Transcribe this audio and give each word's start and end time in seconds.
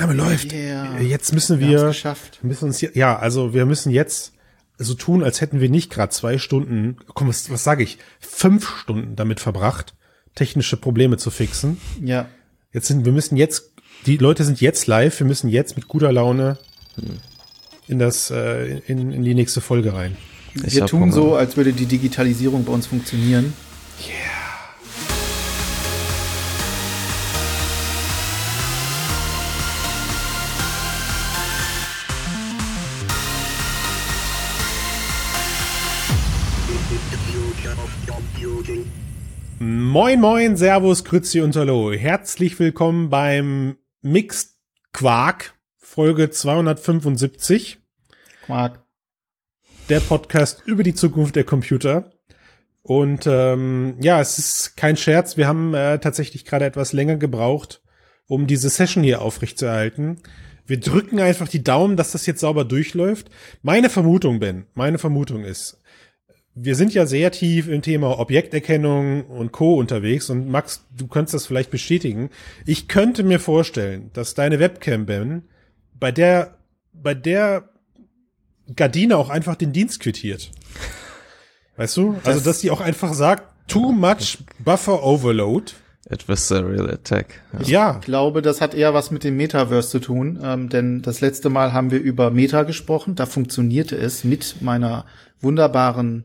Aufnahme 0.00 0.14
läuft. 0.14 0.52
Yeah. 0.52 1.00
Jetzt 1.00 1.32
müssen 1.32 1.60
Wir 1.60 1.68
wir, 1.68 2.16
müssen 2.42 2.64
uns 2.66 2.78
hier, 2.78 2.90
ja, 2.94 3.18
also 3.18 3.54
wir 3.54 3.66
müssen 3.66 3.90
jetzt 3.90 4.32
so 4.78 4.94
tun, 4.94 5.22
als 5.22 5.40
hätten 5.40 5.60
wir 5.60 5.68
nicht 5.68 5.90
gerade 5.90 6.10
zwei 6.10 6.38
Stunden, 6.38 6.96
komm, 7.14 7.28
was, 7.28 7.50
was 7.50 7.64
sage 7.64 7.82
ich, 7.82 7.98
fünf 8.18 8.68
Stunden 8.78 9.14
damit 9.14 9.40
verbracht, 9.40 9.94
technische 10.34 10.76
Probleme 10.76 11.18
zu 11.18 11.30
fixen. 11.30 11.78
Ja. 12.02 12.28
Jetzt 12.72 12.86
sind, 12.86 13.04
wir 13.04 13.12
müssen 13.12 13.36
jetzt, 13.36 13.72
die 14.06 14.16
Leute 14.16 14.44
sind 14.44 14.60
jetzt 14.60 14.86
live, 14.86 15.18
wir 15.18 15.26
müssen 15.26 15.50
jetzt 15.50 15.76
mit 15.76 15.86
guter 15.86 16.12
Laune 16.12 16.56
in 17.88 17.98
das, 17.98 18.30
äh, 18.30 18.78
in, 18.86 19.12
in 19.12 19.22
die 19.22 19.34
nächste 19.34 19.60
Folge 19.60 19.92
rein. 19.92 20.16
Ich 20.54 20.74
wir 20.74 20.86
tun 20.86 21.02
Hunger. 21.02 21.12
so, 21.12 21.34
als 21.36 21.56
würde 21.56 21.72
die 21.72 21.86
Digitalisierung 21.86 22.64
bei 22.64 22.72
uns 22.72 22.86
funktionieren. 22.86 23.52
Moin, 39.92 40.20
moin, 40.20 40.56
Servus, 40.56 41.02
Grüezi 41.02 41.40
und 41.40 41.56
Hallo. 41.56 41.92
Herzlich 41.92 42.60
willkommen 42.60 43.10
beim 43.10 43.76
Mixed 44.02 44.50
Quark, 44.92 45.54
Folge 45.78 46.30
275, 46.30 47.80
Quark. 48.46 48.84
der 49.88 49.98
Podcast 49.98 50.62
über 50.64 50.84
die 50.84 50.94
Zukunft 50.94 51.34
der 51.34 51.42
Computer. 51.42 52.12
Und 52.82 53.26
ähm, 53.26 53.96
ja, 54.00 54.20
es 54.20 54.38
ist 54.38 54.76
kein 54.76 54.96
Scherz, 54.96 55.36
wir 55.36 55.48
haben 55.48 55.74
äh, 55.74 55.98
tatsächlich 55.98 56.44
gerade 56.44 56.66
etwas 56.66 56.92
länger 56.92 57.16
gebraucht, 57.16 57.82
um 58.28 58.46
diese 58.46 58.70
Session 58.70 59.02
hier 59.02 59.20
aufrechtzuerhalten. 59.20 60.22
Wir 60.66 60.78
drücken 60.78 61.18
einfach 61.18 61.48
die 61.48 61.64
Daumen, 61.64 61.96
dass 61.96 62.12
das 62.12 62.26
jetzt 62.26 62.42
sauber 62.42 62.64
durchläuft. 62.64 63.28
Meine 63.62 63.90
Vermutung, 63.90 64.38
Ben, 64.38 64.66
meine 64.74 64.98
Vermutung 64.98 65.42
ist, 65.42 65.82
wir 66.62 66.74
sind 66.74 66.92
ja 66.92 67.06
sehr 67.06 67.32
tief 67.32 67.68
im 67.68 67.80
Thema 67.80 68.18
Objekterkennung 68.18 69.24
und 69.26 69.50
Co. 69.52 69.76
unterwegs 69.76 70.28
und 70.28 70.48
Max, 70.48 70.84
du 70.96 71.06
kannst 71.06 71.32
das 71.32 71.46
vielleicht 71.46 71.70
bestätigen. 71.70 72.30
Ich 72.66 72.86
könnte 72.86 73.22
mir 73.22 73.40
vorstellen, 73.40 74.10
dass 74.12 74.34
deine 74.34 74.58
Webcam, 74.58 75.06
Ben, 75.06 75.42
bei 75.98 76.12
der, 76.12 76.58
bei 76.92 77.14
der 77.14 77.70
Gardine 78.76 79.16
auch 79.16 79.30
einfach 79.30 79.56
den 79.56 79.72
Dienst 79.72 80.00
quittiert. 80.00 80.50
Weißt 81.76 81.96
du? 81.96 82.16
also, 82.24 82.40
dass 82.40 82.60
die 82.60 82.70
auch 82.70 82.80
einfach 82.80 83.14
sagt, 83.14 83.44
too 83.66 83.92
much 83.92 84.38
buffer 84.58 85.02
overload. 85.02 85.72
Adversarial 86.10 86.90
Attack. 86.90 87.40
Ja. 87.52 87.66
Ja, 87.66 87.96
Ich 88.00 88.06
glaube, 88.06 88.42
das 88.42 88.60
hat 88.60 88.74
eher 88.74 88.92
was 88.92 89.10
mit 89.10 89.24
dem 89.24 89.36
Metaverse 89.36 89.88
zu 89.88 90.00
tun, 90.00 90.38
ähm, 90.42 90.68
denn 90.68 91.02
das 91.02 91.20
letzte 91.20 91.48
Mal 91.48 91.72
haben 91.72 91.90
wir 91.90 92.00
über 92.00 92.30
Meta 92.30 92.64
gesprochen. 92.64 93.14
Da 93.14 93.26
funktionierte 93.26 93.96
es 93.96 94.24
mit 94.24 94.56
meiner 94.60 95.06
wunderbaren 95.40 96.24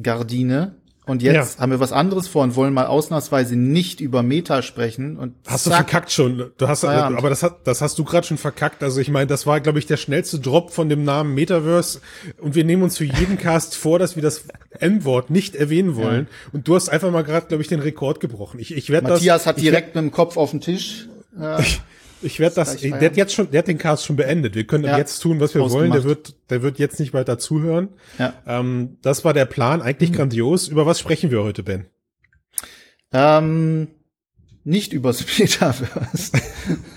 Gardine. 0.00 0.74
Und 1.06 1.22
jetzt 1.22 1.56
Ja. 1.56 1.62
haben 1.62 1.70
wir 1.72 1.80
was 1.80 1.90
anderes 1.90 2.28
vor 2.28 2.44
und 2.44 2.54
wollen 2.54 2.72
mal 2.72 2.86
ausnahmsweise 2.86 3.56
nicht 3.56 4.00
über 4.00 4.22
Meta 4.22 4.62
sprechen. 4.62 5.16
Und 5.16 5.34
Hast 5.46 5.66
du 5.66 5.70
zack, 5.70 5.88
verkackt 5.90 6.12
schon. 6.12 6.52
Du 6.56 6.68
hast, 6.68 6.82
Feierabend. 6.82 7.18
aber 7.18 7.30
das, 7.30 7.42
hat, 7.42 7.66
das 7.66 7.80
hast 7.80 7.98
du 7.98 8.04
gerade 8.04 8.24
schon 8.26 8.38
verkackt. 8.38 8.80
Also 8.84 9.00
ich 9.00 9.08
meine, 9.08 9.26
das 9.26 9.44
war, 9.44 9.60
glaube 9.60 9.80
ich, 9.80 9.86
der 9.86 9.96
schnellste 9.96 10.38
Drop 10.38 10.70
von 10.70 10.88
dem 10.88 11.02
Namen 11.02 11.34
Metaverse. 11.34 12.00
Und 12.38 12.54
wir 12.54 12.64
nehmen 12.64 12.84
uns 12.84 12.96
für 12.98 13.06
jeden 13.06 13.38
Cast 13.38 13.74
vor, 13.76 13.98
dass 13.98 14.14
wir 14.14 14.22
das 14.22 14.44
M-Wort 14.78 15.30
nicht 15.30 15.56
erwähnen 15.56 15.96
wollen. 15.96 16.28
Und 16.52 16.68
du 16.68 16.76
hast 16.76 16.88
einfach 16.90 17.10
mal 17.10 17.24
gerade, 17.24 17.46
glaube 17.46 17.62
ich, 17.62 17.68
den 17.68 17.80
Rekord 17.80 18.20
gebrochen. 18.20 18.60
Ich, 18.60 18.72
ich 18.76 18.90
werde 18.90 19.08
das. 19.08 19.14
Matthias 19.20 19.46
hat 19.46 19.60
direkt 19.60 19.96
mit 19.96 20.04
dem 20.04 20.12
Kopf 20.12 20.36
auf 20.36 20.52
den 20.52 20.60
Tisch. 20.60 21.08
Ich 21.60 21.80
werde 22.22 22.54
das, 22.56 22.76
der 22.76 23.00
hat 23.00 23.16
jetzt 23.16 23.32
schon, 23.32 23.50
der 23.50 23.58
hat 23.60 23.68
den 23.68 23.78
Cast 23.78 24.04
schon 24.04 24.16
beendet. 24.16 24.54
Wir 24.54 24.64
können 24.66 24.84
Ja. 24.84 24.98
jetzt 24.98 25.20
tun, 25.20 25.40
was 25.40 25.54
wir 25.54 25.62
Ausgemacht. 25.62 25.80
wollen. 25.90 25.92
Der 25.92 26.04
wird, 26.04 26.34
der 26.50 26.62
wird 26.62 26.78
jetzt 26.78 27.00
nicht 27.00 27.14
weiter 27.14 27.38
zuhören. 27.38 27.88
ja. 28.18 28.34
Ähm, 28.46 28.98
das 29.02 29.24
war 29.24 29.32
der 29.32 29.46
Plan, 29.46 29.80
eigentlich 29.82 30.12
grandios. 30.12 30.68
Über 30.68 30.86
was 30.86 30.98
sprechen 31.00 31.30
wir 31.30 31.42
heute, 31.42 31.62
Ben? 31.62 31.86
Ähm, 33.12 33.88
nicht 34.64 34.92
übers 34.92 35.24
Metaverse. 35.38 36.32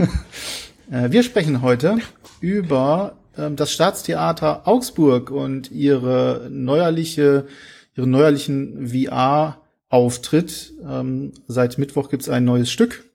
äh, 0.91 1.09
wir 1.11 1.23
sprechen 1.23 1.61
heute 1.61 1.97
über 2.41 3.17
ähm, 3.37 3.55
das 3.55 3.71
Staatstheater 3.71 4.67
Augsburg 4.67 5.31
und 5.31 5.71
ihre 5.71 6.47
neuerliche, 6.51 7.47
ihren 7.95 8.11
neuerlichen 8.11 8.87
VR-Auftritt. 8.89 10.73
Ähm, 10.87 11.31
seit 11.47 11.77
Mittwoch 11.77 12.09
gibt's 12.09 12.29
ein 12.29 12.43
neues 12.45 12.69
Stück 12.71 13.05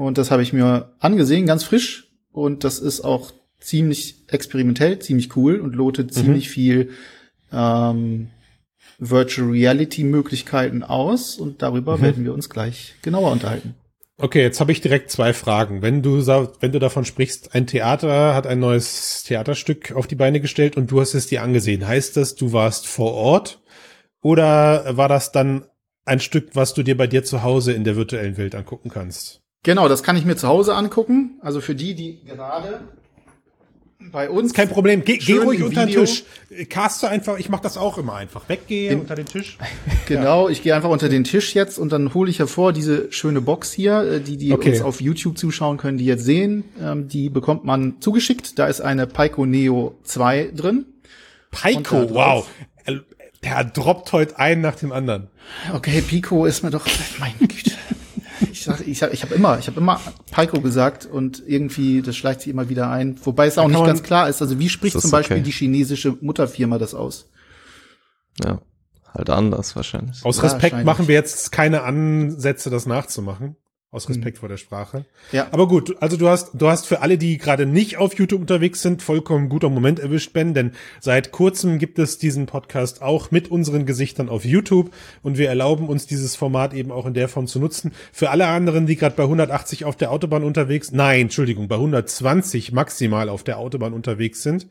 und 0.00 0.16
das 0.16 0.30
habe 0.30 0.42
ich 0.42 0.54
mir 0.54 0.94
angesehen, 0.98 1.44
ganz 1.44 1.62
frisch. 1.62 2.08
Und 2.32 2.64
das 2.64 2.78
ist 2.78 3.02
auch 3.02 3.32
ziemlich 3.60 4.24
experimentell, 4.28 4.98
ziemlich 4.98 5.36
cool 5.36 5.60
und 5.60 5.76
lotet 5.76 6.14
ziemlich 6.14 6.48
viel 6.48 6.92
ähm, 7.52 8.30
Virtual 8.98 9.50
Reality 9.50 10.04
Möglichkeiten 10.04 10.82
aus 10.82 11.36
und 11.36 11.60
darüber 11.60 12.00
werden 12.00 12.24
wir 12.24 12.32
uns 12.32 12.48
gleich 12.48 12.94
genauer 13.02 13.30
unterhalten. 13.30 13.74
Okay, 14.16 14.40
jetzt 14.40 14.60
habe 14.60 14.72
ich 14.72 14.80
direkt 14.80 15.10
zwei 15.10 15.34
Fragen. 15.34 15.82
Wenn 15.82 16.00
du 16.00 16.26
wenn 16.26 16.72
du 16.72 16.78
davon 16.78 17.04
sprichst, 17.04 17.54
ein 17.54 17.66
Theater 17.66 18.34
hat 18.34 18.46
ein 18.46 18.58
neues 18.58 19.22
Theaterstück 19.24 19.92
auf 19.92 20.06
die 20.06 20.14
Beine 20.14 20.40
gestellt 20.40 20.78
und 20.78 20.90
du 20.90 21.02
hast 21.02 21.12
es 21.12 21.26
dir 21.26 21.42
angesehen, 21.42 21.86
heißt 21.86 22.16
das, 22.16 22.36
du 22.36 22.54
warst 22.54 22.86
vor 22.86 23.12
Ort 23.12 23.60
oder 24.22 24.96
war 24.96 25.10
das 25.10 25.30
dann 25.30 25.66
ein 26.06 26.20
Stück, 26.20 26.56
was 26.56 26.72
du 26.72 26.82
dir 26.82 26.96
bei 26.96 27.06
dir 27.06 27.22
zu 27.22 27.42
Hause 27.42 27.74
in 27.74 27.84
der 27.84 27.96
virtuellen 27.96 28.38
Welt 28.38 28.54
angucken 28.54 28.88
kannst? 28.88 29.39
Genau, 29.62 29.88
das 29.88 30.02
kann 30.02 30.16
ich 30.16 30.24
mir 30.24 30.36
zu 30.36 30.48
Hause 30.48 30.74
angucken. 30.74 31.38
Also 31.42 31.60
für 31.60 31.74
die, 31.74 31.94
die 31.94 32.20
gerade 32.24 32.80
bei 34.12 34.30
uns 34.30 34.54
Kein 34.54 34.70
Problem, 34.70 35.04
geh, 35.04 35.18
geh 35.18 35.36
ruhig 35.38 35.62
unter 35.62 35.84
den 35.84 35.94
Tisch. 35.94 36.24
Caste 36.70 37.08
einfach, 37.10 37.38
ich 37.38 37.50
mache 37.50 37.62
das 37.62 37.76
auch 37.76 37.98
immer 37.98 38.14
einfach. 38.14 38.48
Weggehe 38.48 38.96
unter 38.96 39.14
den 39.14 39.26
Tisch. 39.26 39.58
Genau, 40.06 40.48
ich 40.48 40.62
gehe 40.64 40.74
einfach 40.74 40.88
unter 40.88 41.08
den 41.08 41.22
Tisch 41.22 41.54
jetzt 41.54 41.78
und 41.78 41.92
dann 41.92 42.14
hole 42.14 42.28
ich 42.30 42.38
hervor 42.40 42.72
diese 42.72 43.12
schöne 43.12 43.40
Box 43.40 43.72
hier, 43.72 44.00
äh, 44.02 44.20
die 44.20 44.36
die 44.38 44.52
Okay. 44.52 44.70
uns 44.70 44.80
auf 44.80 45.00
YouTube 45.00 45.38
zuschauen 45.38 45.76
können, 45.76 45.98
die 45.98 46.04
jetzt 46.06 46.24
sehen. 46.24 46.64
Ähm, 46.82 47.06
die 47.06 47.28
bekommt 47.30 47.64
man 47.64 48.00
zugeschickt. 48.00 48.58
Da 48.58 48.66
ist 48.66 48.80
eine 48.80 49.06
Pico 49.06 49.46
Neo 49.46 49.94
2 50.02 50.50
drin. 50.56 50.86
Pico, 51.52 52.10
wow. 52.12 52.48
Er- 52.86 53.04
Der 53.44 53.64
droppt 53.64 54.12
heute 54.12 54.38
einen 54.38 54.62
nach 54.62 54.74
dem 54.76 54.90
anderen. 54.92 55.28
Okay, 55.74 56.00
Pico 56.02 56.44
ist 56.46 56.62
mir 56.64 56.70
doch, 56.70 56.86
meine 57.20 57.34
Güte. 57.38 57.70
Ich 58.52 58.64
sag, 58.64 58.86
ich 58.86 59.02
hab, 59.02 59.12
ich 59.12 59.22
habe 59.22 59.34
immer, 59.34 59.58
ich 59.58 59.66
habe 59.66 59.80
immer 59.80 60.00
Pico 60.30 60.60
gesagt 60.60 61.06
und 61.06 61.42
irgendwie 61.46 62.02
das 62.02 62.16
schleicht 62.16 62.42
sich 62.42 62.50
immer 62.50 62.68
wieder 62.68 62.90
ein. 62.90 63.18
Wobei 63.24 63.46
es 63.46 63.58
auch 63.58 63.68
nicht 63.68 63.84
ganz 63.84 64.02
klar 64.02 64.28
ist. 64.28 64.40
Also 64.40 64.58
wie 64.58 64.68
spricht 64.68 65.00
zum 65.00 65.10
Beispiel 65.10 65.36
okay. 65.36 65.44
die 65.44 65.52
chinesische 65.52 66.16
Mutterfirma 66.20 66.78
das 66.78 66.94
aus? 66.94 67.30
ja. 68.42 68.60
Halt 69.12 69.28
anders 69.28 69.74
wahrscheinlich. 69.74 70.24
Aus 70.24 70.36
Ja, 70.36 70.44
Respekt 70.44 70.62
wahrscheinlich. 70.62 70.86
machen 70.86 71.08
wir 71.08 71.14
jetzt 71.16 71.50
keine 71.50 71.82
Ansätze, 71.82 72.70
das 72.70 72.86
nachzumachen. 72.86 73.56
Aus 73.92 74.08
Respekt 74.08 74.38
vor 74.38 74.48
der 74.48 74.56
Sprache. 74.56 75.04
Ja. 75.32 75.48
Aber 75.50 75.66
gut, 75.66 75.96
also 76.00 76.16
du 76.16 76.28
hast, 76.28 76.50
du 76.54 76.68
hast 76.68 76.86
für 76.86 77.02
alle, 77.02 77.18
die 77.18 77.38
gerade 77.38 77.66
nicht 77.66 77.96
auf 77.96 78.14
YouTube 78.14 78.40
unterwegs 78.40 78.82
sind, 78.82 79.02
vollkommen 79.02 79.48
guter 79.48 79.68
Moment 79.68 79.98
erwischt, 79.98 80.32
Ben, 80.32 80.54
denn 80.54 80.70
seit 81.00 81.32
kurzem 81.32 81.80
gibt 81.80 81.98
es 81.98 82.16
diesen 82.16 82.46
Podcast 82.46 83.02
auch 83.02 83.32
mit 83.32 83.50
unseren 83.50 83.86
Gesichtern 83.86 84.28
auf 84.28 84.44
YouTube 84.44 84.92
und 85.22 85.38
wir 85.38 85.48
erlauben 85.48 85.88
uns 85.88 86.06
dieses 86.06 86.36
Format 86.36 86.72
eben 86.72 86.92
auch 86.92 87.04
in 87.04 87.14
der 87.14 87.26
Form 87.26 87.48
zu 87.48 87.58
nutzen. 87.58 87.90
Für 88.12 88.30
alle 88.30 88.46
anderen, 88.46 88.86
die 88.86 88.94
gerade 88.94 89.16
bei 89.16 89.24
180 89.24 89.84
auf 89.84 89.96
der 89.96 90.12
Autobahn 90.12 90.44
unterwegs, 90.44 90.92
nein, 90.92 91.22
Entschuldigung, 91.22 91.66
bei 91.66 91.74
120 91.74 92.70
maximal 92.70 93.28
auf 93.28 93.42
der 93.42 93.58
Autobahn 93.58 93.92
unterwegs 93.92 94.42
sind, 94.44 94.68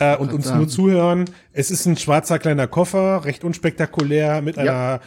äh, 0.00 0.16
und 0.18 0.34
uns 0.34 0.52
nur 0.52 0.68
zuhören. 0.68 1.24
Es 1.54 1.70
ist 1.70 1.86
ein 1.86 1.96
schwarzer 1.96 2.38
kleiner 2.38 2.66
Koffer, 2.66 3.24
recht 3.24 3.42
unspektakulär, 3.42 4.42
mit 4.42 4.56
Ja. 4.56 4.62
einer 4.62 5.00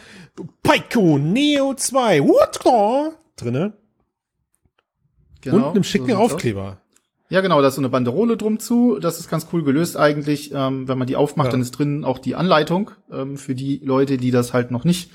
Pico 0.64 1.18
Neo 1.18 1.74
2 1.74 2.20
Wodka 2.20 3.12
drinne 3.36 3.74
Genau, 5.40 5.68
und 5.68 5.74
einem 5.74 5.84
schicken 5.84 6.08
so 6.10 6.16
aus. 6.16 6.32
Aufkleber. 6.32 6.80
Ja, 7.28 7.40
genau, 7.40 7.60
da 7.60 7.68
ist 7.68 7.74
so 7.74 7.80
eine 7.80 7.88
Banderole 7.88 8.36
drum 8.36 8.58
zu. 8.58 8.98
Das 9.00 9.18
ist 9.18 9.28
ganz 9.28 9.46
cool 9.52 9.62
gelöst 9.64 9.96
eigentlich. 9.96 10.52
Ähm, 10.54 10.88
wenn 10.88 10.98
man 10.98 11.06
die 11.06 11.16
aufmacht, 11.16 11.46
Ja. 11.46 11.52
dann 11.52 11.60
ist 11.60 11.72
drin 11.72 12.04
auch 12.04 12.18
die 12.18 12.34
Anleitung 12.34 12.90
ähm, 13.10 13.36
für 13.36 13.54
die 13.54 13.78
Leute, 13.84 14.16
die 14.16 14.30
das 14.30 14.52
halt 14.52 14.70
noch 14.70 14.84
nicht 14.84 15.10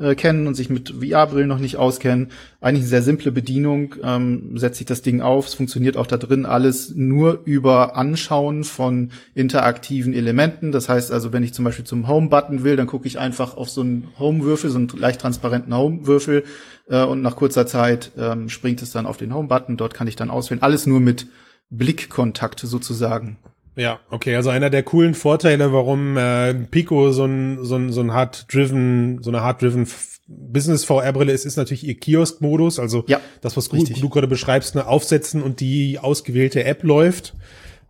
äh, 0.00 0.14
kennen 0.14 0.46
und 0.46 0.54
sich 0.54 0.70
mit 0.70 0.94
VR-Brillen 1.00 1.48
noch 1.48 1.58
nicht 1.58 1.76
auskennen. 1.76 2.28
Eigentlich 2.60 2.82
eine 2.82 2.88
sehr 2.88 3.02
simple 3.02 3.32
Bedienung. 3.32 3.96
Ähm, 4.02 4.56
setzt 4.56 4.78
sich 4.78 4.86
das 4.86 5.02
Ding 5.02 5.20
auf. 5.20 5.46
Es 5.46 5.54
funktioniert 5.54 5.96
auch 5.96 6.06
da 6.06 6.16
drin 6.16 6.46
alles 6.46 6.94
nur 6.94 7.42
über 7.44 7.96
Anschauen 7.96 8.64
von 8.64 9.10
interaktiven 9.34 10.14
Elementen. 10.14 10.72
Das 10.72 10.88
heißt 10.88 11.12
also, 11.12 11.32
wenn 11.32 11.42
ich 11.42 11.54
zum 11.54 11.64
Beispiel 11.64 11.84
zum 11.84 12.08
Home-Button 12.08 12.64
will, 12.64 12.76
dann 12.76 12.86
gucke 12.86 13.06
ich 13.06 13.18
einfach 13.18 13.56
auf 13.56 13.68
so 13.68 13.82
einen 13.82 14.08
Home-Würfel, 14.18 14.70
so 14.70 14.78
einen 14.78 14.88
leicht 14.88 15.20
transparenten 15.20 15.74
Home-Würfel 15.74 16.44
äh, 16.88 17.04
und 17.04 17.22
nach 17.22 17.36
kurzer 17.36 17.66
Zeit 17.66 18.12
ähm, 18.16 18.48
springt 18.48 18.82
es 18.82 18.92
dann 18.92 19.06
auf 19.06 19.18
den 19.18 19.34
Home-Button. 19.34 19.76
Dort 19.76 19.94
kann 19.94 20.08
ich 20.08 20.16
dann 20.16 20.30
auswählen. 20.30 20.62
Alles 20.62 20.86
nur 20.86 21.00
mit 21.00 21.26
Blickkontakt 21.70 22.60
sozusagen. 22.60 23.38
Ja, 23.76 24.00
okay, 24.10 24.34
also 24.36 24.50
einer 24.50 24.68
der 24.68 24.82
coolen 24.82 25.14
Vorteile, 25.14 25.72
warum 25.72 26.16
äh, 26.16 26.54
Pico 26.54 27.12
so 27.12 27.24
ein 27.24 27.64
so 27.64 27.76
ein 27.76 27.92
so 27.92 28.00
ein 28.00 28.12
hard 28.12 28.52
driven 28.52 29.22
so 29.22 29.30
eine 29.30 29.42
hard 29.42 29.62
driven 29.62 29.86
Business 30.30 30.84
VR-Brille 30.84 31.32
ist, 31.32 31.44
ist 31.44 31.56
natürlich 31.56 31.84
ihr 31.84 31.98
Kiosk-Modus, 31.98 32.78
also 32.78 33.04
Ja, 33.08 33.20
das, 33.40 33.56
was 33.56 33.68
du, 33.68 33.82
du 33.84 34.08
gerade 34.08 34.28
beschreibst, 34.28 34.76
ne, 34.76 34.86
aufsetzen 34.86 35.42
und 35.42 35.58
die 35.58 35.98
ausgewählte 35.98 36.62
App 36.64 36.84
läuft. 36.84 37.34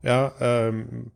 Ja, 0.02 0.32
ähm, 0.40 1.10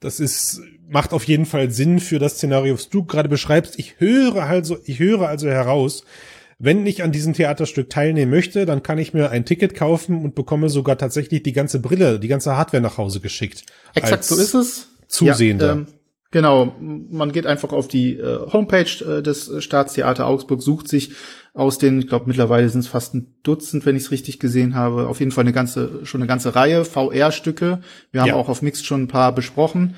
das 0.00 0.20
ist, 0.20 0.60
macht 0.88 1.12
auf 1.14 1.24
jeden 1.24 1.46
Fall 1.46 1.70
Sinn 1.70 2.00
für 2.00 2.18
das 2.18 2.34
Szenario, 2.34 2.74
was 2.74 2.90
du 2.90 3.04
gerade 3.04 3.28
beschreibst. 3.28 3.78
Ich 3.78 3.98
höre 3.98 4.42
also, 4.42 4.76
ich 4.84 4.98
höre 4.98 5.28
also 5.28 5.48
heraus, 5.48 6.04
wenn 6.62 6.86
ich 6.86 7.02
an 7.02 7.10
diesem 7.10 7.34
Theaterstück 7.34 7.90
teilnehmen 7.90 8.30
möchte, 8.30 8.66
dann 8.66 8.84
kann 8.84 8.96
ich 8.98 9.12
mir 9.12 9.30
ein 9.30 9.44
Ticket 9.44 9.74
kaufen 9.74 10.22
und 10.22 10.36
bekomme 10.36 10.68
sogar 10.68 10.96
tatsächlich 10.96 11.42
die 11.42 11.52
ganze 11.52 11.80
Brille, 11.80 12.20
die 12.20 12.28
ganze 12.28 12.56
Hardware 12.56 12.80
nach 12.80 12.98
Hause 12.98 13.18
geschickt. 13.18 13.64
Exakt 13.94 14.22
so 14.22 14.36
ist 14.36 14.54
es. 14.54 14.88
Zusehender. 15.08 15.66
Ja, 15.66 15.72
ähm, 15.72 15.86
genau, 16.30 16.74
man 16.78 17.32
geht 17.32 17.46
einfach 17.46 17.72
auf 17.72 17.88
die 17.88 18.14
äh, 18.16 18.38
Homepage 18.52 19.04
äh, 19.04 19.22
des 19.22 19.50
Staatstheater 19.58 20.26
Augsburg, 20.26 20.62
sucht 20.62 20.86
sich 20.86 21.10
aus 21.52 21.78
den, 21.78 21.98
ich 21.98 22.06
glaube 22.06 22.26
mittlerweile 22.28 22.68
sind 22.68 22.80
es 22.82 22.86
fast 22.88 23.14
ein 23.14 23.34
Dutzend, 23.42 23.84
wenn 23.84 23.96
ich 23.96 24.04
es 24.04 24.10
richtig 24.12 24.38
gesehen 24.38 24.76
habe, 24.76 25.08
auf 25.08 25.18
jeden 25.18 25.32
Fall 25.32 25.42
eine 25.42 25.52
ganze, 25.52 26.06
schon 26.06 26.20
eine 26.22 26.28
ganze 26.28 26.54
Reihe 26.54 26.84
VR-Stücke. 26.84 27.80
Wir 28.12 28.20
haben 28.20 28.28
Ja. 28.28 28.36
auch 28.36 28.48
auf 28.48 28.62
Mixed 28.62 28.86
schon 28.86 29.02
ein 29.02 29.08
paar 29.08 29.34
besprochen 29.34 29.96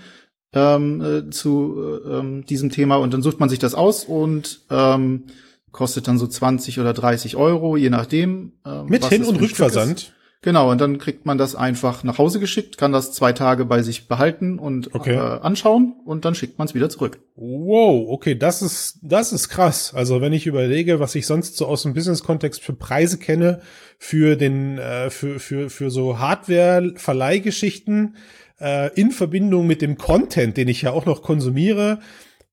ähm, 0.55 1.01
äh, 1.03 1.31
zu 1.31 1.77
äh, 1.79 2.09
ähm, 2.19 2.47
diesem 2.47 2.71
Thema 2.71 2.97
und 2.97 3.13
dann 3.13 3.21
sucht 3.23 3.39
man 3.39 3.51
sich 3.51 3.59
das 3.59 3.75
aus 3.75 4.05
und 4.05 4.63
ähm, 4.71 5.25
kostet 5.75 6.09
dann 6.09 6.17
so 6.19 6.26
20 6.26 6.81
oder 6.81 6.94
30 6.94 7.37
Euro, 7.37 7.76
je 7.76 7.91
nachdem. 7.91 8.53
ähm, 8.65 8.87
Mit 8.87 9.03
was 9.03 9.11
Hin- 9.11 9.25
und. 9.25 9.38
Rückversand. 9.41 10.15
Genau, 10.41 10.71
und 10.71 10.79
dann 10.79 10.99
kriegt 10.99 11.25
man 11.25 11.38
das 11.38 11.55
einfach 11.55 12.05
nach 12.05 12.19
Hause 12.19 12.38
geschickt, 12.38 12.76
kann 12.76 12.93
das 12.93 13.12
zwei 13.15 13.32
Tage 13.32 13.65
bei 13.65 13.81
sich 13.81 14.09
behalten 14.09 14.59
und 14.59 14.94
Okay. 14.94 15.15
äh, 15.15 15.19
anschauen 15.19 15.94
und 16.05 16.26
dann 16.26 16.35
schickt 16.35 16.59
man 16.59 16.69
es 16.69 16.75
wieder 16.75 16.91
zurück. 16.91 17.19
Wow, 17.35 18.09
okay, 18.11 18.35
das 18.35 18.61
ist, 18.61 18.99
das 19.00 19.32
ist 19.32 19.49
krass. 19.49 19.94
Also 19.94 20.21
wenn 20.21 20.35
ich 20.35 20.47
überlege, 20.47 21.00
was 21.00 21.15
ich 21.15 21.26
sonst 21.26 21.56
so 21.56 21.65
aus 21.67 21.85
dem 21.85 21.94
Business-Kontext 21.94 22.62
für 22.62 22.75
Preise 22.75 23.17
kenne, 23.17 23.62
für 23.99 24.37
den, 24.37 24.77
äh, 24.77 25.09
für, 25.09 25.41
für, 25.41 25.70
für 25.70 25.91
so 25.91 26.19
Hardware-Verleihgeschichten, 26.19 28.17
äh, 28.61 28.93
in 28.94 29.11
Verbindung 29.12 29.67
mit 29.67 29.82
dem 29.82 29.97
Content, 29.99 30.56
den 30.56 30.69
ich 30.69 30.82
ja 30.82 30.93
auch 30.93 31.06
noch 31.06 31.23
konsumiere, 31.23 32.00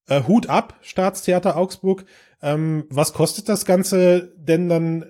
äh, 0.07 0.23
Hut 0.27 0.47
ab, 0.49 0.75
Staatstheater 0.81 1.57
Augsburg. 1.57 2.05
Ähm, 2.41 2.85
was 2.89 3.13
kostet 3.13 3.49
das 3.49 3.65
Ganze 3.65 4.33
denn 4.37 4.69
dann, 4.69 5.05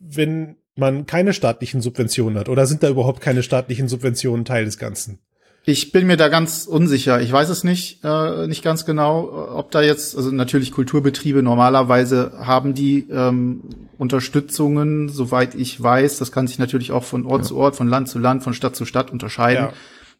wenn 0.00 0.56
man 0.76 1.06
keine 1.06 1.32
staatlichen 1.32 1.80
Subventionen 1.80 2.38
hat? 2.38 2.48
Oder 2.48 2.66
sind 2.66 2.82
da 2.82 2.88
überhaupt 2.88 3.20
keine 3.20 3.42
staatlichen 3.42 3.88
Subventionen 3.88 4.44
Teil 4.44 4.64
des 4.64 4.78
Ganzen? 4.78 5.18
Ich 5.64 5.92
bin 5.92 6.06
mir 6.06 6.16
da 6.16 6.28
ganz 6.28 6.64
unsicher. 6.64 7.20
Ich 7.20 7.30
weiß 7.30 7.50
es 7.50 7.62
nicht, 7.62 8.02
äh, 8.02 8.46
nicht 8.46 8.64
ganz 8.64 8.86
genau, 8.86 9.50
ob 9.54 9.70
da 9.70 9.82
jetzt, 9.82 10.16
also 10.16 10.30
natürlich 10.30 10.72
Kulturbetriebe 10.72 11.42
normalerweise 11.42 12.32
haben 12.38 12.72
die 12.72 13.06
ähm, 13.10 13.64
Unterstützungen, 13.98 15.10
soweit 15.10 15.54
ich 15.54 15.82
weiß. 15.82 16.18
Das 16.18 16.32
kann 16.32 16.46
sich 16.46 16.58
natürlich 16.58 16.90
auch 16.90 17.04
von 17.04 17.26
Ort 17.26 17.44
zu 17.44 17.56
Ort, 17.56 17.76
von 17.76 17.86
Land 17.86 18.08
zu 18.08 18.18
Land, 18.18 18.42
von 18.42 18.54
Stadt 18.54 18.76
zu 18.76 18.86
Stadt 18.86 19.10
unterscheiden. 19.10 19.68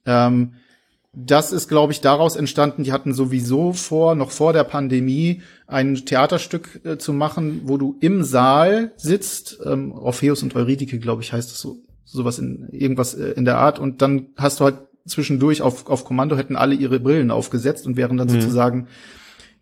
Ähm, 0.05 0.55
das 1.15 1.53
ist, 1.53 1.69
glaube 1.69 1.93
ich, 1.93 2.01
daraus 2.01 2.37
entstanden. 2.37 2.85
Die 2.85 2.93
hatten 2.93 3.15
sowieso 3.15 3.73
vor, 3.73 4.15
noch 4.15 4.31
vor 4.31 4.53
der 4.53 4.65
Pandemie, 4.65 5.43
ein 5.67 5.97
Theaterstück 5.97 6.81
äh, 6.85 6.99
zu 6.99 7.13
machen, 7.13 7.63
wo 7.65 7.77
du 7.77 7.97
im 8.01 8.23
Saal 8.25 8.93
sitzt. 8.97 9.59
Ähm, 9.65 9.93
Orpheus 9.93 10.43
und 10.43 10.55
Eurydike, 10.55 10.99
glaube 10.99 11.23
ich, 11.23 11.33
heißt 11.33 11.51
es 11.51 11.61
so, 11.61 11.79
sowas 12.05 12.39
in 12.39 12.69
irgendwas 12.73 13.15
äh, 13.15 13.31
in 13.33 13.45
der 13.45 13.59
Art. 13.59 13.79
Und 13.79 14.03
dann 14.03 14.27
hast 14.37 14.61
du 14.61 14.65
halt 14.65 14.77
zwischendurch 15.07 15.63
auf, 15.63 15.89
auf 15.89 16.05
Kommando 16.05 16.37
hätten 16.37 16.57
alle 16.57 16.75
ihre 16.75 17.01
Brillen 17.01 17.31
aufgesetzt 17.31 17.87
und 17.87 17.97
wären 17.97 18.19
dann 18.19 18.29
sozusagen 18.29 18.89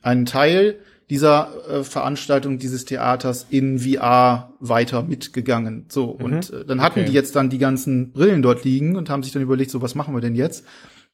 ein 0.02 0.26
Teil 0.26 0.76
dieser 1.08 1.50
äh, 1.70 1.84
Veranstaltung 1.84 2.58
dieses 2.58 2.84
Theaters 2.84 3.46
in 3.48 3.78
VR 3.78 4.52
weiter 4.58 5.02
mitgegangen. 5.04 5.86
So 5.88 6.06
und 6.06 6.52
äh, 6.52 6.64
dann 6.64 6.82
hatten 6.82 7.00
Okay. 7.00 7.08
die 7.08 7.14
jetzt 7.14 7.36
dann 7.36 7.48
die 7.48 7.58
ganzen 7.58 8.10
Brillen 8.12 8.42
dort 8.42 8.64
liegen 8.64 8.96
und 8.96 9.08
haben 9.08 9.22
sich 9.22 9.32
dann 9.32 9.42
überlegt, 9.42 9.70
so 9.70 9.80
was 9.82 9.94
machen 9.94 10.14
wir 10.14 10.20
denn 10.20 10.34
jetzt? 10.34 10.64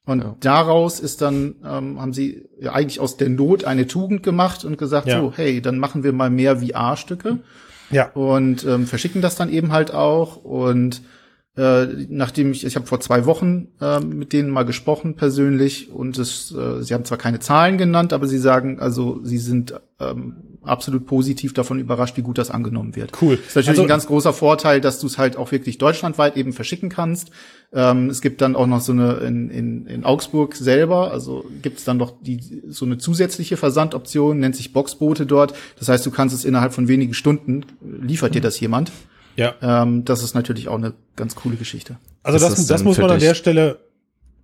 Und 0.04 0.20
Ja. 0.22 0.37
daraus 0.40 0.99
ist 0.99 1.22
dann 1.22 1.54
ähm, 1.64 2.00
haben 2.00 2.12
sie 2.12 2.44
ja 2.60 2.72
eigentlich 2.72 2.99
aus 2.99 3.16
der 3.16 3.28
Not 3.28 3.64
eine 3.64 3.87
Tugend 3.87 4.22
gemacht 4.22 4.64
und 4.64 4.76
gesagt, 4.76 5.06
Ja. 5.06 5.20
so 5.20 5.32
hey, 5.34 5.62
dann 5.62 5.78
machen 5.78 6.02
wir 6.02 6.12
mal 6.12 6.28
mehr 6.31 6.56
VR-Stücke 6.58 7.38
Ja. 7.90 8.10
und 8.12 8.64
ähm, 8.64 8.87
verschicken 8.87 9.22
das 9.22 9.37
dann 9.37 9.49
eben 9.49 9.70
halt 9.72 9.93
auch 9.94 10.37
und 10.37 11.02
äh, 11.56 11.87
nachdem 12.08 12.52
ich 12.52 12.64
ich 12.64 12.76
habe 12.76 12.87
vor 12.87 13.00
zwei 13.00 13.26
Wochen 13.26 13.69
ähm, 13.78 14.19
mit 14.19 14.32
denen 14.32 14.49
mal 14.49 14.62
gesprochen 14.64 15.16
persönlich 15.16 15.90
und 15.90 16.16
es 16.19 16.50
äh, 16.50 16.82
sie 16.82 16.94
haben 16.94 17.04
zwar 17.04 17.19
keine 17.19 17.40
Zahlen 17.40 17.76
genannt 17.76 18.14
aber 18.14 18.26
sie 18.26 18.38
sagen 18.38 18.81
also 18.81 19.20
sie 19.22 19.37
sind 19.37 19.75
ähm, 20.00 20.37
absolut 20.62 21.04
positiv 21.04 21.52
davon 21.52 21.78
überrascht 21.78 22.16
wie 22.16 22.22
gut 22.22 22.38
das 22.38 22.50
angenommen 22.50 22.96
wird. 22.96 23.12
Cool. 23.20 23.34
ist 23.34 23.49
natürlich 23.54 23.69
Also- 23.69 23.82
ein 23.82 23.88
ganz 23.88 24.06
großer 24.06 24.32
Vorteil 24.32 24.81
dass 24.81 24.99
du 24.99 25.06
es 25.06 25.19
halt 25.19 25.37
auch 25.37 25.52
wirklich 25.52 25.76
deutschlandweit 25.76 26.38
eben 26.38 26.54
verschicken 26.54 26.88
kannst. 26.88 27.31
Ähm, 27.75 28.08
es 28.08 28.22
gibt 28.22 28.40
dann 28.40 28.56
auch 28.56 28.66
noch 28.66 28.81
so 28.81 28.93
eine 28.93 29.14
in, 29.16 29.50
in, 29.50 29.87
in 29.87 30.04
Augsburg 30.04 30.56
selber 30.56 31.10
also 31.10 31.44
gibt 31.60 31.81
es 31.81 31.84
dann 31.84 31.99
noch 31.99 32.14
die 32.22 32.62
so 32.69 32.87
eine 32.87 32.96
zusätzliche 32.96 33.58
Versandoption 33.58 34.38
nennt 34.38 34.56
sich 34.56 34.72
Boxboote 34.72 35.26
dort. 35.26 35.52
Das 35.78 35.90
heißt 35.90 36.06
du 36.06 36.10
kannst 36.10 36.34
es 36.34 36.46
innerhalb 36.46 36.72
von 36.72 36.88
wenigen 36.88 37.12
Stunden 37.12 37.60
äh, 37.82 38.06
liefert 38.06 38.34
dir 38.34 38.40
das 38.40 38.58
jemand 38.58 38.90
Ja. 39.37 39.55
ähm, 39.62 40.05
das 40.05 40.23
ist 40.23 40.34
natürlich 40.34 40.69
auch 40.69 40.76
eine 40.76 40.94
ganz 41.17 41.34
coole 41.34 41.56
Geschichte. 41.56 41.96
Also 42.23 42.37
Ist 42.37 42.43
das, 42.43 42.55
das 42.55 42.67
das 42.67 42.84
muss 42.84 42.99
man 42.99 43.11
an 43.11 43.20
der 43.20 43.34
Stelle 43.34 43.79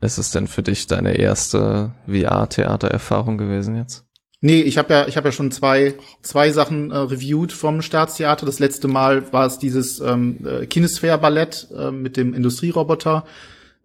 Ist 0.00 0.18
es 0.18 0.30
denn 0.30 0.46
für 0.46 0.62
dich 0.62 0.86
deine 0.86 1.16
erste 1.16 1.92
VR-Theater-Erfahrung 2.06 3.38
gewesen 3.38 3.76
jetzt? 3.76 4.04
Nee, 4.40 4.60
ich 4.60 4.78
habe 4.78 4.94
ja, 4.94 5.08
ich 5.08 5.16
habe 5.16 5.28
ja 5.28 5.32
schon 5.32 5.50
zwei, 5.50 5.94
zwei 6.22 6.50
Sachen 6.50 6.92
äh, 6.92 6.96
reviewed 6.96 7.50
vom 7.52 7.82
Staatstheater. 7.82 8.46
Das 8.46 8.60
letzte 8.60 8.86
Mal 8.86 9.32
war 9.32 9.46
es 9.46 9.58
dieses 9.58 9.98
ähm, 9.98 10.38
äh, 10.46 10.66
Kinesphere-Ballett 10.66 11.68
äh, 11.76 11.90
mit 11.90 12.16
dem 12.16 12.34
Industrieroboter. 12.34 13.24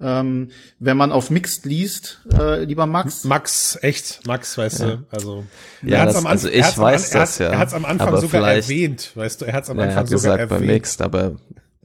Ähm, 0.02 0.50
wenn 0.80 0.98
man 0.98 1.12
auf 1.12 1.30
Mixed 1.30 1.66
liest, 1.66 2.22
äh, 2.38 2.64
lieber 2.66 2.86
Max, 2.86 3.24
Max, 3.24 3.78
echt, 3.82 4.26
Max, 4.28 4.58
weißt 4.58 4.80
Ja. 4.80 4.88
du, 4.88 5.04
also. 5.12 5.44
Ja, 5.82 5.98
er 5.98 6.02
hat's 6.04 6.14
das- 6.14 6.26
am 6.26 6.28
also 6.28 6.50
ich 6.50 6.56
er 6.56 6.66
hat's 6.68 6.78
weiß 6.78 7.12
An- 7.12 7.16
er 7.16 7.20
das 7.22 7.38
ja, 7.38 7.46
Er 7.52 7.58
hat 7.60 7.68
es 7.70 7.74
am 7.74 7.86
Anfang 7.86 8.08
aber 8.10 8.22
sogar 8.22 8.52
erwähnt, 8.54 9.12
weißt 9.16 9.42
du, 9.42 9.46
er 9.46 9.54
hat 9.54 9.64
es 9.64 9.70
am 9.70 9.78
Ja, 9.78 9.84
er 9.84 9.90
Anfang 9.90 10.04
hat 10.04 10.10
sogar 10.10 10.38
gesagt 10.38 10.50
bei 10.50 10.56
erwähnt. 10.56 10.72
Mixed, 10.74 11.02
aber 11.02 11.36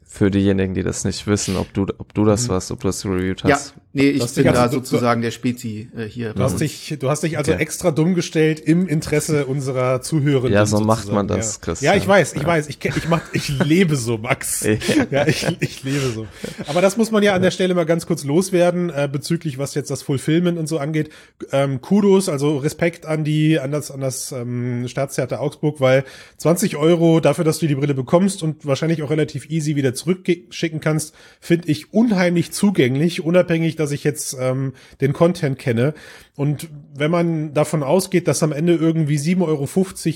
für 0.04 0.30
diejenigen, 0.30 0.74
die 0.74 0.82
das 0.82 1.04
nicht 1.04 1.26
wissen, 1.26 1.56
ob 1.56 1.72
du, 1.74 1.82
ob 1.98 2.12
du 2.14 2.24
das 2.24 2.48
warst, 2.48 2.72
ob 2.72 2.80
du 2.80 2.88
das 2.88 3.04
reviewed 3.04 3.42
ja, 3.44 3.54
hast. 3.54 3.74
Nee, 3.98 4.10
Du 4.12 4.16
ich 4.16 4.22
hast 4.22 4.34
bin 4.36 4.44
da 4.44 4.52
ganze- 4.52 4.74
sozusagen 4.76 5.22
der 5.22 5.30
Spezi 5.30 5.88
äh, 5.96 6.04
hier. 6.04 6.32
Du 6.34 6.42
hast 6.42 6.60
dich, 6.60 6.96
du 6.98 7.08
hast 7.10 7.22
dich 7.22 7.36
also 7.38 7.52
Okay. 7.52 7.62
extra 7.62 7.90
dumm 7.90 8.14
gestellt 8.14 8.60
im 8.60 8.88
Interesse 8.88 9.46
unserer 9.46 10.00
Zuhörer. 10.00 10.48
Ja, 10.50 10.64
so 10.66 10.80
macht 10.80 11.10
man 11.12 11.28
das, 11.28 11.54
ja. 11.56 11.60
Christian. 11.60 11.92
Ja, 11.94 11.98
ich 12.00 12.08
weiß, 12.08 12.34
ich 12.34 12.42
Ja. 12.42 12.48
weiß, 12.48 12.68
ich, 12.68 12.78
ich 12.84 13.08
mach, 13.08 13.22
ich 13.32 13.48
lebe 13.64 13.96
so, 13.96 14.18
Max. 14.18 14.64
Ja. 14.68 14.74
ja, 15.10 15.26
ich, 15.26 15.46
ich 15.60 15.82
lebe 15.84 16.08
so. 16.14 16.26
Aber 16.66 16.80
das 16.80 16.96
muss 16.96 17.10
man 17.10 17.22
ja 17.22 17.34
an 17.34 17.42
der 17.42 17.50
Stelle 17.50 17.74
mal 17.74 17.84
ganz 17.86 18.06
kurz 18.06 18.24
loswerden, 18.24 18.90
äh, 18.90 19.08
bezüglich 19.10 19.58
was 19.58 19.74
jetzt 19.74 19.90
das 19.90 20.02
Fulfillment 20.02 20.58
und 20.58 20.66
so 20.66 20.78
angeht. 20.78 21.10
Ähm, 21.52 21.80
Kudos, 21.80 22.28
also 22.28 22.58
Respekt 22.58 23.06
an 23.06 23.24
die, 23.24 23.58
an 23.58 23.70
das, 23.72 23.90
an 23.90 24.00
das 24.00 24.32
ähm, 24.32 24.86
Staatstheater 24.88 25.40
Augsburg, 25.40 25.80
weil 25.80 26.04
20 26.38 26.76
Euro 26.76 27.20
dafür, 27.20 27.44
dass 27.44 27.58
du 27.58 27.66
die 27.66 27.74
Brille 27.74 27.94
bekommst 27.94 28.42
und 28.42 28.66
wahrscheinlich 28.66 29.02
auch 29.02 29.10
relativ 29.10 29.48
easy 29.50 29.76
wieder 29.76 29.94
zurückschicken 29.94 30.80
kannst, 30.80 31.14
finde 31.40 31.68
ich 31.68 31.92
unheimlich 31.92 32.52
zugänglich, 32.52 33.24
unabhängig, 33.24 33.76
dass 33.76 33.87
ich 33.92 34.04
jetzt 34.04 34.36
ähm, 34.40 34.72
den 35.00 35.12
Content 35.12 35.58
kenne. 35.58 35.94
Und 36.36 36.68
wenn 36.94 37.10
man 37.10 37.54
davon 37.54 37.82
ausgeht, 37.82 38.28
dass 38.28 38.42
am 38.42 38.52
Ende 38.52 38.74
irgendwie 38.74 39.16
7,50 39.16 39.42
Euro 39.46 39.66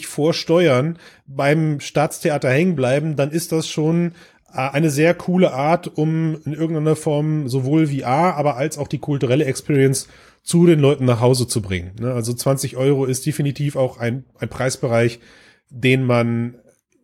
vor 0.06 0.34
Steuern 0.34 0.98
beim 1.26 1.80
Staatstheater 1.80 2.50
hängen 2.50 2.76
bleiben, 2.76 3.16
dann 3.16 3.30
ist 3.30 3.52
das 3.52 3.68
schon 3.68 4.12
äh, 4.52 4.58
eine 4.58 4.90
sehr 4.90 5.14
coole 5.14 5.52
Art, 5.52 5.96
um 5.96 6.38
in 6.44 6.52
irgendeiner 6.52 6.96
Form 6.96 7.48
sowohl 7.48 7.88
VR, 7.88 8.34
aber 8.36 8.56
als 8.56 8.78
auch 8.78 8.88
die 8.88 8.98
kulturelle 8.98 9.44
Experience 9.44 10.08
zu 10.42 10.66
den 10.66 10.80
Leuten 10.80 11.04
nach 11.04 11.20
Hause 11.20 11.46
zu 11.46 11.62
bringen. 11.62 11.92
ne? 12.00 12.12
Also 12.12 12.32
20 12.32 12.76
Euro 12.76 13.04
ist 13.04 13.26
definitiv 13.26 13.76
auch 13.76 13.98
ein, 13.98 14.24
ein 14.38 14.48
Preisbereich, 14.48 15.20
den 15.70 16.04
man 16.04 16.56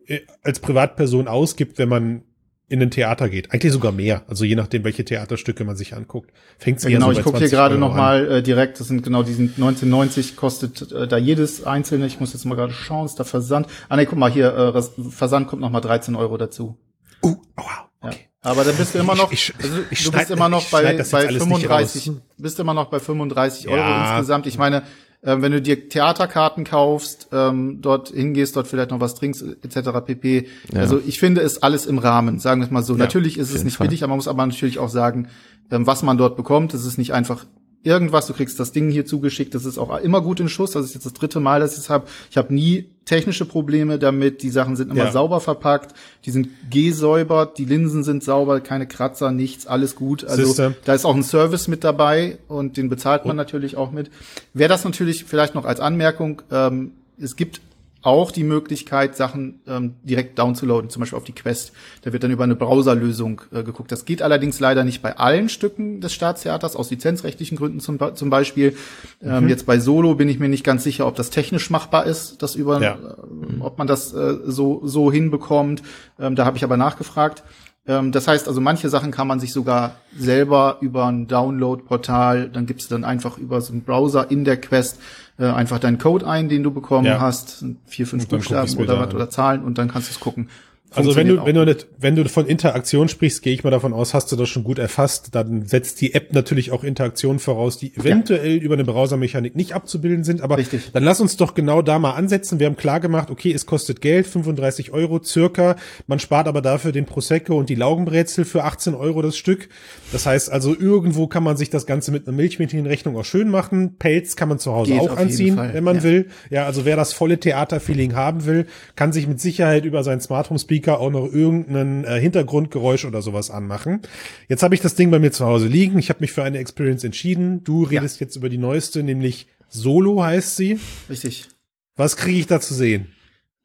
äh, 0.05 0.19
als 0.43 0.59
Privatperson 0.59 1.27
ausgibt, 1.27 1.77
wenn 1.77 1.89
man 1.89 2.23
in 2.69 2.81
ein 2.81 2.91
Theater 2.91 3.29
geht. 3.29 3.51
Eigentlich 3.51 3.73
sogar 3.73 3.91
mehr. 3.91 4.21
Also 4.27 4.45
je 4.45 4.55
nachdem, 4.55 4.83
welche 4.83 5.03
Theaterstücke 5.03 5.65
man 5.65 5.75
sich 5.75 5.95
anguckt. 5.95 6.31
Fängt 6.59 6.81
Ja, 6.83 6.89
genau, 6.89 7.11
ich 7.11 7.21
gucke 7.23 7.39
hier 7.39 7.49
gerade 7.49 7.77
noch 7.77 7.95
mal 7.95 8.31
äh, 8.31 8.43
direkt, 8.43 8.79
das 8.79 8.87
sind 8.87 9.03
genau 9.03 9.23
die 9.23 9.33
sind 9.33 9.53
1990 9.57 10.35
kostet 10.35 10.91
äh, 10.91 11.07
da 11.07 11.17
jedes 11.17 11.63
einzelne, 11.63 12.05
ich 12.05 12.19
muss 12.19 12.33
jetzt 12.33 12.45
mal 12.45 12.55
gerade 12.55 12.71
schauen, 12.73 13.05
ist 13.07 13.15
da 13.19 13.23
Versand. 13.23 13.67
Ah 13.89 13.95
ne, 13.95 14.05
guck 14.05 14.17
mal 14.19 14.31
hier, 14.31 14.55
äh, 14.55 14.81
Versand 15.11 15.47
kommt 15.47 15.61
noch 15.61 15.71
mal 15.71 15.81
13 15.81 16.15
Euro 16.15 16.37
dazu. 16.37 16.77
Uh, 17.23 17.35
aua, 17.55 17.65
Ja. 18.03 18.09
okay. 18.09 18.17
Aber 18.41 18.63
dann 18.63 18.75
bist 18.77 18.93
du 18.95 18.99
immer 18.99 19.15
noch, 19.15 19.31
Ich- 19.31 19.49
ich- 19.49 19.63
also, 19.65 19.77
ich 19.89 20.03
du 20.03 20.11
schneid- 20.11 20.19
bist 20.27 20.31
immer 20.31 20.47
noch 20.47 20.65
bei, 20.69 20.83
bei 20.83 20.89
alles 20.91 21.11
nicht 21.11 21.39
35, 21.39 22.09
raus. 22.09 22.17
bist 22.37 22.59
immer 22.59 22.73
noch 22.73 22.85
bei 22.89 22.99
35 22.99 23.67
Euro 23.67 23.77
Ja. 23.77 24.11
insgesamt. 24.17 24.45
Ich 24.47 24.57
meine, 24.57 24.83
äh, 25.21 25.35
wenn 25.39 25.51
du 25.51 25.61
dir 25.61 25.89
Theaterkarten 25.89 26.63
kaufst, 26.63 27.29
ähm, 27.31 27.81
dort 27.81 28.09
hingehst, 28.09 28.55
dort 28.55 28.67
vielleicht 28.67 28.91
noch 28.91 28.99
was 28.99 29.15
trinkst, 29.15 29.43
etc. 29.63 29.89
pp. 30.05 30.47
Ja. 30.73 30.81
Also 30.81 31.01
ich 31.05 31.19
finde, 31.19 31.41
ist 31.41 31.63
alles 31.63 31.85
im 31.85 31.97
Rahmen, 31.97 32.39
sagen 32.39 32.61
wir 32.61 32.65
es 32.65 32.71
mal 32.71 32.83
so. 32.83 32.95
Natürlich 32.95 33.37
ist 33.37 33.53
es 33.53 33.63
nicht 33.63 33.77
Fall. 33.77 33.87
billig, 33.87 34.03
aber 34.03 34.09
man 34.11 34.17
muss 34.17 34.27
aber 34.27 34.45
natürlich 34.45 34.79
auch 34.79 34.89
sagen, 34.89 35.27
ähm, 35.71 35.85
was 35.85 36.03
man 36.03 36.17
dort 36.17 36.37
bekommt. 36.37 36.73
Es 36.73 36.85
ist 36.85 36.97
nicht 36.97 37.13
einfach 37.13 37.45
irgendwas, 37.83 38.27
du 38.27 38.33
kriegst 38.33 38.59
das 38.59 38.71
Ding 38.71 38.89
hier 38.89 39.05
zugeschickt, 39.05 39.55
das 39.55 39.65
ist 39.65 39.77
auch 39.77 39.97
immer 39.99 40.21
gut 40.21 40.39
in 40.39 40.49
Schuss. 40.49 40.71
Das 40.71 40.85
ist 40.85 40.93
jetzt 40.93 41.05
das 41.05 41.13
dritte 41.13 41.39
Mal, 41.39 41.59
dass 41.59 41.73
ich 41.73 41.79
es 41.79 41.89
habe. 41.89 42.07
Ich 42.29 42.37
habe 42.37 42.53
nie 42.53 42.89
technische 43.09 43.45
Probleme 43.45 43.97
damit. 43.97 44.43
Die 44.43 44.49
Sachen 44.51 44.75
sind 44.75 44.91
immer 44.91 45.05
Ja. 45.05 45.11
sauber 45.11 45.39
verpackt, 45.41 45.95
die 46.25 46.31
sind 46.31 46.47
gesäubert, 46.69 47.57
die 47.57 47.65
Linsen 47.65 48.03
sind 48.03 48.23
sauber, 48.23 48.59
keine 48.61 48.85
Kratzer, 48.87 49.31
nichts, 49.31 49.65
alles 49.65 49.95
gut. 49.95 50.23
Also 50.25 50.45
Siehste. 50.45 50.75
da 50.85 50.93
ist 50.93 51.05
auch 51.05 51.15
ein 51.15 51.23
Service 51.23 51.67
mit 51.67 51.83
dabei 51.83 52.37
und 52.47 52.77
den 52.77 52.87
bezahlt 52.87 53.25
man 53.25 53.35
natürlich 53.35 53.75
auch 53.77 53.91
mit. 53.91 54.11
Wer 54.53 54.67
das 54.67 54.83
natürlich 54.83 55.25
vielleicht 55.25 55.55
noch 55.55 55.65
als 55.65 55.79
Anmerkung, 55.79 56.43
ähm, 56.51 56.91
es 57.19 57.35
gibt 57.35 57.61
auch 58.01 58.31
die 58.31 58.43
Möglichkeit, 58.43 59.15
Sachen 59.17 59.59
ähm, 59.67 59.95
direkt 60.03 60.39
downzuladen, 60.39 60.89
zum 60.89 61.01
Beispiel 61.01 61.17
auf 61.17 61.25
die 61.25 61.33
Quest. 61.33 61.73
Da 62.01 62.13
wird 62.13 62.23
dann 62.23 62.31
über 62.31 62.45
eine 62.45 62.55
Browserlösung 62.55 63.41
äh, 63.51 63.63
geguckt. 63.63 63.91
Das 63.91 64.05
geht 64.05 64.21
allerdings 64.21 64.59
leider 64.59 64.83
nicht 64.83 65.01
bei 65.01 65.17
allen 65.17 65.49
Stücken 65.49 65.99
des 65.99 66.13
Staatstheaters, 66.13 66.75
aus 66.75 66.89
lizenzrechtlichen 66.91 67.57
Gründen 67.57 67.79
zum, 67.79 67.99
zum 68.15 68.29
Beispiel. 68.29 68.75
Ähm, 69.21 69.49
Jetzt 69.49 69.65
bei 69.65 69.79
Solo 69.79 70.15
bin 70.15 70.29
ich 70.29 70.39
mir 70.39 70.49
nicht 70.49 70.63
ganz 70.63 70.83
sicher, 70.83 71.07
ob 71.07 71.15
das 71.15 71.29
technisch 71.29 71.69
machbar 71.69 72.05
ist, 72.05 72.41
das 72.41 72.55
über, 72.55 72.81
Ja. 72.81 72.93
äh, 72.95 73.59
ob 73.59 73.77
man 73.77 73.87
das 73.87 74.13
äh, 74.13 74.37
so, 74.45 74.81
so 74.85 75.11
hinbekommt. 75.11 75.83
Ähm, 76.19 76.35
da 76.35 76.45
habe 76.45 76.55
ich 76.57 76.63
aber 76.63 76.77
nachgefragt. 76.77 77.43
Ähm, 77.87 78.11
das 78.11 78.27
heißt 78.27 78.47
also, 78.47 78.61
manche 78.61 78.87
Sachen 78.89 79.11
kann 79.11 79.27
man 79.27 79.39
sich 79.39 79.51
sogar 79.51 79.95
selber 80.17 80.77
über 80.81 81.07
ein 81.07 81.27
Download-Portal, 81.27 82.49
dann 82.49 82.65
gibst 82.65 82.89
du 82.91 82.95
dann 82.95 83.03
einfach 83.03 83.37
über 83.37 83.61
so 83.61 83.73
einen 83.73 83.83
Browser 83.83 84.29
in 84.31 84.45
der 84.45 84.57
Quest 84.59 84.99
äh, 85.39 85.45
einfach 85.45 85.79
deinen 85.79 85.97
Code 85.97 86.27
ein, 86.27 86.49
den 86.49 86.63
du 86.63 86.71
bekommen 86.71 87.05
Ja. 87.07 87.19
hast, 87.19 87.63
vier, 87.85 88.05
fünf 88.05 88.27
Buchstaben 88.27 88.75
oder 88.77 88.99
was 88.99 89.13
oder 89.13 89.29
Zahlen 89.29 89.63
und 89.63 89.77
dann 89.77 89.87
kannst 89.87 90.09
du 90.09 90.13
es 90.13 90.19
gucken. 90.19 90.49
Also 90.91 91.15
wenn 91.15 91.27
du, 91.27 91.45
wenn 91.45 91.55
du 91.55 91.65
nicht, 91.65 91.87
wenn 91.99 92.15
du 92.15 92.27
von 92.27 92.47
Interaktion 92.47 93.09
sprichst, 93.09 93.43
gehe 93.43 93.53
ich 93.53 93.63
mal 93.63 93.69
davon 93.69 93.93
aus, 93.93 94.15
hast 94.15 94.31
du 94.31 94.35
das 94.35 94.49
schon 94.49 94.63
gut 94.63 94.79
erfasst, 94.79 95.35
dann 95.35 95.65
setzt 95.65 96.01
die 96.01 96.15
App 96.15 96.33
natürlich 96.33 96.71
auch 96.71 96.83
Interaktionen 96.83 97.37
voraus, 97.37 97.77
die 97.77 97.95
eventuell 97.95 98.57
über 98.57 98.73
eine 98.73 98.85
Browsermechanik 98.85 99.55
nicht 99.55 99.73
abzubilden 99.73 100.23
sind, 100.23 100.41
aber 100.41 100.57
Richtig. 100.57 100.91
dann 100.91 101.03
lass 101.03 101.21
uns 101.21 101.37
doch 101.37 101.53
genau 101.53 101.83
da 101.83 101.99
mal 101.99 102.13
ansetzen. 102.13 102.59
Wir 102.59 102.65
haben 102.65 102.75
klar 102.75 102.99
gemacht, 102.99 103.29
okay, 103.29 103.51
es 103.51 103.67
kostet 103.67 104.01
Geld, 104.01 104.25
35 104.25 104.91
Euro 104.91 105.21
circa, 105.23 105.75
man 106.07 106.17
spart 106.17 106.47
aber 106.47 106.61
dafür 106.61 106.91
den 106.91 107.05
Prosecco 107.05 107.57
und 107.57 107.69
die 107.69 107.75
Laugenbrezel 107.75 108.43
für 108.43 108.63
18 108.63 108.95
Euro 108.95 109.21
das 109.21 109.37
Stück. 109.37 109.69
Das 110.11 110.25
heißt 110.25 110.51
also, 110.51 110.75
irgendwo 110.75 111.27
kann 111.27 111.43
man 111.43 111.55
sich 111.55 111.69
das 111.69 111.85
Ganze 111.85 112.11
mit 112.11 112.27
einer 112.27 112.35
Milchmädchenrechnung 112.35 113.15
auch 113.15 113.25
schön 113.25 113.49
machen. 113.49 113.97
Pelz 113.99 114.35
kann 114.35 114.49
man 114.49 114.57
zu 114.57 114.73
Hause 114.73 114.93
Geht 114.93 115.01
auch 115.01 115.17
anziehen, 115.17 115.55
wenn 115.57 115.83
man 115.83 115.97
ja. 115.97 116.03
will. 116.03 116.29
Ja, 116.49 116.65
also 116.65 116.85
wer 116.85 116.95
das 116.95 117.13
volle 117.13 117.39
Theaterfeeling 117.39 118.15
haben 118.15 118.45
will, 118.45 118.65
kann 118.95 119.13
sich 119.13 119.27
mit 119.27 119.39
Sicherheit 119.39 119.85
über 119.85 120.03
seinen 120.03 120.21
Smart 120.21 120.49
Home 120.49 120.59
Speaker 120.59 120.78
auch 120.87 121.11
noch 121.11 121.31
irgendein 121.31 122.05
äh, 122.05 122.19
Hintergrundgeräusch 122.19 123.05
oder 123.05 123.21
sowas 123.21 123.51
anmachen. 123.51 124.01
Jetzt 124.47 124.63
habe 124.63 124.75
ich 124.75 124.81
das 124.81 124.95
Ding 124.95 125.11
bei 125.11 125.19
mir 125.19 125.31
zu 125.31 125.45
Hause 125.45 125.67
liegen. 125.67 125.99
Ich 125.99 126.09
habe 126.09 126.21
mich 126.21 126.31
für 126.31 126.43
eine 126.43 126.57
Experience 126.57 127.03
entschieden. 127.03 127.63
Du 127.63 127.83
redest 127.83 128.19
jetzt 128.19 128.35
über 128.35 128.49
die 128.49 128.57
neueste, 128.57 129.03
nämlich 129.03 129.47
Solo 129.67 130.23
heißt 130.23 130.55
sie. 130.55 130.79
Richtig. 131.09 131.47
Was 131.95 132.15
kriege 132.15 132.39
ich 132.39 132.47
da 132.47 132.59
zu 132.59 132.73
sehen? 132.73 133.07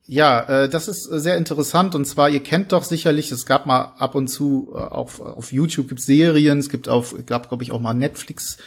Ja, 0.07 0.65
äh, 0.65 0.69
das 0.69 0.89
ist 0.89 1.11
äh, 1.11 1.19
sehr 1.19 1.37
interessant 1.37 1.95
und 1.95 2.05
zwar, 2.05 2.29
ihr 2.29 2.43
kennt 2.43 2.73
doch 2.73 2.85
sicherlich, 2.85 3.33
es 3.33 3.47
gab 3.47 3.65
mal 3.65 3.95
ab 3.99 4.15
und 4.15 4.29
zu 4.29 4.73
äh, 4.75 4.79
auf, 4.79 5.21
auf 5.21 5.51
YouTube 5.51 5.89
gibt 5.89 6.03
Serien, 6.03 6.59
es 6.59 6.69
gibt 6.69 6.91
auf, 6.91 7.15
gab 7.25 7.49
glaube 7.49 7.63
ich 7.63 7.73
auch 7.73 7.81
mal 7.81 7.95
Netflix, 7.95 8.59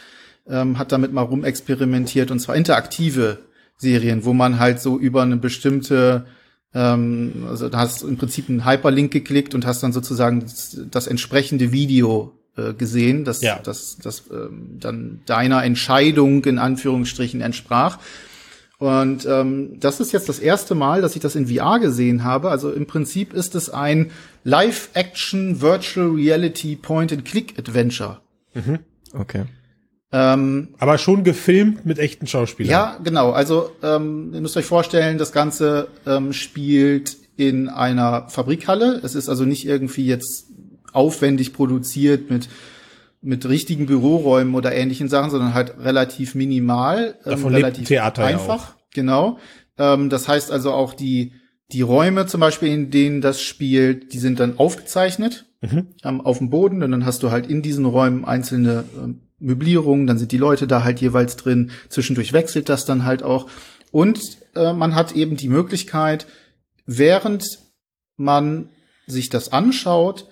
ähm, 0.48 0.78
hat 0.78 0.90
damit 0.90 1.12
mal 1.12 1.22
rumexperimentiert 1.22 2.32
und 2.32 2.40
zwar 2.40 2.56
interaktive 2.56 3.38
Serien, 3.76 4.24
wo 4.24 4.32
man 4.32 4.58
halt 4.58 4.80
so 4.80 4.98
über 4.98 5.22
eine 5.22 5.36
bestimmte 5.36 6.26
ähm, 6.74 7.46
also 7.48 7.68
da 7.68 7.78
hast 7.78 8.02
du 8.02 8.08
im 8.08 8.16
Prinzip 8.16 8.48
einen 8.48 8.64
Hyperlink 8.64 9.10
geklickt 9.12 9.54
und 9.54 9.66
hast 9.66 9.82
dann 9.82 9.92
sozusagen 9.92 10.40
das, 10.40 10.78
das 10.90 11.06
entsprechende 11.06 11.72
Video 11.72 12.32
äh, 12.56 12.74
gesehen, 12.74 13.24
das, 13.24 13.40
Ja. 13.40 13.58
das, 13.62 13.96
das 14.02 14.24
ähm, 14.30 14.76
dann 14.80 15.20
deiner 15.26 15.64
Entscheidung 15.64 16.44
in 16.44 16.58
Anführungsstrichen 16.58 17.40
entsprach. 17.40 17.98
Und 18.78 19.26
ähm, 19.26 19.80
das 19.80 19.98
ist 19.98 20.12
jetzt 20.12 20.28
das 20.28 20.38
erste 20.38 20.76
Mal, 20.76 21.00
dass 21.00 21.16
ich 21.16 21.22
das 21.22 21.34
in 21.34 21.48
VR 21.48 21.80
gesehen 21.80 22.22
habe. 22.22 22.48
Also 22.50 22.70
im 22.70 22.86
Prinzip 22.86 23.32
ist 23.32 23.56
es 23.56 23.70
ein 23.70 24.12
Live-Action 24.44 25.60
Virtual 25.60 26.08
Reality 26.10 26.76
Point-and-Click-Adventure. 26.76 28.18
Okay. 29.12 29.44
Ähm, 30.10 30.68
Aber 30.78 30.96
schon 30.96 31.22
gefilmt 31.22 31.84
mit 31.84 31.98
echten 31.98 32.26
Schauspielern. 32.26 32.70
ja, 32.70 32.98
genau. 33.02 33.30
Also 33.30 33.70
ähm, 33.82 34.30
ihr 34.32 34.40
müsst 34.40 34.56
euch 34.56 34.64
vorstellen, 34.64 35.18
das 35.18 35.32
Ganze 35.32 35.88
ähm, 36.06 36.32
spielt 36.32 37.16
in 37.36 37.68
einer 37.68 38.28
Fabrikhalle. 38.28 39.00
Es 39.04 39.14
ist 39.14 39.28
also 39.28 39.44
nicht 39.44 39.66
irgendwie 39.66 40.06
jetzt 40.06 40.46
aufwendig 40.92 41.52
produziert 41.52 42.30
mit 42.30 42.48
mit 43.20 43.48
richtigen 43.48 43.86
Büroräumen 43.86 44.54
oder 44.54 44.72
ähnlichen 44.72 45.08
Sachen, 45.08 45.30
sondern 45.30 45.52
halt 45.52 45.74
relativ 45.80 46.36
minimal, 46.36 47.16
ähm, 47.24 47.30
Davon 47.32 47.52
lebt 47.52 47.64
relativ 47.64 47.88
Theater 47.88 48.22
ja 48.22 48.28
einfach. 48.28 48.76
Genau. 48.94 49.38
Ähm, 49.76 50.08
das 50.08 50.28
heißt 50.28 50.50
also 50.52 50.72
auch 50.72 50.94
die 50.94 51.32
die 51.72 51.82
Räume 51.82 52.26
zum 52.26 52.40
Beispiel, 52.40 52.72
in 52.72 52.90
denen 52.90 53.20
das 53.20 53.42
spielt, 53.42 54.14
die 54.14 54.18
sind 54.18 54.40
dann 54.40 54.58
aufgezeichnet 54.58 55.44
ähm, 56.04 56.20
auf 56.22 56.38
dem 56.38 56.48
Boden 56.48 56.82
und 56.82 56.92
dann 56.92 57.04
hast 57.04 57.22
du 57.22 57.30
halt 57.30 57.46
in 57.46 57.60
diesen 57.60 57.84
Räumen 57.84 58.24
einzelne 58.24 58.84
ähm, 58.96 59.20
Möblierungen, 59.40 60.06
dann 60.06 60.18
sind 60.18 60.32
die 60.32 60.38
Leute 60.38 60.66
da 60.66 60.84
halt 60.84 61.00
jeweils 61.00 61.36
drin, 61.36 61.70
zwischendurch 61.88 62.32
wechselt 62.32 62.68
das 62.68 62.84
dann 62.84 63.04
halt 63.04 63.22
auch 63.22 63.48
und 63.90 64.20
äh, 64.54 64.72
man 64.72 64.94
hat 64.94 65.12
eben 65.12 65.36
die 65.36 65.48
Möglichkeit, 65.48 66.26
während 66.86 67.60
man 68.16 68.68
sich 69.06 69.28
das 69.28 69.52
anschaut, 69.52 70.26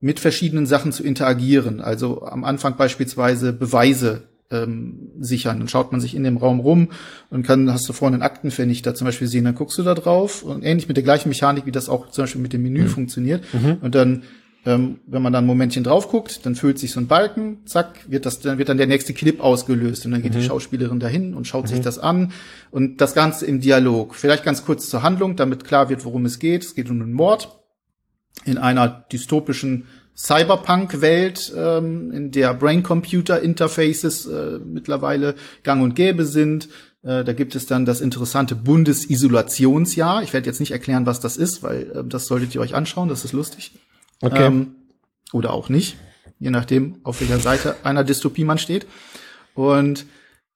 mit 0.00 0.20
verschiedenen 0.20 0.66
Sachen 0.66 0.92
zu 0.92 1.02
interagieren. 1.02 1.80
Also 1.80 2.22
am 2.22 2.44
Anfang 2.44 2.76
beispielsweise 2.76 3.52
Beweise 3.52 4.28
ähm, 4.50 5.10
sichern. 5.18 5.58
Dann 5.58 5.68
schaut 5.68 5.92
man 5.92 6.00
sich 6.00 6.14
in 6.14 6.24
dem 6.24 6.36
Raum 6.36 6.60
rum 6.60 6.88
und 7.30 7.46
kann, 7.46 7.72
hast 7.72 7.88
du 7.88 7.92
vorne 7.92 8.14
einen 8.14 8.22
Aktenvernichter 8.22 8.94
zum 8.94 9.06
Beispiel 9.06 9.26
sehen, 9.26 9.44
dann 9.44 9.54
guckst 9.54 9.76
du 9.78 9.82
da 9.82 9.94
drauf 9.94 10.42
und 10.42 10.64
ähnlich 10.64 10.88
mit 10.88 10.96
der 10.96 11.04
gleichen 11.04 11.28
Mechanik, 11.28 11.66
wie 11.66 11.72
das 11.72 11.88
auch 11.88 12.10
zum 12.10 12.24
Beispiel 12.24 12.40
mit 12.40 12.52
dem 12.52 12.62
Menü 12.62 12.86
funktioniert. 12.88 13.44
Und 13.82 13.94
dann, 13.94 14.22
ähm, 14.66 14.98
wenn 15.06 15.22
man 15.22 15.32
dann 15.32 15.44
ein 15.44 15.46
Momentchen 15.46 15.84
drauf 15.84 16.08
guckt, 16.08 16.44
dann 16.44 16.54
füllt 16.54 16.78
sich 16.78 16.92
so 16.92 17.00
ein 17.00 17.06
Balken, 17.06 17.58
zack, 17.64 18.00
wird 18.08 18.26
das, 18.26 18.40
dann 18.40 18.58
wird 18.58 18.68
dann 18.68 18.76
der 18.76 18.86
nächste 18.86 19.14
Clip 19.14 19.40
ausgelöst 19.40 20.04
und 20.04 20.12
dann 20.12 20.22
geht 20.22 20.34
die 20.34 20.42
Schauspielerin 20.42 21.00
dahin 21.00 21.34
und 21.34 21.46
schaut 21.46 21.68
sich 21.68 21.80
das 21.80 21.98
an 21.98 22.32
und 22.70 23.00
das 23.00 23.14
Ganze 23.14 23.46
im 23.46 23.60
Dialog. 23.60 24.14
Vielleicht 24.14 24.44
ganz 24.44 24.64
kurz 24.64 24.88
zur 24.90 25.02
Handlung, 25.02 25.36
damit 25.36 25.64
klar 25.64 25.88
wird, 25.88 26.04
worum 26.04 26.24
es 26.24 26.38
geht. 26.38 26.64
Es 26.64 26.74
geht 26.74 26.90
um 26.90 27.00
einen 27.00 27.12
Mord 27.12 27.58
in 28.44 28.58
einer 28.58 28.88
dystopischen 29.12 29.86
Cyberpunk-Welt, 30.16 31.52
ähm, 31.56 32.10
in 32.10 32.30
der 32.32 32.52
Brain-Computer-Interfaces 32.52 34.26
äh, 34.26 34.58
mittlerweile 34.58 35.36
gang 35.62 35.82
und 35.82 35.94
gäbe 35.94 36.24
sind. 36.24 36.68
Äh, 37.04 37.22
da 37.22 37.32
gibt 37.32 37.54
es 37.54 37.66
dann 37.66 37.84
das 37.86 38.00
interessante 38.00 38.56
Bundesisolationsjahr. 38.56 40.24
Ich 40.24 40.32
werde 40.32 40.46
jetzt 40.46 40.58
nicht 40.58 40.72
erklären, 40.72 41.06
was 41.06 41.20
das 41.20 41.36
ist, 41.36 41.62
weil 41.62 41.92
äh, 41.92 42.04
das 42.04 42.26
solltet 42.26 42.54
ihr 42.54 42.60
euch 42.60 42.74
anschauen, 42.74 43.08
das 43.08 43.24
ist 43.24 43.32
lustig. 43.32 43.72
Okay. 44.20 44.46
Ähm, 44.46 44.74
oder 45.32 45.52
auch 45.52 45.68
nicht, 45.68 45.96
je 46.38 46.50
nachdem, 46.50 47.00
auf 47.04 47.20
welcher 47.20 47.38
Seite 47.38 47.76
einer 47.84 48.04
Dystopie 48.04 48.44
man 48.44 48.58
steht. 48.58 48.86
Und 49.54 50.06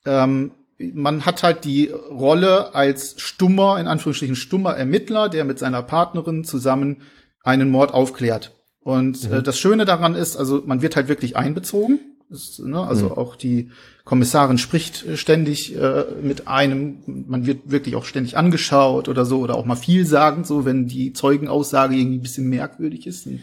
ähm, 0.06 0.52
man 0.78 1.24
hat 1.26 1.42
halt 1.42 1.64
die 1.64 1.88
Rolle 1.88 2.74
als 2.74 3.20
stummer, 3.20 3.78
in 3.78 3.86
Anführungsstrichen 3.86 4.36
stummer 4.36 4.76
Ermittler, 4.76 5.28
der 5.28 5.44
mit 5.44 5.58
seiner 5.58 5.82
Partnerin 5.82 6.44
zusammen 6.44 7.02
einen 7.42 7.70
Mord 7.70 7.92
aufklärt. 7.92 8.52
Und 8.80 9.30
äh, 9.30 9.42
das 9.42 9.58
Schöne 9.58 9.84
daran 9.84 10.14
ist, 10.14 10.36
also 10.36 10.62
man 10.66 10.82
wird 10.82 10.96
halt 10.96 11.08
wirklich 11.08 11.36
einbezogen. 11.36 12.00
Das, 12.32 12.58
ne, 12.58 12.80
also 12.80 13.14
auch 13.18 13.36
die 13.36 13.70
Kommissarin 14.04 14.56
spricht 14.56 15.06
äh, 15.06 15.16
ständig 15.18 15.76
äh, 15.76 16.04
mit 16.22 16.48
einem, 16.48 17.02
man 17.06 17.44
wird 17.44 17.70
wirklich 17.70 17.94
auch 17.94 18.06
ständig 18.06 18.38
angeschaut 18.38 19.08
oder 19.10 19.26
so, 19.26 19.40
oder 19.40 19.54
auch 19.54 19.66
mal 19.66 19.76
vielsagend, 19.76 20.46
so 20.46 20.64
wenn 20.64 20.86
die 20.86 21.12
Zeugenaussage 21.12 21.94
irgendwie 21.94 22.16
ein 22.16 22.22
bisschen 22.22 22.48
merkwürdig 22.48 23.06
ist. 23.06 23.26
Dann, 23.26 23.40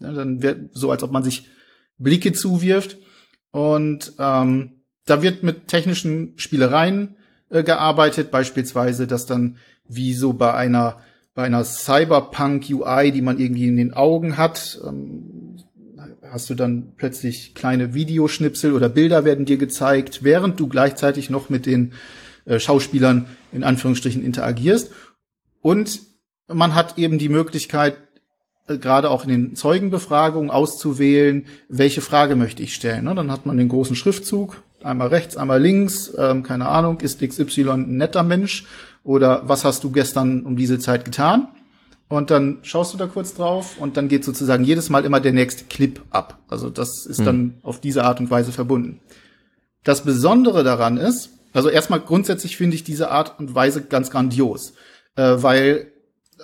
ja, 0.00 0.12
dann 0.12 0.42
wird 0.42 0.70
so, 0.72 0.90
als 0.90 1.02
ob 1.02 1.12
man 1.12 1.22
sich 1.22 1.48
Blicke 1.98 2.32
zuwirft. 2.32 2.96
Und 3.50 4.14
ähm, 4.18 4.80
da 5.04 5.22
wird 5.22 5.42
mit 5.42 5.68
technischen 5.68 6.32
Spielereien 6.36 7.16
äh, 7.50 7.62
gearbeitet, 7.62 8.30
beispielsweise, 8.30 9.06
dass 9.06 9.26
dann 9.26 9.58
wie 9.86 10.14
so 10.14 10.32
bei 10.32 10.54
einer 10.54 11.02
bei 11.34 11.44
einer 11.44 11.64
Cyberpunk 11.64 12.66
UI, 12.68 13.12
die 13.12 13.22
man 13.22 13.38
irgendwie 13.38 13.68
in 13.68 13.76
den 13.76 13.94
Augen 13.94 14.36
hat, 14.36 14.80
ähm, 14.86 15.49
hast 16.30 16.50
du 16.50 16.54
dann 16.54 16.92
plötzlich 16.96 17.54
kleine 17.54 17.94
Videoschnipsel 17.94 18.72
oder 18.72 18.88
Bilder 18.88 19.24
werden 19.24 19.44
dir 19.44 19.56
gezeigt, 19.56 20.22
während 20.22 20.60
du 20.60 20.68
gleichzeitig 20.68 21.30
noch 21.30 21.48
mit 21.48 21.66
den 21.66 21.92
äh, 22.44 22.58
Schauspielern 22.58 23.26
in 23.52 23.64
Anführungsstrichen 23.64 24.24
interagierst. 24.24 24.92
Und 25.60 26.00
man 26.48 26.74
hat 26.74 26.98
eben 26.98 27.18
die 27.18 27.28
Möglichkeit, 27.28 27.96
äh, 28.68 28.78
gerade 28.78 29.10
auch 29.10 29.24
in 29.24 29.30
den 29.30 29.56
Zeugenbefragungen 29.56 30.50
auszuwählen, 30.50 31.46
welche 31.68 32.00
Frage 32.00 32.36
möchte 32.36 32.62
ich 32.62 32.74
stellen. 32.74 33.04
Ne? 33.04 33.14
Dann 33.14 33.30
hat 33.30 33.46
man 33.46 33.56
den 33.56 33.68
großen 33.68 33.96
Schriftzug, 33.96 34.62
einmal 34.82 35.08
rechts, 35.08 35.36
einmal 35.36 35.60
links, 35.60 36.12
ähm, 36.16 36.42
keine 36.42 36.68
Ahnung, 36.68 37.00
ist 37.00 37.20
XY 37.20 37.70
ein 37.70 37.96
netter 37.96 38.22
Mensch 38.22 38.64
oder 39.02 39.42
was 39.48 39.64
hast 39.64 39.84
du 39.84 39.90
gestern 39.90 40.42
um 40.42 40.56
diese 40.56 40.78
Zeit 40.78 41.04
getan? 41.04 41.48
Und 42.10 42.30
dann 42.30 42.58
schaust 42.62 42.92
du 42.92 42.98
da 42.98 43.06
kurz 43.06 43.34
drauf 43.34 43.78
und 43.78 43.96
dann 43.96 44.08
geht 44.08 44.24
sozusagen 44.24 44.64
jedes 44.64 44.90
Mal 44.90 45.06
immer 45.06 45.20
der 45.20 45.32
nächste 45.32 45.64
Clip 45.64 46.02
ab. 46.10 46.40
Also 46.48 46.68
das 46.68 47.06
ist 47.06 47.24
dann 47.24 47.54
auf 47.62 47.80
diese 47.80 48.04
Art 48.04 48.20
und 48.20 48.30
Weise 48.30 48.52
verbunden. 48.52 49.00
Das 49.84 50.02
Besondere 50.04 50.62
daran 50.62 50.98
ist, 50.98 51.30
Also 51.52 51.68
erstmal 51.68 52.00
grundsätzlich 52.00 52.56
finde 52.56 52.76
ich 52.76 52.84
diese 52.84 53.10
Art 53.10 53.38
und 53.38 53.54
Weise 53.54 53.82
ganz 53.82 54.10
grandios, 54.10 54.74
äh, 55.16 55.34
weil 55.36 55.92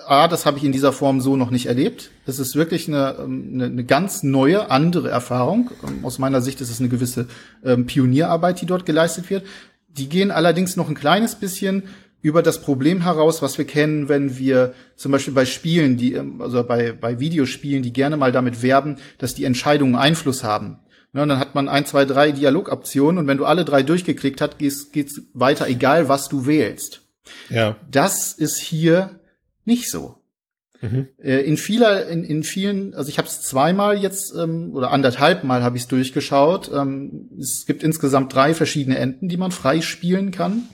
A, 0.07 0.29
das 0.29 0.45
habe 0.45 0.59
ich 0.59 0.65
in 0.65 0.73
dieser 0.73 0.93
Form 0.93 1.21
so 1.21 1.37
noch 1.37 1.51
nicht 1.51 1.67
erlebt. 1.67 2.11
Es 2.27 2.39
ist 2.39 2.55
wirklich 2.55 2.87
eine, 2.87 3.17
ähm, 3.19 3.51
eine, 3.55 3.65
eine 3.65 3.85
ganz 3.85 4.23
neue, 4.23 4.71
andere 4.71 5.09
Erfahrung. 5.09 5.71
Ähm, 5.87 6.05
aus 6.05 6.19
meiner 6.19 6.43
Sicht 6.43 6.61
ist 6.61 6.71
es 6.71 6.81
eine 6.81 6.89
gewisse 6.89 7.29
ähm, 7.65 7.87
Pionierarbeit, 7.87 8.61
die 8.61 8.67
dort 8.67 8.85
geleistet 8.85 9.31
wird. 9.31 9.45
Die 9.89 10.09
gehen 10.09 10.31
allerdings 10.31 10.77
noch 10.77 10.91
ein 10.91 10.95
kleines 10.95 11.37
bisschen 11.37 11.85
über 12.27 12.43
das 12.43 12.61
Problem 12.61 13.03
heraus, 13.03 13.41
was 13.41 13.57
wir 13.57 13.67
kennen, 13.67 14.09
wenn 14.09 14.37
wir 14.37 14.75
zum 14.97 15.13
Beispiel 15.13 15.33
bei 15.33 15.45
Spielen, 15.47 15.97
die, 15.97 16.15
ähm, 16.15 16.43
also 16.43 16.65
bei, 16.65 16.91
bei 16.91 17.21
Videospielen, 17.21 17.85
die 17.85 17.93
gerne 17.93 18.17
mal 18.17 18.33
damit 18.33 18.63
werben, 18.63 18.97
dass 19.19 19.37
die 19.37 19.45
Entscheidungen 19.45 19.95
Einfluss 19.95 20.43
haben. 20.43 20.81
Ja, 21.15 21.23
und 21.23 21.29
dann 21.29 21.39
hat 21.39 21.55
man 21.55 21.69
ein, 21.69 21.87
zwei, 21.87 22.05
drei 22.05 22.33
Dialogoptionen 22.33 23.19
und 23.19 23.27
wenn 23.29 23.39
du 23.39 23.45
alle 23.45 23.65
drei 23.65 23.85
durchgeklickt 23.85 24.41
hast, 24.41 24.59
geht's, 24.59 24.91
geht's 24.91 25.23
weiter, 25.35 25.69
egal 25.69 26.09
was 26.09 26.29
du 26.29 26.47
wählst. 26.47 27.03
Ja. 27.49 27.77
Das 27.89 28.33
ist 28.33 28.59
hier 28.59 29.21
nicht 29.65 29.89
so. 29.89 30.17
Mhm. 30.81 31.07
Äh, 31.23 31.43
in 31.43 31.57
vieler, 31.57 32.09
in, 32.09 32.25
in 32.25 32.43
vielen, 32.43 32.93
also 32.95 33.09
ich 33.09 33.19
habe 33.19 33.29
es 33.29 33.41
zweimal 33.43 34.03
jetzt 34.03 34.35
ähm, 34.37 34.75
oder 34.75 34.91
anderthalb 34.91 35.45
Mal 35.45 35.63
habe 35.63 35.77
ich 35.77 35.85
es 35.85 35.89
durchgeschaut. 35.89 36.73
Ähm, 36.75 37.31
es 37.39 37.67
gibt 37.67 37.85
insgesamt 37.85 38.35
drei 38.35 38.53
verschiedene 38.53 38.99
Enden, 38.99 39.29
die 39.29 39.37
man 39.37 39.53
frei 39.53 39.81
spielen 39.81 40.33
kann. 40.33 40.65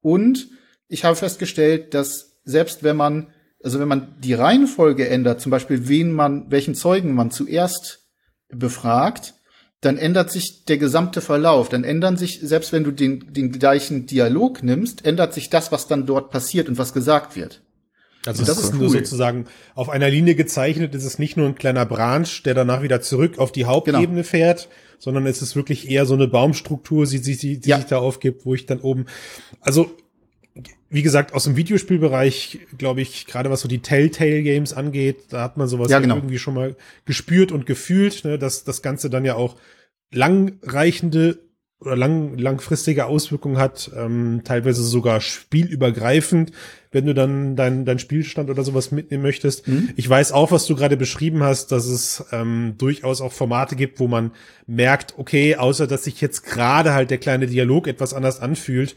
Und 0.00 0.46
ich 0.92 1.04
habe 1.04 1.16
festgestellt, 1.16 1.94
dass 1.94 2.36
selbst 2.44 2.82
wenn 2.82 2.96
man, 2.96 3.28
also 3.64 3.80
wenn 3.80 3.88
man 3.88 4.16
die 4.20 4.34
Reihenfolge 4.34 5.08
ändert, 5.08 5.40
zum 5.40 5.50
Beispiel 5.50 5.88
wen 5.88 6.12
man, 6.12 6.50
welchen 6.50 6.74
Zeugen 6.74 7.14
man 7.14 7.30
zuerst 7.30 8.06
befragt, 8.50 9.34
dann 9.80 9.96
ändert 9.96 10.30
sich 10.30 10.66
der 10.66 10.76
gesamte 10.76 11.22
Verlauf. 11.22 11.70
Dann 11.70 11.82
ändern 11.82 12.18
sich, 12.18 12.40
selbst 12.42 12.72
wenn 12.72 12.84
du 12.84 12.90
den, 12.90 13.32
den 13.32 13.52
gleichen 13.52 14.06
Dialog 14.06 14.62
nimmst, 14.62 15.04
ändert 15.06 15.32
sich 15.32 15.48
das, 15.48 15.72
was 15.72 15.88
dann 15.88 16.06
dort 16.06 16.30
passiert 16.30 16.68
und 16.68 16.76
was 16.76 16.92
gesagt 16.92 17.36
wird. 17.36 17.62
Also 18.26 18.44
das, 18.44 18.58
ist 18.58 18.74
cool. 18.74 18.80
nur 18.80 18.90
sozusagen 18.90 19.46
auf 19.74 19.88
einer 19.88 20.10
Linie 20.10 20.34
gezeichnet. 20.34 20.94
Es 20.94 21.04
ist 21.04 21.18
nicht 21.18 21.36
nur 21.36 21.48
ein 21.48 21.56
kleiner 21.56 21.86
Branch, 21.86 22.28
der 22.44 22.54
danach 22.54 22.82
wieder 22.82 23.00
zurück 23.00 23.38
auf 23.38 23.50
die 23.50 23.64
Hauptebene 23.64 24.06
genau. 24.06 24.22
fährt, 24.22 24.68
sondern 24.98 25.26
es 25.26 25.42
ist 25.42 25.56
wirklich 25.56 25.90
eher 25.90 26.04
so 26.06 26.14
eine 26.14 26.28
Baumstruktur, 26.28 27.06
die, 27.06 27.20
die, 27.20 27.36
die, 27.36 27.58
die 27.58 27.68
ja. 27.70 27.78
sich 27.78 27.86
da 27.86 27.98
aufgibt, 27.98 28.44
wo 28.44 28.54
ich 28.54 28.66
dann 28.66 28.80
oben, 28.80 29.06
also 29.60 29.90
wie 30.92 31.02
gesagt, 31.02 31.32
aus 31.32 31.44
dem 31.44 31.56
Videospielbereich, 31.56 32.60
glaube 32.76 33.00
ich, 33.00 33.26
gerade 33.26 33.48
was 33.50 33.62
so 33.62 33.68
die 33.68 33.80
Telltale 33.80 34.42
Games 34.42 34.74
angeht, 34.74 35.24
da 35.30 35.42
hat 35.42 35.56
man 35.56 35.66
sowas 35.66 35.90
ja, 35.90 35.98
genau. 36.00 36.16
irgendwie 36.16 36.38
schon 36.38 36.52
mal 36.52 36.76
gespürt 37.06 37.50
und 37.50 37.64
gefühlt, 37.64 38.24
ne, 38.24 38.38
dass 38.38 38.64
das 38.64 38.82
Ganze 38.82 39.08
dann 39.08 39.24
ja 39.24 39.34
auch 39.34 39.56
langreichende 40.12 41.38
oder 41.80 41.96
lang, 41.96 42.38
langfristige 42.38 43.06
Auswirkungen 43.06 43.58
hat, 43.58 43.90
ähm, 43.96 44.42
teilweise 44.44 44.82
sogar 44.82 45.20
spielübergreifend, 45.20 46.52
wenn 46.92 47.06
du 47.06 47.14
dann 47.14 47.56
dein, 47.56 47.84
dein 47.84 47.98
Spielstand 47.98 48.50
oder 48.50 48.62
sowas 48.62 48.92
mitnehmen 48.92 49.22
möchtest. 49.22 49.66
Mhm. 49.66 49.90
Ich 49.96 50.08
weiß 50.08 50.32
auch, 50.32 50.52
was 50.52 50.66
du 50.66 50.76
gerade 50.76 50.96
beschrieben 50.96 51.42
hast, 51.42 51.72
dass 51.72 51.86
es 51.86 52.24
ähm, 52.32 52.74
durchaus 52.78 53.20
auch 53.20 53.32
Formate 53.32 53.76
gibt, 53.76 53.98
wo 53.98 54.06
man 54.06 54.32
merkt, 54.66 55.14
okay, 55.16 55.56
außer 55.56 55.86
dass 55.86 56.04
sich 56.04 56.20
jetzt 56.20 56.44
gerade 56.44 56.92
halt 56.92 57.10
der 57.10 57.18
kleine 57.18 57.46
Dialog 57.46 57.88
etwas 57.88 58.14
anders 58.14 58.40
anfühlt, 58.40 58.94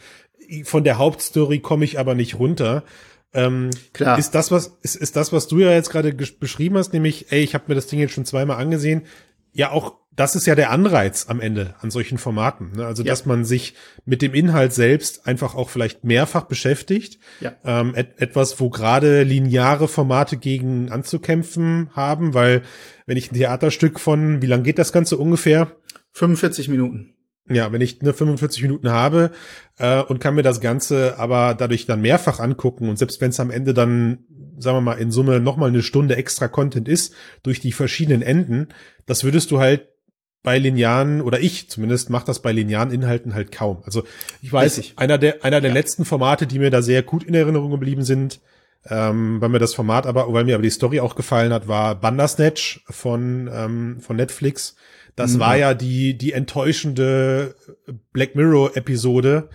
von 0.63 0.83
der 0.83 0.97
Hauptstory 0.97 1.59
komme 1.59 1.85
ich 1.85 1.99
aber 1.99 2.15
nicht 2.15 2.39
runter. 2.39 2.83
Ähm, 3.33 3.69
Klar. 3.93 4.17
Ist 4.17 4.31
das, 4.31 4.51
was, 4.51 4.77
ist, 4.81 4.95
ist 4.95 5.15
das, 5.15 5.33
was 5.33 5.47
du 5.47 5.59
ja 5.59 5.71
jetzt 5.71 5.89
gerade 5.89 6.13
beschrieben 6.13 6.77
hast, 6.77 6.93
nämlich, 6.93 7.31
ey, 7.31 7.41
ich 7.41 7.53
habe 7.53 7.65
mir 7.67 7.75
das 7.75 7.87
Ding 7.87 7.99
jetzt 7.99 8.13
schon 8.13 8.25
zweimal 8.25 8.57
angesehen, 8.57 9.03
ja 9.51 9.71
auch 9.71 9.95
das 10.15 10.35
ist 10.35 10.45
ja 10.45 10.55
der 10.55 10.71
Anreiz 10.71 11.25
am 11.27 11.41
Ende 11.41 11.75
an 11.81 11.91
solchen 11.91 12.17
Formaten. 12.17 12.71
Ne? 12.77 12.85
Also, 12.85 13.03
ja. 13.03 13.09
dass 13.09 13.25
man 13.25 13.43
sich 13.43 13.73
mit 14.05 14.21
dem 14.21 14.33
Inhalt 14.33 14.73
selbst 14.73 15.27
einfach 15.27 15.55
auch 15.55 15.69
vielleicht 15.69 16.03
mehrfach 16.03 16.43
beschäftigt. 16.43 17.19
Ja. 17.41 17.53
Ähm, 17.65 17.93
et 17.95 18.19
etwas, 18.21 18.59
wo 18.59 18.69
gerade 18.69 19.23
lineare 19.23 19.87
Formate 19.87 20.37
gegen 20.37 20.91
anzukämpfen 20.91 21.89
haben, 21.93 22.33
weil 22.33 22.61
wenn 23.05 23.17
ich 23.17 23.31
ein 23.31 23.35
Theaterstück 23.35 23.99
von, 23.99 24.41
wie 24.41 24.47
lang 24.47 24.63
geht 24.63 24.79
das 24.79 24.93
Ganze 24.93 25.17
ungefähr? 25.17 25.71
45 26.13 26.69
Minuten. 26.69 27.14
Ja, 27.47 27.71
wenn 27.71 27.81
ich 27.81 28.01
nur 28.01 28.13
45 28.13 28.63
Minuten 28.63 28.89
habe 28.89 29.31
äh, 29.77 30.01
und 30.01 30.19
kann 30.19 30.33
mir 30.33 30.41
das 30.41 30.61
Ganze 30.61 31.19
aber 31.19 31.53
dadurch 31.53 31.85
dann 31.85 32.01
mehrfach 32.01 32.39
angucken 32.39 32.89
und 32.89 32.97
selbst 32.97 33.21
wenn 33.21 33.29
es 33.29 33.39
am 33.39 33.51
Ende 33.51 33.73
dann 33.73 34.25
sagen 34.57 34.77
wir 34.77 34.81
mal, 34.81 34.93
in 34.93 35.11
Summe 35.11 35.39
nochmal 35.39 35.69
eine 35.69 35.83
Stunde 35.83 36.15
extra 36.15 36.47
Content 36.47 36.87
ist, 36.87 37.13
durch 37.43 37.59
die 37.59 37.71
verschiedenen 37.71 38.21
Enden, 38.21 38.69
das 39.05 39.23
würdest 39.23 39.51
du 39.51 39.59
halt 39.59 39.89
bei 40.43 40.59
linearen, 40.59 41.21
oder 41.21 41.39
ich 41.39 41.69
zumindest 41.69 42.09
mache 42.09 42.27
das 42.27 42.41
bei 42.41 42.51
linearen 42.51 42.91
Inhalten 42.91 43.33
halt 43.33 43.51
kaum. 43.51 43.81
Also 43.83 44.03
ich 44.41 44.53
weiß, 44.53 44.77
Richtig. 44.77 44.97
einer 44.97 45.17
der, 45.17 45.43
einer 45.43 45.59
der 45.59 45.71
ja. 45.71 45.73
letzten 45.73 46.05
Formate, 46.05 46.47
die 46.47 46.59
mir 46.59 46.69
da 46.69 46.81
sehr 46.81 47.03
gut 47.03 47.23
in 47.23 47.33
Erinnerung 47.33 47.71
geblieben 47.71 48.03
sind, 48.03 48.39
ähm, 48.87 49.41
weil 49.41 49.49
mir 49.49 49.59
das 49.59 49.73
Format 49.73 50.05
aber, 50.05 50.31
weil 50.31 50.45
mir 50.45 50.53
aber 50.53 50.61
die 50.61 50.69
Story 50.69 50.99
auch 50.99 51.15
gefallen 51.15 51.51
hat, 51.51 51.67
war 51.67 51.95
Bandersnatch 51.95 52.83
von, 52.87 53.49
ähm, 53.51 53.99
von 53.99 54.15
Netflix. 54.15 54.75
Das 55.15 55.35
mhm. 55.35 55.39
war 55.39 55.57
ja 55.57 55.73
die, 55.73 56.17
die 56.17 56.33
enttäuschende 56.33 57.55
Black 58.11 58.35
Mirror 58.35 58.75
Episode, 58.75 59.49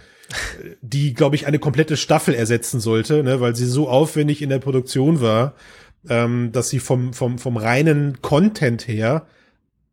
die, 0.81 1.14
glaube 1.14 1.37
ich, 1.37 1.46
eine 1.46 1.59
komplette 1.59 1.96
Staffel 1.96 2.35
ersetzen 2.35 2.81
sollte, 2.81 3.23
ne, 3.23 3.40
weil 3.40 3.57
sie 3.57 3.66
so 3.66 3.88
aufwendig 3.88 4.42
in 4.42 4.51
der 4.51 4.59
Produktion 4.59 5.20
war, 5.20 5.55
ähm, 6.09 6.51
dass 6.53 6.68
sie 6.68 6.79
vom, 6.79 7.12
vom, 7.12 7.38
vom 7.38 7.57
reinen 7.57 8.23
Content 8.23 8.87
her 8.87 9.27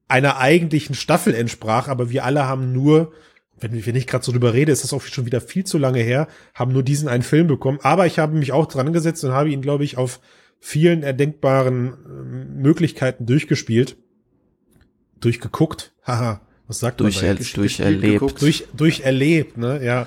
einer 0.08 0.38
eigentlichen 0.38 0.96
Staffel 0.96 1.34
entsprach, 1.34 1.88
aber 1.88 2.10
wir 2.10 2.24
alle 2.24 2.46
haben 2.48 2.72
nur, 2.72 3.12
wenn, 3.60 3.86
wenn 3.86 3.96
ich 3.96 4.08
gerade 4.08 4.24
so 4.24 4.32
drüber 4.32 4.54
rede, 4.54 4.72
ist 4.72 4.84
das 4.84 4.94
auch 4.94 5.02
schon 5.02 5.26
wieder 5.26 5.42
viel 5.42 5.66
zu 5.66 5.78
lange 5.78 6.00
her, 6.00 6.28
haben 6.54 6.72
nur 6.72 6.84
diesen 6.84 7.10
einen 7.10 7.24
Film 7.24 7.48
bekommen. 7.48 7.80
Aber 7.82 8.06
ich 8.06 8.20
habe 8.20 8.38
mich 8.38 8.52
auch 8.52 8.68
dran 8.68 8.94
gesetzt 8.94 9.24
und 9.26 9.32
habe 9.32 9.50
ihn, 9.50 9.62
glaube 9.62 9.84
ich, 9.84 9.98
auf 9.98 10.22
vielen 10.60 11.04
erdenkbaren 11.04 11.94
äh, 11.94 12.62
Möglichkeiten 12.62 13.26
durchgespielt. 13.26 13.98
Durchgeguckt. 15.20 15.94
Haha. 16.06 16.42
Was 16.68 16.80
sagt 16.80 17.00
durch, 17.00 17.22
man 17.22 17.38
da? 17.38 17.44
Durcherlebt. 17.56 18.42
Durch, 18.42 18.68
durch 18.76 19.00
erlebt, 19.00 19.58
ne, 19.58 19.82
ja. 19.84 20.06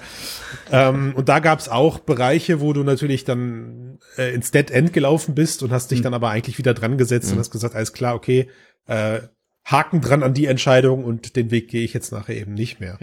ähm, 0.71 1.15
und 1.17 1.31
da 1.31 1.39
gab's 1.39 1.71
auch 1.71 2.01
Bereiche, 2.01 2.61
wo 2.61 2.75
du 2.75 2.83
natürlich 2.83 3.25
dann 3.25 3.99
äh, 4.19 4.35
ins 4.35 4.51
Dead 4.51 4.71
End 4.71 4.93
gelaufen 4.93 5.35
bist 5.35 5.63
und 5.63 5.73
hast 5.73 5.91
dich 5.91 6.01
mhm. 6.01 6.05
dann 6.05 6.15
aber 6.15 6.29
eigentlich 6.29 6.59
wieder 6.59 6.75
dran 6.75 6.99
gesetzt 6.99 7.29
mhm. 7.29 7.35
und 7.35 7.39
hast 7.39 7.51
gesagt, 7.51 7.75
alles 7.75 7.95
klar, 7.95 8.15
okay, 8.15 8.51
äh, 8.87 9.21
Haken 9.65 10.03
dran 10.03 10.23
an 10.23 10.35
die 10.35 10.47
Entscheidung 10.47 11.05
und 11.05 11.35
den 11.37 11.51
Weg 11.51 11.69
gehe 11.69 11.85
ich 11.85 11.95
jetzt 11.95 12.13
nachher 12.13 12.37
eben 12.37 12.53
nicht 12.53 12.79
mehr. 12.79 12.99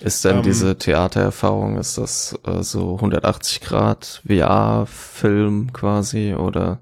Ist 0.00 0.24
denn 0.24 0.38
ähm, 0.38 0.42
diese 0.42 0.76
Theatererfahrung, 0.76 1.78
ist 1.78 1.96
das 1.96 2.38
äh, 2.44 2.62
so 2.62 2.96
180 2.96 3.60
Grad 3.60 4.22
VR-Film 4.26 5.72
quasi 5.72 6.34
oder? 6.34 6.80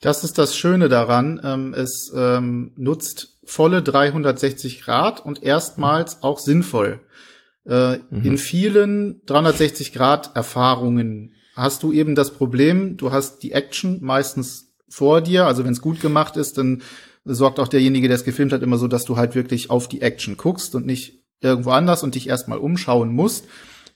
Das 0.00 0.24
ist 0.24 0.38
das 0.38 0.56
Schöne 0.56 0.88
daran. 0.88 1.40
Ähm, 1.44 1.74
es 1.74 2.12
ähm, 2.16 2.72
nutzt 2.76 3.31
volle 3.44 3.82
360 3.82 4.82
Grad 4.82 5.24
und 5.24 5.42
erstmals 5.42 6.22
auch 6.22 6.38
sinnvoll. 6.38 7.00
Äh, 7.66 7.98
mhm. 8.10 8.24
In 8.24 8.38
vielen 8.38 9.24
360 9.26 9.92
Grad 9.92 10.34
Erfahrungen 10.34 11.34
hast 11.54 11.82
du 11.82 11.92
eben 11.92 12.14
das 12.14 12.32
Problem, 12.32 12.96
du 12.96 13.12
hast 13.12 13.42
die 13.42 13.52
Action 13.52 13.98
meistens 14.00 14.74
vor 14.88 15.20
dir. 15.20 15.46
Also 15.46 15.64
wenn 15.64 15.72
es 15.72 15.80
gut 15.80 16.00
gemacht 16.00 16.36
ist, 16.36 16.58
dann 16.58 16.82
sorgt 17.24 17.60
auch 17.60 17.68
derjenige, 17.68 18.08
der 18.08 18.16
es 18.16 18.24
gefilmt 18.24 18.52
hat, 18.52 18.62
immer 18.62 18.78
so, 18.78 18.88
dass 18.88 19.04
du 19.04 19.16
halt 19.16 19.34
wirklich 19.34 19.70
auf 19.70 19.88
die 19.88 20.02
Action 20.02 20.36
guckst 20.36 20.74
und 20.74 20.86
nicht 20.86 21.22
irgendwo 21.40 21.70
anders 21.70 22.02
und 22.02 22.14
dich 22.14 22.28
erstmal 22.28 22.58
umschauen 22.58 23.12
musst. 23.12 23.46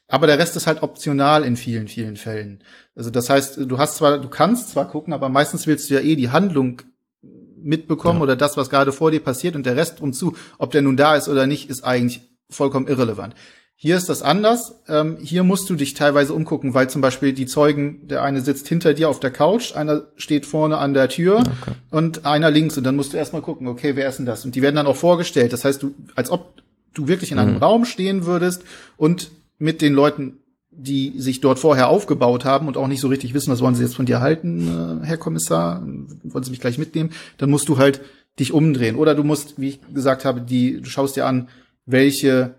Aber 0.08 0.26
der 0.26 0.38
Rest 0.38 0.54
ist 0.56 0.66
halt 0.66 0.82
optional 0.82 1.42
in 1.42 1.56
vielen, 1.56 1.88
vielen 1.88 2.16
Fällen. 2.16 2.62
Also 2.94 3.10
das 3.10 3.28
heißt, 3.28 3.58
du 3.58 3.78
hast 3.78 3.96
zwar, 3.96 4.18
du 4.20 4.28
kannst 4.28 4.70
zwar 4.70 4.88
gucken, 4.88 5.12
aber 5.12 5.28
meistens 5.28 5.66
willst 5.66 5.90
du 5.90 5.94
ja 5.94 6.00
eh 6.00 6.14
die 6.14 6.30
Handlung 6.30 6.82
mitbekommen 7.62 8.18
ja. 8.18 8.24
oder 8.24 8.36
das, 8.36 8.56
was 8.56 8.70
gerade 8.70 8.92
vor 8.92 9.10
dir 9.10 9.20
passiert 9.20 9.56
und 9.56 9.66
der 9.66 9.76
Rest 9.76 10.00
drum 10.00 10.12
zu, 10.12 10.34
ob 10.58 10.70
der 10.70 10.82
nun 10.82 10.96
da 10.96 11.16
ist 11.16 11.28
oder 11.28 11.46
nicht, 11.46 11.70
ist 11.70 11.84
eigentlich 11.84 12.22
vollkommen 12.48 12.86
irrelevant. 12.86 13.34
Hier 13.78 13.96
ist 13.96 14.08
das 14.08 14.22
anders. 14.22 14.80
Ähm, 14.88 15.18
hier 15.20 15.44
musst 15.44 15.68
du 15.68 15.74
dich 15.74 15.92
teilweise 15.92 16.32
umgucken, 16.32 16.72
weil 16.72 16.88
zum 16.88 17.02
Beispiel 17.02 17.34
die 17.34 17.44
Zeugen, 17.44 18.08
der 18.08 18.22
eine 18.22 18.40
sitzt 18.40 18.68
hinter 18.68 18.94
dir 18.94 19.10
auf 19.10 19.20
der 19.20 19.30
Couch, 19.30 19.76
einer 19.76 20.04
steht 20.16 20.46
vorne 20.46 20.78
an 20.78 20.94
der 20.94 21.10
Tür 21.10 21.40
okay. 21.40 21.72
und 21.90 22.24
einer 22.24 22.50
links. 22.50 22.78
Und 22.78 22.84
dann 22.84 22.96
musst 22.96 23.12
du 23.12 23.18
erstmal 23.18 23.42
gucken, 23.42 23.68
okay, 23.68 23.94
wer 23.94 24.08
ist 24.08 24.16
denn 24.16 24.24
das? 24.24 24.46
Und 24.46 24.54
die 24.54 24.62
werden 24.62 24.76
dann 24.76 24.86
auch 24.86 24.96
vorgestellt. 24.96 25.52
Das 25.52 25.66
heißt, 25.66 25.82
du, 25.82 25.94
als 26.14 26.30
ob 26.30 26.54
du 26.94 27.06
wirklich 27.06 27.32
in 27.32 27.38
einem 27.38 27.56
mhm. 27.56 27.62
Raum 27.62 27.84
stehen 27.84 28.24
würdest 28.24 28.64
und 28.96 29.30
mit 29.58 29.82
den 29.82 29.92
Leuten, 29.92 30.38
die 30.76 31.18
sich 31.18 31.40
dort 31.40 31.58
vorher 31.58 31.88
aufgebaut 31.88 32.44
haben 32.44 32.68
und 32.68 32.76
auch 32.76 32.86
nicht 32.86 33.00
so 33.00 33.08
richtig 33.08 33.34
wissen, 33.34 33.50
was 33.50 33.60
wollen 33.60 33.74
sie 33.74 33.82
jetzt 33.82 33.96
von 33.96 34.06
dir 34.06 34.20
halten, 34.20 35.00
äh, 35.02 35.06
Herr 35.06 35.16
Kommissar, 35.16 35.82
wollen 35.82 36.44
sie 36.44 36.50
mich 36.50 36.60
gleich 36.60 36.78
mitnehmen, 36.78 37.10
dann 37.38 37.50
musst 37.50 37.68
du 37.68 37.78
halt 37.78 38.00
dich 38.38 38.52
umdrehen. 38.52 38.96
Oder 38.96 39.14
du 39.14 39.24
musst, 39.24 39.58
wie 39.58 39.68
ich 39.68 39.80
gesagt 39.94 40.24
habe, 40.24 40.42
die, 40.42 40.82
du 40.82 40.88
schaust 40.88 41.16
dir 41.16 41.26
an, 41.26 41.48
welche 41.86 42.54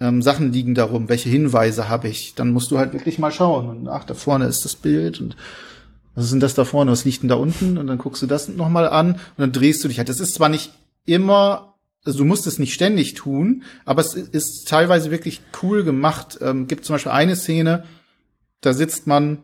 ähm, 0.00 0.22
Sachen 0.22 0.52
liegen 0.52 0.74
darum, 0.74 1.08
welche 1.08 1.28
Hinweise 1.28 1.88
habe 1.88 2.08
ich. 2.08 2.34
Dann 2.34 2.50
musst 2.50 2.70
du 2.70 2.78
halt 2.78 2.92
wirklich 2.92 3.18
mal 3.18 3.30
schauen. 3.30 3.68
Und 3.68 3.88
ach, 3.88 4.04
da 4.04 4.14
vorne 4.14 4.46
ist 4.46 4.64
das 4.64 4.74
Bild 4.74 5.20
und 5.20 5.36
was 6.14 6.24
ist 6.24 6.32
denn 6.32 6.40
das 6.40 6.54
da 6.54 6.64
vorne, 6.64 6.90
was 6.90 7.04
liegt 7.04 7.22
denn 7.22 7.28
da 7.28 7.36
unten? 7.36 7.78
Und 7.78 7.86
dann 7.86 7.98
guckst 7.98 8.22
du 8.22 8.26
das 8.26 8.48
nochmal 8.48 8.88
an 8.88 9.12
und 9.12 9.20
dann 9.38 9.52
drehst 9.52 9.82
du 9.82 9.88
dich 9.88 9.98
halt. 9.98 10.08
Das 10.08 10.20
ist 10.20 10.34
zwar 10.34 10.48
nicht 10.48 10.72
immer 11.06 11.71
also 12.04 12.18
du 12.18 12.24
musst 12.24 12.46
es 12.46 12.58
nicht 12.58 12.74
ständig 12.74 13.14
tun, 13.14 13.62
aber 13.84 14.00
es 14.00 14.14
ist 14.14 14.68
teilweise 14.68 15.10
wirklich 15.10 15.40
cool 15.62 15.84
gemacht. 15.84 16.38
Ähm, 16.40 16.66
gibt 16.66 16.84
zum 16.84 16.94
Beispiel 16.94 17.12
eine 17.12 17.36
Szene, 17.36 17.84
da 18.60 18.72
sitzt 18.72 19.06
man 19.06 19.42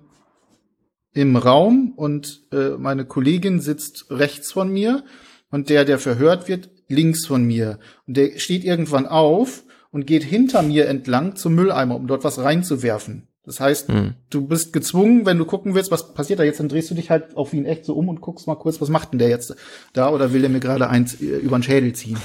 im 1.13 1.37
Raum 1.37 1.93
und 1.97 2.43
äh, 2.53 2.71
meine 2.71 3.05
Kollegin 3.05 3.61
sitzt 3.61 4.07
rechts 4.11 4.53
von 4.53 4.71
mir 4.71 5.05
und 5.51 5.69
der, 5.69 5.85
der 5.85 5.99
verhört 5.99 6.49
wird, 6.49 6.71
links 6.89 7.27
von 7.27 7.45
mir. 7.45 7.79
Und 8.07 8.17
der 8.17 8.39
steht 8.39 8.65
irgendwann 8.65 9.07
auf 9.07 9.65
und 9.91 10.07
geht 10.07 10.25
hinter 10.25 10.63
mir 10.63 10.87
entlang 10.87 11.37
zum 11.37 11.55
Mülleimer, 11.55 11.97
um 11.97 12.07
dort 12.07 12.25
was 12.25 12.39
reinzuwerfen. 12.39 13.29
Das 13.45 13.61
heißt, 13.61 13.89
hm. 13.89 14.15
du 14.29 14.47
bist 14.47 14.75
gezwungen, 14.75 15.25
wenn 15.25 15.39
du 15.39 15.47
gucken 15.47 15.75
willst, 15.75 15.91
was 15.91 16.13
passiert 16.13 16.39
da 16.39 16.45
jetzt, 16.45 16.61
dann 16.61 16.69
drehst 16.69 16.91
du 16.91 16.95
dich 16.95 17.09
halt 17.09 17.35
auf 17.35 17.55
ihn 17.55 17.65
echt 17.65 17.87
so 17.87 17.95
um 17.95 18.11
und 18.11 18.21
guckst 18.21 18.47
mal 18.47 18.57
kurz, 18.57 18.79
was 18.81 18.91
macht 18.91 19.13
denn 19.13 19.19
der 19.19 19.31
jetzt 19.31 19.57
da 19.95 20.11
oder 20.11 20.35
will 20.35 20.43
der 20.43 20.51
mir 20.51 20.61
gerade 20.61 20.91
eins 20.91 21.21
äh, 21.23 21.25
über 21.25 21.59
den 21.59 21.63
Schädel 21.63 21.95
ziehen? 21.95 22.19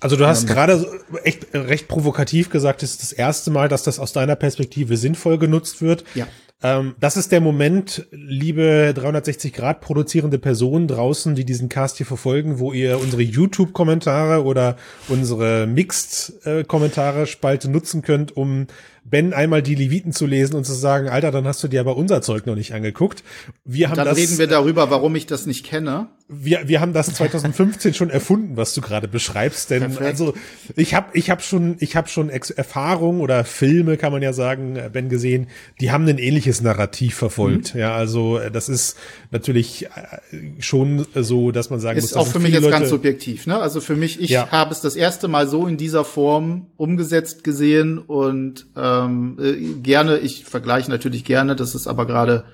Also 0.00 0.16
du 0.16 0.26
hast 0.26 0.42
ähm, 0.42 0.48
gerade 0.48 0.86
echt 1.24 1.54
recht 1.54 1.88
provokativ 1.88 2.50
gesagt, 2.50 2.82
es 2.82 2.92
ist 2.92 3.02
das 3.02 3.12
erste 3.12 3.50
Mal, 3.50 3.68
dass 3.68 3.82
das 3.82 3.98
aus 3.98 4.12
deiner 4.12 4.36
Perspektive 4.36 4.96
sinnvoll 4.96 5.38
genutzt 5.38 5.80
wird. 5.80 6.04
Ja. 6.14 6.26
Ähm, 6.62 6.94
das 7.00 7.18
ist 7.18 7.32
der 7.32 7.42
Moment, 7.42 8.06
liebe 8.10 8.92
360 8.94 9.52
Grad 9.52 9.82
produzierende 9.82 10.38
Personen 10.38 10.88
draußen, 10.88 11.34
die 11.34 11.44
diesen 11.44 11.68
Cast 11.68 11.98
hier 11.98 12.06
verfolgen, 12.06 12.58
wo 12.58 12.72
ihr 12.72 12.98
unsere 12.98 13.22
YouTube-Kommentare 13.22 14.42
oder 14.42 14.76
unsere 15.08 15.66
Mixed-Kommentare-Spalte 15.66 17.70
nutzen 17.70 18.00
könnt, 18.00 18.36
um 18.36 18.68
Ben 19.04 19.34
einmal 19.34 19.62
die 19.62 19.74
Leviten 19.74 20.12
zu 20.12 20.26
lesen 20.26 20.56
und 20.56 20.64
zu 20.64 20.72
sagen, 20.72 21.08
Alter, 21.08 21.30
dann 21.30 21.46
hast 21.46 21.62
du 21.62 21.68
dir 21.68 21.80
aber 21.80 21.96
unser 21.96 22.22
Zeug 22.22 22.46
noch 22.46 22.56
nicht 22.56 22.72
angeguckt. 22.72 23.22
Wir 23.64 23.88
haben 23.88 23.96
dann 23.96 24.06
das, 24.06 24.16
reden 24.16 24.38
wir 24.38 24.48
darüber, 24.48 24.90
warum 24.90 25.14
ich 25.14 25.26
das 25.26 25.46
nicht 25.46 25.64
kenne. 25.64 26.08
Wir, 26.28 26.66
wir 26.66 26.80
haben 26.80 26.92
das 26.92 27.06
2015 27.14 27.94
schon 27.94 28.10
erfunden, 28.10 28.56
was 28.56 28.74
du 28.74 28.80
gerade 28.80 29.06
beschreibst, 29.06 29.70
denn 29.70 29.82
Perfekt. 29.82 30.02
also 30.02 30.34
ich 30.74 30.94
habe 30.94 31.06
ich 31.12 31.30
hab 31.30 31.42
schon 31.42 31.76
ich 31.78 31.94
habe 31.94 32.08
schon 32.08 32.30
Ex 32.30 32.50
Erfahrungen 32.50 33.20
oder 33.20 33.44
Filme, 33.44 33.96
kann 33.96 34.10
man 34.10 34.22
ja 34.22 34.32
sagen, 34.32 34.74
äh, 34.74 34.90
Ben 34.92 35.08
gesehen, 35.08 35.46
die 35.80 35.92
haben 35.92 36.08
ein 36.08 36.18
ähnliches 36.18 36.62
Narrativ 36.62 37.14
verfolgt. 37.14 37.74
Mhm. 37.74 37.80
Ja, 37.80 37.94
also 37.94 38.38
äh, 38.38 38.50
das 38.50 38.68
ist 38.68 38.96
natürlich 39.30 39.86
äh, 39.86 40.60
schon 40.60 41.06
so, 41.14 41.52
dass 41.52 41.70
man 41.70 41.80
sagen 41.80 41.98
ist 41.98 42.04
muss, 42.04 42.10
ist 42.12 42.16
auch 42.16 42.26
für 42.26 42.40
mich 42.40 42.52
jetzt 42.52 42.62
Leute 42.62 42.72
ganz 42.72 42.88
subjektiv, 42.88 43.46
ne? 43.46 43.58
Also 43.58 43.80
für 43.80 43.94
mich, 43.94 44.20
ich 44.20 44.30
ja. 44.30 44.50
habe 44.50 44.72
es 44.72 44.80
das 44.80 44.96
erste 44.96 45.28
Mal 45.28 45.46
so 45.46 45.66
in 45.66 45.76
dieser 45.76 46.04
Form 46.04 46.66
umgesetzt 46.76 47.44
gesehen 47.44 47.98
und 47.98 48.66
äh, 48.74 48.86
ähm, 48.86 49.36
äh, 49.40 49.82
gerne, 49.82 50.18
ich 50.18 50.44
vergleiche 50.44 50.90
natürlich 50.90 51.24
gerne, 51.24 51.56
das 51.56 51.74
ist 51.74 51.86
aber 51.86 52.06
gerade, 52.06 52.44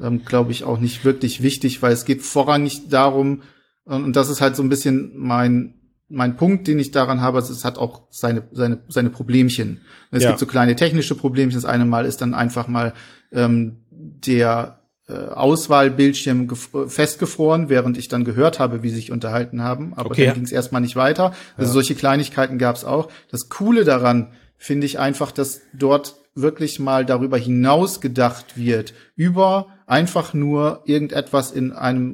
ähm, 0.00 0.24
glaube 0.24 0.52
ich, 0.52 0.64
auch 0.64 0.78
nicht 0.78 1.04
wirklich 1.04 1.42
wichtig, 1.42 1.82
weil 1.82 1.92
es 1.92 2.04
geht 2.04 2.22
vorrangig 2.22 2.88
darum, 2.88 3.42
und 3.84 4.14
das 4.14 4.28
ist 4.28 4.40
halt 4.40 4.56
so 4.56 4.62
ein 4.62 4.68
bisschen 4.68 5.12
mein 5.16 5.74
mein 6.08 6.36
Punkt, 6.36 6.68
den 6.68 6.78
ich 6.78 6.90
daran 6.90 7.22
habe, 7.22 7.38
es 7.38 7.64
hat 7.64 7.78
auch 7.78 8.02
seine 8.10 8.44
seine 8.52 8.82
seine 8.88 9.10
Problemchen. 9.10 9.80
Es 10.10 10.22
ja. 10.22 10.30
gibt 10.30 10.40
so 10.40 10.46
kleine 10.46 10.76
technische 10.76 11.14
Problemchen. 11.14 11.54
Das 11.54 11.64
eine 11.64 11.86
Mal 11.86 12.04
ist 12.04 12.20
dann 12.20 12.34
einfach 12.34 12.68
mal 12.68 12.92
ähm, 13.32 13.78
der 13.90 14.80
äh, 15.08 15.14
Auswahlbildschirm 15.14 16.48
festgefroren, 16.86 17.70
während 17.70 17.96
ich 17.96 18.08
dann 18.08 18.24
gehört 18.24 18.58
habe, 18.58 18.82
wie 18.82 18.90
sie 18.90 18.96
sich 18.96 19.10
unterhalten 19.10 19.62
haben. 19.62 19.94
Aber 19.94 20.10
okay. 20.10 20.26
dann 20.26 20.34
ging 20.34 20.44
es 20.44 20.52
erstmal 20.52 20.82
nicht 20.82 20.96
weiter. 20.96 21.32
Also 21.56 21.70
ja. 21.70 21.72
solche 21.72 21.94
Kleinigkeiten 21.94 22.58
gab 22.58 22.76
es 22.76 22.84
auch. 22.84 23.08
Das 23.30 23.48
Coole 23.48 23.84
daran 23.84 24.32
finde 24.58 24.86
ich 24.86 24.98
einfach, 24.98 25.32
dass 25.32 25.62
dort 25.72 26.16
wirklich 26.34 26.78
mal 26.78 27.04
darüber 27.04 27.36
hinaus 27.36 28.00
gedacht 28.00 28.56
wird, 28.56 28.94
über 29.16 29.68
einfach 29.92 30.32
nur 30.32 30.82
irgendetwas 30.86 31.52
in 31.52 31.70
einem 31.70 32.06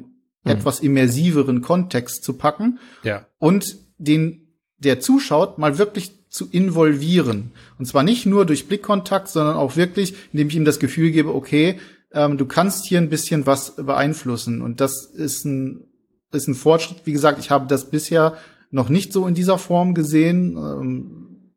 mhm. 0.43 0.51
etwas 0.51 0.81
immersiveren 0.81 1.61
Kontext 1.61 2.25
zu 2.25 2.33
packen 2.33 2.79
ja. 3.03 3.25
und 3.37 3.77
den, 3.97 4.49
der 4.77 4.99
zuschaut, 4.99 5.57
mal 5.57 5.77
wirklich 5.77 6.27
zu 6.27 6.47
involvieren. 6.51 7.51
Und 7.79 7.85
zwar 7.85 8.03
nicht 8.03 8.25
nur 8.25 8.45
durch 8.45 8.67
Blickkontakt, 8.67 9.29
sondern 9.29 9.55
auch 9.55 9.77
wirklich, 9.77 10.13
indem 10.33 10.49
ich 10.49 10.55
ihm 10.57 10.65
das 10.65 10.79
Gefühl 10.79 11.11
gebe, 11.11 11.33
okay, 11.33 11.79
ähm, 12.11 12.37
du 12.37 12.45
kannst 12.45 12.85
hier 12.85 12.99
ein 12.99 13.09
bisschen 13.09 13.45
was 13.45 13.77
beeinflussen. 13.77 14.61
Und 14.61 14.81
das 14.81 15.05
ist 15.05 15.45
ein, 15.45 15.85
ist 16.33 16.49
ein 16.49 16.55
Fortschritt. 16.55 17.05
Wie 17.05 17.13
gesagt, 17.13 17.39
ich 17.39 17.49
habe 17.49 17.67
das 17.67 17.89
bisher 17.89 18.37
noch 18.71 18.89
nicht 18.89 19.13
so 19.13 19.25
in 19.25 19.35
dieser 19.35 19.57
Form 19.57 19.93
gesehen. 19.93 20.57
Ähm, 20.57 21.53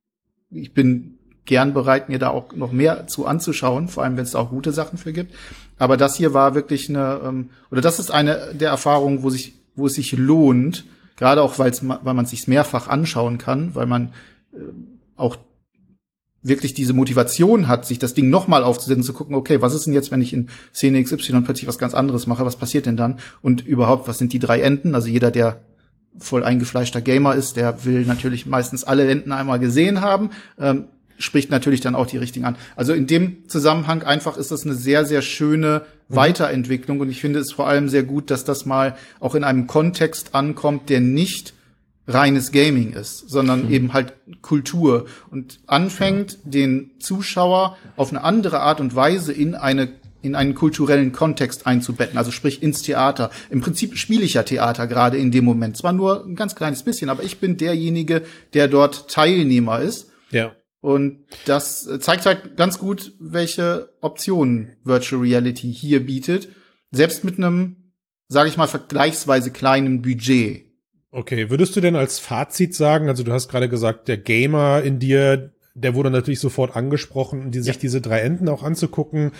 ich 0.50 0.72
bin 0.72 1.18
gern 1.44 1.74
bereit, 1.74 2.08
mir 2.08 2.18
da 2.18 2.30
auch 2.30 2.54
noch 2.54 2.72
mehr 2.72 3.08
zu 3.08 3.26
anzuschauen, 3.26 3.88
vor 3.88 4.04
allem 4.04 4.16
wenn 4.16 4.24
es 4.24 4.30
da 4.32 4.38
auch 4.38 4.50
gute 4.50 4.72
Sachen 4.72 4.98
für 4.98 5.12
gibt. 5.12 5.34
Aber 5.82 5.96
das 5.96 6.14
hier 6.14 6.32
war 6.32 6.54
wirklich 6.54 6.88
eine, 6.88 7.20
ähm, 7.24 7.50
oder 7.72 7.80
das 7.80 7.98
ist 7.98 8.12
eine 8.12 8.54
der 8.54 8.70
Erfahrungen, 8.70 9.24
wo 9.24 9.30
sich, 9.30 9.54
wo 9.74 9.86
es 9.86 9.94
sich 9.94 10.12
lohnt, 10.12 10.84
gerade 11.16 11.42
auch, 11.42 11.58
weil's, 11.58 11.82
weil 11.84 12.14
man 12.14 12.24
es 12.24 12.30
sich 12.30 12.46
mehrfach 12.46 12.86
anschauen 12.86 13.36
kann, 13.36 13.74
weil 13.74 13.86
man 13.86 14.12
äh, 14.52 14.58
auch 15.16 15.38
wirklich 16.40 16.72
diese 16.72 16.92
Motivation 16.92 17.66
hat, 17.66 17.84
sich 17.84 17.98
das 17.98 18.14
Ding 18.14 18.30
nochmal 18.30 18.62
aufzusetzen, 18.62 19.02
zu 19.02 19.12
gucken, 19.12 19.34
okay, 19.34 19.60
was 19.60 19.74
ist 19.74 19.86
denn 19.86 19.92
jetzt, 19.92 20.12
wenn 20.12 20.22
ich 20.22 20.32
in 20.32 20.50
Szene 20.72 21.02
XY 21.02 21.40
plötzlich 21.40 21.66
was 21.66 21.78
ganz 21.78 21.94
anderes 21.94 22.28
mache, 22.28 22.44
was 22.46 22.54
passiert 22.54 22.86
denn 22.86 22.96
dann? 22.96 23.18
Und 23.40 23.66
überhaupt, 23.66 24.06
was 24.06 24.18
sind 24.18 24.32
die 24.32 24.38
drei 24.38 24.60
Enden? 24.60 24.94
Also 24.94 25.08
jeder, 25.08 25.32
der 25.32 25.62
voll 26.16 26.44
eingefleischter 26.44 27.00
Gamer 27.00 27.34
ist, 27.34 27.56
der 27.56 27.84
will 27.84 28.06
natürlich 28.06 28.46
meistens 28.46 28.84
alle 28.84 29.10
Enden 29.10 29.32
einmal 29.32 29.58
gesehen 29.58 30.00
haben, 30.00 30.30
ähm, 30.60 30.84
spricht 31.22 31.50
natürlich 31.50 31.80
dann 31.80 31.94
auch 31.94 32.06
die 32.06 32.18
richtigen 32.18 32.44
an. 32.44 32.56
Also 32.76 32.92
in 32.92 33.06
dem 33.06 33.48
Zusammenhang 33.48 34.02
einfach 34.02 34.36
ist 34.36 34.50
das 34.50 34.64
eine 34.64 34.74
sehr, 34.74 35.04
sehr 35.04 35.22
schöne 35.22 35.82
mhm. 36.08 36.16
Weiterentwicklung 36.16 37.00
und 37.00 37.10
ich 37.10 37.20
finde 37.20 37.38
es 37.38 37.52
vor 37.52 37.66
allem 37.66 37.88
sehr 37.88 38.02
gut, 38.02 38.30
dass 38.30 38.44
das 38.44 38.66
mal 38.66 38.96
auch 39.20 39.34
in 39.34 39.44
einem 39.44 39.66
Kontext 39.66 40.34
ankommt, 40.34 40.90
der 40.90 41.00
nicht 41.00 41.54
reines 42.08 42.50
Gaming 42.50 42.92
ist, 42.92 43.30
sondern 43.30 43.66
mhm. 43.66 43.72
eben 43.72 43.92
halt 43.92 44.14
Kultur 44.42 45.06
und 45.30 45.60
anfängt, 45.66 46.38
den 46.44 46.90
Zuschauer 46.98 47.76
auf 47.96 48.10
eine 48.10 48.24
andere 48.24 48.60
Art 48.60 48.80
und 48.80 48.94
Weise 48.94 49.32
in 49.32 49.54
eine 49.54 49.88
in 50.22 50.36
einen 50.36 50.54
kulturellen 50.54 51.10
Kontext 51.10 51.66
einzubetten, 51.66 52.16
also 52.16 52.30
sprich 52.30 52.62
ins 52.62 52.82
Theater. 52.82 53.30
Im 53.50 53.60
Prinzip 53.60 53.98
spiele 53.98 54.22
ich 54.22 54.34
ja 54.34 54.44
Theater 54.44 54.86
gerade 54.86 55.18
in 55.18 55.32
dem 55.32 55.44
Moment. 55.44 55.76
Zwar 55.76 55.92
nur 55.92 56.24
ein 56.24 56.36
ganz 56.36 56.54
kleines 56.54 56.84
bisschen, 56.84 57.10
aber 57.10 57.24
ich 57.24 57.38
bin 57.38 57.56
derjenige, 57.56 58.22
der 58.54 58.68
dort 58.68 59.10
Teilnehmer 59.10 59.80
ist. 59.80 60.10
Ja. 60.30 60.52
Und 60.82 61.20
das 61.46 61.88
zeigt 62.00 62.26
halt 62.26 62.56
ganz 62.56 62.78
gut, 62.78 63.12
welche 63.20 63.94
Optionen 64.00 64.76
Virtual 64.82 65.22
Reality 65.22 65.72
hier 65.72 66.04
bietet. 66.04 66.48
Selbst 66.90 67.22
mit 67.22 67.38
einem, 67.38 67.92
sage 68.26 68.48
ich 68.48 68.56
mal, 68.56 68.66
vergleichsweise 68.66 69.52
kleinen 69.52 70.02
Budget. 70.02 70.66
Okay, 71.12 71.50
würdest 71.50 71.76
du 71.76 71.80
denn 71.80 71.94
als 71.94 72.18
Fazit 72.18 72.74
sagen, 72.74 73.08
also 73.08 73.22
du 73.22 73.32
hast 73.32 73.48
gerade 73.48 73.68
gesagt, 73.68 74.08
der 74.08 74.18
Gamer 74.18 74.82
in 74.82 74.98
dir, 74.98 75.52
der 75.74 75.94
wurde 75.94 76.10
natürlich 76.10 76.40
sofort 76.40 76.76
angesprochen, 76.76 77.50
die, 77.50 77.60
sich 77.60 77.76
ja. 77.76 77.80
diese 77.80 78.02
drei 78.02 78.20
Enden 78.20 78.48
auch 78.50 78.62
anzugucken. 78.62 79.32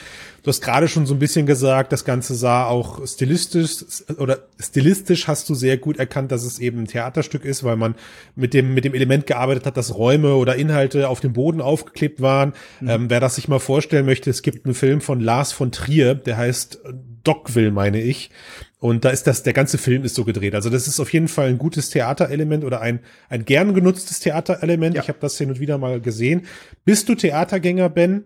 Du 0.42 0.49
hast 0.49 0.62
gerade 0.62 0.88
schon 0.88 1.05
so 1.05 1.14
ein 1.14 1.18
bisschen 1.18 1.45
gesagt, 1.45 1.92
das 1.92 2.07
Ganze 2.07 2.35
sah 2.35 2.64
auch 2.64 3.07
stilistisch 3.07 3.85
oder 4.16 4.38
stilistisch 4.59 5.29
hast 5.29 5.51
du 5.51 5.55
sehr 5.55 5.77
gut 5.77 5.99
erkannt, 5.99 6.33
dass 6.33 6.45
es 6.45 6.59
eben 6.59 6.81
ein 6.81 6.87
Theaterstück 6.87 7.45
ist, 7.45 7.64
weil 7.64 7.77
man 7.77 7.97
mit 8.35 8.55
dem, 8.55 8.73
mit 8.73 8.87
dem 8.87 8.95
Element 8.95 9.27
gearbeitet 9.27 9.66
hat, 9.66 9.77
dass 9.77 9.95
Räume 9.95 10.37
oder 10.37 10.57
Inhalte 10.57 11.11
auf 11.11 11.21
dem 11.21 11.35
Boden 11.35 11.61
aufgeklebt 11.61 12.23
waren. 12.23 12.55
Mhm. 12.81 12.88
Ähm, 12.88 13.11
wer 13.11 13.21
das 13.21 13.35
sich 13.35 13.49
mal 13.49 13.61
vorstellen 13.61 14.07
möchte, 14.07 14.31
es 14.31 14.40
gibt 14.40 14.64
einen 14.64 14.75
Film 14.75 15.03
von 15.03 15.21
Lars 15.21 15.53
von 15.53 15.71
Trier, 15.71 16.14
der 16.14 16.38
heißt 16.38 16.81
Dogville, 17.25 17.71
meine 17.71 18.01
ich. 18.01 18.31
Und 18.79 19.05
da 19.05 19.11
ist 19.11 19.27
das, 19.27 19.43
der 19.43 19.53
ganze 19.53 19.79
Film 19.79 20.05
ist 20.05 20.15
so 20.15 20.25
gedreht. 20.25 20.55
Also 20.55 20.69
das 20.69 20.89
ist 20.89 20.99
auf 20.99 21.13
jeden 21.13 21.29
Fall 21.29 21.49
ein 21.49 21.59
gutes 21.59 21.91
Theaterelement 21.91 22.65
oder 22.65 22.81
ein, 22.81 23.01
ein 23.29 23.45
gern 23.45 23.75
genutztes 23.75 24.21
Theaterelement. 24.21 24.97
Ja. 24.97 25.03
Ich 25.03 25.09
habe 25.09 25.21
das 25.21 25.39
hin 25.39 25.51
und 25.51 25.61
wieder 25.61 25.79
mal 25.79 26.01
gesehen. 26.01 26.47
Bist 26.85 27.09
du 27.09 27.15
Theatergänger, 27.15 27.89
Ben? 27.89 28.25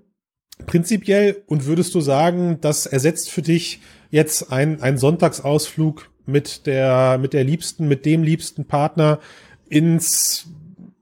Prinzipiell 0.64 1.42
und 1.46 1.66
würdest 1.66 1.94
du 1.94 2.00
sagen, 2.00 2.58
das 2.62 2.86
ersetzt 2.86 3.30
für 3.30 3.42
dich 3.42 3.80
jetzt 4.10 4.50
ein, 4.50 4.80
ein 4.80 4.96
Sonntagsausflug 4.96 6.10
mit 6.24 6.66
der, 6.66 7.18
mit 7.18 7.34
der 7.34 7.44
liebsten, 7.44 7.88
mit 7.88 8.06
dem 8.06 8.22
liebsten 8.22 8.64
Partner 8.64 9.20
ins, 9.68 10.46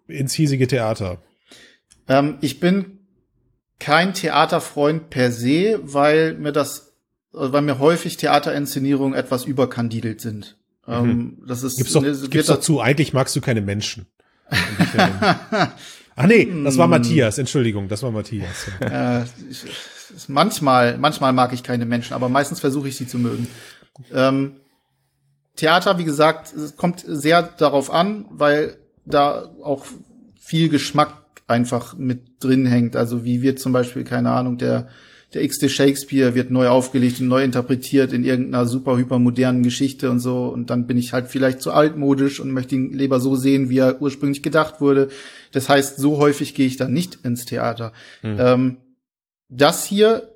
ins 0.09 0.35
hiesige 0.35 0.67
Theater? 0.67 1.19
Ähm, 2.09 2.39
ich 2.41 2.59
bin 2.59 2.99
kein 3.79 4.15
Theaterfreund 4.15 5.11
per 5.11 5.31
se, 5.31 5.79
weil 5.83 6.35
mir 6.35 6.53
das 6.53 6.94
weil 7.35 7.63
mir 7.63 7.79
häufig 7.79 8.17
Theaterinszenierungen 8.17 9.19
etwas 9.19 9.45
überkandidelt 9.45 10.21
sind. 10.21 10.57
Mhm. 10.87 10.93
Ähm, 10.93 11.43
das 11.47 11.63
ist, 11.63 11.77
gibt's 11.77 11.93
doch, 11.93 12.03
ne, 12.03 12.17
gibt's 12.31 12.47
dazu, 12.47 12.81
eigentlich 12.81 13.13
magst 13.13 13.35
du 13.37 13.41
keine 13.41 13.61
Menschen. 13.61 14.07
Ach 16.17 16.27
nee, 16.27 16.49
das 16.63 16.79
war 16.79 16.85
hm. 16.85 16.91
Matthias, 16.91 17.39
Entschuldigung, 17.39 17.89
das 17.89 18.03
war 18.03 18.13
Matthias. 18.13 18.69
äh, 18.81 19.25
manchmal, 20.29 20.97
manchmal 20.97 21.33
mag 21.33 21.53
ich 21.53 21.65
keine 21.65 21.87
Menschen, 21.87 22.15
aber 22.15 22.29
meistens 22.29 22.61
versuche 22.61 22.89
ich 22.89 22.97
sie 22.97 23.09
zu 23.09 23.19
mögen. 23.19 23.49
Ähm, 24.13 24.61
Theater, 25.57 25.99
wie 25.99 26.05
gesagt, 26.05 26.53
es 26.53 26.77
kommt 26.77 27.05
sehr 27.07 27.43
darauf 27.43 27.91
an, 27.91 28.27
weil 28.31 28.77
da 29.05 29.51
auch 29.63 29.85
viel 30.39 30.69
Geschmack 30.69 31.25
einfach 31.47 31.97
mit 31.97 32.43
drin 32.43 32.67
hängt. 32.67 32.97
Also 32.97 33.25
wie 33.25 33.43
wird 33.43 33.59
zum 33.59 33.73
Beispiel, 33.73 34.05
keine 34.05 34.31
Ahnung, 34.31 34.59
der 34.59 34.89
der 35.33 35.43
x-te 35.43 35.69
Shakespeare 35.69 36.35
wird 36.35 36.51
neu 36.51 36.69
aufgelegt 36.69 37.21
und 37.21 37.29
neu 37.29 37.43
interpretiert 37.43 38.13
in 38.13 38.25
irgendeiner 38.25 38.67
super 38.67 38.97
hypermodernen 38.97 39.63
Geschichte 39.63 40.11
und 40.11 40.21
so. 40.21 40.47
Und 40.47 40.71
dann 40.71 40.87
bin 40.87 40.97
ich 40.97 41.13
halt 41.13 41.29
vielleicht 41.29 41.61
zu 41.61 41.73
altmodisch 41.73 42.41
und 42.41 42.53
möchte 42.53 42.75
ihn 42.75 42.93
lieber 42.93 43.19
so 43.19 43.35
sehen, 43.35 43.69
wie 43.69 43.79
er 43.79 44.01
ursprünglich 44.01 44.43
gedacht 44.43 44.81
wurde. 44.81 45.09
Das 45.53 45.69
heißt, 45.69 45.97
so 45.97 46.19
häufig 46.19 46.55
gehe 46.55 46.67
ich 46.67 46.77
dann 46.77 46.93
nicht 46.93 47.19
ins 47.25 47.45
Theater. 47.45 47.93
Mhm. 48.23 48.37
Ähm, 48.39 48.77
das 49.49 49.85
hier, 49.85 50.35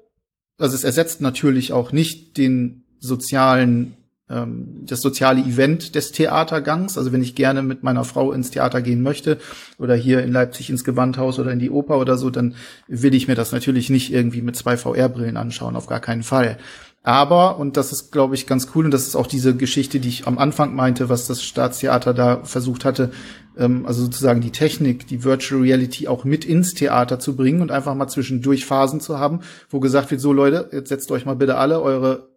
also 0.59 0.75
es 0.75 0.85
ersetzt 0.85 1.21
natürlich 1.21 1.73
auch 1.73 1.93
nicht 1.93 2.37
den 2.37 2.85
sozialen 3.01 3.95
ähm, 4.31 4.85
das 4.87 5.01
soziale 5.01 5.41
Event 5.41 5.95
des 5.95 6.13
Theatergangs. 6.13 6.99
Also 6.99 7.13
wenn 7.13 7.23
ich 7.23 7.35
gerne 7.35 7.63
mit 7.63 7.83
meiner 7.83 8.05
Frau 8.05 8.33
ins 8.33 8.51
Theater 8.51 8.83
gehen 8.83 9.03
möchte 9.03 9.39
oder 9.79 9.95
hier 9.95 10.23
in 10.23 10.33
Leipzig 10.33 10.71
ins 10.71 10.85
Gewandhaus 10.85 11.39
oder 11.39 11.53
in 11.53 11.59
die 11.59 11.71
Oper 11.71 11.99
oder 11.99 12.17
so, 12.19 12.31
dann 12.31 12.55
will 12.87 13.15
ich 13.15 13.29
mir 13.29 13.35
das 13.35 13.53
natürlich 13.53 13.91
nicht 13.91 14.13
irgendwie 14.13 14.43
mit 14.43 14.57
zwei 14.57 14.77
VR-Brillen 14.77 15.37
anschauen, 15.37 15.77
auf 15.77 15.87
gar 15.87 16.01
keinen 16.01 16.23
Fall. 16.23 16.59
Aber, 17.05 17.59
und 17.59 17.77
das 17.77 17.93
ist, 17.93 18.11
glaube 18.11 18.35
ich, 18.35 18.47
ganz 18.47 18.69
cool, 18.75 18.85
und 18.85 18.91
das 18.91 19.07
ist 19.07 19.17
auch 19.17 19.27
diese 19.27 19.57
Geschichte, 19.57 19.99
die 20.01 20.09
ich 20.09 20.27
am 20.27 20.37
Anfang 20.37 20.75
meinte, 20.75 21.09
was 21.09 21.27
das 21.27 21.43
Staatstheater 21.43 22.13
da 22.13 22.45
versucht 22.45 22.85
hatte, 22.85 23.13
ähm, 23.57 23.87
also 23.87 24.03
sozusagen 24.03 24.41
die 24.41 24.51
Technik, 24.51 25.07
die 25.07 25.25
Virtual 25.25 25.63
Reality 25.63 26.09
auch 26.09 26.25
mit 26.25 26.45
ins 26.45 26.75
Theater 26.75 27.19
zu 27.19 27.35
bringen 27.35 27.63
und 27.63 27.71
einfach 27.71 27.95
mal 27.95 28.09
zwischendurch 28.09 28.67
Phasen 28.67 29.01
zu 29.01 29.19
haben, 29.19 29.41
wo 29.71 29.81
gesagt 29.81 30.11
wird, 30.11 30.21
so 30.21 30.33
Leute, 30.33 30.69
jetzt 30.73 30.89
setzt 30.89 31.11
euch 31.11 31.25
mal 31.25 31.37
bitte 31.37 31.57
alle 31.57 31.81
eure 31.81 32.28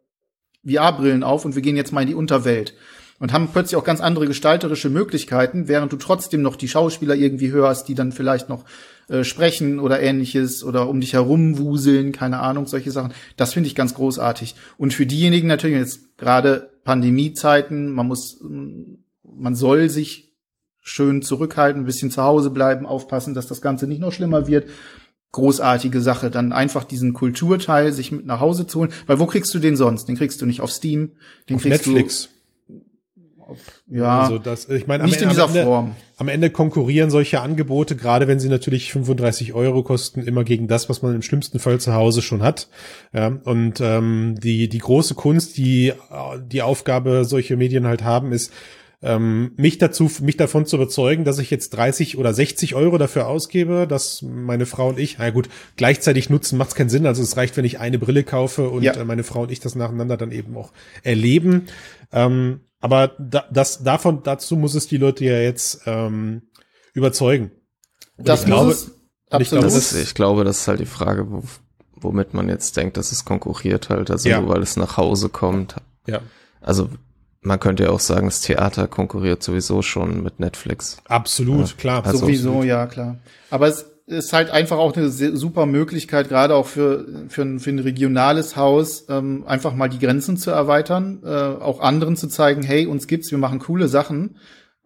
VR-Brillen 0.65 1.23
auf 1.23 1.45
und 1.45 1.55
wir 1.55 1.61
gehen 1.61 1.75
jetzt 1.75 1.91
mal 1.91 2.01
in 2.01 2.07
die 2.07 2.15
Unterwelt. 2.15 2.73
Und 3.19 3.33
haben 3.33 3.49
plötzlich 3.53 3.75
auch 3.75 3.83
ganz 3.83 4.01
andere 4.01 4.25
gestalterische 4.25 4.89
Möglichkeiten, 4.89 5.67
während 5.67 5.93
du 5.93 5.97
trotzdem 5.97 6.41
noch 6.41 6.55
die 6.55 6.67
Schauspieler 6.67 7.13
irgendwie 7.13 7.51
hörst, 7.51 7.87
die 7.87 7.93
dann 7.93 8.11
vielleicht 8.11 8.49
noch 8.49 8.65
äh, 9.09 9.23
sprechen 9.23 9.79
oder 9.79 10.01
ähnliches 10.01 10.63
oder 10.63 10.89
um 10.89 11.01
dich 11.01 11.13
herum 11.13 11.59
wuseln, 11.59 12.13
keine 12.13 12.39
Ahnung, 12.39 12.65
solche 12.65 12.89
Sachen. 12.89 13.13
Das 13.37 13.53
finde 13.53 13.67
ich 13.67 13.75
ganz 13.75 13.93
großartig. 13.93 14.55
Und 14.77 14.95
für 14.95 15.05
diejenigen 15.05 15.47
natürlich 15.47 15.77
jetzt 15.77 16.17
gerade 16.17 16.71
Pandemiezeiten, 16.83 17.91
man 17.91 18.07
muss, 18.07 18.41
man 18.41 19.53
soll 19.53 19.89
sich 19.89 20.33
schön 20.79 21.21
zurückhalten, 21.21 21.83
ein 21.83 21.85
bisschen 21.85 22.09
zu 22.09 22.23
Hause 22.23 22.49
bleiben, 22.49 22.87
aufpassen, 22.87 23.35
dass 23.35 23.45
das 23.45 23.61
Ganze 23.61 23.85
nicht 23.85 24.01
noch 24.01 24.11
schlimmer 24.11 24.47
wird 24.47 24.65
großartige 25.31 26.01
Sache, 26.01 26.29
dann 26.29 26.51
einfach 26.51 26.83
diesen 26.83 27.13
Kulturteil 27.13 27.93
sich 27.93 28.11
mit 28.11 28.25
nach 28.25 28.39
Hause 28.39 28.67
zu 28.67 28.79
holen. 28.79 28.91
Weil 29.07 29.19
wo 29.19 29.25
kriegst 29.25 29.53
du 29.53 29.59
den 29.59 29.75
sonst? 29.75 30.05
Den 30.05 30.17
kriegst 30.17 30.41
du 30.41 30.45
nicht 30.45 30.61
auf 30.61 30.71
Steam, 30.71 31.11
den 31.49 31.57
auf 31.57 31.61
kriegst 31.61 31.87
Netflix. 31.87 32.23
du 32.23 32.41
ja, 33.87 34.21
also 34.21 34.37
das, 34.37 34.69
ich 34.69 34.87
meine, 34.87 35.03
nicht 35.03 35.17
am, 35.17 35.23
in 35.23 35.29
dieser 35.29 35.43
am 35.43 35.49
Ende, 35.49 35.63
Form. 35.63 35.95
Am 36.17 36.27
Ende 36.27 36.49
konkurrieren 36.49 37.09
solche 37.09 37.41
Angebote, 37.41 37.95
gerade 37.95 38.27
wenn 38.27 38.39
sie 38.39 38.49
natürlich 38.49 38.91
35 38.91 39.53
Euro 39.53 39.83
kosten, 39.83 40.21
immer 40.21 40.43
gegen 40.43 40.67
das, 40.67 40.89
was 40.89 41.01
man 41.01 41.15
im 41.15 41.21
schlimmsten 41.21 41.59
Fall 41.59 41.79
zu 41.79 41.93
Hause 41.93 42.21
schon 42.21 42.43
hat. 42.43 42.69
Ja, 43.13 43.27
und 43.43 43.81
ähm, 43.81 44.35
die 44.41 44.69
die 44.69 44.77
große 44.77 45.15
Kunst, 45.15 45.57
die 45.57 45.93
die 46.51 46.61
Aufgabe 46.61 47.25
solche 47.25 47.57
Medien 47.57 47.87
halt 47.87 48.03
haben, 48.03 48.31
ist 48.31 48.51
ähm, 49.03 49.53
mich 49.57 49.79
dazu, 49.79 50.11
mich 50.21 50.37
davon 50.37 50.65
zu 50.65 50.75
überzeugen, 50.75 51.25
dass 51.25 51.39
ich 51.39 51.49
jetzt 51.49 51.71
30 51.71 52.17
oder 52.17 52.33
60 52.33 52.75
Euro 52.75 52.97
dafür 52.97 53.27
ausgebe, 53.27 53.87
dass 53.87 54.21
meine 54.21 54.67
Frau 54.67 54.89
und 54.89 54.99
ich, 54.99 55.17
na 55.17 55.31
gut, 55.31 55.49
gleichzeitig 55.75 56.29
nutzen, 56.29 56.57
macht 56.57 56.69
es 56.69 56.75
keinen 56.75 56.89
Sinn. 56.89 57.07
Also 57.07 57.23
es 57.23 57.35
reicht, 57.35 57.57
wenn 57.57 57.65
ich 57.65 57.79
eine 57.79 57.97
Brille 57.97 58.23
kaufe 58.23 58.69
und 58.69 58.83
ja. 58.83 58.93
Äh, 58.93 59.05
meine 59.05 59.23
Frau 59.23 59.41
und 59.41 59.51
ich 59.51 59.59
das 59.59 59.75
nacheinander 59.75 60.17
dann 60.17 60.31
eben 60.31 60.55
auch 60.55 60.71
erleben. 61.01 61.67
Ähm, 62.11 62.61
aber 62.79 63.15
da, 63.17 63.45
das, 63.51 63.83
davon, 63.83 64.21
dazu 64.23 64.55
muss 64.55 64.75
es 64.75 64.87
die 64.87 64.97
Leute 64.97 65.25
ja 65.25 65.39
jetzt 65.39 65.81
ähm, 65.87 66.43
überzeugen. 66.93 67.51
Und 68.17 68.27
das 68.27 68.41
ich 68.41 68.45
glaube, 68.45 68.71
es, 68.71 68.91
ich 69.39 69.49
glaube, 69.49 69.65
das, 69.65 69.93
ich 69.95 70.13
glaube, 70.13 70.43
das 70.43 70.59
ist 70.59 70.67
halt 70.67 70.79
die 70.79 70.85
Frage, 70.85 71.31
wo, 71.31 71.43
womit 71.95 72.35
man 72.35 72.49
jetzt 72.49 72.77
denkt, 72.77 72.97
dass 72.97 73.11
es 73.11 73.25
konkurriert 73.25 73.89
halt, 73.89 74.11
also 74.11 74.29
ja. 74.29 74.41
nur 74.41 74.49
weil 74.49 74.61
es 74.61 74.75
nach 74.75 74.97
Hause 74.97 75.29
kommt. 75.29 75.75
Ja. 76.05 76.21
Also 76.59 76.89
man 77.41 77.59
könnte 77.59 77.83
ja 77.83 77.89
auch 77.89 77.99
sagen, 77.99 78.27
das 78.27 78.41
Theater 78.41 78.87
konkurriert 78.87 79.41
sowieso 79.41 79.81
schon 79.81 80.21
mit 80.23 80.39
Netflix. 80.39 80.97
Absolut, 81.07 81.69
ja, 81.69 81.75
klar. 81.77 82.05
Also 82.05 82.19
sowieso, 82.19 82.49
absolut. 82.49 82.67
ja, 82.67 82.85
klar. 82.87 83.17
Aber 83.49 83.67
es 83.67 83.85
ist 84.05 84.33
halt 84.33 84.49
einfach 84.51 84.77
auch 84.77 84.95
eine 84.95 85.09
super 85.09 85.65
Möglichkeit, 85.65 86.29
gerade 86.29 86.55
auch 86.55 86.67
für, 86.67 87.05
für, 87.29 87.43
ein, 87.43 87.59
für 87.59 87.71
ein 87.71 87.79
regionales 87.79 88.55
Haus, 88.55 89.05
ähm, 89.09 89.43
einfach 89.47 89.73
mal 89.73 89.87
die 89.89 89.99
Grenzen 89.99 90.37
zu 90.37 90.51
erweitern, 90.51 91.21
äh, 91.23 91.29
auch 91.29 91.79
anderen 91.79 92.15
zu 92.15 92.27
zeigen, 92.27 92.61
hey, 92.61 92.85
uns 92.85 93.07
gibt's, 93.07 93.31
wir 93.31 93.37
machen 93.37 93.59
coole 93.59 93.87
Sachen. 93.87 94.37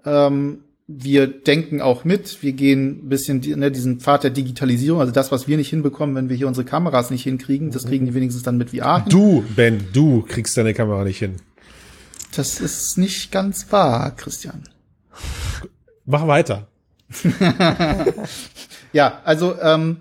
Ähm, 0.05 0.59
wir 0.87 1.25
denken 1.25 1.81
auch 1.81 2.05
mit, 2.05 2.43
wir 2.43 2.53
gehen 2.53 3.05
ein 3.05 3.09
bisschen 3.09 3.39
ne, 3.39 3.71
diesen 3.71 3.99
Pfad 3.99 4.23
der 4.23 4.29
Digitalisierung, 4.29 4.99
also 4.99 5.11
das, 5.11 5.31
was 5.31 5.47
wir 5.47 5.57
nicht 5.57 5.69
hinbekommen, 5.69 6.15
wenn 6.15 6.29
wir 6.29 6.35
hier 6.35 6.47
unsere 6.47 6.65
Kameras 6.65 7.09
nicht 7.09 7.23
hinkriegen, 7.23 7.71
das 7.71 7.87
kriegen 7.87 8.05
die 8.05 8.13
wenigstens 8.13 8.43
dann 8.43 8.57
mit 8.57 8.69
VR 8.69 9.03
hin. 9.03 9.09
Du, 9.09 9.43
Ben, 9.55 9.87
du 9.93 10.21
kriegst 10.21 10.55
deine 10.55 10.75
Kamera 10.75 11.03
nicht 11.03 11.17
hin. 11.17 11.37
Das 12.35 12.59
ist 12.59 12.97
nicht 12.97 13.31
ganz 13.31 13.71
wahr, 13.71 14.11
Christian. 14.15 14.63
Mach 16.05 16.27
weiter. 16.27 16.67
ja, 18.93 19.21
also 19.23 19.55
ähm, 19.61 19.97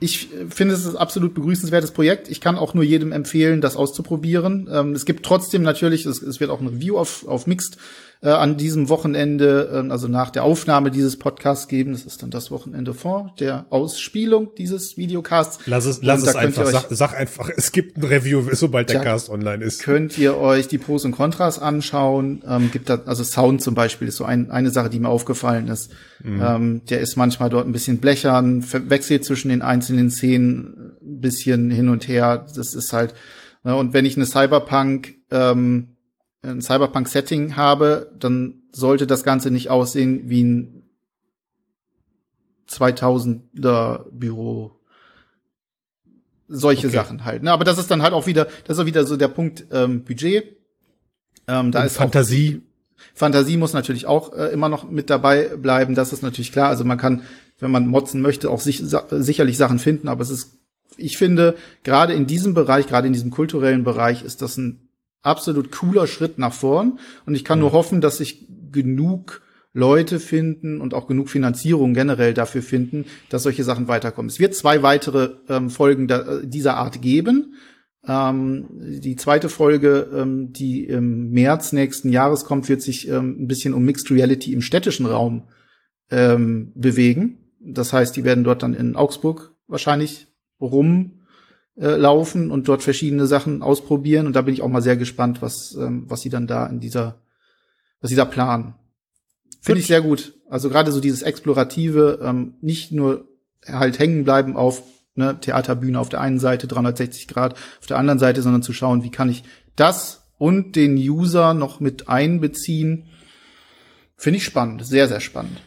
ich 0.00 0.28
finde, 0.50 0.74
es 0.74 0.80
ist 0.80 0.94
ein 0.94 0.96
absolut 0.96 1.34
begrüßenswertes 1.34 1.92
Projekt. 1.92 2.28
Ich 2.28 2.40
kann 2.40 2.56
auch 2.56 2.74
nur 2.74 2.84
jedem 2.84 3.10
empfehlen, 3.10 3.60
das 3.60 3.76
auszuprobieren. 3.76 4.68
Ähm, 4.70 4.92
es 4.92 5.06
gibt 5.06 5.24
trotzdem 5.24 5.62
natürlich, 5.62 6.04
es, 6.06 6.22
es, 6.22 6.40
wird 6.40 6.50
auch 6.50 6.60
ein 6.60 6.68
Review 6.68 6.98
auf, 6.98 7.26
auf 7.26 7.46
Mixed 7.46 7.78
äh, 8.24 8.30
an 8.30 8.56
diesem 8.56 8.88
Wochenende, 8.88 9.84
äh, 9.86 9.90
also 9.90 10.08
nach 10.08 10.30
der 10.30 10.44
Aufnahme 10.44 10.90
dieses 10.90 11.18
Podcasts 11.18 11.68
geben. 11.68 11.92
Das 11.92 12.04
ist 12.04 12.22
dann 12.22 12.30
das 12.30 12.50
Wochenende 12.50 12.94
vor 12.94 13.34
der 13.38 13.66
Ausspielung 13.68 14.54
dieses 14.56 14.96
Videocasts. 14.96 15.58
Lass 15.66 15.84
es, 15.84 16.02
lass 16.02 16.22
es 16.22 16.34
einfach. 16.34 16.64
Sag, 16.64 16.86
sag, 16.88 17.14
einfach, 17.14 17.50
es 17.54 17.70
gibt 17.70 17.98
ein 17.98 18.04
Review, 18.04 18.42
sobald 18.52 18.88
der 18.88 19.00
Cast 19.00 19.28
online 19.28 19.62
ist. 19.62 19.82
Könnt 19.82 20.16
ihr 20.16 20.38
euch 20.38 20.68
die 20.68 20.78
Pros 20.78 21.04
und 21.04 21.12
Kontras 21.12 21.58
anschauen. 21.58 22.42
Ähm, 22.48 22.70
gibt 22.72 22.88
da, 22.88 23.02
also 23.04 23.22
Sound 23.22 23.60
zum 23.60 23.74
Beispiel 23.74 24.08
ist 24.08 24.16
so 24.16 24.24
ein, 24.24 24.50
eine 24.50 24.70
Sache, 24.70 24.88
die 24.88 25.00
mir 25.00 25.10
aufgefallen 25.10 25.68
ist. 25.68 25.92
Mhm. 26.22 26.42
Ähm, 26.42 26.82
der 26.88 27.00
ist 27.00 27.16
manchmal 27.16 27.50
dort 27.50 27.66
ein 27.66 27.72
bisschen 27.72 27.98
blechern, 27.98 28.64
wechselt 28.88 29.26
zwischen 29.26 29.50
den 29.50 29.60
einzelnen 29.60 30.10
Szenen 30.10 30.96
ein 31.02 31.20
bisschen 31.20 31.70
hin 31.70 31.90
und 31.90 32.08
her. 32.08 32.46
Das 32.56 32.72
ist 32.74 32.94
halt, 32.94 33.12
ne, 33.64 33.76
und 33.76 33.92
wenn 33.92 34.06
ich 34.06 34.16
eine 34.16 34.24
Cyberpunk 34.24 35.14
ähm, 35.30 35.93
ein 36.44 36.62
Cyberpunk-Setting 36.62 37.56
habe, 37.56 38.10
dann 38.18 38.62
sollte 38.72 39.06
das 39.06 39.24
Ganze 39.24 39.50
nicht 39.50 39.70
aussehen 39.70 40.28
wie 40.28 40.44
ein 40.44 40.82
2000er 42.68 44.04
Büro. 44.10 44.72
Solche 46.48 46.88
okay. 46.88 46.96
Sachen 46.96 47.24
halt. 47.24 47.42
Ne? 47.42 47.52
Aber 47.52 47.64
das 47.64 47.78
ist 47.78 47.90
dann 47.90 48.02
halt 48.02 48.12
auch 48.12 48.26
wieder, 48.26 48.46
das 48.66 48.76
ist 48.76 48.82
auch 48.82 48.86
wieder 48.86 49.06
so 49.06 49.16
der 49.16 49.28
Punkt 49.28 49.64
ähm, 49.72 50.04
Budget. 50.04 50.56
Ähm, 51.46 51.72
da 51.72 51.80
Und 51.80 51.86
ist 51.86 51.96
Fantasie. 51.96 52.62
Fantasie 53.14 53.56
muss 53.56 53.72
natürlich 53.72 54.06
auch 54.06 54.32
äh, 54.32 54.46
immer 54.52 54.68
noch 54.68 54.88
mit 54.88 55.10
dabei 55.10 55.56
bleiben. 55.56 55.94
Das 55.94 56.12
ist 56.12 56.22
natürlich 56.22 56.52
klar. 56.52 56.68
Also 56.68 56.84
man 56.84 56.98
kann, 56.98 57.22
wenn 57.58 57.70
man 57.70 57.86
motzen 57.86 58.20
möchte, 58.20 58.50
auch 58.50 58.60
sich, 58.60 58.82
sicherlich 59.10 59.56
Sachen 59.56 59.78
finden. 59.78 60.08
Aber 60.08 60.22
es 60.22 60.30
ist, 60.30 60.58
ich 60.96 61.16
finde, 61.16 61.56
gerade 61.82 62.12
in 62.12 62.26
diesem 62.26 62.54
Bereich, 62.54 62.86
gerade 62.86 63.06
in 63.06 63.12
diesem 63.12 63.30
kulturellen 63.30 63.84
Bereich, 63.84 64.22
ist 64.22 64.42
das 64.42 64.56
ein 64.56 64.83
absolut 65.24 65.72
cooler 65.72 66.06
Schritt 66.06 66.38
nach 66.38 66.52
vorn. 66.52 66.98
Und 67.26 67.34
ich 67.34 67.44
kann 67.44 67.58
nur 67.58 67.72
hoffen, 67.72 68.00
dass 68.00 68.18
sich 68.18 68.46
genug 68.70 69.42
Leute 69.72 70.20
finden 70.20 70.80
und 70.80 70.94
auch 70.94 71.08
genug 71.08 71.28
Finanzierung 71.28 71.94
generell 71.94 72.32
dafür 72.32 72.62
finden, 72.62 73.06
dass 73.28 73.42
solche 73.42 73.64
Sachen 73.64 73.88
weiterkommen. 73.88 74.28
Es 74.28 74.38
wird 74.38 74.54
zwei 74.54 74.82
weitere 74.82 75.30
ähm, 75.48 75.68
Folgen 75.68 76.06
da, 76.06 76.20
äh, 76.20 76.46
dieser 76.46 76.76
Art 76.76 77.02
geben. 77.02 77.54
Ähm, 78.06 78.68
die 78.70 79.16
zweite 79.16 79.48
Folge, 79.48 80.08
ähm, 80.14 80.52
die 80.52 80.84
im 80.84 81.30
März 81.30 81.72
nächsten 81.72 82.10
Jahres 82.10 82.44
kommt, 82.44 82.68
wird 82.68 82.82
sich 82.82 83.08
ähm, 83.08 83.36
ein 83.40 83.48
bisschen 83.48 83.74
um 83.74 83.84
Mixed 83.84 84.10
Reality 84.12 84.52
im 84.52 84.62
städtischen 84.62 85.06
Raum 85.06 85.48
ähm, 86.10 86.70
bewegen. 86.76 87.38
Das 87.60 87.92
heißt, 87.92 88.14
die 88.16 88.24
werden 88.24 88.44
dort 88.44 88.62
dann 88.62 88.74
in 88.74 88.94
Augsburg 88.94 89.56
wahrscheinlich 89.66 90.28
rum 90.60 91.23
äh, 91.76 91.96
laufen 91.96 92.50
und 92.50 92.68
dort 92.68 92.82
verschiedene 92.82 93.26
Sachen 93.26 93.62
ausprobieren. 93.62 94.26
Und 94.26 94.36
da 94.36 94.42
bin 94.42 94.54
ich 94.54 94.62
auch 94.62 94.68
mal 94.68 94.82
sehr 94.82 94.96
gespannt, 94.96 95.42
was, 95.42 95.74
ähm, 95.74 96.04
was 96.08 96.22
sie 96.22 96.30
dann 96.30 96.46
da 96.46 96.66
in 96.66 96.80
dieser, 96.80 97.20
was 98.00 98.10
sie 98.10 98.16
da 98.16 98.24
planen. 98.24 98.74
Finde 99.60 99.80
ich 99.80 99.86
sehr 99.86 100.02
gut. 100.02 100.34
Also 100.48 100.68
gerade 100.68 100.92
so 100.92 101.00
dieses 101.00 101.22
Explorative, 101.22 102.20
ähm, 102.22 102.54
nicht 102.60 102.92
nur 102.92 103.26
halt 103.66 103.98
hängen 103.98 104.24
bleiben 104.24 104.56
auf 104.56 104.82
ne, 105.14 105.38
Theaterbühne 105.40 105.98
auf 105.98 106.08
der 106.08 106.20
einen 106.20 106.38
Seite, 106.38 106.66
360 106.66 107.28
Grad, 107.28 107.54
auf 107.80 107.86
der 107.86 107.98
anderen 107.98 108.18
Seite, 108.18 108.42
sondern 108.42 108.62
zu 108.62 108.72
schauen, 108.72 109.02
wie 109.02 109.10
kann 109.10 109.30
ich 109.30 109.44
das 109.76 110.22
und 110.38 110.76
den 110.76 110.96
User 110.96 111.54
noch 111.54 111.80
mit 111.80 112.08
einbeziehen. 112.08 113.06
Finde 114.16 114.36
ich 114.38 114.44
spannend, 114.44 114.86
sehr, 114.86 115.08
sehr 115.08 115.20
spannend. 115.20 115.60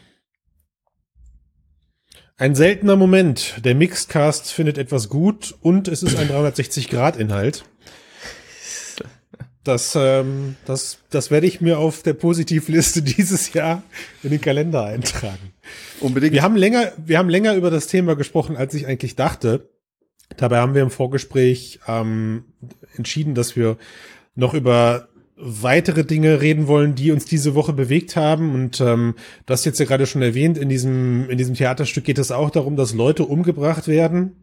Ein 2.40 2.54
seltener 2.54 2.94
Moment. 2.94 3.56
Der 3.64 3.74
Mixedcast 3.74 4.52
findet 4.52 4.78
etwas 4.78 5.08
gut 5.08 5.56
und 5.60 5.88
es 5.88 6.04
ist 6.04 6.16
ein 6.16 6.28
360-Grad-Inhalt. 6.28 7.64
Das, 9.64 9.96
ähm, 9.96 10.54
das, 10.64 10.98
das 11.10 11.32
werde 11.32 11.48
ich 11.48 11.60
mir 11.60 11.80
auf 11.80 12.04
der 12.04 12.12
Positivliste 12.12 13.02
dieses 13.02 13.52
Jahr 13.54 13.82
in 14.22 14.30
den 14.30 14.40
Kalender 14.40 14.84
eintragen. 14.84 15.52
Unbedingt. 15.98 16.32
Wir 16.32 16.44
haben 16.44 16.54
länger, 16.54 16.92
wir 16.96 17.18
haben 17.18 17.28
länger 17.28 17.56
über 17.56 17.72
das 17.72 17.88
Thema 17.88 18.14
gesprochen, 18.14 18.56
als 18.56 18.72
ich 18.72 18.86
eigentlich 18.86 19.16
dachte. 19.16 19.68
Dabei 20.36 20.58
haben 20.58 20.74
wir 20.74 20.82
im 20.82 20.92
Vorgespräch 20.92 21.80
ähm, 21.88 22.44
entschieden, 22.96 23.34
dass 23.34 23.56
wir 23.56 23.78
noch 24.36 24.54
über 24.54 25.07
weitere 25.40 26.04
Dinge 26.04 26.40
reden 26.40 26.66
wollen, 26.66 26.94
die 26.94 27.12
uns 27.12 27.24
diese 27.24 27.54
Woche 27.54 27.72
bewegt 27.72 28.16
haben. 28.16 28.54
Und 28.54 28.80
ähm, 28.80 29.14
das 29.46 29.64
jetzt 29.64 29.78
ja 29.78 29.86
gerade 29.86 30.06
schon 30.06 30.22
erwähnt, 30.22 30.58
in 30.58 30.68
diesem, 30.68 31.30
in 31.30 31.38
diesem 31.38 31.54
Theaterstück 31.54 32.04
geht 32.04 32.18
es 32.18 32.32
auch 32.32 32.50
darum, 32.50 32.76
dass 32.76 32.94
Leute 32.94 33.24
umgebracht 33.24 33.88
werden. 33.88 34.36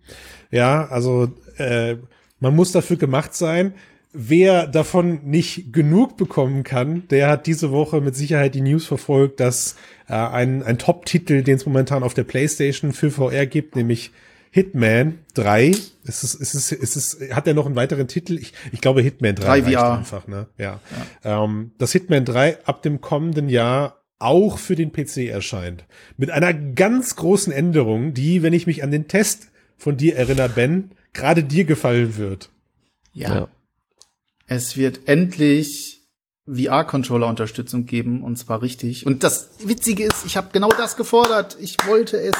Ja, 0.51 0.85
also 0.87 1.31
äh, 1.57 1.95
man 2.39 2.55
muss 2.55 2.71
dafür 2.71 2.97
gemacht 2.97 3.33
sein. 3.35 3.73
Wer 4.13 4.67
davon 4.67 5.19
nicht 5.25 5.73
genug 5.73 6.15
bekommen 6.15 6.63
kann, 6.63 7.03
der 7.09 7.27
hat 7.27 7.47
diese 7.47 7.71
Woche 7.71 7.99
mit 7.99 8.15
Sicherheit 8.15 8.55
die 8.55 8.61
News 8.61 8.85
verfolgt, 8.85 9.41
dass 9.41 9.75
äh, 10.07 10.13
ein, 10.13 10.63
ein 10.63 10.77
Top-Titel, 10.77 11.43
den 11.43 11.57
es 11.57 11.65
momentan 11.65 12.03
auf 12.03 12.13
der 12.13 12.23
PlayStation 12.23 12.93
für 12.93 13.11
VR 13.11 13.45
gibt, 13.45 13.75
nämlich 13.75 14.11
Hitman 14.55 15.19
3. 15.33 15.67
Ist 15.67 16.23
es, 16.23 16.33
ist 16.33 16.53
es, 16.53 16.71
ist 16.71 16.95
es, 16.95 17.19
hat 17.31 17.45
er 17.45 17.53
noch 17.53 17.65
einen 17.65 17.75
weiteren 17.75 18.07
Titel? 18.07 18.37
Ich, 18.37 18.53
ich 18.71 18.79
glaube 18.79 19.01
Hitman 19.01 19.35
3, 19.35 19.59
3 19.59 19.71
VR. 19.73 19.97
einfach, 19.97 20.27
ne? 20.29 20.47
Ja. 20.57 20.79
ja. 21.25 21.43
Ähm, 21.43 21.71
das 21.77 21.91
Hitman 21.91 22.23
3 22.23 22.63
ab 22.63 22.81
dem 22.81 23.01
kommenden 23.01 23.49
Jahr 23.49 24.01
auch 24.17 24.57
für 24.57 24.77
den 24.77 24.93
PC 24.93 25.27
erscheint. 25.27 25.83
Mit 26.15 26.31
einer 26.31 26.53
ganz 26.53 27.17
großen 27.17 27.51
Änderung, 27.51 28.13
die, 28.13 28.43
wenn 28.43 28.53
ich 28.53 28.65
mich 28.65 28.81
an 28.81 28.91
den 28.91 29.09
Test 29.09 29.49
von 29.75 29.97
dir 29.97 30.15
erinnere, 30.15 30.47
Ben, 30.47 30.91
gerade 31.11 31.43
dir 31.43 31.65
gefallen 31.65 32.15
wird. 32.15 32.49
Ja. 33.11 33.35
ja. 33.35 33.47
Es 34.47 34.77
wird 34.77 35.09
endlich 35.09 36.07
VR-Controller-Unterstützung 36.47 37.85
geben 37.85 38.23
und 38.23 38.37
zwar 38.37 38.61
richtig. 38.61 39.05
Und 39.05 39.25
das 39.25 39.49
Witzige 39.65 40.05
ist, 40.05 40.25
ich 40.25 40.37
habe 40.37 40.47
genau 40.53 40.69
das 40.69 40.95
gefordert. 40.95 41.57
Ich 41.59 41.75
wollte 41.85 42.15
es. 42.15 42.37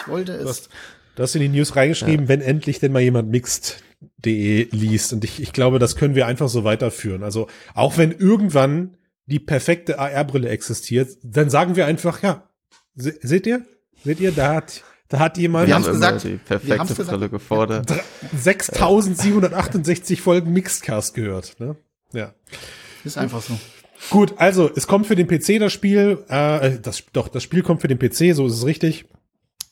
Ich 0.00 0.08
wollte 0.08 0.32
es. 0.32 0.42
Du 0.42 0.48
hast, 0.48 0.68
Du 1.14 1.22
hast 1.22 1.34
in 1.34 1.42
die 1.42 1.48
News 1.48 1.76
reingeschrieben, 1.76 2.26
ja. 2.26 2.28
wenn 2.28 2.40
endlich 2.40 2.80
denn 2.80 2.92
mal 2.92 3.00
jemand 3.00 3.30
mixed.de 3.30 4.68
liest. 4.70 5.12
Und 5.12 5.24
ich, 5.24 5.40
ich 5.40 5.52
glaube, 5.52 5.78
das 5.78 5.96
können 5.96 6.14
wir 6.14 6.26
einfach 6.26 6.48
so 6.48 6.64
weiterführen. 6.64 7.22
Also 7.22 7.48
auch 7.74 7.98
wenn 7.98 8.10
irgendwann 8.12 8.96
die 9.26 9.38
perfekte 9.38 9.98
AR-Brille 9.98 10.48
existiert, 10.48 11.10
dann 11.22 11.50
sagen 11.50 11.76
wir 11.76 11.86
einfach, 11.86 12.22
ja, 12.22 12.48
se 12.94 13.14
seht 13.22 13.46
ihr? 13.46 13.64
Seht 14.04 14.20
ihr, 14.20 14.32
da 14.32 14.54
hat, 14.54 14.82
da 15.08 15.20
hat 15.20 15.38
jemand. 15.38 15.68
Wir 15.68 15.76
haben 15.76 15.84
gesagt, 15.84 16.24
die 16.24 16.36
perfekte 16.36 16.94
Brille 17.04 17.28
gefordert. 17.28 17.92
6768 18.36 20.20
Folgen 20.20 20.52
Mixedcast 20.52 21.14
gehört, 21.14 21.58
ne? 21.60 21.76
Ja. 22.12 22.34
Ist 23.04 23.18
einfach 23.18 23.40
so. 23.40 23.58
Gut, 24.10 24.34
also 24.36 24.70
es 24.74 24.86
kommt 24.86 25.06
für 25.06 25.16
den 25.16 25.26
PC 25.26 25.58
das 25.58 25.72
Spiel, 25.72 26.24
äh, 26.28 26.78
das 26.82 27.04
doch 27.12 27.28
das 27.28 27.42
Spiel 27.42 27.62
kommt 27.62 27.80
für 27.80 27.88
den 27.88 27.98
PC, 27.98 28.34
so 28.34 28.46
ist 28.46 28.54
es 28.54 28.66
richtig 28.66 29.06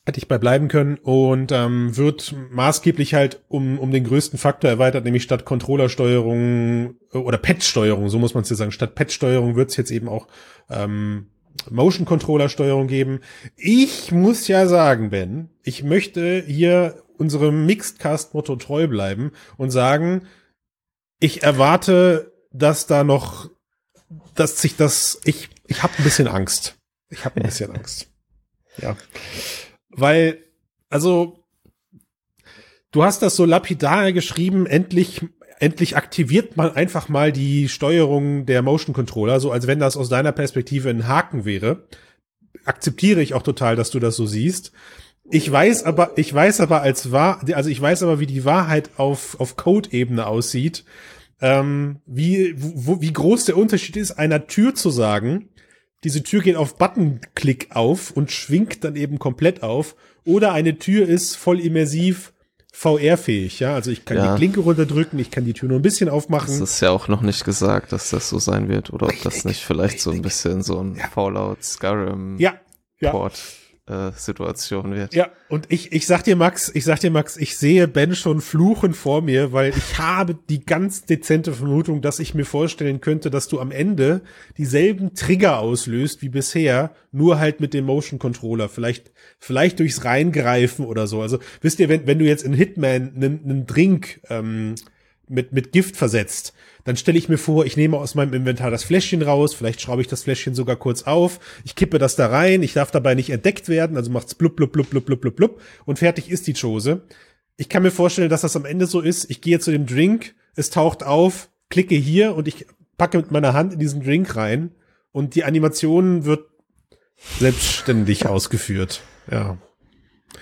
hätte 0.05 0.17
ich 0.17 0.27
bei 0.27 0.37
bleiben 0.37 0.67
können 0.67 0.97
und 0.97 1.51
ähm, 1.51 1.95
wird 1.95 2.35
maßgeblich 2.51 3.13
halt 3.13 3.41
um, 3.47 3.79
um 3.79 3.91
den 3.91 4.03
größten 4.03 4.37
Faktor 4.37 4.69
erweitert, 4.69 5.05
nämlich 5.05 5.23
statt 5.23 5.45
Controllersteuerung 5.45 6.95
äh, 7.13 7.17
oder 7.17 7.37
Pad-Steuerung, 7.37 8.09
so 8.09 8.19
muss 8.19 8.33
man 8.33 8.43
es 8.43 8.49
ja 8.49 8.55
sagen, 8.55 8.71
statt 8.71 8.95
Pad-Steuerung 8.95 9.55
wird 9.55 9.69
es 9.69 9.77
jetzt 9.77 9.91
eben 9.91 10.09
auch 10.09 10.27
ähm, 10.69 11.27
Motion-Controller-Steuerung 11.69 12.87
geben. 12.87 13.21
Ich 13.55 14.11
muss 14.11 14.47
ja 14.47 14.67
sagen, 14.67 15.09
Ben, 15.09 15.49
ich 15.63 15.83
möchte 15.83 16.43
hier 16.45 17.01
unserem 17.17 17.65
Mixed-Cast-Motto 17.65 18.57
treu 18.57 18.87
bleiben 18.87 19.31
und 19.57 19.69
sagen, 19.69 20.27
ich 21.19 21.43
erwarte, 21.43 22.33
dass 22.51 22.87
da 22.87 23.05
noch, 23.05 23.49
dass 24.35 24.61
sich 24.61 24.75
das, 24.75 25.21
ich, 25.23 25.49
ich 25.67 25.83
habe 25.83 25.93
ein 25.97 26.03
bisschen 26.03 26.27
Angst. 26.27 26.75
Ich 27.09 27.23
habe 27.23 27.39
ein 27.39 27.43
bisschen 27.43 27.71
Angst. 27.71 28.07
Ja. 28.77 28.97
Weil, 29.95 30.39
also, 30.89 31.43
du 32.91 33.03
hast 33.03 33.21
das 33.21 33.35
so 33.35 33.45
lapidar 33.45 34.11
geschrieben, 34.11 34.65
endlich, 34.65 35.21
endlich 35.59 35.97
aktiviert 35.97 36.57
man 36.57 36.75
einfach 36.75 37.09
mal 37.09 37.31
die 37.31 37.69
Steuerung 37.69 38.45
der 38.45 38.61
Motion 38.61 38.93
Controller, 38.93 39.39
so 39.39 39.51
als 39.51 39.67
wenn 39.67 39.79
das 39.79 39.97
aus 39.97 40.09
deiner 40.09 40.31
Perspektive 40.31 40.89
ein 40.89 41.07
Haken 41.07 41.45
wäre. 41.45 41.87
Akzeptiere 42.65 43.21
ich 43.21 43.33
auch 43.33 43.43
total, 43.43 43.75
dass 43.75 43.91
du 43.91 43.99
das 43.99 44.15
so 44.15 44.25
siehst. 44.25 44.71
Ich 45.31 45.49
weiß 45.49 45.83
aber, 45.83 46.11
ich 46.17 46.33
weiß 46.33 46.59
aber 46.61 46.81
als 46.81 47.11
wahr, 47.11 47.41
also 47.53 47.69
ich 47.69 47.81
weiß 47.81 48.03
aber, 48.03 48.19
wie 48.19 48.27
die 48.27 48.45
Wahrheit 48.45 48.91
auf, 48.97 49.39
auf 49.39 49.55
Code-Ebene 49.55 50.27
aussieht, 50.27 50.83
ähm, 51.41 51.99
wie, 52.05 52.53
wo, 52.57 53.01
wie 53.01 53.13
groß 53.13 53.45
der 53.45 53.57
Unterschied 53.57 53.95
ist, 53.95 54.11
einer 54.11 54.47
Tür 54.47 54.75
zu 54.75 54.89
sagen, 54.89 55.49
diese 56.03 56.23
Tür 56.23 56.41
geht 56.41 56.55
auf 56.55 56.77
Buttonklick 56.77 57.75
auf 57.75 58.11
und 58.11 58.31
schwingt 58.31 58.83
dann 58.83 58.95
eben 58.95 59.19
komplett 59.19 59.63
auf. 59.63 59.95
Oder 60.25 60.53
eine 60.53 60.77
Tür 60.77 61.07
ist 61.07 61.35
voll 61.35 61.59
immersiv 61.59 62.33
VR-fähig, 62.71 63.59
ja. 63.59 63.75
Also 63.75 63.91
ich 63.91 64.03
kann 64.03 64.17
ja. 64.17 64.31
die 64.33 64.37
Klinke 64.37 64.61
runterdrücken, 64.61 65.19
ich 65.19 65.29
kann 65.29 65.45
die 65.45 65.53
Tür 65.53 65.69
nur 65.69 65.79
ein 65.79 65.83
bisschen 65.83 66.09
aufmachen. 66.09 66.59
Das 66.59 66.71
ist 66.71 66.81
ja 66.81 66.89
auch 66.89 67.07
noch 67.07 67.21
nicht 67.21 67.45
gesagt, 67.45 67.91
dass 67.91 68.09
das 68.09 68.29
so 68.29 68.39
sein 68.39 68.67
wird, 68.67 68.91
oder 68.91 69.07
ob 69.07 69.21
das 69.21 69.45
nicht 69.45 69.63
vielleicht 69.63 69.99
so 70.01 70.11
ein 70.11 70.23
bisschen 70.23 70.63
so 70.63 70.79
ein. 70.79 70.95
Fallout 71.13 71.63
Skyrim 71.63 72.37
ja. 72.39 72.55
Ja. 72.99 73.11
Port 73.11 73.39
Situation 73.85 74.95
wird. 74.95 75.13
Ja, 75.13 75.29
und 75.49 75.65
ich, 75.69 75.91
ich 75.91 76.07
sag 76.07 76.23
dir, 76.23 76.37
Max, 76.37 76.71
ich 76.73 76.85
sag 76.85 77.01
dir, 77.01 77.11
Max, 77.11 77.35
ich 77.35 77.57
sehe 77.57 77.89
Ben 77.89 78.15
schon 78.15 78.39
fluchen 78.39 78.93
vor 78.93 79.21
mir, 79.21 79.51
weil 79.51 79.73
ich 79.75 79.97
habe 79.97 80.37
die 80.47 80.65
ganz 80.65 81.03
dezente 81.03 81.51
Vermutung, 81.51 82.01
dass 82.01 82.19
ich 82.19 82.33
mir 82.33 82.45
vorstellen 82.45 83.01
könnte, 83.01 83.29
dass 83.29 83.49
du 83.49 83.59
am 83.59 83.71
Ende 83.71 84.21
dieselben 84.57 85.15
Trigger 85.15 85.59
auslöst 85.59 86.21
wie 86.21 86.29
bisher, 86.29 86.95
nur 87.11 87.39
halt 87.39 87.59
mit 87.59 87.73
dem 87.73 87.83
Motion 87.83 88.19
Controller. 88.19 88.69
Vielleicht, 88.69 89.11
vielleicht 89.37 89.79
durchs 89.79 90.05
Reingreifen 90.05 90.85
oder 90.85 91.05
so. 91.05 91.21
Also, 91.21 91.39
wisst 91.59 91.81
ihr, 91.81 91.89
wenn, 91.89 92.07
wenn 92.07 92.19
du 92.19 92.25
jetzt 92.25 92.43
in 92.45 92.53
Hitman 92.53 93.13
einen, 93.15 93.43
einen 93.43 93.65
Drink 93.65 94.21
ähm, 94.29 94.75
mit, 95.33 95.51
mit 95.51 95.71
Gift 95.71 95.97
versetzt, 95.97 96.53
dann 96.83 96.97
stelle 96.97 97.17
ich 97.17 97.29
mir 97.29 97.37
vor, 97.37 97.65
ich 97.65 97.77
nehme 97.77 97.97
aus 97.97 98.15
meinem 98.15 98.33
Inventar 98.33 98.71
das 98.71 98.83
Fläschchen 98.83 99.21
raus, 99.21 99.53
vielleicht 99.53 99.81
schraube 99.81 100.01
ich 100.01 100.07
das 100.07 100.23
Fläschchen 100.23 100.55
sogar 100.55 100.75
kurz 100.75 101.03
auf, 101.03 101.39
ich 101.63 101.75
kippe 101.75 101.97
das 101.97 102.15
da 102.15 102.27
rein, 102.27 102.63
ich 102.63 102.73
darf 102.73 102.91
dabei 102.91 103.15
nicht 103.15 103.29
entdeckt 103.29 103.69
werden, 103.69 103.97
also 103.97 104.11
macht's 104.11 104.35
blub, 104.35 104.55
blub, 104.55 104.71
blub, 104.71 104.89
blub, 104.89 105.05
blub, 105.05 105.21
blub, 105.21 105.35
blub 105.35 105.61
und 105.85 105.99
fertig 105.99 106.29
ist 106.29 106.47
die 106.47 106.53
Chose. 106.53 107.01
Ich 107.57 107.69
kann 107.69 107.83
mir 107.83 107.91
vorstellen, 107.91 108.29
dass 108.29 108.41
das 108.41 108.55
am 108.55 108.65
Ende 108.65 108.85
so 108.85 108.99
ist, 108.99 109.29
ich 109.29 109.41
gehe 109.41 109.59
zu 109.59 109.71
dem 109.71 109.85
Drink, 109.85 110.35
es 110.55 110.69
taucht 110.69 111.03
auf, 111.03 111.49
klicke 111.69 111.95
hier 111.95 112.35
und 112.35 112.47
ich 112.47 112.65
packe 112.97 113.17
mit 113.17 113.31
meiner 113.31 113.53
Hand 113.53 113.73
in 113.73 113.79
diesen 113.79 114.03
Drink 114.03 114.35
rein 114.35 114.71
und 115.11 115.35
die 115.35 115.43
Animation 115.43 116.25
wird 116.25 116.47
selbstständig 117.39 118.25
ausgeführt. 118.27 119.01
Ja. 119.31 119.57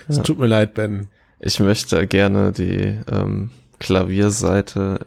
Es 0.08 0.16
ja. 0.16 0.22
tut 0.22 0.38
mir 0.38 0.46
leid, 0.46 0.74
Ben. 0.74 1.08
Ich 1.38 1.60
möchte 1.60 2.06
gerne 2.06 2.52
die 2.52 3.00
ähm, 3.10 3.50
Klavierseite 3.82 5.06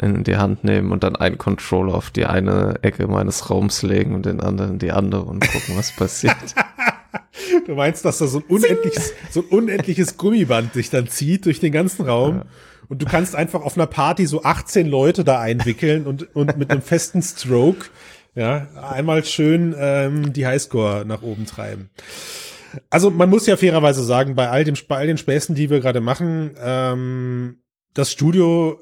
in 0.00 0.24
die 0.24 0.36
Hand 0.36 0.64
nehmen 0.64 0.92
und 0.92 1.04
dann 1.04 1.16
einen 1.16 1.38
Controller 1.38 1.94
auf 1.94 2.10
die 2.10 2.26
eine 2.26 2.80
Ecke 2.82 3.06
meines 3.06 3.50
Raums 3.50 3.82
legen 3.82 4.14
und 4.14 4.26
den 4.26 4.40
anderen 4.40 4.72
in 4.72 4.78
die 4.78 4.92
andere 4.92 5.22
und 5.22 5.40
gucken, 5.40 5.76
was 5.76 5.92
passiert. 5.92 6.36
Du 7.66 7.74
meinst, 7.74 8.04
dass 8.04 8.18
da 8.18 8.26
so 8.26 8.38
ein 8.38 8.44
unendliches, 8.48 9.12
so 9.30 9.40
ein 9.40 9.46
unendliches 9.46 10.16
Gummiband 10.16 10.72
sich 10.72 10.90
dann 10.90 11.08
zieht 11.08 11.46
durch 11.46 11.60
den 11.60 11.72
ganzen 11.72 12.04
Raum 12.06 12.36
ja. 12.36 12.44
und 12.88 13.00
du 13.00 13.06
kannst 13.06 13.34
einfach 13.34 13.62
auf 13.62 13.76
einer 13.76 13.86
Party 13.86 14.26
so 14.26 14.42
18 14.42 14.86
Leute 14.86 15.22
da 15.22 15.40
einwickeln 15.40 16.06
und, 16.06 16.34
und 16.34 16.56
mit 16.58 16.70
einem 16.70 16.82
festen 16.82 17.22
Stroke, 17.22 17.86
ja, 18.34 18.68
einmal 18.90 19.24
schön 19.24 19.74
ähm, 19.78 20.32
die 20.32 20.46
Highscore 20.46 21.04
nach 21.06 21.22
oben 21.22 21.46
treiben. 21.46 21.90
Also 22.90 23.10
man 23.10 23.30
muss 23.30 23.46
ja 23.46 23.56
fairerweise 23.56 24.02
sagen, 24.02 24.34
bei 24.34 24.48
all 24.48 24.64
dem, 24.64 24.74
bei 24.88 24.96
all 24.96 25.06
den 25.06 25.18
Späßen, 25.18 25.54
die 25.54 25.70
wir 25.70 25.80
gerade 25.80 26.00
machen, 26.00 26.54
ähm, 26.60 27.58
das 27.98 28.12
Studio 28.12 28.80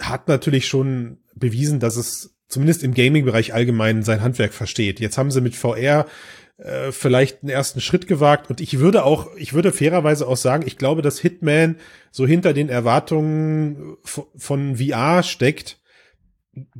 hat 0.00 0.28
natürlich 0.28 0.66
schon 0.66 1.18
bewiesen, 1.34 1.80
dass 1.80 1.96
es 1.96 2.34
zumindest 2.48 2.82
im 2.82 2.92
Gaming-Bereich 2.92 3.54
allgemein 3.54 4.02
sein 4.02 4.20
Handwerk 4.20 4.52
versteht. 4.52 5.00
Jetzt 5.00 5.16
haben 5.16 5.30
sie 5.30 5.40
mit 5.40 5.54
VR 5.54 6.06
äh, 6.58 6.90
vielleicht 6.90 7.42
einen 7.42 7.50
ersten 7.50 7.80
Schritt 7.80 8.06
gewagt 8.06 8.50
und 8.50 8.60
ich 8.60 8.78
würde 8.78 9.04
auch, 9.04 9.34
ich 9.36 9.52
würde 9.52 9.72
fairerweise 9.72 10.26
auch 10.26 10.36
sagen, 10.36 10.64
ich 10.66 10.76
glaube, 10.76 11.02
dass 11.02 11.20
Hitman 11.20 11.76
so 12.10 12.26
hinter 12.26 12.52
den 12.52 12.68
Erwartungen 12.68 13.96
von 14.04 14.76
VR 14.76 15.22
steckt, 15.22 15.78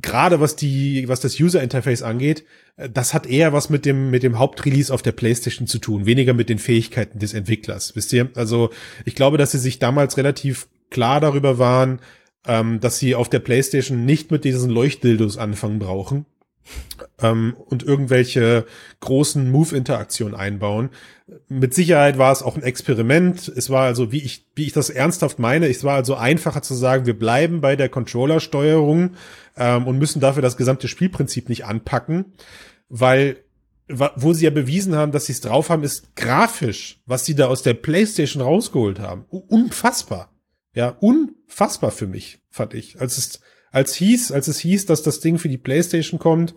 gerade 0.01 0.39
was 0.39 0.55
die, 0.55 1.07
was 1.07 1.19
das 1.19 1.39
User 1.39 1.61
Interface 1.61 2.01
angeht, 2.01 2.43
äh, 2.75 2.89
das 2.89 3.13
hat 3.13 3.25
eher 3.25 3.53
was 3.53 3.69
mit 3.69 3.85
dem, 3.85 4.09
mit 4.09 4.23
dem 4.23 4.37
Hauptrelease 4.37 4.93
auf 4.93 5.01
der 5.01 5.11
PlayStation 5.13 5.67
zu 5.67 5.79
tun, 5.79 6.05
weniger 6.05 6.33
mit 6.33 6.49
den 6.49 6.59
Fähigkeiten 6.59 7.19
des 7.19 7.33
Entwicklers. 7.33 7.95
Wisst 7.95 8.11
ihr? 8.13 8.29
Also, 8.35 8.71
ich 9.05 9.15
glaube, 9.15 9.37
dass 9.37 9.51
sie 9.51 9.59
sich 9.59 9.79
damals 9.79 10.17
relativ 10.17 10.67
klar 10.89 11.19
darüber 11.19 11.59
waren, 11.59 11.99
ähm, 12.45 12.79
dass 12.79 12.99
sie 12.99 13.15
auf 13.15 13.29
der 13.29 13.39
PlayStation 13.39 14.05
nicht 14.05 14.31
mit 14.31 14.43
diesen 14.43 14.69
Leuchtdildos 14.69 15.37
anfangen 15.37 15.79
brauchen 15.79 16.25
ähm, 17.21 17.55
und 17.57 17.83
irgendwelche 17.83 18.65
großen 18.99 19.51
Move-Interaktionen 19.51 20.35
einbauen. 20.35 20.89
Mit 21.49 21.73
Sicherheit 21.73 22.17
war 22.17 22.31
es 22.31 22.41
auch 22.41 22.55
ein 22.55 22.63
Experiment. 22.63 23.47
Es 23.49 23.69
war 23.69 23.83
also, 23.83 24.11
wie 24.11 24.21
ich, 24.21 24.45
wie 24.55 24.65
ich 24.65 24.73
das 24.73 24.89
ernsthaft 24.89 25.39
meine, 25.39 25.67
es 25.67 25.83
war 25.83 25.95
also 25.95 26.15
einfacher 26.15 26.61
zu 26.61 26.73
sagen, 26.73 27.05
wir 27.05 27.17
bleiben 27.17 27.61
bei 27.61 27.75
der 27.75 27.89
Controller-Steuerung 27.89 29.11
ähm, 29.57 29.87
und 29.87 29.97
müssen 29.97 30.19
dafür 30.19 30.41
das 30.41 30.57
gesamte 30.57 30.87
Spielprinzip 30.87 31.49
nicht 31.49 31.65
anpacken, 31.65 32.33
weil 32.89 33.37
wo 33.89 34.33
sie 34.33 34.43
ja 34.43 34.51
bewiesen 34.51 34.95
haben, 34.95 35.13
dass 35.13 35.27
sie 35.27 35.31
es 35.31 35.39
drauf 35.39 35.69
haben, 35.69 35.83
ist 35.83 36.13
grafisch, 36.17 36.99
was 37.05 37.23
sie 37.23 37.35
da 37.35 37.47
aus 37.47 37.63
der 37.63 37.73
PlayStation 37.73 38.43
rausgeholt 38.43 38.99
haben. 38.99 39.23
Unfassbar. 39.29 40.29
Ja, 40.77 40.89
unfassbar 40.89 41.89
für 41.89 42.05
mich, 42.05 42.37
fand 42.51 42.75
ich. 42.75 43.01
Als 43.01 43.17
es, 43.17 43.41
als 43.71 43.95
hieß, 43.95 44.31
als 44.31 44.47
es 44.47 44.59
hieß, 44.59 44.85
dass 44.85 45.01
das 45.01 45.21
Ding 45.21 45.39
für 45.39 45.49
die 45.49 45.57
PlayStation 45.57 46.19
kommt, 46.19 46.53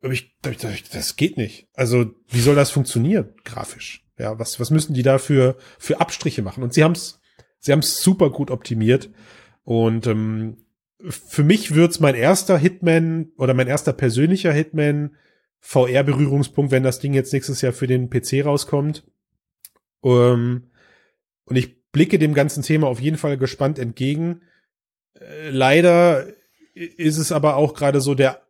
ich, 0.00 0.34
das 0.40 1.16
geht 1.16 1.36
nicht. 1.36 1.68
Also, 1.74 2.06
wie 2.28 2.40
soll 2.40 2.54
das 2.54 2.70
funktionieren, 2.70 3.34
grafisch? 3.44 4.02
Ja, 4.18 4.38
was, 4.38 4.58
was 4.60 4.70
müssen 4.70 4.94
die 4.94 5.02
da 5.02 5.18
für, 5.18 5.58
für 5.78 6.00
Abstriche 6.00 6.40
machen? 6.40 6.62
Und 6.62 6.72
sie 6.72 6.82
haben 6.82 6.92
es, 6.92 7.20
sie 7.58 7.72
haben 7.72 7.80
es 7.80 7.98
super 7.98 8.30
gut 8.30 8.50
optimiert. 8.50 9.10
Und 9.62 10.06
ähm, 10.06 10.64
für 11.06 11.44
mich 11.44 11.74
wird's 11.74 12.00
mein 12.00 12.14
erster 12.14 12.56
Hitman 12.56 13.30
oder 13.36 13.52
mein 13.52 13.68
erster 13.68 13.92
persönlicher 13.92 14.54
Hitman 14.54 15.16
VR-Berührungspunkt, 15.58 16.72
wenn 16.72 16.82
das 16.82 16.98
Ding 16.98 17.12
jetzt 17.12 17.34
nächstes 17.34 17.60
Jahr 17.60 17.74
für 17.74 17.86
den 17.86 18.08
PC 18.08 18.46
rauskommt. 18.46 19.04
Ähm, 20.02 20.70
und 21.44 21.56
ich 21.56 21.81
blicke 21.92 22.18
dem 22.18 22.34
ganzen 22.34 22.62
Thema 22.62 22.88
auf 22.88 23.00
jeden 23.00 23.18
Fall 23.18 23.38
gespannt 23.38 23.78
entgegen. 23.78 24.42
Äh, 25.18 25.50
leider 25.50 26.26
ist 26.74 27.18
es 27.18 27.32
aber 27.32 27.56
auch 27.56 27.74
gerade 27.74 28.00
so 28.00 28.14
der 28.14 28.40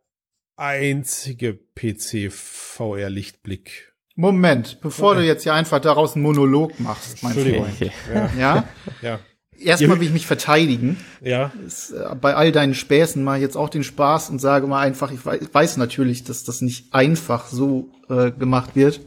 einzige 0.55 1.59
PC-VR-Lichtblick. 1.75 3.91
Moment, 4.15 4.79
bevor 4.81 5.11
okay. 5.11 5.21
du 5.21 5.25
jetzt 5.25 5.43
hier 5.43 5.53
einfach 5.53 5.79
daraus 5.79 6.15
einen 6.15 6.23
Monolog 6.23 6.79
machst, 6.79 7.21
mein 7.23 7.33
Freund. 7.33 7.91
Ja? 8.13 8.29
ja? 8.37 8.67
ja. 9.01 9.19
Erstmal 9.59 9.99
will 9.99 10.07
ich 10.07 10.13
mich 10.13 10.27
verteidigen. 10.27 10.97
Ja. 11.21 11.51
Äh, 11.65 12.15
bei 12.15 12.35
all 12.35 12.51
deinen 12.51 12.75
Späßen 12.75 13.23
mache 13.23 13.37
ich 13.37 13.43
jetzt 13.43 13.55
auch 13.55 13.69
den 13.69 13.83
Spaß 13.83 14.29
und 14.29 14.39
sage 14.39 14.67
mal 14.67 14.81
einfach, 14.81 15.11
ich 15.11 15.25
weiß, 15.25 15.49
weiß 15.51 15.77
natürlich, 15.77 16.23
dass 16.23 16.43
das 16.43 16.61
nicht 16.61 16.93
einfach 16.93 17.47
so 17.47 17.89
äh, 18.09 18.31
gemacht 18.31 18.75
wird. 18.75 19.01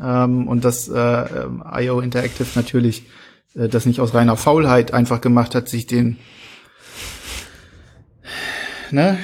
Ähm, 0.00 0.46
und 0.46 0.64
dass 0.64 0.88
äh, 0.88 0.96
ähm, 0.96 1.64
IO 1.72 2.00
Interactive 2.00 2.46
natürlich 2.54 3.04
äh, 3.54 3.68
das 3.68 3.86
nicht 3.86 4.00
aus 4.00 4.14
reiner 4.14 4.36
Faulheit 4.36 4.92
einfach 4.92 5.20
gemacht 5.20 5.54
hat, 5.54 5.68
sich 5.68 5.86
den 5.86 6.16
ne, 8.90 9.18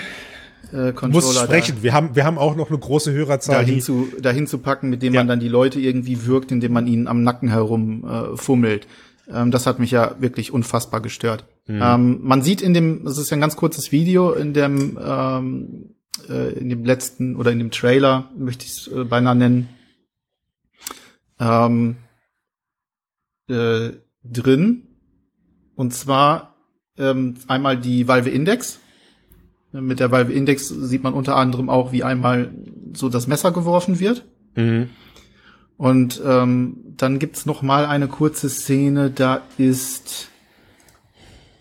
äh, 0.72 0.92
Controller 0.92 1.26
muss 1.26 1.40
sprechen. 1.40 1.76
Da, 1.76 1.82
wir 1.82 1.92
haben 1.92 2.16
wir 2.16 2.24
haben 2.24 2.38
auch 2.38 2.56
noch 2.56 2.68
eine 2.70 2.78
große 2.78 3.12
Hörerzahl 3.12 3.64
dahin 3.64 3.80
zu 3.80 4.08
dahin 4.20 4.46
zu 4.46 4.58
packen, 4.58 4.90
mit 4.90 5.02
dem 5.02 5.14
ja. 5.14 5.20
man 5.20 5.28
dann 5.28 5.40
die 5.40 5.48
Leute 5.48 5.80
irgendwie 5.80 6.26
wirkt, 6.26 6.52
indem 6.52 6.72
man 6.72 6.86
ihnen 6.86 7.06
am 7.08 7.22
Nacken 7.22 7.48
herum 7.48 8.04
äh, 8.04 8.36
fummelt. 8.36 8.86
Ähm, 9.32 9.50
das 9.50 9.66
hat 9.66 9.78
mich 9.78 9.90
ja 9.90 10.16
wirklich 10.18 10.52
unfassbar 10.52 11.00
gestört. 11.00 11.44
Mhm. 11.66 11.80
Ähm, 11.82 12.18
man 12.22 12.42
sieht 12.42 12.60
in 12.60 12.74
dem, 12.74 13.04
das 13.04 13.18
ist 13.18 13.30
ja 13.30 13.36
ein 13.36 13.40
ganz 13.40 13.56
kurzes 13.56 13.92
Video, 13.92 14.32
in 14.32 14.52
dem, 14.52 14.98
ähm, 15.02 15.94
äh, 16.28 16.52
in 16.58 16.68
dem 16.68 16.84
letzten 16.84 17.36
oder 17.36 17.50
in 17.50 17.58
dem 17.58 17.70
Trailer, 17.70 18.30
möchte 18.36 18.64
ich 18.66 18.72
es 18.72 18.88
äh, 18.88 19.04
beinahe 19.04 19.34
nennen, 19.34 19.68
ähm, 21.40 21.96
äh, 23.48 23.90
drin. 24.24 24.82
Und 25.76 25.92
zwar 25.92 26.56
ähm, 26.98 27.34
einmal 27.48 27.78
die 27.78 28.08
Valve 28.08 28.30
Index. 28.30 28.80
Mit 29.72 29.98
der 30.00 30.10
Valve 30.10 30.32
Index 30.32 30.68
sieht 30.68 31.02
man 31.02 31.14
unter 31.14 31.36
anderem 31.36 31.68
auch, 31.68 31.92
wie 31.92 32.04
einmal 32.04 32.52
so 32.92 33.08
das 33.08 33.26
Messer 33.26 33.52
geworfen 33.52 33.98
wird. 33.98 34.24
Mhm. 34.54 34.90
Und 35.76 36.22
ähm, 36.24 36.94
dann 36.96 37.18
gibt's 37.18 37.46
noch 37.46 37.62
mal 37.62 37.86
eine 37.86 38.06
kurze 38.06 38.48
Szene, 38.48 39.10
da 39.10 39.42
ist, 39.58 40.30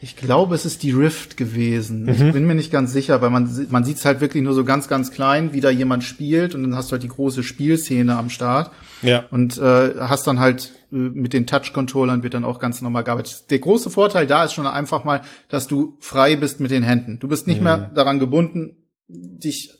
ich 0.03 0.17
glaube, 0.17 0.53
es 0.53 0.65
ist 0.65 0.83
die 0.83 0.91
Rift 0.91 1.37
gewesen. 1.37 2.03
Mhm. 2.03 2.09
Ich 2.09 2.33
bin 2.33 2.45
mir 2.45 2.55
nicht 2.55 2.73
ganz 2.73 2.91
sicher, 2.91 3.21
weil 3.21 3.29
man, 3.29 3.49
man 3.69 3.85
sieht 3.85 3.95
es 3.95 4.03
halt 4.03 4.19
wirklich 4.19 4.43
nur 4.43 4.53
so 4.53 4.65
ganz, 4.65 4.89
ganz 4.89 5.11
klein, 5.11 5.53
wie 5.53 5.61
da 5.61 5.69
jemand 5.69 6.03
spielt 6.03 6.53
und 6.53 6.63
dann 6.63 6.75
hast 6.75 6.89
du 6.89 6.93
halt 6.93 7.03
die 7.03 7.07
große 7.07 7.41
Spielszene 7.41 8.17
am 8.17 8.29
Start. 8.29 8.71
Ja. 9.01 9.23
Und 9.31 9.57
äh, 9.57 9.93
hast 9.99 10.27
dann 10.27 10.41
halt 10.41 10.73
äh, 10.91 10.95
mit 10.95 11.31
den 11.31 11.47
Touch-Controllern 11.47 12.21
wird 12.21 12.33
dann 12.33 12.43
auch 12.43 12.59
ganz 12.59 12.81
normal 12.81 13.05
gearbeitet. 13.05 13.49
Der 13.49 13.59
große 13.59 13.89
Vorteil 13.89 14.27
da 14.27 14.43
ist 14.43 14.51
schon 14.51 14.67
einfach 14.67 15.05
mal, 15.05 15.21
dass 15.47 15.67
du 15.67 15.95
frei 16.01 16.35
bist 16.35 16.59
mit 16.59 16.71
den 16.71 16.83
Händen. 16.83 17.19
Du 17.19 17.29
bist 17.29 17.47
nicht 17.47 17.59
mhm. 17.59 17.63
mehr 17.63 17.77
daran 17.95 18.19
gebunden, 18.19 18.75
dich 19.07 19.71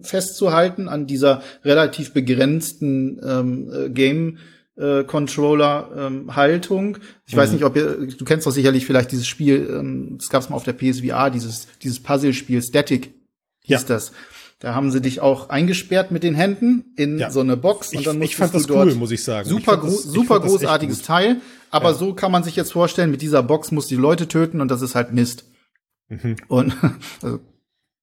festzuhalten 0.00 0.88
an 0.88 1.06
dieser 1.06 1.42
relativ 1.64 2.12
begrenzten 2.12 3.20
ähm, 3.24 3.70
äh, 3.72 3.88
Game 3.90 4.38
äh, 4.80 5.04
Controller 5.04 5.90
ähm, 5.96 6.34
Haltung. 6.34 6.98
Ich 7.26 7.34
mhm. 7.34 7.38
weiß 7.38 7.52
nicht, 7.52 7.64
ob 7.64 7.76
ihr 7.76 8.06
du 8.06 8.24
kennst 8.24 8.46
doch 8.46 8.50
sicherlich 8.50 8.86
vielleicht 8.86 9.12
dieses 9.12 9.26
Spiel, 9.26 9.68
ähm, 9.70 10.16
das 10.18 10.28
gab 10.30 10.42
es 10.42 10.48
mal 10.48 10.56
auf 10.56 10.64
der 10.64 10.72
PSVR, 10.72 11.30
dieses 11.30 11.68
dieses 11.82 12.00
Puzzle 12.02 12.32
Spiel 12.32 12.62
Static 12.62 13.14
hieß 13.62 13.82
ja. 13.82 13.88
das. 13.88 14.12
Da 14.58 14.74
haben 14.74 14.90
sie 14.90 15.00
dich 15.00 15.20
auch 15.20 15.48
eingesperrt 15.48 16.10
mit 16.10 16.22
den 16.22 16.34
Händen 16.34 16.92
in 16.96 17.18
ja. 17.18 17.30
so 17.30 17.40
eine 17.40 17.56
Box 17.56 17.94
und 17.94 18.06
dann 18.06 18.18
musst 18.18 18.30
ich 18.30 18.36
fand 18.36 18.54
das 18.54 18.68
cool, 18.68 18.94
muss 18.94 19.10
ich 19.10 19.24
sagen. 19.24 19.48
Super, 19.48 19.80
ich 19.82 19.90
das, 19.90 20.02
super 20.02 20.40
großartiges 20.40 21.02
Teil. 21.02 21.40
Aber 21.70 21.90
ja. 21.90 21.94
so 21.94 22.12
kann 22.12 22.30
man 22.30 22.42
sich 22.42 22.56
jetzt 22.56 22.72
vorstellen, 22.72 23.10
mit 23.10 23.22
dieser 23.22 23.42
Box 23.42 23.70
muss 23.70 23.86
die 23.86 23.96
Leute 23.96 24.28
töten 24.28 24.60
und 24.60 24.68
das 24.70 24.82
ist 24.82 24.94
halt 24.94 25.12
Mist. 25.12 25.44
Mhm. 26.08 26.36
Und 26.48 26.74
also, 27.22 27.40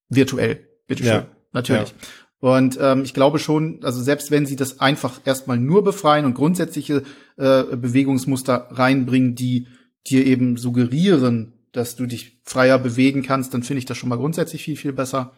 virtuell, 0.09 0.67
bitteschön. 0.87 1.13
Ja 1.13 1.27
natürlich. 1.57 1.93
Und 2.39 2.77
ähm, 2.79 3.03
ich 3.03 3.13
glaube 3.13 3.39
schon, 3.39 3.79
also 3.83 4.01
selbst 4.01 4.29
wenn 4.29 4.45
sie 4.45 4.55
das 4.55 4.79
einfach 4.79 5.21
erstmal 5.25 5.57
nur 5.57 5.83
befreien 5.83 6.25
und 6.25 6.35
grundsätzliche 6.35 7.03
äh, 7.37 7.63
Bewegungsmuster 7.63 8.67
reinbringen, 8.71 9.35
die 9.35 9.67
dir 10.05 10.25
eben 10.25 10.57
suggerieren, 10.57 11.53
dass 11.71 11.95
du 11.95 12.05
dich 12.05 12.39
freier 12.43 12.77
bewegen 12.79 13.23
kannst, 13.23 13.53
dann 13.53 13.63
finde 13.63 13.79
ich 13.79 13.85
das 13.85 13.97
schon 13.97 14.09
mal 14.09 14.17
grundsätzlich 14.17 14.63
viel, 14.63 14.75
viel 14.75 14.93
besser. 14.93 15.33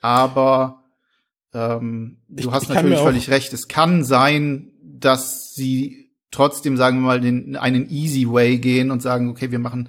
Aber 0.00 0.84
ähm, 1.52 2.18
du 2.28 2.44
ich, 2.44 2.50
hast 2.50 2.64
ich 2.64 2.68
natürlich 2.68 2.98
völlig 2.98 3.30
recht. 3.30 3.52
Es 3.52 3.68
kann 3.68 4.04
sein, 4.04 4.72
dass 4.82 5.54
sie 5.54 6.12
trotzdem, 6.30 6.76
sagen 6.76 6.98
wir 6.98 7.06
mal, 7.06 7.20
den, 7.20 7.56
einen 7.56 7.88
easy 7.88 8.28
way 8.28 8.58
gehen 8.58 8.90
und 8.90 9.02
sagen, 9.02 9.28
okay, 9.28 9.50
wir 9.50 9.58
machen 9.58 9.88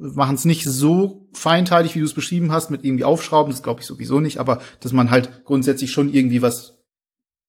machen 0.00 0.34
es 0.34 0.44
nicht 0.44 0.64
so 0.64 1.28
feinteilig, 1.32 1.94
wie 1.94 2.00
du 2.00 2.06
es 2.06 2.14
beschrieben 2.14 2.52
hast, 2.52 2.70
mit 2.70 2.84
irgendwie 2.84 3.04
Aufschrauben, 3.04 3.52
das 3.52 3.62
glaube 3.62 3.80
ich 3.80 3.86
sowieso 3.86 4.20
nicht, 4.20 4.38
aber 4.38 4.60
dass 4.80 4.92
man 4.92 5.10
halt 5.10 5.44
grundsätzlich 5.44 5.92
schon 5.92 6.12
irgendwie 6.12 6.42
was 6.42 6.78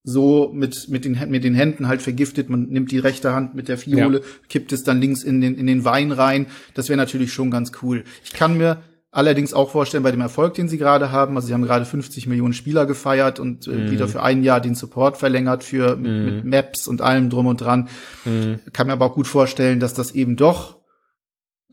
so 0.03 0.51
mit, 0.53 0.89
mit, 0.89 1.05
den, 1.05 1.17
mit 1.29 1.43
den 1.43 1.53
Händen 1.53 1.87
halt 1.87 2.01
vergiftet. 2.01 2.49
Man 2.49 2.69
nimmt 2.69 2.91
die 2.91 2.99
rechte 2.99 3.33
Hand 3.33 3.53
mit 3.53 3.67
der 3.67 3.77
Fiole, 3.77 4.19
ja. 4.19 4.25
kippt 4.49 4.73
es 4.73 4.83
dann 4.83 4.99
links 4.99 5.23
in 5.23 5.41
den, 5.41 5.55
in 5.55 5.67
den 5.67 5.85
Wein 5.85 6.11
rein. 6.11 6.47
Das 6.73 6.89
wäre 6.89 6.97
natürlich 6.97 7.33
schon 7.33 7.51
ganz 7.51 7.71
cool. 7.83 8.03
Ich 8.23 8.33
kann 8.33 8.57
mir 8.57 8.81
allerdings 9.11 9.53
auch 9.53 9.69
vorstellen, 9.69 10.03
bei 10.03 10.11
dem 10.11 10.21
Erfolg, 10.21 10.55
den 10.55 10.69
sie 10.69 10.77
gerade 10.77 11.11
haben, 11.11 11.35
also 11.35 11.47
sie 11.47 11.53
haben 11.53 11.63
gerade 11.63 11.85
50 11.85 12.27
Millionen 12.27 12.53
Spieler 12.53 12.85
gefeiert 12.85 13.39
und 13.39 13.67
äh, 13.67 13.71
mm. 13.71 13.91
wieder 13.91 14.07
für 14.07 14.23
ein 14.23 14.41
Jahr 14.41 14.61
den 14.61 14.73
Support 14.73 15.17
verlängert 15.17 15.63
für 15.63 15.97
mm. 15.97 16.01
mit, 16.01 16.45
Maps 16.45 16.87
und 16.87 17.01
allem 17.01 17.29
drum 17.29 17.45
und 17.45 17.61
dran. 17.61 17.89
Mm. 18.25 18.53
Kann 18.71 18.87
mir 18.87 18.93
aber 18.93 19.05
auch 19.05 19.15
gut 19.15 19.27
vorstellen, 19.27 19.79
dass 19.79 19.93
das 19.93 20.11
eben 20.11 20.37
doch 20.37 20.80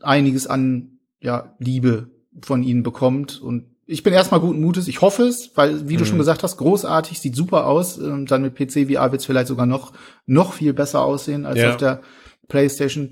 einiges 0.01 0.47
an 0.47 0.99
ja, 1.21 1.55
Liebe 1.59 2.09
von 2.41 2.63
ihnen 2.63 2.83
bekommt. 2.83 3.41
Und 3.41 3.65
ich 3.85 4.03
bin 4.03 4.13
erstmal 4.13 4.39
guten 4.39 4.61
Mutes. 4.61 4.87
Ich 4.87 5.01
hoffe 5.01 5.23
es, 5.23 5.51
weil, 5.55 5.89
wie 5.89 5.95
mhm. 5.95 5.99
du 5.99 6.05
schon 6.05 6.17
gesagt 6.17 6.43
hast, 6.43 6.57
großartig, 6.57 7.19
sieht 7.19 7.35
super 7.35 7.65
aus. 7.65 7.97
Und 7.97 8.31
dann 8.31 8.41
mit 8.41 8.55
PC 8.55 8.91
VR 8.91 9.11
wird 9.11 9.21
es 9.21 9.25
vielleicht 9.25 9.47
sogar 9.47 9.65
noch, 9.65 9.93
noch 10.25 10.53
viel 10.53 10.73
besser 10.73 11.03
aussehen 11.03 11.45
als 11.45 11.59
ja. 11.59 11.71
auf 11.71 11.77
der 11.77 12.01
PlayStation. 12.47 13.11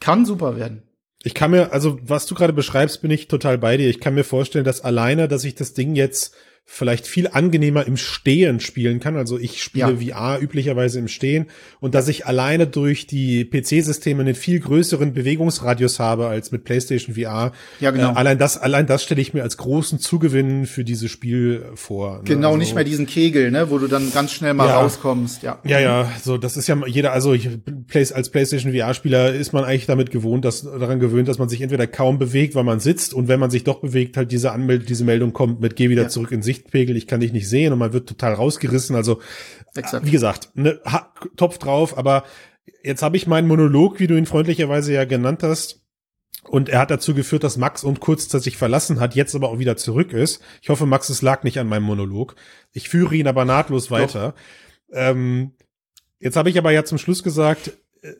Kann 0.00 0.24
super 0.24 0.56
werden. 0.56 0.82
Ich 1.22 1.34
kann 1.34 1.50
mir, 1.50 1.72
also 1.72 1.98
was 2.02 2.26
du 2.26 2.34
gerade 2.34 2.52
beschreibst, 2.52 3.02
bin 3.02 3.10
ich 3.10 3.26
total 3.26 3.58
bei 3.58 3.76
dir. 3.76 3.88
Ich 3.88 4.00
kann 4.00 4.14
mir 4.14 4.24
vorstellen, 4.24 4.64
dass 4.64 4.82
alleine, 4.82 5.26
dass 5.28 5.44
ich 5.44 5.54
das 5.54 5.74
Ding 5.74 5.96
jetzt 5.96 6.34
vielleicht 6.68 7.06
viel 7.06 7.28
angenehmer 7.28 7.86
im 7.86 7.96
Stehen 7.96 8.58
spielen 8.58 8.98
kann. 8.98 9.16
Also 9.16 9.38
ich 9.38 9.62
spiele 9.62 9.96
ja. 9.98 10.34
VR 10.36 10.42
üblicherweise 10.42 10.98
im 10.98 11.06
Stehen 11.06 11.46
und 11.80 11.94
dass 11.94 12.08
ich 12.08 12.26
alleine 12.26 12.66
durch 12.66 13.06
die 13.06 13.44
PC-Systeme 13.44 14.22
einen 14.22 14.34
viel 14.34 14.58
größeren 14.58 15.14
Bewegungsradius 15.14 16.00
habe 16.00 16.26
als 16.26 16.50
mit 16.50 16.64
PlayStation 16.64 17.14
VR. 17.14 17.52
Ja, 17.78 17.92
genau. 17.92 18.10
Äh, 18.10 18.16
allein 18.16 18.38
das, 18.38 18.58
allein 18.58 18.86
das 18.86 19.04
stelle 19.04 19.20
ich 19.20 19.32
mir 19.32 19.44
als 19.44 19.56
großen 19.56 20.00
Zugewinn 20.00 20.66
für 20.66 20.82
dieses 20.82 21.10
Spiel 21.10 21.64
vor. 21.76 22.18
Ne? 22.18 22.24
Genau, 22.24 22.48
also, 22.48 22.58
nicht 22.58 22.74
mehr 22.74 22.84
diesen 22.84 23.06
Kegel, 23.06 23.52
ne, 23.52 23.70
wo 23.70 23.78
du 23.78 23.86
dann 23.86 24.12
ganz 24.12 24.32
schnell 24.32 24.52
mal 24.52 24.66
ja. 24.66 24.80
rauskommst. 24.80 25.44
Ja, 25.44 25.60
ja, 25.64 25.78
ja. 25.78 26.12
So, 26.22 26.36
das 26.36 26.56
ist 26.56 26.66
ja 26.66 26.76
jeder. 26.86 27.12
Also 27.12 27.32
ich, 27.32 27.48
als 27.94 28.30
PlayStation 28.30 28.74
VR-Spieler 28.74 29.32
ist 29.32 29.52
man 29.52 29.64
eigentlich 29.64 29.86
damit 29.86 30.10
gewohnt, 30.10 30.44
dass 30.44 30.62
daran 30.62 30.98
gewöhnt, 30.98 31.28
dass 31.28 31.38
man 31.38 31.48
sich 31.48 31.60
entweder 31.60 31.86
kaum 31.86 32.18
bewegt, 32.18 32.56
weil 32.56 32.64
man 32.64 32.80
sitzt 32.80 33.14
und 33.14 33.28
wenn 33.28 33.38
man 33.38 33.50
sich 33.50 33.62
doch 33.62 33.80
bewegt, 33.80 34.16
halt 34.16 34.32
diese 34.32 34.50
Anmeldung, 34.50 34.86
diese 34.86 35.04
Meldung 35.04 35.32
kommt 35.32 35.60
mit 35.60 35.76
Geh 35.76 35.90
wieder 35.90 36.02
ja. 36.02 36.08
zurück 36.08 36.32
in 36.32 36.42
Sicht 36.42 36.55
Lichtpegel, 36.56 36.96
ich 36.96 37.06
kann 37.06 37.20
dich 37.20 37.32
nicht 37.32 37.48
sehen 37.48 37.72
und 37.72 37.78
man 37.78 37.92
wird 37.92 38.08
total 38.08 38.34
rausgerissen. 38.34 38.96
Also, 38.96 39.20
Exakt. 39.74 40.06
wie 40.06 40.10
gesagt, 40.10 40.50
ne, 40.54 40.80
Topf 41.36 41.58
drauf, 41.58 41.96
aber 41.96 42.24
jetzt 42.82 43.02
habe 43.02 43.16
ich 43.16 43.26
meinen 43.26 43.48
Monolog, 43.48 44.00
wie 44.00 44.06
du 44.06 44.16
ihn 44.16 44.26
freundlicherweise 44.26 44.92
ja 44.92 45.04
genannt 45.04 45.42
hast. 45.42 45.82
Und 46.48 46.68
er 46.68 46.78
hat 46.78 46.90
dazu 46.90 47.14
geführt, 47.14 47.42
dass 47.42 47.56
Max 47.56 47.82
und 47.82 48.00
Kurzzeit 48.00 48.42
sich 48.42 48.56
verlassen 48.56 49.00
hat, 49.00 49.16
jetzt 49.16 49.34
aber 49.34 49.48
auch 49.48 49.58
wieder 49.58 49.76
zurück 49.76 50.12
ist. 50.12 50.40
Ich 50.62 50.68
hoffe, 50.68 50.86
Max, 50.86 51.08
es 51.08 51.22
lag 51.22 51.42
nicht 51.42 51.58
an 51.58 51.66
meinem 51.66 51.82
Monolog. 51.82 52.36
Ich 52.72 52.88
führe 52.88 53.16
ihn 53.16 53.26
aber 53.26 53.44
nahtlos 53.44 53.90
weiter. 53.90 54.34
Ähm, 54.92 55.52
jetzt 56.20 56.36
habe 56.36 56.48
ich 56.48 56.58
aber 56.58 56.70
ja 56.70 56.84
zum 56.84 56.98
Schluss 56.98 57.24
gesagt, 57.24 57.76
äh, 58.02 58.12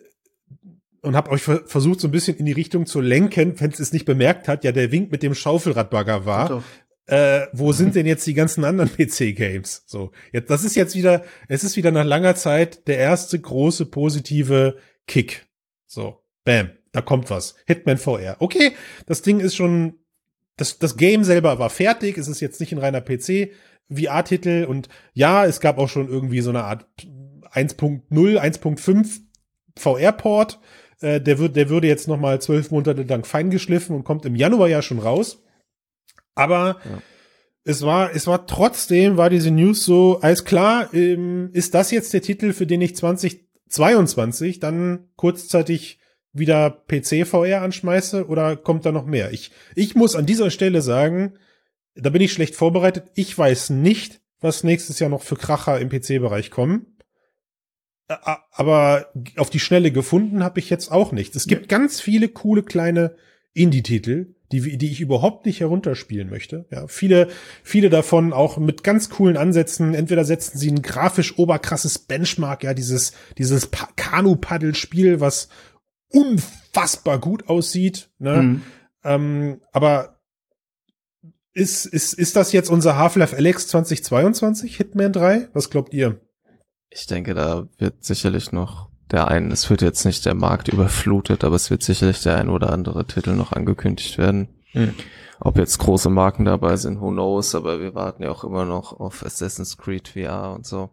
und 1.02 1.14
habe 1.14 1.30
euch 1.30 1.42
versucht, 1.42 2.00
so 2.00 2.08
ein 2.08 2.10
bisschen 2.10 2.36
in 2.36 2.46
die 2.46 2.52
Richtung 2.52 2.86
zu 2.86 3.00
lenken, 3.00 3.60
wenn 3.60 3.70
es 3.70 3.78
es 3.78 3.92
nicht 3.92 4.06
bemerkt 4.06 4.48
hat, 4.48 4.64
ja, 4.64 4.72
der 4.72 4.90
Wink 4.90 5.12
mit 5.12 5.22
dem 5.22 5.34
Schaufelradbagger 5.34 6.26
war. 6.26 6.64
Äh, 7.06 7.46
wo 7.52 7.72
sind 7.72 7.94
denn 7.94 8.06
jetzt 8.06 8.26
die 8.26 8.34
ganzen 8.34 8.64
anderen 8.64 8.90
PC-Games? 8.96 9.84
So, 9.86 10.12
jetzt, 10.32 10.50
das 10.50 10.64
ist 10.64 10.76
jetzt 10.76 10.94
wieder, 10.94 11.24
es 11.48 11.64
ist 11.64 11.76
wieder 11.76 11.90
nach 11.90 12.04
langer 12.04 12.34
Zeit 12.34 12.86
der 12.88 12.98
erste 12.98 13.38
große 13.38 13.86
positive 13.86 14.76
Kick. 15.06 15.46
So, 15.86 16.20
bam, 16.44 16.70
da 16.92 17.00
kommt 17.00 17.30
was. 17.30 17.54
Hitman 17.66 17.98
VR. 17.98 18.36
Okay, 18.40 18.72
das 19.06 19.22
Ding 19.22 19.40
ist 19.40 19.54
schon, 19.54 19.94
das, 20.56 20.78
das 20.78 20.96
Game 20.96 21.24
selber 21.24 21.58
war 21.58 21.70
fertig, 21.70 22.18
es 22.18 22.28
ist 22.28 22.40
jetzt 22.40 22.60
nicht 22.60 22.72
ein 22.72 22.78
reiner 22.78 23.00
PC. 23.00 23.52
VR-Titel 23.88 24.66
und 24.68 24.88
ja, 25.14 25.46
es 25.46 25.60
gab 25.60 25.78
auch 25.78 25.88
schon 25.88 26.08
irgendwie 26.08 26.40
so 26.40 26.50
eine 26.50 26.64
Art 26.64 26.86
1.0, 27.52 28.02
1.5 28.10 29.20
VR-Port. 29.78 30.58
Äh, 31.00 31.20
der, 31.20 31.38
wird, 31.38 31.56
der 31.56 31.68
würde 31.68 31.86
jetzt 31.86 32.08
noch 32.08 32.18
mal 32.18 32.40
zwölf 32.40 32.70
Monate 32.70 33.02
lang 33.02 33.24
feingeschliffen 33.24 33.94
und 33.94 34.04
kommt 34.04 34.24
im 34.24 34.34
Januar 34.34 34.68
ja 34.68 34.82
schon 34.82 34.98
raus. 34.98 35.44
Aber 36.36 36.76
ja. 36.84 37.02
es 37.64 37.82
war, 37.82 38.14
es 38.14 38.28
war 38.28 38.46
trotzdem, 38.46 39.16
war 39.16 39.30
diese 39.30 39.50
News 39.50 39.84
so, 39.84 40.20
alles 40.20 40.44
klar, 40.44 40.94
ähm, 40.94 41.50
ist 41.52 41.74
das 41.74 41.90
jetzt 41.90 42.12
der 42.12 42.22
Titel, 42.22 42.52
für 42.52 42.66
den 42.66 42.82
ich 42.82 42.94
2022 42.94 44.60
dann 44.60 45.08
kurzzeitig 45.16 45.98
wieder 46.32 46.70
PC 46.70 47.26
VR 47.26 47.62
anschmeiße 47.62 48.28
oder 48.28 48.56
kommt 48.56 48.86
da 48.86 48.92
noch 48.92 49.06
mehr? 49.06 49.32
Ich, 49.32 49.50
ich 49.74 49.96
muss 49.96 50.14
an 50.14 50.26
dieser 50.26 50.50
Stelle 50.50 50.82
sagen, 50.82 51.38
da 51.94 52.10
bin 52.10 52.22
ich 52.22 52.32
schlecht 52.32 52.54
vorbereitet. 52.54 53.10
Ich 53.14 53.36
weiß 53.36 53.70
nicht, 53.70 54.20
was 54.40 54.62
nächstes 54.62 54.98
Jahr 54.98 55.08
noch 55.10 55.22
für 55.22 55.36
Kracher 55.36 55.80
im 55.80 55.88
PC-Bereich 55.88 56.50
kommen. 56.50 56.98
Aber 58.06 59.10
auf 59.36 59.50
die 59.50 59.58
Schnelle 59.58 59.90
gefunden 59.90 60.44
habe 60.44 60.60
ich 60.60 60.70
jetzt 60.70 60.92
auch 60.92 61.10
nicht. 61.10 61.34
Es 61.34 61.46
gibt 61.46 61.68
ganz 61.68 62.00
viele 62.00 62.28
coole 62.28 62.62
kleine 62.62 63.16
Indie-Titel, 63.52 64.35
die, 64.52 64.78
die 64.78 64.90
ich 64.90 65.00
überhaupt 65.00 65.46
nicht 65.46 65.60
herunterspielen 65.60 66.30
möchte. 66.30 66.66
Ja, 66.70 66.86
viele, 66.86 67.28
viele 67.62 67.90
davon 67.90 68.32
auch 68.32 68.58
mit 68.58 68.84
ganz 68.84 69.10
coolen 69.10 69.36
Ansätzen. 69.36 69.94
Entweder 69.94 70.24
setzen 70.24 70.58
sie 70.58 70.70
ein 70.70 70.82
grafisch 70.82 71.38
oberkrasses 71.38 71.98
Benchmark, 71.98 72.64
ja, 72.64 72.74
dieses, 72.74 73.12
dieses 73.38 73.70
Kanu-Paddel-Spiel, 73.96 75.20
was 75.20 75.48
unfassbar 76.10 77.18
gut 77.18 77.48
aussieht. 77.48 78.10
Ne? 78.18 78.42
Mhm. 78.42 78.62
Ähm, 79.04 79.60
aber 79.72 80.20
ist, 81.52 81.86
ist, 81.86 82.12
ist 82.12 82.36
das 82.36 82.52
jetzt 82.52 82.70
unser 82.70 82.96
Half-Life 82.96 83.36
Alex 83.36 83.68
2022, 83.68 84.76
Hitman 84.76 85.12
3? 85.12 85.48
Was 85.54 85.70
glaubt 85.70 85.94
ihr? 85.94 86.20
Ich 86.90 87.06
denke, 87.06 87.34
da 87.34 87.68
wird 87.78 88.04
sicherlich 88.04 88.52
noch 88.52 88.85
der 89.10 89.28
ein, 89.28 89.50
es 89.52 89.70
wird 89.70 89.82
jetzt 89.82 90.04
nicht 90.04 90.26
der 90.26 90.34
Markt 90.34 90.68
überflutet, 90.68 91.44
aber 91.44 91.56
es 91.56 91.70
wird 91.70 91.82
sicherlich 91.82 92.22
der 92.22 92.36
ein 92.36 92.48
oder 92.48 92.72
andere 92.72 93.06
Titel 93.06 93.32
noch 93.34 93.52
angekündigt 93.52 94.18
werden. 94.18 94.48
Hm. 94.72 94.94
Ob 95.38 95.58
jetzt 95.58 95.78
große 95.78 96.10
Marken 96.10 96.44
dabei 96.44 96.76
sind, 96.76 97.00
who 97.00 97.10
knows, 97.10 97.54
aber 97.54 97.80
wir 97.80 97.94
warten 97.94 98.22
ja 98.22 98.30
auch 98.30 98.44
immer 98.44 98.64
noch 98.64 98.98
auf 98.98 99.24
Assassin's 99.24 99.76
Creed 99.76 100.08
VR 100.08 100.54
und 100.54 100.66
so. 100.66 100.90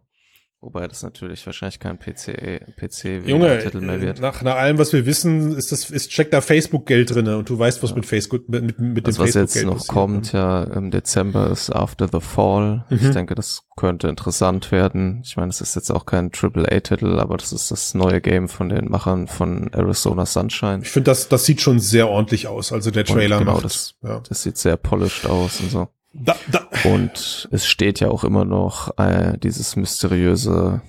Wobei 0.64 0.88
das 0.88 1.04
natürlich 1.04 1.46
wahrscheinlich 1.46 1.80
kein 1.80 2.00
PC, 2.00 2.78
PC 2.78 3.28
Junge, 3.28 3.60
Titel 3.60 3.82
mehr 3.82 4.00
wird. 4.00 4.22
Nach, 4.22 4.42
nach 4.44 4.56
allem, 4.56 4.78
was 4.78 4.94
wir 4.94 5.06
wissen, 5.06 5.58
ist 5.58 5.74
das, 5.74 5.90
ist, 5.90 6.14
steckt 6.14 6.34
da 6.34 6.40
Facebook 6.40 6.86
Geld 6.86 7.14
drinne 7.14 7.38
und 7.38 7.50
du 7.50 7.60
weißt, 7.60 7.84
was 7.84 7.90
ja. 7.90 7.98
mit 7.98 8.06
Facebook, 8.06 8.48
mit, 8.48 8.64
mit, 8.64 8.80
mit 8.80 9.06
das, 9.06 9.16
dem 9.16 9.24
was 9.26 9.34
jetzt 9.34 9.62
noch 9.66 9.86
kommt, 9.88 10.32
ne? 10.34 10.40
ja, 10.40 10.64
im 10.64 10.90
Dezember 10.90 11.50
ist 11.50 11.70
After 11.70 12.08
the 12.10 12.22
Fall. 12.22 12.86
Mhm. 12.90 12.98
Ich 12.98 13.10
denke, 13.10 13.36
das 13.36 13.64
könnte 13.76 14.08
interessant 14.08 14.72
werden. 14.72 15.22
Ich 15.26 15.36
meine, 15.36 15.50
es 15.50 15.60
ist 15.60 15.76
jetzt 15.76 15.92
auch 15.92 16.06
kein 16.06 16.32
AAA-Titel, 16.32 17.20
aber 17.20 17.36
das 17.36 17.52
ist 17.52 17.70
das 17.70 17.94
neue 17.94 18.22
Game 18.22 18.48
von 18.48 18.70
den 18.70 18.90
Machern 18.90 19.28
von 19.28 19.70
Arizona 19.74 20.26
Sunshine. 20.26 20.80
Ich 20.82 20.92
finde, 20.92 21.12
das, 21.12 21.28
das 21.28 21.44
sieht 21.44 21.60
schon 21.60 21.80
sehr 21.80 22.08
ordentlich 22.08 22.48
aus. 22.48 22.72
Also 22.72 22.90
der 22.90 23.04
Trailer 23.04 23.40
und 23.40 23.44
genau, 23.44 23.56
macht, 23.56 23.66
das, 23.66 23.96
ja. 24.02 24.22
das 24.30 24.44
sieht 24.44 24.58
sehr 24.58 24.78
polished 24.78 25.26
aus 25.26 25.60
und 25.60 25.72
so. 25.72 25.90
Da, 26.14 26.36
da. 26.52 26.70
Und 26.86 27.50
es 27.52 27.66
steht 27.66 28.00
ja 28.00 28.10
auch 28.10 28.24
immer 28.24 28.46
noch 28.46 28.98
äh, 28.98 29.38
dieses 29.40 29.76
mysteriöse 29.76 30.82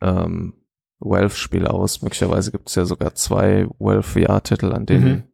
ähm, 0.00 0.54
Valve-Spiel 0.98 1.66
aus. 1.66 2.02
Möglicherweise 2.02 2.50
gibt 2.50 2.68
es 2.68 2.74
ja 2.74 2.84
sogar 2.84 3.14
zwei 3.14 3.66
Valve 3.78 4.02
VR-Titel, 4.02 4.72
an 4.72 4.86
denen 4.86 5.08
mhm. 5.08 5.24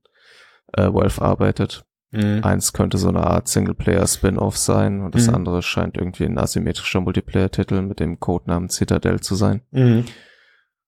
äh, 0.75 0.93
Valve 0.93 1.23
arbeitet. 1.23 1.87
Mhm. 2.11 2.41
Eins 2.43 2.73
könnte 2.73 2.99
so 2.99 3.09
eine 3.09 3.27
Art 3.27 3.49
Singleplayer-Spin-Off 3.49 4.57
sein 4.57 5.03
und 5.03 5.15
das 5.15 5.29
mhm. 5.29 5.35
andere 5.35 5.63
scheint 5.63 5.97
irgendwie 5.97 6.25
ein 6.25 6.39
asymmetrischer 6.39 7.01
Multiplayer-Titel 7.01 7.83
mit 7.83 8.01
dem 8.01 8.21
Codenamen 8.21 8.71
Citadel 8.71 9.21
zu 9.21 9.35
sein. 9.35 9.63
Mhm. 9.71 10.05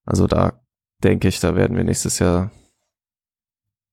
Also 0.04 0.26
da 0.26 0.60
denke 1.02 1.28
ich, 1.28 1.40
da 1.40 1.54
werden 1.54 1.76
wir 1.76 1.84
nächstes 1.84 2.18
Jahr 2.18 2.50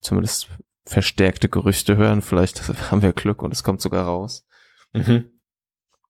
zumindest 0.01 0.49
verstärkte 0.87 1.49
Gerüchte 1.49 1.97
hören. 1.97 2.21
Vielleicht 2.21 2.67
haben 2.91 3.01
wir 3.01 3.13
Glück 3.13 3.41
und 3.43 3.53
es 3.53 3.63
kommt 3.63 3.81
sogar 3.81 4.05
raus. 4.05 4.45
Mhm. 4.93 5.31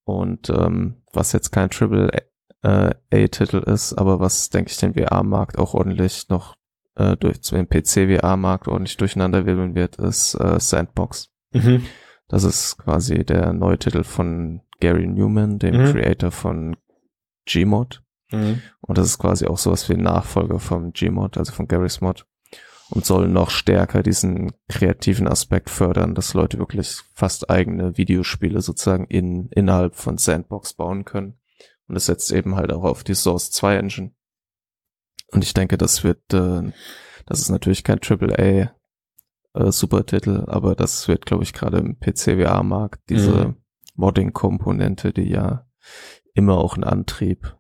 Und 0.03 0.49
ähm, 0.49 1.01
was 1.11 1.34
jetzt 1.34 1.51
kein 1.51 1.69
Triple 1.69 2.09
A-Titel 2.63 3.57
ist, 3.57 3.93
aber 3.93 4.19
was, 4.19 4.49
denke 4.49 4.71
ich, 4.71 4.78
den 4.78 4.93
VR-Markt 4.93 5.57
auch 5.57 5.73
ordentlich 5.73 6.28
noch 6.30 6.55
äh, 6.95 7.15
durch 7.15 7.39
den 7.41 7.69
PC-VR-Markt 7.69 8.67
ordentlich 8.67 8.97
durcheinander 8.97 9.45
wirbeln 9.45 9.75
wird, 9.75 9.97
ist 9.97 10.34
äh, 10.36 10.59
Sandbox. 10.59 11.30
Mhm. 11.53 11.86
Das 12.28 12.43
ist 12.43 12.78
quasi 12.78 13.23
der 13.23 13.53
neue 13.53 13.78
Titel 13.78 14.03
von 14.03 14.61
Gary 14.80 15.07
Newman, 15.07 15.59
dem 15.59 15.78
mhm. 15.78 15.91
Creator 15.91 16.32
von 16.32 16.75
Gmod. 17.45 18.03
Mhm. 18.32 18.61
Und 18.82 18.97
das 18.97 19.07
ist 19.07 19.19
quasi 19.19 19.45
auch 19.45 19.57
sowas 19.57 19.88
wie 19.89 19.93
ein 19.93 20.03
Nachfolger 20.03 20.59
vom 20.59 20.91
Gmod, 20.91 21.38
also 21.38 21.53
von 21.53 21.67
Gary's 21.67 22.01
Mod 22.01 22.25
und 22.89 23.05
soll 23.05 23.27
noch 23.27 23.49
stärker 23.49 24.01
diesen 24.01 24.53
kreativen 24.69 25.27
Aspekt 25.27 25.69
fördern, 25.69 26.15
dass 26.15 26.33
Leute 26.33 26.57
wirklich 26.57 27.01
fast 27.13 27.49
eigene 27.49 27.97
Videospiele 27.97 28.61
sozusagen 28.61 29.05
in, 29.05 29.49
innerhalb 29.49 29.95
von 29.95 30.17
Sandbox 30.17 30.73
bauen 30.73 31.03
können. 31.03 31.38
Und 31.88 31.95
es 31.95 32.05
setzt 32.05 32.31
eben 32.31 32.55
halt 32.55 32.71
auch 32.71 32.83
auf 32.83 33.03
die 33.03 33.15
Source 33.15 33.51
2 33.51 33.77
Engine. 33.77 34.11
Und 35.31 35.43
ich 35.43 35.53
denke, 35.53 35.77
das 35.77 36.03
wird, 36.03 36.33
äh, 36.33 36.71
das 37.25 37.41
ist 37.41 37.49
natürlich 37.49 37.83
kein 37.83 37.99
AAA 37.99 38.71
äh, 39.53 39.71
Supertitel, 39.71 40.45
aber 40.47 40.75
das 40.75 41.07
wird, 41.07 41.25
glaube 41.25 41.43
ich, 41.43 41.53
gerade 41.53 41.77
im 41.79 41.99
PC-VR-Markt 41.99 43.09
diese 43.09 43.47
mhm. 43.47 43.55
Modding-Komponente, 43.95 45.11
die 45.11 45.29
ja 45.29 45.67
immer 46.33 46.57
auch 46.57 46.77
ein 46.77 46.83
Antrieb 46.83 47.57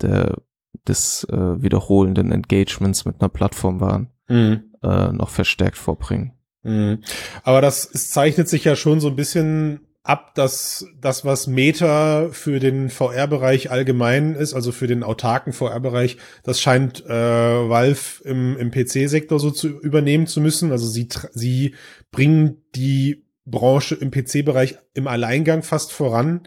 der, 0.00 0.38
des 0.86 1.24
äh, 1.24 1.62
wiederholenden 1.62 2.32
Engagements 2.32 3.04
mit 3.04 3.20
einer 3.20 3.28
Plattform 3.28 3.80
waren, 3.80 4.10
mhm. 4.30 4.70
äh, 4.82 5.12
noch 5.12 5.28
verstärkt 5.28 5.76
vorbringen. 5.76 6.32
Mhm. 6.62 7.02
Aber 7.42 7.60
das 7.60 7.88
es 7.92 8.10
zeichnet 8.10 8.48
sich 8.48 8.64
ja 8.64 8.76
schon 8.76 9.00
so 9.00 9.08
ein 9.08 9.16
bisschen 9.16 9.80
ab, 10.02 10.34
dass 10.34 10.86
das, 10.98 11.24
was 11.24 11.46
Meta 11.46 12.28
für 12.32 12.58
den 12.58 12.88
VR-Bereich 12.88 13.70
allgemein 13.70 14.34
ist, 14.34 14.54
also 14.54 14.72
für 14.72 14.86
den 14.86 15.02
autarken 15.02 15.52
VR-Bereich, 15.52 16.16
das 16.42 16.60
scheint 16.60 17.04
äh, 17.04 17.10
Valve 17.10 18.24
im, 18.24 18.56
im 18.56 18.70
PC-Sektor 18.70 19.38
so 19.38 19.50
zu 19.50 19.68
übernehmen 19.68 20.26
zu 20.26 20.40
müssen. 20.40 20.72
Also 20.72 20.86
sie, 20.86 21.08
sie 21.32 21.74
bringen 22.10 22.62
die 22.74 23.24
Branche 23.44 23.94
im 23.94 24.10
PC-Bereich 24.10 24.78
im 24.94 25.06
Alleingang 25.06 25.62
fast 25.62 25.92
voran 25.92 26.42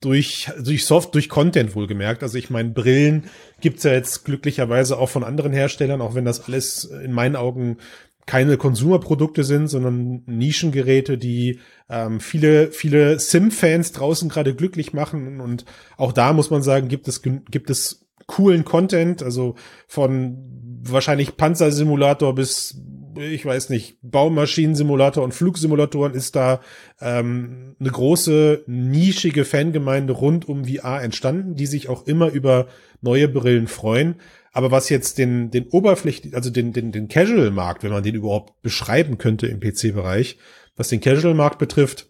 durch, 0.00 0.50
durch 0.62 0.84
Soft, 0.84 1.14
durch 1.14 1.28
Content 1.28 1.74
wohlgemerkt. 1.74 2.22
Also 2.22 2.38
ich 2.38 2.50
meine, 2.50 2.70
Brillen 2.70 3.24
gibt's 3.60 3.84
ja 3.84 3.92
jetzt 3.92 4.24
glücklicherweise 4.24 4.98
auch 4.98 5.08
von 5.08 5.24
anderen 5.24 5.52
Herstellern, 5.52 6.00
auch 6.00 6.14
wenn 6.14 6.24
das 6.24 6.46
alles 6.46 6.84
in 6.84 7.12
meinen 7.12 7.36
Augen 7.36 7.78
keine 8.26 8.56
Konsumerprodukte 8.56 9.44
sind, 9.44 9.68
sondern 9.68 10.22
Nischengeräte, 10.26 11.16
die 11.16 11.60
ähm, 11.88 12.18
viele, 12.18 12.72
viele 12.72 13.20
Sim-Fans 13.20 13.92
draußen 13.92 14.28
gerade 14.28 14.54
glücklich 14.54 14.92
machen. 14.92 15.40
Und 15.40 15.64
auch 15.96 16.12
da 16.12 16.32
muss 16.32 16.50
man 16.50 16.62
sagen, 16.62 16.88
gibt 16.88 17.06
es, 17.06 17.22
gibt 17.22 17.70
es 17.70 18.06
coolen 18.26 18.64
Content, 18.64 19.22
also 19.22 19.54
von 19.86 20.36
wahrscheinlich 20.82 21.36
Panzersimulator 21.36 22.34
bis 22.34 22.80
ich 23.18 23.44
weiß 23.44 23.70
nicht, 23.70 23.98
Baumaschinensimulator 24.02 25.24
und 25.24 25.32
Flugsimulatoren 25.32 26.14
ist 26.14 26.36
da 26.36 26.60
ähm, 27.00 27.76
eine 27.78 27.90
große, 27.90 28.64
nischige 28.66 29.44
Fangemeinde 29.44 30.12
rund 30.12 30.48
um 30.48 30.64
VR 30.64 31.02
entstanden, 31.02 31.54
die 31.54 31.66
sich 31.66 31.88
auch 31.88 32.06
immer 32.06 32.30
über 32.30 32.66
neue 33.00 33.28
Brillen 33.28 33.68
freuen. 33.68 34.16
Aber 34.52 34.70
was 34.70 34.88
jetzt 34.88 35.18
den, 35.18 35.50
den 35.50 35.66
Oberflächen, 35.68 36.34
also 36.34 36.50
den, 36.50 36.72
den, 36.72 36.92
den 36.92 37.08
Casual-Markt, 37.08 37.82
wenn 37.82 37.92
man 37.92 38.02
den 38.02 38.14
überhaupt 38.14 38.62
beschreiben 38.62 39.18
könnte 39.18 39.46
im 39.46 39.60
PC-Bereich, 39.60 40.38
was 40.76 40.88
den 40.88 41.00
Casual-Markt 41.00 41.58
betrifft, 41.58 42.08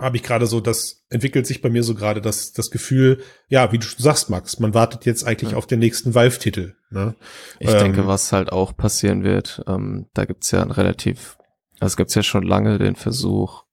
habe 0.00 0.16
ich 0.16 0.22
gerade 0.22 0.46
so, 0.46 0.60
das 0.60 1.04
entwickelt 1.10 1.46
sich 1.46 1.62
bei 1.62 1.70
mir 1.70 1.82
so 1.82 1.94
gerade 1.94 2.20
das, 2.20 2.52
das 2.52 2.70
Gefühl, 2.70 3.22
ja, 3.48 3.72
wie 3.72 3.78
du 3.78 3.84
schon 3.84 4.02
sagst, 4.02 4.30
Max, 4.30 4.58
man 4.58 4.74
wartet 4.74 5.06
jetzt 5.06 5.24
eigentlich 5.24 5.52
ja. 5.52 5.56
auf 5.56 5.66
den 5.66 5.78
nächsten 5.78 6.14
Valve-Titel. 6.14 6.74
Ne? 6.90 7.14
Ich 7.58 7.70
ähm, 7.70 7.78
denke, 7.78 8.06
was 8.06 8.32
halt 8.32 8.52
auch 8.52 8.76
passieren 8.76 9.24
wird, 9.24 9.62
ähm, 9.66 10.06
da 10.14 10.24
gibt's 10.24 10.50
ja 10.50 10.62
ein 10.62 10.70
relativ, 10.70 11.38
also 11.78 11.92
es 11.92 11.96
gibt's 11.96 12.14
ja 12.14 12.22
schon 12.22 12.42
lange 12.42 12.78
den 12.78 12.96
Versuch, 12.96 13.64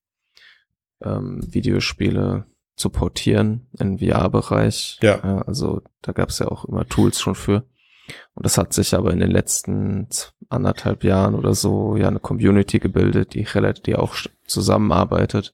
ähm, 1.01 1.41
Videospiele 1.47 2.45
zu 2.75 2.89
portieren 2.89 3.67
im 3.80 3.99
VR-Bereich. 3.99 4.99
Ja. 5.01 5.19
ja. 5.23 5.41
Also 5.41 5.82
da 6.01 6.11
gab's 6.11 6.39
ja 6.39 6.47
auch 6.47 6.65
immer 6.65 6.88
Tools 6.88 7.19
schon 7.19 7.36
für. 7.36 7.65
Und 8.36 8.45
das 8.45 8.57
hat 8.57 8.73
sich 8.73 8.93
aber 8.93 9.11
in 9.11 9.19
den 9.19 9.32
letzten 9.32 10.07
anderthalb 10.49 11.03
Jahren 11.03 11.36
oder 11.36 11.53
so 11.53 11.97
ja 11.97 12.07
eine 12.07 12.19
Community 12.19 12.80
gebildet, 12.80 13.34
die 13.34 13.43
relativ, 13.43 13.84
die 13.84 13.95
auch 13.95 14.15
zusammenarbeitet. 14.45 15.53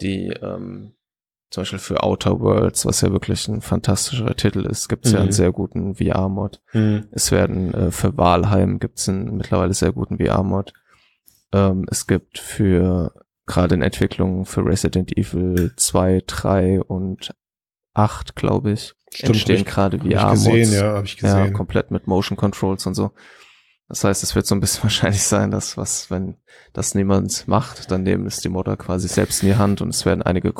Die 0.00 0.28
ähm, 0.28 0.94
zum 1.50 1.62
Beispiel 1.62 1.78
für 1.80 2.02
Outer 2.02 2.40
Worlds, 2.40 2.86
was 2.86 3.00
ja 3.00 3.10
wirklich 3.10 3.48
ein 3.48 3.60
fantastischer 3.60 4.36
Titel 4.36 4.64
ist, 4.66 4.88
gibt 4.88 5.04
es 5.04 5.10
mhm. 5.10 5.14
ja 5.14 5.20
einen 5.20 5.30
mhm. 5.30 5.34
sehr 5.34 5.52
guten 5.52 5.94
VR-Mod. 5.96 6.60
Mhm. 6.72 7.08
Es 7.10 7.32
werden 7.32 7.74
äh, 7.74 7.90
für 7.90 8.16
Walheim 8.16 8.78
gibt 8.78 8.98
es 8.98 9.08
einen 9.08 9.36
mittlerweile 9.36 9.74
sehr 9.74 9.92
guten 9.92 10.18
VR-Mod. 10.18 10.72
Ähm, 11.52 11.86
es 11.90 12.06
gibt 12.06 12.38
für 12.38 13.12
gerade 13.46 13.74
in 13.74 13.82
Entwicklung 13.82 14.46
für 14.46 14.64
Resident 14.64 15.16
Evil 15.16 15.72
2, 15.76 16.22
3 16.24 16.82
und 16.82 17.34
8, 17.94 18.36
glaube 18.36 18.70
ich, 18.70 18.94
Stimmt, 19.12 19.30
entstehen 19.30 19.64
gerade 19.64 19.98
VR-Mods. 19.98 20.72
Ja, 20.72 20.94
hab 20.94 21.04
ich 21.04 21.16
gesehen. 21.16 21.36
Ja, 21.36 21.50
komplett 21.50 21.90
mit 21.90 22.06
Motion 22.06 22.36
Controls 22.36 22.86
und 22.86 22.94
so. 22.94 23.10
Das 23.90 24.04
heißt, 24.04 24.22
es 24.22 24.34
wird 24.34 24.46
so 24.46 24.54
ein 24.54 24.60
bisschen 24.60 24.82
wahrscheinlich 24.84 25.22
sein, 25.22 25.50
dass 25.50 25.76
was, 25.76 26.10
wenn 26.10 26.36
das 26.72 26.94
niemand 26.94 27.46
macht, 27.46 27.90
dann 27.90 28.04
nehmen 28.04 28.26
es 28.26 28.38
die 28.38 28.48
Modder 28.48 28.76
quasi 28.76 29.08
selbst 29.08 29.42
in 29.42 29.50
die 29.50 29.56
Hand 29.56 29.82
und 29.82 29.90
es 29.90 30.06
werden 30.06 30.22
einige 30.22 30.54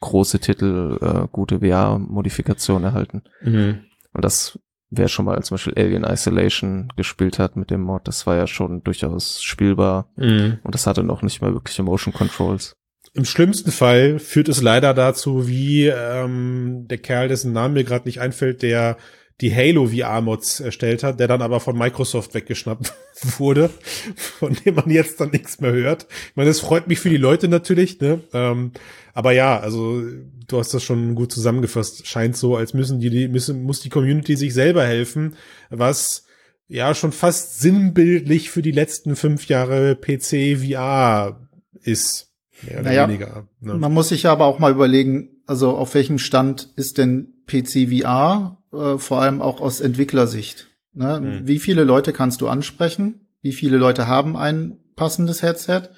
große 0.00 0.40
Titel 0.40 0.98
äh, 1.00 1.28
gute 1.30 1.60
VR-Modifikationen 1.60 2.84
erhalten. 2.84 3.22
Mhm. 3.42 3.84
Und 4.12 4.24
das 4.24 4.58
wer 4.96 5.08
schon 5.08 5.24
mal 5.24 5.42
zum 5.42 5.56
Beispiel 5.56 5.74
Alien 5.76 6.04
Isolation 6.04 6.92
gespielt 6.96 7.38
hat 7.38 7.56
mit 7.56 7.70
dem 7.70 7.82
Mod, 7.82 8.06
das 8.06 8.26
war 8.26 8.36
ja 8.36 8.46
schon 8.46 8.82
durchaus 8.82 9.42
spielbar 9.42 10.08
mhm. 10.16 10.58
und 10.62 10.74
das 10.74 10.86
hatte 10.86 11.02
noch 11.02 11.22
nicht 11.22 11.40
mal 11.40 11.52
wirkliche 11.52 11.82
Motion 11.82 12.12
Controls. 12.12 12.76
Im 13.12 13.24
schlimmsten 13.24 13.70
Fall 13.70 14.18
führt 14.18 14.48
es 14.48 14.60
leider 14.60 14.92
dazu, 14.92 15.46
wie 15.46 15.86
ähm, 15.86 16.86
der 16.88 16.98
Kerl, 16.98 17.28
dessen 17.28 17.52
Name 17.52 17.74
mir 17.74 17.84
gerade 17.84 18.06
nicht 18.06 18.20
einfällt, 18.20 18.62
der 18.62 18.96
die 19.40 19.54
Halo 19.54 19.88
VR-Mods 19.88 20.60
erstellt 20.60 21.02
hat, 21.02 21.18
der 21.18 21.26
dann 21.26 21.42
aber 21.42 21.58
von 21.58 21.76
Microsoft 21.76 22.34
weggeschnappt 22.34 22.92
wurde, 23.38 23.70
von 24.16 24.56
dem 24.64 24.76
man 24.76 24.90
jetzt 24.90 25.20
dann 25.20 25.30
nichts 25.30 25.60
mehr 25.60 25.72
hört. 25.72 26.06
Ich 26.30 26.36
meine, 26.36 26.50
das 26.50 26.60
freut 26.60 26.86
mich 26.86 27.00
für 27.00 27.10
die 27.10 27.16
Leute 27.16 27.48
natürlich, 27.48 28.00
ne? 28.00 28.20
Ähm, 28.32 28.72
aber 29.12 29.32
ja, 29.32 29.58
also 29.58 30.02
du 30.46 30.58
hast 30.58 30.72
das 30.72 30.82
schon 30.82 31.14
gut 31.14 31.32
zusammengefasst. 31.32 32.06
Scheint 32.06 32.36
so, 32.36 32.56
als 32.56 32.74
müssen 32.74 33.00
die, 33.00 33.28
müssen, 33.28 33.64
muss 33.64 33.80
die 33.80 33.88
Community 33.88 34.36
sich 34.36 34.54
selber 34.54 34.84
helfen, 34.84 35.36
was 35.70 36.24
ja 36.68 36.94
schon 36.94 37.12
fast 37.12 37.60
sinnbildlich 37.60 38.50
für 38.50 38.62
die 38.62 38.70
letzten 38.72 39.16
fünf 39.16 39.48
Jahre 39.48 39.96
PC 39.96 40.58
VR 40.58 41.48
ist. 41.82 42.32
Mehr 42.62 42.80
oder 42.80 42.82
naja, 42.82 43.08
weniger. 43.08 43.48
Ne? 43.60 43.74
Man 43.74 43.92
muss 43.92 44.08
sich 44.08 44.26
aber 44.26 44.46
auch 44.46 44.58
mal 44.58 44.72
überlegen, 44.72 45.42
also 45.46 45.76
auf 45.76 45.94
welchem 45.94 46.18
Stand 46.18 46.72
ist 46.76 46.98
denn 46.98 47.34
PC 47.46 47.88
VR, 47.90 48.62
äh, 48.74 48.98
vor 48.98 49.20
allem 49.20 49.40
auch 49.40 49.60
aus 49.60 49.80
Entwicklersicht. 49.80 50.68
Ne? 50.92 51.20
Mhm. 51.20 51.46
Wie 51.46 51.58
viele 51.58 51.84
Leute 51.84 52.12
kannst 52.12 52.40
du 52.40 52.48
ansprechen? 52.48 53.26
Wie 53.42 53.52
viele 53.52 53.76
Leute 53.76 54.06
haben 54.06 54.36
ein 54.36 54.78
passendes 54.96 55.42
Headset? 55.42 55.90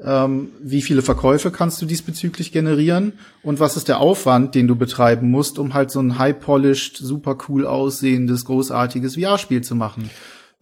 Ähm, 0.00 0.50
wie 0.60 0.82
viele 0.82 1.02
Verkäufe 1.02 1.50
kannst 1.50 1.82
du 1.82 1.86
diesbezüglich 1.86 2.52
generieren? 2.52 3.14
Und 3.42 3.58
was 3.58 3.76
ist 3.76 3.88
der 3.88 4.00
Aufwand, 4.00 4.54
den 4.54 4.68
du 4.68 4.76
betreiben 4.76 5.30
musst, 5.30 5.58
um 5.58 5.74
halt 5.74 5.90
so 5.90 6.00
ein 6.00 6.18
high-polished, 6.18 6.96
super 6.96 7.36
cool 7.48 7.66
aussehendes, 7.66 8.44
großartiges 8.44 9.16
VR-Spiel 9.16 9.62
zu 9.62 9.74
machen? 9.74 10.10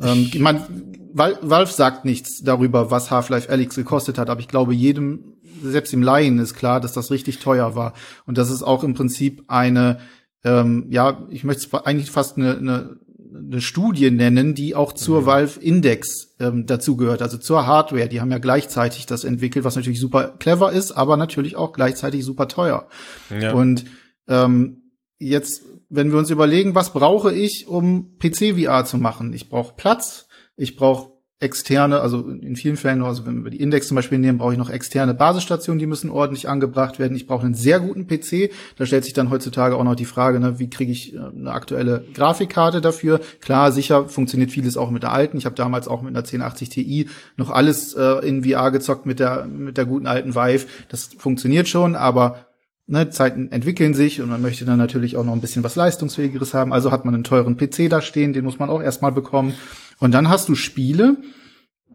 Ähm, 0.00 0.30
ich 0.32 0.40
meine, 0.40 0.66
Valve 1.12 1.72
sagt 1.72 2.04
nichts 2.04 2.42
darüber, 2.42 2.90
was 2.90 3.10
Half-Life 3.10 3.50
Alyx 3.50 3.76
gekostet 3.76 4.18
hat, 4.18 4.30
aber 4.30 4.40
ich 4.40 4.48
glaube, 4.48 4.74
jedem, 4.74 5.36
selbst 5.62 5.92
im 5.92 6.02
Laien 6.02 6.38
ist 6.38 6.54
klar, 6.54 6.80
dass 6.80 6.92
das 6.92 7.10
richtig 7.10 7.38
teuer 7.38 7.74
war. 7.74 7.92
Und 8.26 8.38
das 8.38 8.50
ist 8.50 8.62
auch 8.62 8.84
im 8.84 8.94
Prinzip 8.94 9.44
eine 9.48 9.98
ähm, 10.46 10.86
ja, 10.90 11.26
ich 11.28 11.42
möchte 11.42 11.66
es 11.66 11.74
eigentlich 11.84 12.12
fast 12.12 12.36
eine, 12.36 12.56
eine, 12.56 12.96
eine 13.34 13.60
Studie 13.60 14.12
nennen, 14.12 14.54
die 14.54 14.76
auch 14.76 14.92
zur 14.92 15.22
mhm. 15.22 15.26
Valve 15.26 15.60
Index 15.60 16.36
ähm, 16.38 16.66
dazugehört, 16.66 17.20
also 17.20 17.36
zur 17.36 17.66
Hardware. 17.66 18.08
Die 18.08 18.20
haben 18.20 18.30
ja 18.30 18.38
gleichzeitig 18.38 19.06
das 19.06 19.24
entwickelt, 19.24 19.64
was 19.64 19.74
natürlich 19.74 19.98
super 19.98 20.36
clever 20.38 20.70
ist, 20.70 20.92
aber 20.92 21.16
natürlich 21.16 21.56
auch 21.56 21.72
gleichzeitig 21.72 22.24
super 22.24 22.46
teuer. 22.46 22.86
Ja. 23.28 23.54
Und 23.54 23.86
ähm, 24.28 24.92
jetzt, 25.18 25.62
wenn 25.88 26.12
wir 26.12 26.18
uns 26.18 26.30
überlegen, 26.30 26.76
was 26.76 26.92
brauche 26.92 27.34
ich, 27.34 27.66
um 27.66 28.16
PC-VR 28.18 28.84
zu 28.84 28.98
machen? 28.98 29.32
Ich 29.32 29.48
brauche 29.48 29.74
Platz, 29.74 30.28
ich 30.56 30.76
brauche 30.76 31.15
externe, 31.38 32.00
also 32.00 32.26
in 32.28 32.56
vielen 32.56 32.78
Fällen, 32.78 33.02
also 33.02 33.26
wenn 33.26 33.44
wir 33.44 33.50
die 33.50 33.60
Index 33.60 33.88
zum 33.88 33.94
Beispiel 33.94 34.18
nehmen, 34.18 34.38
brauche 34.38 34.52
ich 34.52 34.58
noch 34.58 34.70
externe 34.70 35.12
Basisstationen, 35.12 35.78
die 35.78 35.86
müssen 35.86 36.08
ordentlich 36.08 36.48
angebracht 36.48 36.98
werden. 36.98 37.14
Ich 37.14 37.26
brauche 37.26 37.44
einen 37.44 37.54
sehr 37.54 37.78
guten 37.78 38.06
PC. 38.06 38.50
Da 38.78 38.86
stellt 38.86 39.04
sich 39.04 39.12
dann 39.12 39.28
heutzutage 39.28 39.76
auch 39.76 39.84
noch 39.84 39.96
die 39.96 40.06
Frage, 40.06 40.40
ne, 40.40 40.58
wie 40.58 40.70
kriege 40.70 40.90
ich 40.90 41.14
äh, 41.14 41.18
eine 41.18 41.52
aktuelle 41.52 42.06
Grafikkarte 42.14 42.80
dafür? 42.80 43.20
Klar, 43.42 43.70
sicher 43.70 44.08
funktioniert 44.08 44.50
vieles 44.50 44.78
auch 44.78 44.90
mit 44.90 45.02
der 45.02 45.12
alten. 45.12 45.36
Ich 45.36 45.44
habe 45.44 45.54
damals 45.54 45.88
auch 45.88 46.00
mit 46.00 46.10
einer 46.10 46.20
1080 46.20 46.70
Ti 46.70 47.08
noch 47.36 47.50
alles 47.50 47.92
äh, 47.92 48.26
in 48.26 48.42
VR 48.42 48.70
gezockt 48.70 49.04
mit 49.04 49.20
der 49.20 49.44
mit 49.44 49.76
der 49.76 49.84
guten 49.84 50.06
alten 50.06 50.34
Vive. 50.34 50.66
Das 50.88 51.10
funktioniert 51.18 51.68
schon, 51.68 51.96
aber 51.96 52.45
ne, 52.86 53.10
Zeiten 53.10 53.50
entwickeln 53.52 53.94
sich 53.94 54.20
und 54.20 54.28
man 54.28 54.42
möchte 54.42 54.64
dann 54.64 54.78
natürlich 54.78 55.16
auch 55.16 55.24
noch 55.24 55.32
ein 55.32 55.40
bisschen 55.40 55.64
was 55.64 55.76
leistungsfähigeres 55.76 56.54
haben. 56.54 56.72
Also 56.72 56.90
hat 56.90 57.04
man 57.04 57.14
einen 57.14 57.24
teuren 57.24 57.56
PC 57.56 57.88
da 57.90 58.00
stehen, 58.00 58.32
den 58.32 58.44
muss 58.44 58.58
man 58.58 58.70
auch 58.70 58.82
erstmal 58.82 59.12
bekommen. 59.12 59.54
Und 59.98 60.12
dann 60.12 60.28
hast 60.28 60.48
du 60.48 60.54
Spiele, 60.54 61.16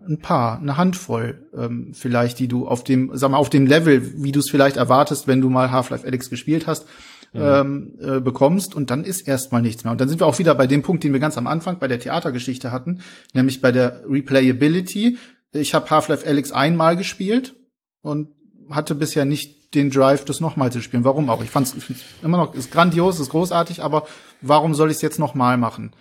ein 0.08 0.20
paar, 0.20 0.60
eine 0.60 0.78
Handvoll 0.78 1.48
ähm, 1.56 1.92
vielleicht, 1.94 2.40
die 2.40 2.48
du 2.48 2.68
auf 2.68 2.84
dem, 2.84 3.12
sag 3.14 3.32
mal, 3.32 3.38
auf 3.38 3.50
dem 3.50 3.68
Level, 3.68 4.24
wie 4.24 4.32
du 4.32 4.40
es 4.40 4.50
vielleicht 4.50 4.78
erwartest, 4.78 5.28
wenn 5.28 5.42
du 5.42 5.50
mal 5.50 5.72
Half-Life 5.72 6.06
Alyx 6.06 6.30
gespielt 6.30 6.66
hast, 6.66 6.88
mhm. 7.34 7.42
ähm, 7.42 7.94
äh, 8.02 8.20
bekommst 8.20 8.74
und 8.76 8.90
dann 8.90 9.04
ist 9.04 9.28
erstmal 9.28 9.62
nichts 9.62 9.84
mehr. 9.84 9.92
Und 9.92 10.02
dann 10.02 10.10
sind 10.10 10.20
wir 10.20 10.26
auch 10.26 10.40
wieder 10.40 10.56
bei 10.56 10.68
dem 10.68 10.82
Punkt, 10.82 11.04
den 11.04 11.14
wir 11.14 11.20
ganz 11.20 11.38
am 11.38 11.48
Anfang 11.48 11.80
bei 11.80 11.88
der 11.88 12.00
Theatergeschichte 12.00 12.72
hatten, 12.72 13.02
nämlich 13.34 13.62
bei 13.62 13.72
der 13.72 14.04
Replayability. 14.10 15.18
Ich 15.54 15.74
habe 15.74 15.90
Half-Life 15.90 16.28
Alyx 16.28 16.52
einmal 16.52 16.98
gespielt 16.98 17.56
und 18.02 18.30
hatte 18.70 18.96
bisher 18.96 19.26
nicht 19.26 19.61
den 19.74 19.90
Drive, 19.90 20.26
das 20.26 20.40
nochmal 20.40 20.72
zu 20.72 20.82
spielen. 20.82 21.04
Warum 21.04 21.30
auch? 21.30 21.44
Ich 21.44 21.50
fand 21.50 21.68
es 21.68 21.76
immer 22.22 22.38
noch, 22.38 22.54
ist 22.54 22.72
grandios, 22.72 23.20
ist 23.20 23.30
großartig, 23.30 23.84
aber 23.84 24.06
warum 24.42 24.74
soll 24.76 24.90
ich 24.90 24.98
es 24.98 25.02
jetzt 25.02 25.20
nochmal 25.20 25.58
machen? 25.58 25.92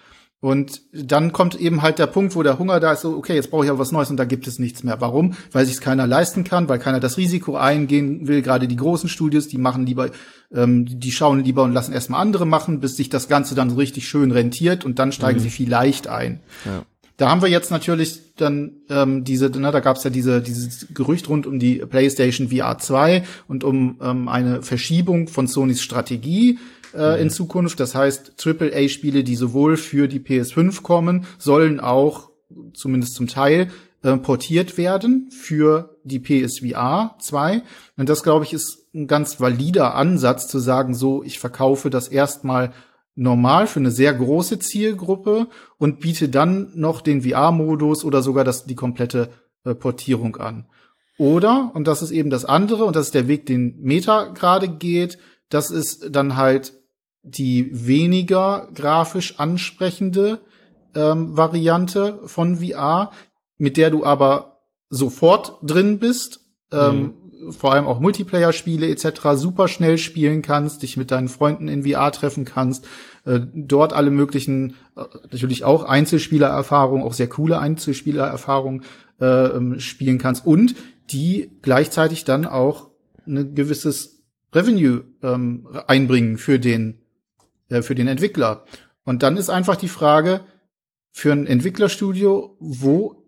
Und 0.42 0.80
dann 0.94 1.32
kommt 1.32 1.54
eben 1.54 1.82
halt 1.82 1.98
der 1.98 2.06
Punkt, 2.06 2.34
wo 2.34 2.42
der 2.42 2.58
Hunger 2.58 2.80
da 2.80 2.92
ist, 2.92 3.02
so, 3.02 3.14
okay, 3.14 3.34
jetzt 3.34 3.50
brauche 3.50 3.66
ich 3.66 3.70
aber 3.70 3.78
was 3.78 3.92
Neues 3.92 4.08
und 4.08 4.16
da 4.16 4.24
gibt 4.24 4.46
es 4.46 4.58
nichts 4.58 4.82
mehr. 4.82 4.98
Warum? 4.98 5.34
Weil 5.52 5.66
sich 5.66 5.82
keiner 5.82 6.06
leisten 6.06 6.44
kann, 6.44 6.66
weil 6.66 6.78
keiner 6.78 6.98
das 6.98 7.18
Risiko 7.18 7.56
eingehen 7.56 8.26
will. 8.26 8.40
Gerade 8.40 8.66
die 8.66 8.76
großen 8.76 9.10
Studios, 9.10 9.48
die 9.48 9.58
machen 9.58 9.84
lieber, 9.84 10.08
ähm, 10.50 10.86
die 10.88 11.12
schauen 11.12 11.44
lieber 11.44 11.62
und 11.62 11.74
lassen 11.74 11.92
erstmal 11.92 12.22
andere 12.22 12.46
machen, 12.46 12.80
bis 12.80 12.96
sich 12.96 13.10
das 13.10 13.28
Ganze 13.28 13.54
dann 13.54 13.68
so 13.68 13.76
richtig 13.76 14.08
schön 14.08 14.30
rentiert 14.30 14.86
und 14.86 14.98
dann 14.98 15.12
steigen 15.12 15.40
mhm. 15.40 15.42
sie 15.42 15.50
vielleicht 15.50 16.08
ein. 16.08 16.40
Ja. 16.64 16.84
Da 17.20 17.28
haben 17.28 17.42
wir 17.42 17.50
jetzt 17.50 17.70
natürlich 17.70 18.34
dann 18.36 18.76
ähm, 18.88 19.24
diese, 19.24 19.50
ne, 19.50 19.70
da 19.70 19.80
gab 19.80 19.98
es 19.98 20.04
ja 20.04 20.08
diese 20.08 20.40
dieses 20.40 20.86
Gerücht 20.94 21.28
rund 21.28 21.46
um 21.46 21.58
die 21.58 21.74
PlayStation 21.74 22.48
VR 22.48 22.78
2 22.78 23.24
und 23.46 23.62
um 23.62 23.98
ähm, 24.00 24.26
eine 24.26 24.62
Verschiebung 24.62 25.28
von 25.28 25.46
Sonys 25.46 25.82
Strategie 25.82 26.58
äh, 26.94 27.16
mhm. 27.16 27.22
in 27.24 27.30
Zukunft. 27.30 27.78
Das 27.78 27.94
heißt, 27.94 28.42
AAA-Spiele, 28.42 29.22
die 29.22 29.36
sowohl 29.36 29.76
für 29.76 30.08
die 30.08 30.20
PS5 30.20 30.80
kommen, 30.80 31.26
sollen 31.36 31.78
auch, 31.78 32.30
zumindest 32.72 33.16
zum 33.16 33.26
Teil, 33.26 33.70
äh, 34.02 34.16
portiert 34.16 34.78
werden 34.78 35.28
für 35.30 35.98
die 36.04 36.20
PSVR 36.20 37.16
2. 37.20 37.60
Und 37.98 38.08
das, 38.08 38.22
glaube 38.22 38.46
ich, 38.46 38.54
ist 38.54 38.86
ein 38.94 39.08
ganz 39.08 39.40
valider 39.40 39.94
Ansatz 39.94 40.48
zu 40.48 40.58
sagen, 40.58 40.94
so, 40.94 41.22
ich 41.22 41.38
verkaufe 41.38 41.90
das 41.90 42.08
erstmal 42.08 42.72
normal 43.14 43.66
für 43.66 43.80
eine 43.80 43.90
sehr 43.90 44.14
große 44.14 44.58
Zielgruppe 44.58 45.48
und 45.78 46.00
biete 46.00 46.28
dann 46.28 46.72
noch 46.74 47.00
den 47.00 47.22
VR-Modus 47.22 48.04
oder 48.04 48.22
sogar 48.22 48.44
das, 48.44 48.64
die 48.64 48.74
komplette 48.74 49.30
äh, 49.64 49.74
Portierung 49.74 50.36
an. 50.36 50.66
Oder, 51.18 51.70
und 51.74 51.86
das 51.86 52.00
ist 52.00 52.12
eben 52.12 52.30
das 52.30 52.46
andere, 52.46 52.84
und 52.84 52.96
das 52.96 53.06
ist 53.06 53.14
der 53.14 53.28
Weg, 53.28 53.44
den 53.44 53.78
Meta 53.80 54.28
gerade 54.28 54.68
geht, 54.68 55.18
das 55.50 55.70
ist 55.70 56.14
dann 56.14 56.36
halt 56.36 56.72
die 57.22 57.86
weniger 57.86 58.68
grafisch 58.74 59.38
ansprechende 59.38 60.40
ähm, 60.94 61.36
Variante 61.36 62.20
von 62.24 62.56
VR, 62.56 63.10
mit 63.58 63.76
der 63.76 63.90
du 63.90 64.04
aber 64.04 64.62
sofort 64.88 65.58
drin 65.62 65.98
bist, 65.98 66.40
ähm, 66.72 66.96
mhm. 66.96 67.14
Vor 67.50 67.72
allem 67.72 67.86
auch 67.86 68.00
Multiplayer-Spiele 68.00 68.88
etc. 68.88 69.20
super 69.34 69.68
schnell 69.68 69.98
spielen 69.98 70.42
kannst, 70.42 70.82
dich 70.82 70.96
mit 70.96 71.10
deinen 71.10 71.28
Freunden 71.28 71.68
in 71.68 71.84
VR 71.84 72.12
treffen 72.12 72.44
kannst, 72.44 72.86
äh, 73.24 73.40
dort 73.54 73.92
alle 73.92 74.10
möglichen, 74.10 74.74
äh, 74.96 75.04
natürlich 75.30 75.64
auch 75.64 75.84
Einzelspielererfahrungen, 75.84 77.04
auch 77.04 77.14
sehr 77.14 77.28
coole 77.28 77.58
Einzelspielererfahrungen 77.58 78.84
äh, 79.20 79.24
ähm, 79.24 79.80
spielen 79.80 80.18
kannst 80.18 80.46
und 80.46 80.74
die 81.10 81.50
gleichzeitig 81.62 82.24
dann 82.24 82.46
auch 82.46 82.90
ein 83.26 83.54
gewisses 83.54 84.22
Revenue 84.54 85.04
ähm, 85.22 85.68
einbringen 85.86 86.38
für 86.38 86.58
den 86.58 87.00
äh, 87.68 87.82
für 87.82 87.94
den 87.94 88.08
Entwickler. 88.08 88.64
Und 89.04 89.22
dann 89.22 89.36
ist 89.36 89.48
einfach 89.48 89.76
die 89.76 89.88
Frage 89.88 90.40
für 91.12 91.32
ein 91.32 91.46
Entwicklerstudio, 91.46 92.56
wo 92.60 93.19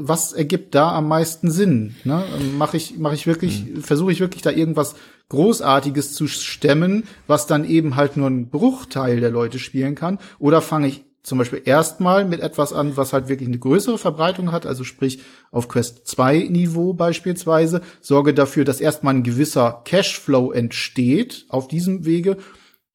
was 0.00 0.32
ergibt 0.32 0.74
da 0.74 0.92
am 0.92 1.08
meisten 1.08 1.50
Sinn? 1.50 1.94
Ne? 2.04 2.24
Mache 2.56 2.76
ich, 2.76 2.98
mach 2.98 3.12
ich 3.12 3.26
wirklich, 3.26 3.64
mhm. 3.64 3.82
versuche 3.82 4.12
ich 4.12 4.20
wirklich 4.20 4.42
da 4.42 4.50
irgendwas 4.50 4.94
Großartiges 5.28 6.12
zu 6.14 6.26
stemmen, 6.26 7.04
was 7.26 7.46
dann 7.46 7.64
eben 7.64 7.96
halt 7.96 8.16
nur 8.16 8.28
ein 8.28 8.48
Bruchteil 8.50 9.20
der 9.20 9.30
Leute 9.30 9.58
spielen 9.58 9.94
kann? 9.94 10.18
Oder 10.38 10.60
fange 10.60 10.88
ich 10.88 11.04
zum 11.22 11.38
Beispiel 11.38 11.62
erstmal 11.64 12.26
mit 12.26 12.40
etwas 12.40 12.72
an, 12.72 12.96
was 12.98 13.14
halt 13.14 13.28
wirklich 13.28 13.48
eine 13.48 13.58
größere 13.58 13.96
Verbreitung 13.96 14.52
hat, 14.52 14.66
also 14.66 14.84
sprich 14.84 15.20
auf 15.50 15.68
Quest 15.68 16.06
2 16.06 16.48
Niveau 16.50 16.92
beispielsweise, 16.92 17.80
sorge 18.02 18.34
dafür, 18.34 18.64
dass 18.64 18.80
erstmal 18.80 19.14
ein 19.14 19.22
gewisser 19.22 19.82
Cashflow 19.84 20.52
entsteht 20.52 21.46
auf 21.48 21.66
diesem 21.66 22.04
Wege 22.04 22.36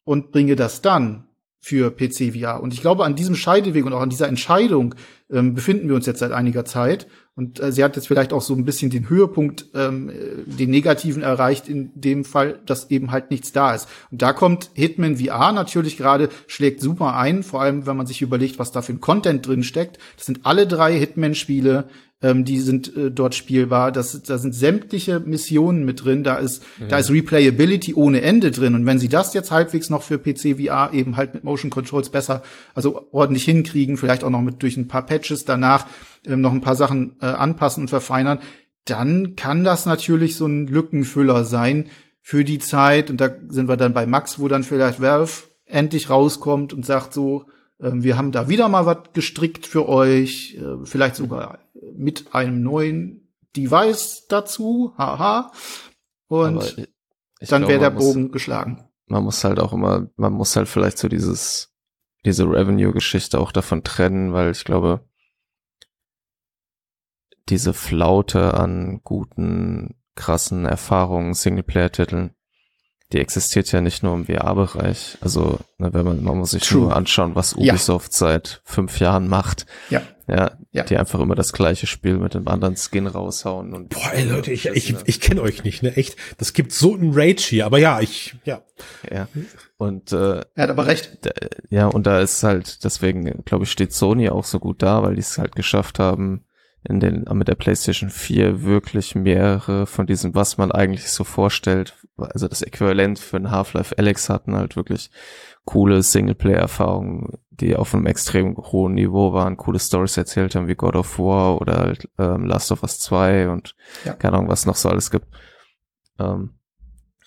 und 0.04 0.32
bringe 0.32 0.56
das 0.56 0.82
dann 0.82 1.29
für 1.60 1.92
PC 1.92 2.34
VR. 2.34 2.62
Und 2.62 2.74
ich 2.74 2.82
glaube, 2.82 3.04
an 3.04 3.16
diesem 3.16 3.36
Scheideweg 3.36 3.86
und 3.86 3.94
auch 3.94 4.02
an 4.02 4.10
dieser 4.10 4.28
Entscheidung 4.28 4.96
ähm, 5.32 5.54
befinden 5.54 5.88
wir 5.90 5.96
uns 5.96 6.06
jetzt 6.06 6.20
seit 6.20 6.32
einiger 6.32 6.66
Zeit. 6.66 7.08
Und 7.36 7.60
äh, 7.60 7.72
sie 7.72 7.84
hat 7.84 7.96
jetzt 7.96 8.08
vielleicht 8.08 8.34
auch 8.34 8.42
so 8.42 8.54
ein 8.54 8.66
bisschen 8.66 8.90
den 8.90 9.10
Höhepunkt, 9.10 9.68
ähm, 9.74 10.12
den 10.46 10.70
negativen 10.70 11.22
erreicht, 11.22 11.70
in 11.70 11.92
dem 11.96 12.26
Fall, 12.26 12.60
dass 12.66 12.90
eben 12.92 13.12
halt 13.12 13.30
nichts 13.32 13.52
da 13.52 13.74
ist. 13.74 13.88
Und 14.12 14.22
da 14.22 14.34
kommt 14.34 14.72
Hitman 14.74 15.18
VR 15.18 15.52
natürlich 15.52 15.98
gerade, 15.98 16.30
schlägt 16.48 16.82
super 16.82 17.16
ein, 17.16 17.44
vor 17.44 17.62
allem 17.62 17.86
wenn 17.86 17.98
man 17.98 18.08
sich 18.08 18.22
überlegt, 18.22 18.60
was 18.60 18.72
da 18.72 18.82
für 18.82 18.94
ein 18.94 19.02
Content 19.02 19.48
drin 19.48 19.64
steckt. 19.64 20.00
Das 20.18 20.26
sind 20.26 20.46
alle 20.46 20.68
drei 20.68 20.98
Hitman-Spiele 20.98 21.88
ähm, 22.22 22.44
die 22.44 22.60
sind 22.60 22.96
äh, 22.96 23.12
dort 23.12 23.34
spielbar. 23.34 23.92
Das, 23.92 24.22
da 24.24 24.38
sind 24.38 24.54
sämtliche 24.54 25.20
Missionen 25.20 25.86
mit 25.86 26.04
drin. 26.04 26.24
Da 26.24 26.36
ist, 26.36 26.64
ja. 26.80 26.88
da 26.88 26.98
ist 26.98 27.12
Replayability 27.12 27.94
ohne 27.94 28.22
Ende 28.22 28.52
drin. 28.52 28.76
Und 28.76 28.86
wenn 28.86 29.00
sie 29.00 29.08
das 29.08 29.34
jetzt 29.34 29.52
halbwegs 29.52 29.90
noch 29.90 30.04
für 30.04 30.18
PC 30.18 30.60
VR 30.60 30.92
eben 30.94 31.16
halt 31.16 31.34
mit 31.34 31.44
Motion 31.44 31.70
Controls 31.70 32.10
besser, 32.10 32.44
also 32.74 33.08
ordentlich 33.12 33.46
hinkriegen, 33.46 33.98
vielleicht 33.98 34.24
auch 34.24 34.30
noch 34.30 34.42
mit 34.42 34.62
durch 34.62 34.76
ein 34.76 34.88
paar 34.88 35.06
Patches 35.06 35.46
danach 35.46 35.88
ähm, 36.26 36.42
noch 36.42 36.52
ein 36.52 36.62
paar 36.62 36.76
Sachen 36.76 37.16
äh, 37.22 37.26
anpassen 37.26 37.84
und 37.84 37.90
verfeinern, 37.90 38.40
dann 38.86 39.36
kann 39.36 39.64
das 39.64 39.86
natürlich 39.86 40.36
so 40.36 40.46
ein 40.46 40.68
Lückenfüller 40.68 41.46
sein 41.46 41.88
für 42.22 42.44
die 42.44 42.60
Zeit. 42.60 43.10
Und 43.10 43.22
da 43.22 43.30
sind 43.48 43.70
wir 43.70 43.78
dann 43.78 43.94
bei 43.94 44.06
Max, 44.06 44.40
wo 44.40 44.48
dann 44.50 44.64
vielleicht 44.64 45.02
Valve 45.02 45.44
endlich 45.66 46.10
rauskommt 46.10 46.74
und 46.74 46.86
sagt 46.86 47.14
so, 47.14 47.46
ähm, 47.82 48.04
wir 48.04 48.18
haben 48.18 48.32
da 48.32 48.50
wieder 48.50 48.68
mal 48.68 48.86
was 48.86 48.98
gestrickt 49.14 49.66
für 49.66 49.88
euch, 49.88 50.58
äh, 50.60 50.86
vielleicht 50.86 51.16
sogar 51.16 51.60
mit 51.96 52.34
einem 52.34 52.62
neuen 52.62 53.34
Device 53.56 54.28
dazu, 54.28 54.94
haha. 54.98 55.52
Und 56.28 56.88
dann 57.40 57.68
wäre 57.68 57.80
der 57.80 57.90
Bogen 57.90 58.24
muss, 58.24 58.32
geschlagen. 58.32 58.90
Man 59.08 59.24
muss 59.24 59.44
halt 59.44 59.60
auch 59.60 59.74
immer, 59.74 60.10
man 60.16 60.34
muss 60.34 60.56
halt 60.56 60.68
vielleicht 60.68 60.98
so 60.98 61.08
dieses, 61.08 61.74
diese 62.26 62.46
Revenue-Geschichte 62.46 63.40
auch 63.40 63.52
davon 63.52 63.84
trennen, 63.84 64.34
weil 64.34 64.52
ich 64.52 64.64
glaube, 64.64 65.08
diese 67.50 67.74
Flaute 67.74 68.54
an 68.54 69.02
guten, 69.04 69.96
krassen 70.16 70.66
Erfahrungen, 70.66 71.34
Singleplayer-Titeln, 71.34 72.36
die 73.12 73.20
existiert 73.20 73.72
ja 73.72 73.82
nicht 73.82 74.04
nur 74.04 74.14
im 74.14 74.26
VR-Bereich. 74.26 75.18
Also, 75.22 75.60
ne, 75.80 75.94
wenn 75.94 76.06
man, 76.06 76.24
man 76.24 76.38
muss 76.38 76.52
sich 76.52 76.64
True. 76.64 76.82
nur 76.82 76.96
anschauen, 76.96 77.36
was 77.36 77.54
Ubisoft 77.54 78.12
ja. 78.14 78.18
seit 78.18 78.62
fünf 78.64 79.00
Jahren 79.00 79.28
macht. 79.28 79.66
Ja. 79.90 80.02
Ja, 80.28 80.52
ja, 80.72 80.84
die 80.84 80.96
einfach 80.96 81.20
immer 81.20 81.34
das 81.34 81.54
gleiche 81.54 81.88
Spiel 81.88 82.18
mit 82.18 82.36
einem 82.36 82.48
anderen 82.48 82.76
Skin 82.76 83.08
raushauen 83.08 83.74
und. 83.74 83.90
Boah, 83.90 84.12
ey 84.14 84.26
Leute, 84.26 84.52
ich, 84.52 84.68
ich, 84.68 84.96
ich 85.06 85.22
kenne 85.22 85.42
euch 85.42 85.64
nicht, 85.64 85.82
ne? 85.82 85.96
Echt. 85.98 86.18
Das 86.38 86.54
gibt 86.54 86.72
so 86.72 86.94
einen 86.94 87.14
Rage 87.16 87.42
hier, 87.42 87.66
aber 87.66 87.80
ja, 87.80 88.00
ich, 88.00 88.36
ja. 88.44 88.62
Ja. 89.12 89.28
Und 89.78 90.12
äh, 90.12 90.42
er 90.54 90.64
hat 90.64 90.70
aber 90.70 90.86
recht. 90.86 91.18
Ja, 91.72 91.88
und 91.88 92.06
da 92.06 92.20
ist 92.20 92.44
halt, 92.44 92.84
deswegen, 92.84 93.44
glaube 93.44 93.64
ich, 93.64 93.72
steht 93.72 93.92
Sony 93.92 94.30
auch 94.30 94.46
so 94.46 94.60
gut 94.60 94.84
da, 94.84 95.02
weil 95.02 95.16
die 95.16 95.22
es 95.22 95.40
halt 95.40 95.56
geschafft 95.56 95.98
haben, 95.98 96.46
in 96.84 97.00
den, 97.00 97.26
mit 97.34 97.48
der 97.48 97.56
PlayStation 97.56 98.10
4 98.10 98.64
wirklich 98.64 99.16
mehrere 99.16 99.86
von 99.86 100.08
diesem, 100.08 100.34
was 100.34 100.58
man 100.58 100.72
eigentlich 100.72 101.10
so 101.12 101.24
vorstellt, 101.24 101.96
also 102.18 102.48
das 102.48 102.62
Äquivalent 102.62 103.20
für 103.20 103.38
ein 103.38 103.52
Half-Life 103.52 103.98
Alex 103.98 104.30
hatten 104.30 104.56
halt 104.56 104.76
wirklich 104.76 105.12
coole 105.66 106.02
Singleplayer-Erfahrungen, 106.02 107.38
die 107.52 107.76
auf 107.76 107.94
einem 107.94 108.06
extrem 108.06 108.56
hohen 108.58 108.94
Niveau 108.94 109.34
waren, 109.34 109.58
coole 109.58 109.80
Stories 109.80 110.18
erzählt 110.18 110.56
haben, 110.56 110.68
wie 110.68 110.76
God 110.76 110.96
of 110.96 111.20
War 111.20 111.60
oder 111.62 111.78
halt, 111.78 112.10
ähm, 112.18 112.46
Last 112.46 112.72
of 112.72 112.82
Us 112.82 113.00
2 113.00 113.50
und 113.50 113.76
ja. 114.06 114.14
keine 114.14 114.38
Ahnung, 114.38 114.50
was 114.50 114.66
noch 114.66 114.76
so 114.76 114.90
alles 114.90 115.12
gibt. 115.12 115.28
Ähm, 116.18 116.52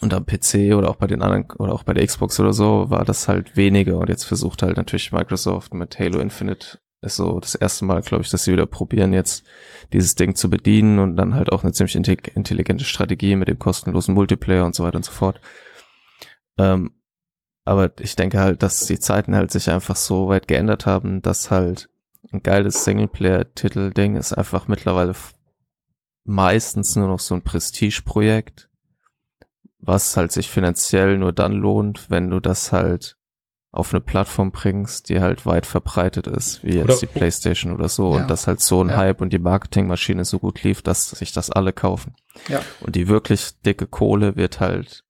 und 0.00 0.12
am 0.14 0.26
PC 0.26 0.74
oder 0.74 0.90
auch 0.90 0.96
bei 0.96 1.06
den 1.06 1.22
anderen 1.22 1.48
oder 1.58 1.72
auch 1.72 1.84
bei 1.84 1.94
der 1.94 2.04
Xbox 2.04 2.40
oder 2.40 2.52
so 2.52 2.90
war 2.90 3.04
das 3.04 3.28
halt 3.28 3.56
weniger 3.56 3.98
und 3.98 4.08
jetzt 4.08 4.24
versucht 4.24 4.62
halt 4.62 4.76
natürlich 4.76 5.12
Microsoft 5.12 5.74
mit 5.74 5.96
Halo 5.98 6.18
Infinite 6.18 6.78
ist 7.02 7.16
so 7.16 7.40
das 7.40 7.54
erste 7.54 7.84
Mal, 7.84 8.00
glaube 8.02 8.22
ich, 8.22 8.30
dass 8.30 8.44
sie 8.44 8.52
wieder 8.52 8.66
probieren, 8.66 9.12
jetzt 9.12 9.44
dieses 9.92 10.14
Ding 10.14 10.34
zu 10.34 10.48
bedienen 10.48 10.98
und 10.98 11.16
dann 11.16 11.34
halt 11.34 11.52
auch 11.52 11.64
eine 11.64 11.72
ziemlich 11.72 11.96
intelligente 11.96 12.84
Strategie 12.84 13.36
mit 13.36 13.48
dem 13.48 13.58
kostenlosen 13.58 14.14
Multiplayer 14.14 14.64
und 14.64 14.74
so 14.74 14.84
weiter 14.84 14.96
und 14.96 15.04
so 15.04 15.12
fort. 15.12 15.40
Ähm, 16.58 16.92
aber 17.64 17.92
ich 18.00 18.16
denke 18.16 18.40
halt, 18.40 18.62
dass 18.62 18.86
die 18.86 18.98
Zeiten 18.98 19.34
halt 19.34 19.50
sich 19.50 19.70
einfach 19.70 19.96
so 19.96 20.28
weit 20.28 20.48
geändert 20.48 20.86
haben, 20.86 21.22
dass 21.22 21.50
halt 21.50 21.88
ein 22.32 22.42
geiles 22.42 22.84
Singleplayer-Titel-Ding 22.84 24.16
ist 24.16 24.32
einfach 24.32 24.68
mittlerweile 24.68 25.14
meistens 26.24 26.96
nur 26.96 27.08
noch 27.08 27.20
so 27.20 27.34
ein 27.34 27.42
Prestige-Projekt, 27.42 28.68
was 29.78 30.16
halt 30.16 30.32
sich 30.32 30.48
finanziell 30.48 31.18
nur 31.18 31.32
dann 31.32 31.52
lohnt, 31.52 32.10
wenn 32.10 32.30
du 32.30 32.40
das 32.40 32.72
halt 32.72 33.16
auf 33.72 33.94
eine 33.94 34.02
Plattform 34.02 34.52
bringst, 34.52 35.08
die 35.08 35.20
halt 35.20 35.46
weit 35.46 35.64
verbreitet 35.64 36.26
ist, 36.26 36.62
wie 36.62 36.74
jetzt 36.74 36.84
oder, 36.84 36.96
die 36.98 37.06
PlayStation 37.06 37.72
oder 37.72 37.88
so, 37.88 38.14
ja. 38.14 38.20
und 38.20 38.30
das 38.30 38.46
halt 38.46 38.60
so 38.60 38.84
ein 38.84 38.90
ja. 38.90 38.98
Hype 38.98 39.22
und 39.22 39.32
die 39.32 39.38
Marketingmaschine 39.38 40.26
so 40.26 40.38
gut 40.38 40.62
lief, 40.62 40.82
dass 40.82 41.08
sich 41.08 41.32
das 41.32 41.50
alle 41.50 41.72
kaufen. 41.72 42.14
Ja. 42.48 42.60
Und 42.80 42.96
die 42.96 43.08
wirklich 43.08 43.58
dicke 43.64 43.86
Kohle 43.86 44.36
wird 44.36 44.60
halt 44.60 45.04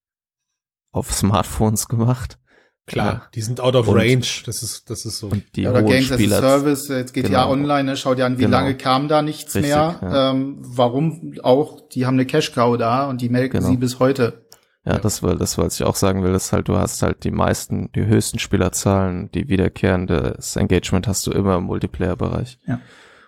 auf 0.92 1.12
Smartphones 1.12 1.88
gemacht. 1.88 2.38
Klar, 2.86 3.12
ja. 3.12 3.22
die 3.34 3.42
sind 3.42 3.60
out 3.60 3.74
of 3.74 3.88
und, 3.88 3.96
range. 3.96 4.26
Das 4.44 4.62
ist, 4.62 4.90
das 4.90 5.06
ist 5.06 5.18
so. 5.18 5.28
Und 5.28 5.44
die 5.56 5.62
ja, 5.62 5.70
oder 5.70 5.82
Games 5.82 6.12
as 6.12 6.20
a 6.20 6.40
Service, 6.40 6.88
jetzt 6.88 7.14
geht 7.14 7.26
genau. 7.26 7.38
ja 7.38 7.48
online, 7.48 7.84
ne? 7.84 7.96
schaut 7.96 8.18
ja 8.18 8.26
an, 8.26 8.38
wie 8.38 8.42
genau. 8.42 8.58
lange 8.58 8.76
kam 8.76 9.08
da 9.08 9.22
nichts 9.22 9.54
Richtig, 9.54 9.72
mehr. 9.72 9.98
Ja. 10.02 10.30
Ähm, 10.30 10.58
warum 10.60 11.34
auch? 11.42 11.80
Die 11.88 12.06
haben 12.06 12.14
eine 12.14 12.26
Cash 12.26 12.52
Cow 12.52 12.76
da 12.76 13.08
und 13.08 13.20
die 13.20 13.28
melken 13.28 13.60
genau. 13.60 13.70
sie 13.70 13.76
bis 13.76 13.98
heute. 13.98 14.46
Ja, 14.84 14.98
das 14.98 15.22
war 15.22 15.36
das, 15.36 15.58
was 15.58 15.76
ich 15.76 15.86
auch 15.86 15.94
sagen 15.94 16.24
will, 16.24 16.34
ist 16.34 16.52
halt, 16.52 16.66
du 16.68 16.76
hast 16.76 17.02
halt 17.02 17.22
die 17.22 17.30
meisten, 17.30 17.92
die 17.92 18.04
höchsten 18.04 18.40
Spielerzahlen, 18.40 19.30
die 19.30 19.48
wiederkehrendes 19.48 20.56
Engagement 20.56 21.06
hast 21.06 21.26
du 21.26 21.30
immer 21.30 21.56
im 21.56 21.64
Multiplayer-Bereich. 21.64 22.58
Ja. 22.66 22.80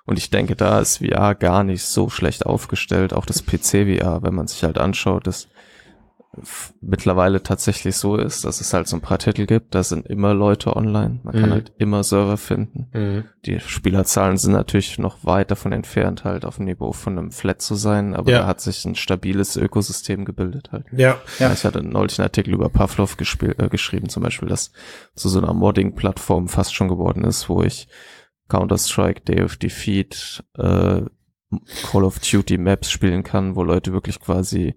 Und 0.04 0.18
ich 0.18 0.30
denke, 0.30 0.56
da 0.56 0.80
ist 0.80 0.98
VR 0.98 1.34
gar 1.34 1.62
nicht 1.62 1.84
so 1.84 2.10
schlecht 2.10 2.44
aufgestellt, 2.44 3.14
auch 3.14 3.24
das 3.24 3.44
PC-VR, 3.46 4.22
wenn 4.22 4.34
man 4.34 4.48
sich 4.48 4.64
halt 4.64 4.78
anschaut, 4.78 5.26
dass 5.26 5.48
mittlerweile 6.80 7.42
tatsächlich 7.42 7.96
so 7.96 8.16
ist, 8.16 8.44
dass 8.44 8.60
es 8.60 8.72
halt 8.72 8.88
so 8.88 8.96
ein 8.96 9.00
paar 9.00 9.18
Titel 9.18 9.46
gibt, 9.46 9.74
da 9.74 9.82
sind 9.82 10.06
immer 10.06 10.34
Leute 10.34 10.76
online, 10.76 11.20
man 11.22 11.36
mhm. 11.36 11.40
kann 11.40 11.50
halt 11.50 11.72
immer 11.78 12.02
Server 12.02 12.36
finden. 12.36 12.88
Mhm. 12.92 13.24
Die 13.44 13.60
Spielerzahlen 13.60 14.36
sind 14.36 14.52
natürlich 14.52 14.98
noch 14.98 15.24
weit 15.24 15.50
davon 15.50 15.72
entfernt, 15.72 16.24
halt 16.24 16.44
auf 16.44 16.56
dem 16.56 16.66
Niveau 16.66 16.92
von 16.92 17.18
einem 17.18 17.30
Flat 17.30 17.62
zu 17.62 17.74
sein, 17.74 18.14
aber 18.14 18.30
ja. 18.30 18.40
da 18.40 18.46
hat 18.46 18.60
sich 18.60 18.84
ein 18.84 18.94
stabiles 18.94 19.56
Ökosystem 19.56 20.24
gebildet 20.24 20.72
halt. 20.72 20.86
Ja. 20.92 21.18
ja. 21.38 21.52
Ich 21.52 21.64
hatte 21.64 21.82
neulich 21.82 22.18
einen 22.18 22.26
Artikel 22.26 22.54
über 22.54 22.68
Pavlov 22.68 23.16
äh, 23.18 23.68
geschrieben, 23.68 24.08
zum 24.08 24.22
Beispiel, 24.22 24.48
dass 24.48 24.72
zu 25.14 25.28
so 25.28 25.38
einer 25.38 25.52
Modding-Plattform 25.52 26.48
fast 26.48 26.74
schon 26.74 26.88
geworden 26.88 27.24
ist, 27.24 27.48
wo 27.48 27.62
ich 27.62 27.88
Counter-Strike, 28.48 29.22
Day 29.22 29.42
of 29.42 29.56
Defeat, 29.56 30.44
äh, 30.58 31.02
Call 31.90 32.04
of 32.04 32.18
Duty 32.18 32.58
Maps 32.58 32.90
spielen 32.90 33.22
kann, 33.22 33.56
wo 33.56 33.62
Leute 33.62 33.92
wirklich 33.92 34.20
quasi 34.20 34.74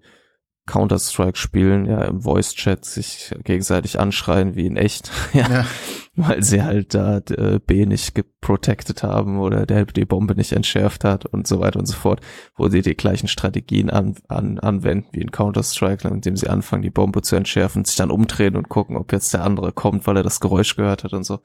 Counter-Strike 0.68 1.36
spielen, 1.36 1.86
ja, 1.86 2.04
im 2.04 2.20
Voice-Chat 2.20 2.84
sich 2.84 3.34
gegenseitig 3.42 3.98
anschreien 3.98 4.54
wie 4.54 4.66
in 4.66 4.76
echt, 4.76 5.10
ja, 5.32 5.48
ja. 5.48 5.66
weil 6.14 6.44
sie 6.44 6.62
halt 6.62 6.94
da 6.94 7.18
äh, 7.18 7.58
B 7.58 7.86
nicht 7.86 8.14
geprotected 8.14 9.02
haben 9.02 9.40
oder 9.40 9.66
der 9.66 9.86
die 9.86 10.04
Bombe 10.04 10.36
nicht 10.36 10.52
entschärft 10.52 11.02
hat 11.02 11.26
und 11.26 11.48
so 11.48 11.58
weiter 11.58 11.80
und 11.80 11.86
so 11.86 11.94
fort, 11.94 12.20
wo 12.56 12.68
sie 12.68 12.82
die 12.82 12.96
gleichen 12.96 13.26
Strategien 13.26 13.90
an, 13.90 14.14
an, 14.28 14.60
anwenden 14.60 15.08
wie 15.12 15.22
in 15.22 15.32
Counter-Strike, 15.32 16.06
indem 16.06 16.36
sie 16.36 16.48
anfangen, 16.48 16.82
die 16.82 16.90
Bombe 16.90 17.22
zu 17.22 17.34
entschärfen, 17.34 17.84
sich 17.84 17.96
dann 17.96 18.10
umdrehen 18.10 18.54
und 18.54 18.68
gucken, 18.68 18.96
ob 18.96 19.12
jetzt 19.12 19.32
der 19.34 19.44
andere 19.44 19.72
kommt, 19.72 20.06
weil 20.06 20.18
er 20.18 20.22
das 20.22 20.40
Geräusch 20.40 20.76
gehört 20.76 21.02
hat 21.02 21.14
und 21.14 21.24
so. 21.24 21.40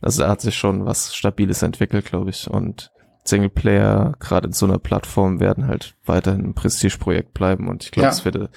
Also 0.00 0.22
da 0.22 0.30
hat 0.30 0.40
sich 0.40 0.56
schon 0.56 0.86
was 0.86 1.14
Stabiles 1.14 1.62
entwickelt, 1.62 2.06
glaube 2.06 2.30
ich, 2.30 2.48
und 2.48 2.90
Singleplayer, 3.30 4.14
gerade 4.20 4.48
in 4.48 4.52
so 4.52 4.66
einer 4.66 4.78
Plattform, 4.78 5.40
werden 5.40 5.66
halt 5.66 5.94
weiterhin 6.04 6.44
ein 6.44 6.54
Prestigeprojekt 6.54 7.32
bleiben 7.32 7.68
und 7.68 7.84
ich 7.84 7.90
glaube, 7.90 8.08
ja. 8.08 8.12
es 8.12 8.24
wird 8.24 8.50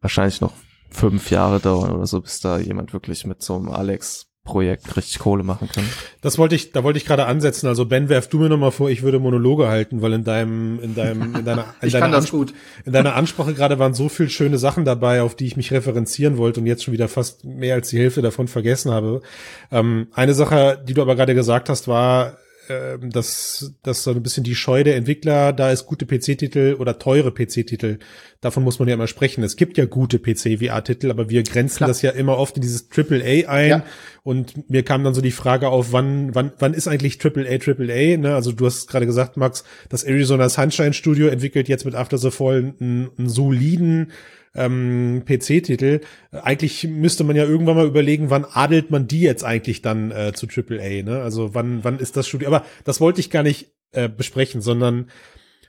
wahrscheinlich 0.00 0.40
noch 0.40 0.52
fünf 0.90 1.30
Jahre 1.30 1.60
dauern 1.60 1.92
oder 1.92 2.06
so, 2.06 2.20
bis 2.20 2.40
da 2.40 2.58
jemand 2.58 2.92
wirklich 2.92 3.24
mit 3.24 3.42
so 3.42 3.56
einem 3.56 3.70
Alex 3.70 4.28
Projekt 4.44 4.96
richtig 4.96 5.20
Kohle 5.20 5.44
machen 5.44 5.68
kann. 5.72 5.84
Das 6.20 6.36
wollte 6.36 6.56
ich, 6.56 6.72
da 6.72 6.82
wollte 6.82 6.98
ich 6.98 7.04
gerade 7.04 7.26
ansetzen. 7.26 7.68
Also 7.68 7.86
Ben, 7.86 8.08
werf 8.08 8.26
du 8.26 8.40
mir 8.40 8.48
nochmal 8.48 8.72
vor, 8.72 8.90
ich 8.90 9.02
würde 9.02 9.20
Monologe 9.20 9.68
halten, 9.68 10.02
weil 10.02 10.12
in 10.14 10.24
deinem, 10.24 10.80
in 10.80 10.96
deinem, 10.96 11.36
in 11.36 11.44
deiner, 11.44 11.66
in 11.80 11.90
deiner, 11.90 12.16
Ansp 12.16 12.52
in 12.84 12.92
deiner 12.92 13.14
Ansprache 13.14 13.54
gerade 13.54 13.78
waren 13.78 13.94
so 13.94 14.08
viel 14.08 14.28
schöne 14.28 14.58
Sachen 14.58 14.84
dabei, 14.84 15.22
auf 15.22 15.36
die 15.36 15.46
ich 15.46 15.56
mich 15.56 15.70
referenzieren 15.70 16.38
wollte 16.38 16.58
und 16.58 16.66
jetzt 16.66 16.82
schon 16.82 16.92
wieder 16.92 17.06
fast 17.06 17.44
mehr 17.44 17.76
als 17.76 17.90
die 17.90 17.98
Hälfte 18.00 18.20
davon 18.20 18.48
vergessen 18.48 18.90
habe. 18.90 19.22
Ähm, 19.70 20.08
eine 20.12 20.34
Sache, 20.34 20.82
die 20.88 20.94
du 20.94 21.02
aber 21.02 21.14
gerade 21.14 21.36
gesagt 21.36 21.68
hast, 21.68 21.86
war, 21.86 22.38
äh, 22.72 22.98
dass, 23.08 23.74
dass 23.82 24.04
so 24.04 24.10
ein 24.10 24.22
bisschen 24.22 24.44
die 24.44 24.54
Scheu 24.54 24.84
der 24.84 24.96
Entwickler 24.96 25.52
da 25.52 25.70
ist 25.70 25.86
gute 25.86 26.06
PC-Titel 26.06 26.76
oder 26.78 26.98
teure 26.98 27.32
PC-Titel. 27.32 27.98
Davon 28.40 28.64
muss 28.64 28.78
man 28.78 28.88
ja 28.88 28.94
immer 28.94 29.06
sprechen. 29.06 29.44
Es 29.44 29.56
gibt 29.56 29.78
ja 29.78 29.84
gute 29.84 30.18
PC-VR-Titel, 30.18 31.10
aber 31.10 31.30
wir 31.30 31.42
grenzen 31.42 31.78
Klar. 31.78 31.88
das 31.88 32.02
ja 32.02 32.10
immer 32.10 32.38
oft 32.38 32.56
in 32.56 32.62
dieses 32.62 32.88
AAA 32.90 33.48
ein. 33.48 33.68
Ja. 33.68 33.84
Und 34.24 34.70
mir 34.70 34.82
kam 34.82 35.04
dann 35.04 35.14
so 35.14 35.20
die 35.20 35.30
Frage 35.30 35.68
auf, 35.68 35.92
wann, 35.92 36.34
wann, 36.34 36.52
wann 36.58 36.74
ist 36.74 36.88
eigentlich 36.88 37.18
AAA 37.24 37.58
AAA? 37.64 38.16
Ne? 38.16 38.34
Also 38.34 38.52
du 38.52 38.66
hast 38.66 38.88
gerade 38.88 39.06
gesagt, 39.06 39.36
Max, 39.36 39.64
das 39.88 40.04
Arizona 40.04 40.48
Sunshine 40.48 40.92
Studio 40.92 41.28
entwickelt 41.28 41.68
jetzt 41.68 41.84
mit 41.84 41.94
After 41.94 42.18
the 42.18 42.30
Fall 42.30 42.74
einen, 42.78 43.10
einen 43.16 43.28
soliden 43.28 44.12
ähm, 44.54 45.22
PC-Titel. 45.26 46.00
Eigentlich 46.30 46.84
müsste 46.84 47.24
man 47.24 47.36
ja 47.36 47.44
irgendwann 47.44 47.76
mal 47.76 47.86
überlegen, 47.86 48.30
wann 48.30 48.44
adelt 48.44 48.90
man 48.90 49.06
die 49.08 49.20
jetzt 49.20 49.44
eigentlich 49.44 49.82
dann 49.82 50.10
äh, 50.10 50.32
zu 50.32 50.46
AAA, 50.46 51.02
ne? 51.02 51.20
Also 51.22 51.54
wann, 51.54 51.84
wann 51.84 51.98
ist 51.98 52.16
das 52.16 52.28
Studio? 52.28 52.48
Aber 52.48 52.64
das 52.84 53.00
wollte 53.00 53.20
ich 53.20 53.30
gar 53.30 53.42
nicht 53.42 53.72
äh, 53.92 54.08
besprechen, 54.08 54.60
sondern 54.60 55.06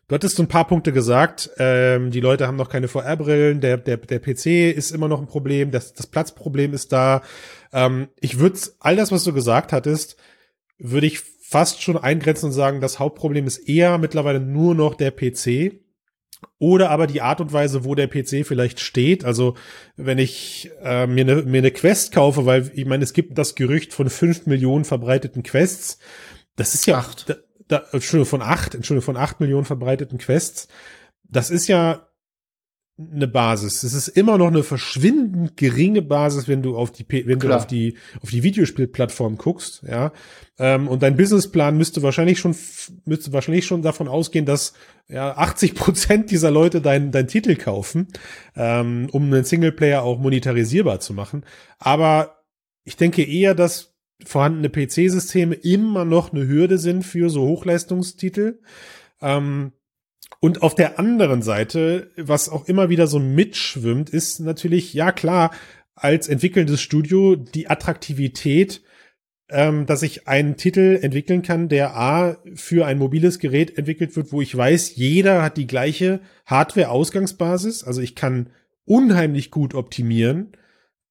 Du 0.07 0.15
hattest 0.15 0.35
so 0.35 0.43
ein 0.43 0.49
paar 0.49 0.67
Punkte 0.67 0.91
gesagt. 0.91 1.49
Ähm, 1.57 2.11
die 2.11 2.19
Leute 2.19 2.45
haben 2.45 2.57
noch 2.57 2.69
keine 2.69 2.89
VR-Brillen. 2.89 3.61
Der, 3.61 3.77
der, 3.77 3.97
der 3.97 4.19
PC 4.19 4.75
ist 4.75 4.91
immer 4.91 5.07
noch 5.07 5.21
ein 5.21 5.27
Problem. 5.27 5.71
Das, 5.71 5.93
das 5.93 6.07
Platzproblem 6.07 6.73
ist 6.73 6.91
da. 6.91 7.21
Ähm, 7.71 8.09
ich 8.19 8.37
würde 8.37 8.59
all 8.79 8.97
das, 8.97 9.13
was 9.13 9.23
du 9.23 9.33
gesagt 9.33 9.71
hattest, 9.71 10.17
würde 10.77 11.07
ich 11.07 11.21
fast 11.21 11.81
schon 11.81 11.97
eingrenzen 11.97 12.47
und 12.47 12.51
sagen, 12.51 12.81
das 12.81 12.99
Hauptproblem 12.99 13.47
ist 13.47 13.59
eher 13.59 13.97
mittlerweile 13.97 14.41
nur 14.41 14.75
noch 14.75 14.95
der 14.95 15.11
PC. 15.11 15.82
Oder 16.59 16.89
aber 16.89 17.07
die 17.07 17.21
Art 17.21 17.41
und 17.41 17.53
Weise, 17.53 17.83
wo 17.83 17.95
der 17.95 18.07
PC 18.07 18.45
vielleicht 18.45 18.79
steht. 18.79 19.25
Also 19.25 19.55
wenn 19.95 20.17
ich 20.17 20.71
äh, 20.81 21.07
mir 21.07 21.21
eine 21.21 21.43
mir 21.43 21.59
eine 21.59 21.71
Quest 21.71 22.11
kaufe, 22.13 22.45
weil 22.45 22.71
ich 22.73 22.85
meine, 22.85 23.03
es 23.03 23.13
gibt 23.13 23.37
das 23.37 23.55
Gerücht 23.55 23.93
von 23.93 24.09
fünf 24.09 24.45
Millionen 24.45 24.85
verbreiteten 24.85 25.43
Quests. 25.43 25.99
Das 26.55 26.75
ist 26.75 26.85
ja 26.85 26.97
acht. 26.97 27.29
Da, 27.29 27.35
da, 27.67 27.83
Entschuldigung, 27.91 28.29
von 28.29 28.41
acht, 28.41 28.75
Entschuldigung, 28.75 29.05
von 29.05 29.17
acht 29.17 29.39
Millionen 29.39 29.65
verbreiteten 29.65 30.17
Quests. 30.17 30.67
Das 31.23 31.49
ist 31.49 31.67
ja 31.67 32.07
eine 32.99 33.27
Basis. 33.27 33.81
Es 33.81 33.93
ist 33.93 34.07
immer 34.07 34.37
noch 34.37 34.47
eine 34.47 34.61
verschwindend 34.61 35.57
geringe 35.57 36.03
Basis, 36.03 36.47
wenn 36.47 36.61
du 36.61 36.77
auf 36.77 36.91
die, 36.91 37.05
wenn 37.09 37.39
Klar. 37.39 37.57
du 37.57 37.57
auf 37.57 37.67
die, 37.67 37.97
auf 38.21 38.29
die 38.29 38.43
Videospielplattform 38.43 39.37
guckst, 39.37 39.83
ja. 39.87 40.11
Ähm, 40.59 40.87
und 40.87 41.01
dein 41.01 41.17
Businessplan 41.17 41.75
müsste 41.75 42.03
wahrscheinlich 42.03 42.39
schon, 42.39 42.55
müsste 43.05 43.33
wahrscheinlich 43.33 43.65
schon 43.65 43.81
davon 43.81 44.07
ausgehen, 44.07 44.45
dass 44.45 44.73
ja 45.07 45.35
80 45.35 45.73
Prozent 45.73 46.29
dieser 46.29 46.51
Leute 46.51 46.81
deinen 46.81 47.11
dein 47.11 47.27
Titel 47.27 47.55
kaufen, 47.55 48.09
ähm, 48.55 49.07
um 49.11 49.23
einen 49.23 49.43
Singleplayer 49.43 50.03
auch 50.03 50.19
monetarisierbar 50.19 50.99
zu 50.99 51.13
machen. 51.13 51.45
Aber 51.79 52.43
ich 52.83 52.95
denke 52.95 53.23
eher, 53.23 53.55
dass 53.55 53.95
vorhandene 54.23 54.69
PC-Systeme 54.69 55.55
immer 55.55 56.05
noch 56.05 56.31
eine 56.31 56.47
Hürde 56.47 56.77
sind 56.77 57.03
für 57.03 57.31
so 57.31 57.41
Hochleistungstitel. 57.41 58.59
Ähm, 59.19 59.71
und 60.43 60.61
auf 60.61 60.75
der 60.75 60.99
anderen 60.99 61.41
Seite, 61.41 62.11
was 62.17 62.49
auch 62.49 62.67
immer 62.67 62.89
wieder 62.89 63.07
so 63.07 63.17
mitschwimmt, 63.17 64.09
ist 64.09 64.41
natürlich, 64.41 64.93
ja 64.93 65.13
klar, 65.13 65.51
als 65.95 66.27
entwickelndes 66.27 66.81
Studio 66.81 67.37
die 67.37 67.69
Attraktivität, 67.69 68.83
ähm, 69.49 69.85
dass 69.85 70.03
ich 70.03 70.27
einen 70.27 70.57
Titel 70.57 70.99
entwickeln 71.01 71.43
kann, 71.43 71.69
der 71.69 71.95
A 71.95 72.35
für 72.55 72.85
ein 72.85 72.97
mobiles 72.97 73.39
Gerät 73.39 73.77
entwickelt 73.77 74.17
wird, 74.17 74.33
wo 74.33 74.41
ich 74.41 74.53
weiß, 74.53 74.97
jeder 74.97 75.43
hat 75.43 75.55
die 75.55 75.65
gleiche 75.65 76.19
Hardware-Ausgangsbasis. 76.45 77.85
Also 77.85 78.01
ich 78.01 78.13
kann 78.13 78.49
unheimlich 78.83 79.49
gut 79.49 79.73
optimieren 79.73 80.57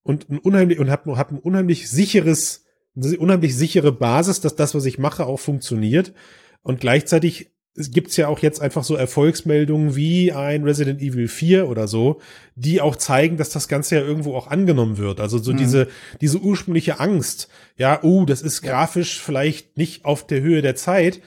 und 0.02 0.28
ein 0.28 0.40
unheimlich 0.40 0.78
und 0.78 0.90
habe 0.90 1.16
hab 1.16 1.32
ein 1.32 1.38
unheimlich 1.38 1.88
sicheres, 1.88 2.66
unheimlich 2.94 3.56
sichere 3.56 3.92
Basis, 3.92 4.42
dass 4.42 4.56
das, 4.56 4.74
was 4.74 4.84
ich 4.84 4.98
mache, 4.98 5.24
auch 5.24 5.40
funktioniert. 5.40 6.12
Und 6.60 6.80
gleichzeitig 6.80 7.51
es 7.74 7.90
gibt's 7.90 8.16
ja 8.16 8.28
auch 8.28 8.40
jetzt 8.40 8.60
einfach 8.60 8.84
so 8.84 8.94
Erfolgsmeldungen 8.96 9.96
wie 9.96 10.32
ein 10.32 10.62
Resident 10.64 11.00
Evil 11.00 11.28
4 11.28 11.68
oder 11.68 11.88
so, 11.88 12.20
die 12.54 12.80
auch 12.80 12.96
zeigen, 12.96 13.38
dass 13.38 13.50
das 13.50 13.66
Ganze 13.66 13.96
ja 13.96 14.02
irgendwo 14.02 14.34
auch 14.36 14.48
angenommen 14.48 14.98
wird. 14.98 15.20
Also 15.20 15.38
so 15.38 15.52
mhm. 15.52 15.56
diese, 15.56 15.88
diese 16.20 16.38
ursprüngliche 16.38 17.00
Angst, 17.00 17.48
ja, 17.76 18.02
uh, 18.02 18.26
das 18.26 18.42
ist 18.42 18.60
grafisch 18.62 19.20
vielleicht 19.20 19.78
nicht 19.78 20.04
auf 20.04 20.26
der 20.26 20.42
Höhe 20.42 20.60
der 20.60 20.74
Zeit, 20.74 21.22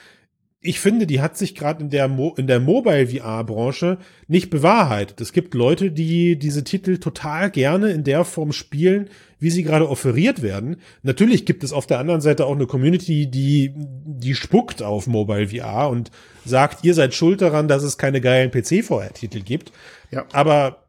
ich 0.65 0.79
finde, 0.79 1.05
die 1.05 1.21
hat 1.21 1.37
sich 1.37 1.53
gerade 1.53 1.83
in 1.83 1.89
der 1.91 2.07
Mo 2.07 2.33
in 2.37 2.47
der 2.47 2.59
Mobile 2.59 3.07
VR 3.07 3.43
Branche 3.43 3.99
nicht 4.27 4.49
bewahrheitet. 4.49 5.21
Es 5.21 5.31
gibt 5.31 5.53
Leute, 5.53 5.91
die 5.91 6.39
diese 6.39 6.63
Titel 6.63 6.97
total 6.97 7.51
gerne 7.51 7.91
in 7.91 8.03
der 8.03 8.25
Form 8.25 8.51
spielen, 8.51 9.09
wie 9.45 9.51
sie 9.51 9.61
gerade 9.61 9.87
offeriert 9.87 10.41
werden. 10.41 10.77
Natürlich 11.03 11.45
gibt 11.45 11.63
es 11.63 11.71
auf 11.71 11.85
der 11.85 11.99
anderen 11.99 12.19
Seite 12.19 12.47
auch 12.47 12.55
eine 12.55 12.65
Community, 12.65 13.29
die 13.29 13.71
die 13.75 14.33
spuckt 14.33 14.81
auf 14.81 15.05
Mobile 15.05 15.49
VR 15.49 15.87
und 15.91 16.09
sagt, 16.45 16.83
ihr 16.83 16.95
seid 16.95 17.13
schuld 17.13 17.43
daran, 17.43 17.67
dass 17.67 17.83
es 17.83 17.99
keine 17.99 18.21
geilen 18.21 18.49
PC 18.49 18.83
VR 18.83 19.13
Titel 19.13 19.41
gibt. 19.41 19.71
Ja. 20.09 20.25
Aber 20.33 20.87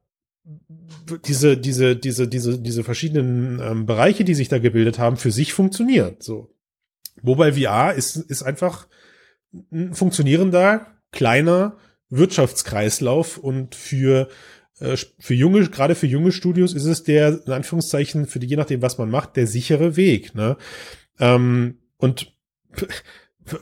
diese 1.26 1.58
diese 1.58 1.96
diese 1.96 2.28
diese 2.28 2.58
diese 2.58 2.82
verschiedenen 2.82 3.60
ähm, 3.60 3.84
Bereiche, 3.84 4.24
die 4.24 4.34
sich 4.34 4.48
da 4.48 4.58
gebildet 4.58 4.98
haben, 4.98 5.18
für 5.18 5.32
sich 5.32 5.52
funktioniert 5.52 6.22
so. 6.22 6.48
Mobile 7.20 7.52
VR 7.52 7.92
ist 7.92 8.16
ist 8.16 8.42
einfach 8.42 8.86
ein 9.70 9.92
funktionierender, 9.92 10.86
kleiner 11.12 11.76
Wirtschaftskreislauf 12.08 13.36
und 13.36 13.74
für 13.74 14.28
für 14.78 15.34
junge, 15.34 15.68
gerade 15.68 15.94
für 15.94 16.06
junge 16.06 16.32
Studios 16.32 16.74
ist 16.74 16.84
es 16.84 17.02
der, 17.02 17.40
in 17.46 17.52
Anführungszeichen, 17.52 18.26
für 18.26 18.38
die, 18.38 18.46
je 18.46 18.56
nachdem, 18.56 18.82
was 18.82 18.98
man 18.98 19.10
macht, 19.10 19.36
der 19.36 19.46
sichere 19.46 19.96
Weg. 19.96 20.34
Ne? 20.34 20.56
Ähm, 21.18 21.78
und 21.96 22.34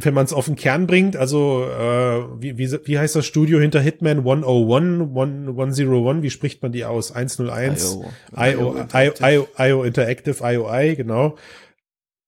wenn 0.00 0.14
man 0.14 0.24
es 0.24 0.32
auf 0.32 0.46
den 0.46 0.56
Kern 0.56 0.86
bringt, 0.86 1.16
also 1.16 1.64
äh, 1.64 2.42
wie, 2.42 2.58
wie, 2.58 2.72
wie 2.84 2.98
heißt 2.98 3.14
das 3.14 3.26
Studio 3.26 3.60
hinter 3.60 3.80
Hitman 3.80 4.18
101, 4.18 5.10
101, 5.10 6.22
wie 6.22 6.30
spricht 6.30 6.62
man 6.62 6.72
die 6.72 6.84
aus? 6.84 7.12
101, 7.12 7.94
IO, 7.94 8.04
IO, 8.36 8.86
IO, 8.92 9.12
IO, 9.20 9.48
IO 9.58 9.84
Interactive, 9.84 10.42
IOI, 10.42 10.96
genau 10.96 11.36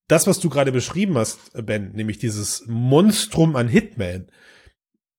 das, 0.08 0.26
was 0.26 0.38
du 0.38 0.48
gerade 0.48 0.72
beschrieben 0.72 1.18
hast, 1.18 1.38
Ben, 1.66 1.92
nämlich 1.92 2.18
dieses 2.18 2.64
Monstrum 2.66 3.56
an 3.56 3.68
Hitman, 3.68 4.28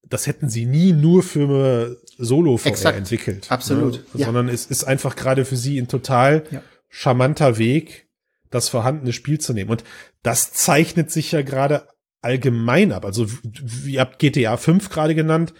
das 0.07 0.27
hätten 0.27 0.49
sie 0.49 0.65
nie 0.65 0.93
nur 0.93 1.23
für 1.23 2.01
Solo 2.17 2.57
VR 2.57 2.95
entwickelt. 2.95 3.51
Absolut. 3.51 3.93
Ne? 4.13 4.19
Ja. 4.21 4.25
Sondern 4.25 4.49
es 4.49 4.65
ist 4.65 4.83
einfach 4.83 5.15
gerade 5.15 5.45
für 5.45 5.57
sie 5.57 5.77
ein 5.79 5.87
total 5.87 6.43
ja. 6.51 6.61
charmanter 6.89 7.57
Weg, 7.57 8.07
das 8.49 8.69
vorhandene 8.69 9.13
Spiel 9.13 9.39
zu 9.39 9.53
nehmen. 9.53 9.69
Und 9.69 9.83
das 10.23 10.53
zeichnet 10.53 11.11
sich 11.11 11.31
ja 11.31 11.41
gerade 11.41 11.87
allgemein 12.21 12.91
ab. 12.91 13.05
Also, 13.05 13.27
wie 13.43 13.99
habt 13.99 14.19
GTA 14.19 14.57
5 14.57 14.89
gerade 14.89 15.15
genannt. 15.15 15.53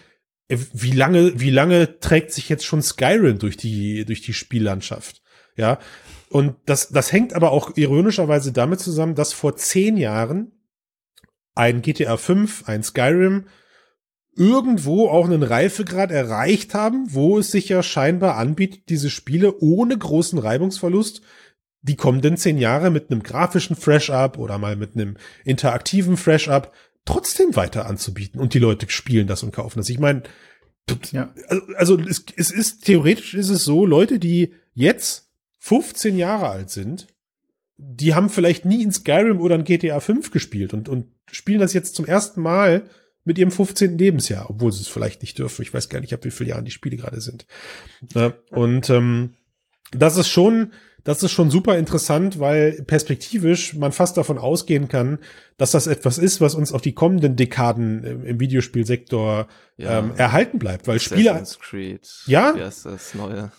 Äh, 0.47 0.57
wie 0.73 0.91
lange, 0.91 1.39
wie 1.39 1.51
lange 1.51 1.99
trägt 1.99 2.31
sich 2.31 2.49
jetzt 2.49 2.65
schon 2.65 2.81
Skyrim 2.81 3.39
durch 3.39 3.57
die, 3.57 4.05
durch 4.05 4.21
die 4.21 4.33
Spiellandschaft? 4.33 5.21
Ja, 5.55 5.79
und 6.29 6.55
das, 6.65 6.89
das 6.89 7.11
hängt 7.11 7.33
aber 7.33 7.51
auch 7.51 7.75
ironischerweise 7.77 8.51
damit 8.51 8.79
zusammen, 8.79 9.15
dass 9.15 9.33
vor 9.33 9.55
zehn 9.55 9.97
Jahren 9.97 10.51
ein 11.55 11.81
GTA 11.81 12.17
5, 12.17 12.67
ein 12.67 12.83
Skyrim 12.83 13.45
irgendwo 14.37 15.09
auch 15.09 15.25
einen 15.25 15.43
Reifegrad 15.43 16.11
erreicht 16.11 16.73
haben, 16.73 17.07
wo 17.13 17.39
es 17.39 17.51
sich 17.51 17.69
ja 17.69 17.81
scheinbar 17.81 18.37
anbietet, 18.37 18.89
diese 18.89 19.09
Spiele 19.09 19.59
ohne 19.59 19.97
großen 19.97 20.39
Reibungsverlust 20.39 21.21
die 21.81 21.95
kommenden 21.95 22.37
zehn 22.37 22.57
Jahre 22.57 22.91
mit 22.91 23.09
einem 23.09 23.23
grafischen 23.23 23.75
Fresh-Up 23.75 24.37
oder 24.37 24.57
mal 24.57 24.75
mit 24.75 24.95
einem 24.95 25.15
interaktiven 25.45 26.17
Fresh-Up 26.17 26.73
trotzdem 27.05 27.55
weiter 27.55 27.85
anzubieten. 27.85 28.41
Und 28.41 28.53
die 28.53 28.59
Leute 28.59 28.87
spielen 28.89 29.27
das 29.27 29.43
und 29.43 29.53
kaufen 29.53 29.79
das. 29.79 29.89
Ich 29.89 29.99
meine, 29.99 30.23
ja. 31.11 31.33
also, 31.47 31.63
also 31.75 31.99
es, 31.99 32.25
es 32.35 32.51
ist 32.51 32.85
theoretisch 32.85 33.33
ist 33.33 33.49
es 33.49 33.63
so, 33.63 33.85
Leute, 33.85 34.19
die 34.19 34.53
jetzt 34.73 35.29
15 35.59 36.17
Jahre 36.17 36.49
alt 36.49 36.69
sind, 36.69 37.07
die 37.77 38.15
haben 38.15 38.29
vielleicht 38.29 38.65
nie 38.65 38.83
in 38.83 38.91
Skyrim 38.91 39.39
oder 39.39 39.55
in 39.55 39.63
GTA 39.63 39.99
5 39.99 40.31
gespielt 40.31 40.73
und, 40.73 40.89
und 40.89 41.07
spielen 41.31 41.59
das 41.59 41.73
jetzt 41.73 41.95
zum 41.95 42.05
ersten 42.05 42.41
Mal 42.41 42.89
mit 43.27 43.37
ihrem 43.37 43.51
15. 43.51 43.97
Lebensjahr, 43.97 44.49
obwohl 44.49 44.71
sie 44.71 44.81
es 44.81 44.87
vielleicht 44.87 45.21
nicht 45.21 45.37
dürfen. 45.37 45.61
Ich 45.61 45.73
weiß 45.73 45.89
gar 45.89 45.99
nicht, 45.99 46.13
ab 46.13 46.23
wie 46.23 46.31
viele 46.31 46.51
Jahren 46.51 46.65
die 46.65 46.71
Spiele 46.71 46.97
gerade 46.97 47.21
sind. 47.21 47.45
Und 48.49 48.89
ähm, 48.89 49.33
das 49.91 50.17
ist 50.17 50.29
schon, 50.29 50.71
das 51.03 51.23
ist 51.23 51.31
schon 51.31 51.49
super 51.49 51.77
interessant, 51.77 52.39
weil 52.39 52.83
perspektivisch 52.83 53.73
man 53.75 53.91
fast 53.91 54.17
davon 54.17 54.37
ausgehen 54.37 54.87
kann, 54.87 55.19
dass 55.57 55.71
das 55.71 55.87
etwas 55.87 56.17
ist, 56.17 56.41
was 56.41 56.55
uns 56.55 56.73
auf 56.73 56.81
die 56.81 56.93
kommenden 56.93 57.35
Dekaden 57.35 58.03
im, 58.03 58.25
im 58.25 58.39
Videospielsektor 58.39 59.47
ja. 59.77 59.99
ähm, 59.99 60.11
erhalten 60.15 60.59
bleibt, 60.59 60.87
weil 60.87 60.97
Assassin's 60.97 61.53
Spiele 61.53 61.99
Creed, 61.99 62.09
ja, 62.27 62.55
wie 62.55 62.63
heißt 62.63 62.85
das 62.85 63.13
neue 63.13 63.51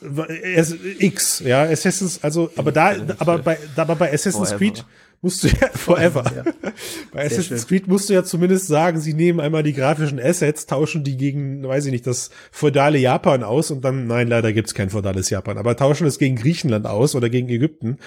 X, 0.98 1.40
ja, 1.40 1.62
Assassin's, 1.62 2.22
also 2.22 2.50
aber 2.56 2.72
da, 2.72 2.94
aber 3.18 3.38
bei, 3.38 3.58
aber 3.76 3.96
bei 3.96 4.12
Assassin's 4.12 4.50
Forever. 4.50 4.58
Creed 4.58 4.84
musst 5.20 5.44
du 5.44 5.48
ja 5.48 5.68
forever. 5.74 6.24
Ja. 6.34 6.72
Bei 7.12 7.26
Assassin's 7.26 7.66
Creed 7.66 7.86
musst 7.86 8.08
du 8.08 8.14
ja 8.14 8.24
zumindest 8.24 8.66
sagen, 8.66 9.00
sie 9.00 9.14
nehmen 9.14 9.40
einmal 9.40 9.62
die 9.62 9.72
grafischen 9.72 10.20
Assets, 10.20 10.66
tauschen 10.66 11.04
die 11.04 11.16
gegen, 11.16 11.66
weiß 11.66 11.86
ich 11.86 11.92
nicht, 11.92 12.06
das 12.06 12.30
feudale 12.50 12.98
Japan 12.98 13.42
aus 13.42 13.70
und 13.70 13.84
dann, 13.84 14.06
nein, 14.06 14.28
leider 14.28 14.52
gibt's 14.52 14.74
kein 14.74 14.90
feudales 14.90 15.30
Japan, 15.30 15.58
aber 15.58 15.76
tauschen 15.76 16.06
es 16.06 16.18
gegen 16.18 16.36
Griechenland 16.36 16.86
aus 16.86 17.14
oder 17.14 17.28
gegen 17.28 17.48
Ägypten. 17.48 17.98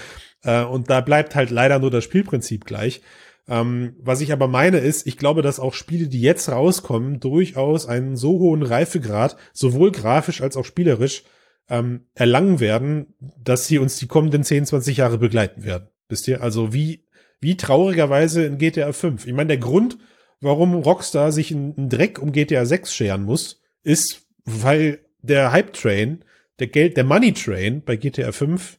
Äh, 0.43 0.63
und 0.63 0.89
da 0.89 1.01
bleibt 1.01 1.35
halt 1.35 1.49
leider 1.49 1.79
nur 1.79 1.91
das 1.91 2.03
Spielprinzip 2.03 2.65
gleich. 2.65 3.01
Ähm, 3.47 3.95
was 3.99 4.21
ich 4.21 4.31
aber 4.31 4.47
meine 4.47 4.77
ist, 4.77 5.07
ich 5.07 5.17
glaube, 5.17 5.41
dass 5.41 5.59
auch 5.59 5.73
Spiele, 5.73 6.07
die 6.07 6.21
jetzt 6.21 6.49
rauskommen, 6.49 7.19
durchaus 7.19 7.85
einen 7.85 8.15
so 8.15 8.39
hohen 8.39 8.63
Reifegrad, 8.63 9.35
sowohl 9.51 9.91
grafisch 9.91 10.41
als 10.41 10.55
auch 10.55 10.65
spielerisch, 10.65 11.23
ähm, 11.69 12.05
erlangen 12.13 12.59
werden, 12.59 13.13
dass 13.19 13.67
sie 13.67 13.79
uns 13.79 13.97
die 13.97 14.07
kommenden 14.07 14.43
10, 14.43 14.65
20 14.67 14.97
Jahre 14.97 15.17
begleiten 15.17 15.63
werden. 15.63 15.87
Wisst 16.11 16.27
ihr? 16.27 16.41
Also 16.41 16.73
wie, 16.73 17.05
wie 17.39 17.55
traurigerweise 17.55 18.45
in 18.45 18.57
GTA 18.57 18.91
5. 18.91 19.25
Ich 19.25 19.33
meine, 19.33 19.47
der 19.47 19.57
Grund, 19.57 19.97
warum 20.41 20.75
Rockstar 20.75 21.31
sich 21.31 21.51
einen 21.51 21.87
Dreck 21.89 22.19
um 22.19 22.33
GTA 22.33 22.65
6 22.65 22.93
scheren 22.93 23.23
muss, 23.23 23.61
ist, 23.83 24.27
weil 24.43 24.99
der 25.21 25.53
Hype 25.53 25.71
Train, 25.71 26.25
der 26.59 26.67
Geld, 26.67 26.97
der 26.97 27.05
Money 27.05 27.33
Train 27.33 27.81
bei 27.83 27.95
GTA 27.95 28.33
5 28.33 28.77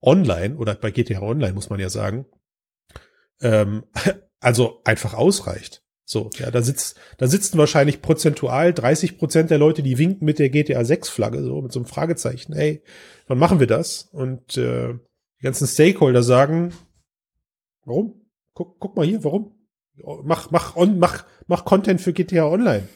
online 0.00 0.56
oder 0.56 0.74
bei 0.74 0.90
GTA 0.90 1.20
Online 1.20 1.52
muss 1.52 1.68
man 1.68 1.78
ja 1.78 1.90
sagen, 1.90 2.24
ähm, 3.42 3.84
also 4.40 4.80
einfach 4.84 5.12
ausreicht. 5.12 5.82
So, 6.04 6.30
ja, 6.38 6.50
da 6.50 6.62
sitzt, 6.62 6.98
da 7.18 7.26
sitzen 7.26 7.58
wahrscheinlich 7.58 8.02
prozentual 8.02 8.72
30 8.72 9.18
Prozent 9.18 9.50
der 9.50 9.58
Leute, 9.58 9.82
die 9.82 9.98
winken 9.98 10.24
mit 10.24 10.38
der 10.38 10.48
GTA 10.48 10.84
6 10.84 11.10
Flagge, 11.10 11.42
so 11.42 11.60
mit 11.60 11.72
so 11.72 11.80
einem 11.80 11.86
Fragezeichen. 11.86 12.54
Hey, 12.54 12.82
wann 13.28 13.38
machen 13.38 13.60
wir 13.60 13.66
das? 13.66 14.08
Und 14.12 14.56
äh, 14.56 14.94
die 15.42 15.46
ganzen 15.46 15.66
Stakeholder 15.66 16.22
sagen, 16.22 16.72
warum? 17.84 18.14
Guck, 18.54 18.78
guck 18.78 18.96
mal 18.96 19.04
hier, 19.04 19.24
warum? 19.24 19.50
Mach, 20.22 20.52
mach, 20.52 20.76
on, 20.76 21.00
mach, 21.00 21.24
mach 21.48 21.64
Content 21.64 22.00
für 22.00 22.12
GTA 22.12 22.46
Online. 22.46 22.88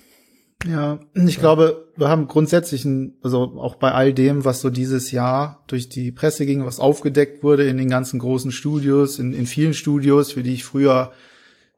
Ja, 0.64 1.00
ich 1.14 1.40
glaube, 1.40 1.88
wir 1.96 2.08
haben 2.08 2.28
grundsätzlich, 2.28 2.84
ein, 2.84 3.18
also 3.20 3.58
auch 3.58 3.74
bei 3.74 3.90
all 3.90 4.12
dem, 4.12 4.44
was 4.44 4.60
so 4.60 4.70
dieses 4.70 5.10
Jahr 5.10 5.64
durch 5.66 5.88
die 5.88 6.12
Presse 6.12 6.46
ging, 6.46 6.64
was 6.64 6.78
aufgedeckt 6.78 7.42
wurde 7.42 7.68
in 7.68 7.78
den 7.78 7.90
ganzen 7.90 8.20
großen 8.20 8.52
Studios, 8.52 9.18
in, 9.18 9.32
in 9.32 9.46
vielen 9.46 9.74
Studios, 9.74 10.32
für 10.32 10.44
die 10.44 10.54
ich 10.54 10.64
früher 10.64 11.12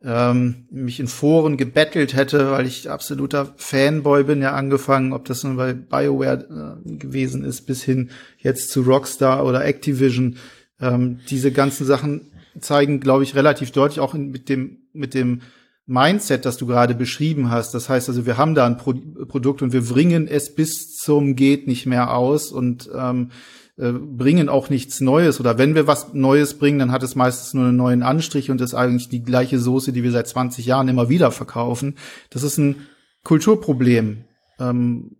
ähm, 0.02 0.66
mich 0.70 1.00
in 1.00 1.08
Foren 1.08 1.56
gebettelt 1.56 2.14
hätte, 2.14 2.52
weil 2.52 2.66
ich 2.66 2.90
absoluter 2.90 3.54
Fanboy 3.56 4.24
bin, 4.24 4.42
ja 4.42 4.52
angefangen, 4.52 5.12
ob 5.12 5.24
das 5.24 5.42
nun 5.44 5.56
bei 5.56 5.72
BioWare 5.72 6.78
äh, 6.86 6.96
gewesen 6.96 7.44
ist, 7.44 7.62
bis 7.62 7.82
hin 7.82 8.10
jetzt 8.38 8.70
zu 8.70 8.82
Rockstar 8.82 9.44
oder 9.44 9.64
Activision. 9.64 10.36
Ähm, 10.80 11.20
diese 11.28 11.52
ganzen 11.52 11.86
Sachen 11.86 12.32
zeigen, 12.60 13.00
glaube 13.00 13.24
ich, 13.24 13.34
relativ 13.34 13.70
deutlich 13.72 14.00
auch 14.00 14.14
in, 14.14 14.30
mit 14.30 14.48
dem 14.48 14.78
mit 14.92 15.14
dem 15.14 15.42
Mindset, 15.86 16.44
das 16.44 16.58
du 16.58 16.66
gerade 16.66 16.94
beschrieben 16.94 17.50
hast. 17.50 17.72
Das 17.72 17.88
heißt 17.88 18.08
also, 18.10 18.26
wir 18.26 18.36
haben 18.36 18.54
da 18.54 18.66
ein 18.66 18.76
Pro 18.76 18.94
Produkt 19.26 19.62
und 19.62 19.72
wir 19.72 19.82
bringen 19.82 20.28
es 20.28 20.54
bis 20.54 20.96
zum 20.96 21.34
geht 21.34 21.66
nicht 21.66 21.86
mehr 21.86 22.14
aus 22.14 22.52
und 22.52 22.90
ähm, 22.94 23.30
äh, 23.78 23.92
bringen 23.92 24.48
auch 24.48 24.70
nichts 24.70 25.00
Neues 25.00 25.40
oder 25.40 25.56
wenn 25.56 25.74
wir 25.74 25.86
was 25.86 26.12
Neues 26.12 26.58
bringen, 26.58 26.78
dann 26.78 26.92
hat 26.92 27.02
es 27.02 27.14
meistens 27.14 27.54
nur 27.54 27.68
einen 27.68 27.76
neuen 27.76 28.02
Anstrich 28.02 28.50
und 28.50 28.60
ist 28.60 28.74
eigentlich 28.74 29.08
die 29.08 29.22
gleiche 29.22 29.58
Soße, 29.58 29.92
die 29.92 30.02
wir 30.02 30.10
seit 30.10 30.26
20 30.26 30.66
Jahren 30.66 30.88
immer 30.88 31.08
wieder 31.08 31.30
verkaufen. 31.30 31.94
Das 32.28 32.42
ist 32.42 32.58
ein 32.58 32.86
Kulturproblem. 33.24 34.24
Ähm, 34.58 35.16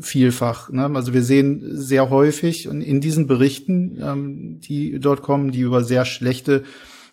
vielfach. 0.00 0.70
Ne? 0.70 0.90
Also 0.94 1.14
wir 1.14 1.22
sehen 1.22 1.62
sehr 1.76 2.10
häufig 2.10 2.66
in 2.66 3.00
diesen 3.00 3.26
Berichten, 3.26 3.98
ähm, 4.00 4.60
die 4.60 4.98
dort 4.98 5.22
kommen, 5.22 5.52
die 5.52 5.60
über 5.60 5.84
sehr 5.84 6.04
schlechte 6.04 6.64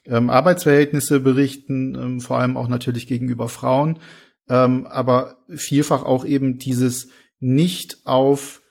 ähm, 0.06 0.30
Arbeitsverhältnisse 0.30 1.20
berichten, 1.20 1.96
ähm, 1.96 2.22
vor 2.22 2.40
allem 2.40 2.58
auch 2.58 2.68
natürlich 2.68 3.08
gegenüber 3.08 3.50
Frauen, 3.50 4.00
ähm, 4.50 4.86
aber 4.88 5.38
vielfach 5.50 6.04
auch 6.04 6.26
eben 6.26 6.58
dieses 6.58 7.10
nicht 7.40 8.00
auf 8.06 8.62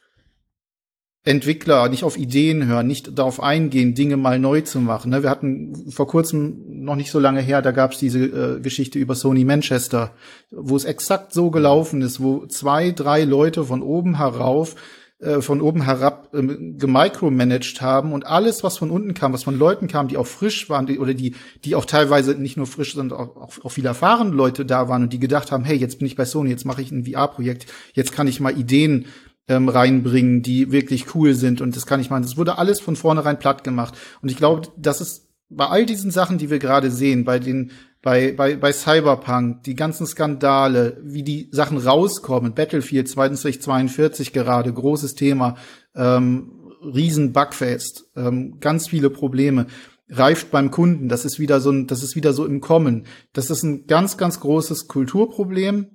Entwickler 1.25 1.89
nicht 1.89 2.03
auf 2.03 2.18
Ideen 2.18 2.66
hören, 2.66 2.89
nicht 2.89 3.16
darauf 3.16 3.41
eingehen, 3.41 3.95
Dinge 3.95 4.16
mal 4.16 4.41
neu 4.41 4.62
zu 4.62 4.81
machen. 4.81 5.11
Ne? 5.11 5.23
Wir 5.23 5.31
hatten 5.31 5.91
vor 5.91 6.09
kurzem, 6.09 6.83
noch 6.85 6.97
nicht 6.97 7.12
so 7.12 7.20
lange 7.20 7.41
her, 7.41 7.62
da 7.62 7.70
gab 7.70 7.93
es 7.93 7.99
diese 7.99 8.25
äh, 8.25 8.61
Geschichte 8.61 8.99
über 8.99 9.14
Sony 9.14 9.45
Manchester, 9.45 10.14
wo 10.51 10.75
es 10.75 10.85
exakt 10.85 11.33
so 11.33 11.51
gelaufen 11.51 12.03
ist, 12.03 12.20
wo 12.20 12.47
zwei, 12.47 12.91
drei 12.91 13.23
Leute 13.23 13.64
von 13.64 13.83
oben 13.83 14.16
herauf 14.18 14.75
äh, 15.23 15.41
von 15.41 15.61
oben 15.61 15.85
herab 15.85 16.31
ähm, 16.35 16.77
gemicromanaged 16.79 17.81
haben 17.81 18.12
und 18.12 18.27
alles, 18.27 18.64
was 18.64 18.77
von 18.77 18.91
unten 18.91 19.14
kam, 19.14 19.33
was 19.33 19.45
von 19.45 19.57
Leuten 19.57 19.87
kam, 19.87 20.09
die 20.09 20.16
auch 20.16 20.27
frisch 20.27 20.68
waren 20.68 20.87
die, 20.87 20.99
oder 20.99 21.14
die, 21.14 21.37
die 21.64 21.77
auch 21.77 21.85
teilweise 21.85 22.35
nicht 22.35 22.57
nur 22.57 22.66
frisch, 22.66 22.95
sondern 22.95 23.20
auch, 23.20 23.37
auch, 23.37 23.53
auch 23.62 23.68
viel 23.68 23.87
erfahrene 23.87 24.33
Leute 24.33 24.66
da 24.66 24.89
waren 24.89 25.05
und 25.05 25.12
die 25.12 25.20
gedacht 25.20 25.53
haben, 25.53 25.62
hey, 25.62 25.77
jetzt 25.77 26.01
bin 26.01 26.07
ich 26.07 26.16
bei 26.16 26.25
Sony, 26.25 26.51
jetzt 26.51 26.64
mache 26.64 26.83
ich 26.83 26.91
ein 26.91 27.05
VR-Projekt, 27.05 27.66
jetzt 27.93 28.11
kann 28.11 28.27
ich 28.27 28.41
mal 28.41 28.59
Ideen 28.59 29.07
ähm, 29.49 29.68
reinbringen, 29.68 30.43
die 30.43 30.72
wirklich 30.72 31.14
cool 31.14 31.34
sind 31.34 31.61
und 31.61 31.76
das 31.76 31.86
kann 31.86 32.01
ich 32.01 32.11
machen. 32.11 32.22
Das 32.22 32.36
wurde 32.36 32.59
alles 32.59 32.80
von 32.80 32.97
vornherein 32.97 33.38
platt 33.38 33.64
gemacht. 33.64 33.95
Und 34.22 34.30
ich 34.30 34.36
glaube, 34.36 34.68
das 34.76 35.01
ist 35.01 35.28
bei 35.49 35.66
all 35.66 35.84
diesen 35.84 36.11
Sachen, 36.11 36.38
die 36.38 36.51
wir 36.51 36.59
gerade 36.59 36.90
sehen, 36.90 37.24
bei 37.24 37.38
den 37.38 37.72
bei, 38.03 38.32
bei, 38.32 38.57
bei 38.57 38.72
Cyberpunk, 38.72 39.62
die 39.62 39.76
ganzen 39.76 40.07
Skandale, 40.07 41.01
wie 41.05 41.22
die 41.22 41.49
Sachen 41.53 41.78
rauskommen, 41.78 42.53
Battlefield 42.53 43.09
2042 43.09 44.32
gerade, 44.32 44.72
großes 44.72 45.14
Thema, 45.14 45.57
ähm, 45.95 46.72
riesen 46.82 47.32
Bugfest, 47.32 48.11
ähm, 48.16 48.59
ganz 48.59 48.88
viele 48.88 49.09
Probleme, 49.09 49.68
reift 50.09 50.51
beim 50.51 50.72
Kunden, 50.72 51.09
das 51.09 51.24
ist 51.24 51.38
wieder 51.38 51.61
so 51.61 51.70
ein, 51.70 51.86
das 51.86 52.03
ist 52.03 52.16
wieder 52.16 52.32
so 52.32 52.45
im 52.45 52.61
Kommen. 52.61 53.07
Das 53.32 53.51
ist 53.51 53.62
ein 53.62 53.86
ganz, 53.86 54.16
ganz 54.16 54.40
großes 54.40 54.88
Kulturproblem. 54.88 55.86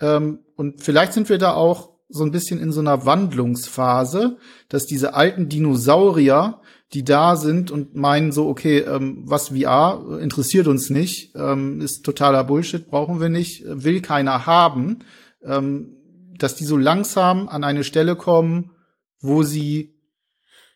Ähm, 0.00 0.40
und 0.56 0.82
vielleicht 0.82 1.12
sind 1.12 1.28
wir 1.28 1.38
da 1.38 1.52
auch 1.52 1.89
so 2.10 2.24
ein 2.24 2.30
bisschen 2.30 2.60
in 2.60 2.72
so 2.72 2.80
einer 2.80 3.06
Wandlungsphase, 3.06 4.36
dass 4.68 4.86
diese 4.86 5.14
alten 5.14 5.48
Dinosaurier, 5.48 6.60
die 6.92 7.04
da 7.04 7.36
sind 7.36 7.70
und 7.70 7.94
meinen 7.94 8.32
so, 8.32 8.48
okay, 8.48 8.78
ähm, 8.78 9.22
was 9.24 9.48
VR 9.48 10.18
interessiert 10.20 10.66
uns 10.66 10.90
nicht, 10.90 11.34
ähm, 11.36 11.80
ist 11.80 12.04
totaler 12.04 12.44
Bullshit, 12.44 12.88
brauchen 12.88 13.20
wir 13.20 13.28
nicht, 13.28 13.62
will 13.64 14.00
keiner 14.00 14.46
haben, 14.46 14.98
ähm, 15.44 15.96
dass 16.36 16.56
die 16.56 16.64
so 16.64 16.76
langsam 16.76 17.48
an 17.48 17.64
eine 17.64 17.84
Stelle 17.84 18.16
kommen, 18.16 18.72
wo 19.20 19.42
sie 19.42 19.94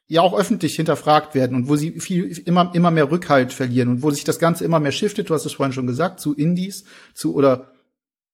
ja 0.07 0.21
auch 0.21 0.39
öffentlich 0.39 0.77
hinterfragt 0.77 1.35
werden 1.35 1.57
und 1.57 1.69
wo 1.69 1.77
sie 1.77 1.99
viel 1.99 2.27
immer 2.45 2.71
immer 2.75 2.91
mehr 2.91 3.11
Rückhalt 3.11 3.53
verlieren 3.53 3.89
und 3.89 4.03
wo 4.03 4.11
sich 4.11 4.25
das 4.25 4.39
Ganze 4.39 4.65
immer 4.65 4.79
mehr 4.79 4.93
shiftet. 4.93 5.31
Du 5.31 5.35
hast 5.35 5.47
es 5.47 5.55
vorhin 5.55 5.73
schon 5.73 5.87
gesagt 5.87 6.21
zu 6.21 6.35
Indies, 6.35 6.85
zu 7.15 7.35
oder 7.35 7.74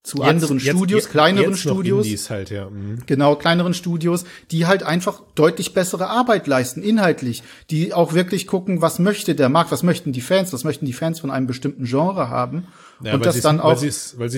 zu 0.02 0.18
jetzt, 0.18 0.28
anderen 0.28 0.58
jetzt, 0.58 0.76
Studios, 0.76 1.02
jetzt, 1.02 1.10
kleineren 1.10 1.56
Studios. 1.56 2.30
Halt, 2.30 2.50
ja. 2.50 2.70
Mhm. 2.70 3.00
Genau, 3.06 3.36
kleineren 3.36 3.74
Studios, 3.74 4.24
die 4.50 4.66
halt 4.66 4.82
einfach 4.82 5.22
deutlich 5.34 5.74
bessere 5.74 6.08
Arbeit 6.08 6.46
leisten, 6.46 6.82
inhaltlich, 6.82 7.42
die 7.68 7.92
auch 7.92 8.14
wirklich 8.14 8.46
gucken, 8.46 8.80
was 8.80 8.98
möchte 8.98 9.34
der 9.34 9.50
Markt, 9.50 9.70
was 9.72 9.82
möchten 9.82 10.12
die 10.12 10.22
Fans, 10.22 10.52
was 10.52 10.64
möchten 10.64 10.86
die 10.86 10.94
Fans 10.94 11.20
von 11.20 11.30
einem 11.30 11.46
bestimmten 11.46 11.84
Genre 11.84 12.30
haben. 12.30 12.66
Ja, 13.02 13.14
und 13.14 13.24
das 13.24 13.40
dann 13.40 13.60
auch. 13.60 13.70
Weil 13.70 13.78
sie 13.78 13.88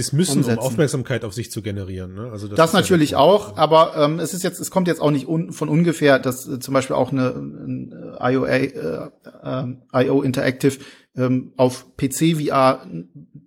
es 0.01 0.13
müssen, 0.13 0.39
umsetzen. 0.39 0.59
um 0.59 0.65
Aufmerksamkeit 0.65 1.25
auf 1.25 1.33
sich 1.33 1.51
zu 1.51 1.63
generieren. 1.63 2.15
Ne? 2.15 2.31
Also 2.31 2.49
das, 2.49 2.57
das 2.57 2.73
natürlich 2.73 3.11
ja 3.13 3.19
auch, 3.19 3.57
aber 3.57 3.97
ähm, 3.97 4.21
es 4.21 4.35
ist 4.35 4.45
jetzt, 4.45 4.61
es 4.61 4.71
kommt 4.71 4.89
jetzt 4.89 5.01
auch 5.01 5.11
nicht 5.11 5.27
un, 5.27 5.53
von 5.53 5.69
ungefähr, 5.69 6.19
dass 6.19 6.47
äh, 6.47 6.61
zum 6.61 6.75
Beispiel 6.75 6.95
auch 6.95 7.11
eine, 7.11 7.35
eine 7.35 8.19
IOA, 8.21 8.49
äh, 8.49 9.11
äh, 9.43 10.07
IO 10.07 10.23
Interactive 10.23 10.79
ähm, 11.17 11.53
auf 11.57 11.97
PC 11.97 12.37
VR 12.39 12.87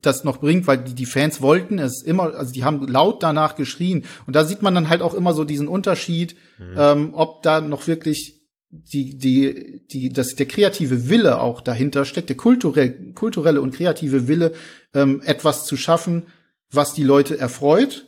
das 0.01 0.23
noch 0.23 0.37
bringt, 0.37 0.67
weil 0.67 0.77
die, 0.77 0.93
die 0.93 1.05
Fans 1.05 1.41
wollten 1.41 1.79
es 1.79 2.03
immer, 2.03 2.35
also 2.35 2.53
die 2.53 2.63
haben 2.63 2.87
laut 2.87 3.23
danach 3.23 3.55
geschrien. 3.55 4.05
Und 4.27 4.35
da 4.35 4.45
sieht 4.45 4.61
man 4.61 4.75
dann 4.75 4.89
halt 4.89 5.01
auch 5.01 5.13
immer 5.13 5.33
so 5.33 5.43
diesen 5.43 5.67
Unterschied, 5.67 6.35
mhm. 6.59 6.75
ähm, 6.77 7.09
ob 7.13 7.41
da 7.43 7.61
noch 7.61 7.87
wirklich 7.87 8.41
die, 8.69 9.17
die, 9.17 9.85
die, 9.91 10.09
dass 10.09 10.35
der 10.35 10.47
kreative 10.47 11.09
Wille 11.09 11.39
auch 11.39 11.61
dahinter 11.61 12.05
steckt, 12.05 12.29
der 12.29 12.37
kulturelle, 12.37 13.13
kulturelle 13.13 13.61
und 13.61 13.73
kreative 13.73 14.27
Wille, 14.27 14.53
ähm, 14.93 15.21
etwas 15.25 15.65
zu 15.65 15.77
schaffen, 15.77 16.27
was 16.71 16.93
die 16.93 17.03
Leute 17.03 17.39
erfreut, 17.39 18.05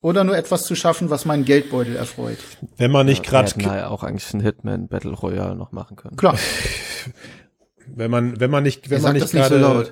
oder 0.00 0.22
nur 0.22 0.36
etwas 0.36 0.64
zu 0.64 0.74
schaffen, 0.74 1.08
was 1.08 1.24
meinen 1.24 1.46
Geldbeutel 1.46 1.96
erfreut. 1.96 2.36
Wenn 2.76 2.90
man 2.90 3.06
nicht 3.06 3.24
ja, 3.24 3.30
gerade 3.42 3.62
ja 3.62 3.88
auch 3.88 4.02
eigentlich 4.02 4.34
einen 4.34 4.42
Hitman 4.42 4.86
Battle 4.86 5.12
Royale 5.12 5.56
noch 5.56 5.72
machen 5.72 5.96
können. 5.96 6.16
Klar. 6.16 6.38
wenn 7.94 8.10
man 8.10 8.40
wenn 8.40 8.50
man 8.50 8.62
nicht 8.62 8.90
wenn 8.90 9.02
man 9.02 9.14
nicht 9.14 9.30
gerade 9.30 9.60
so 9.60 9.84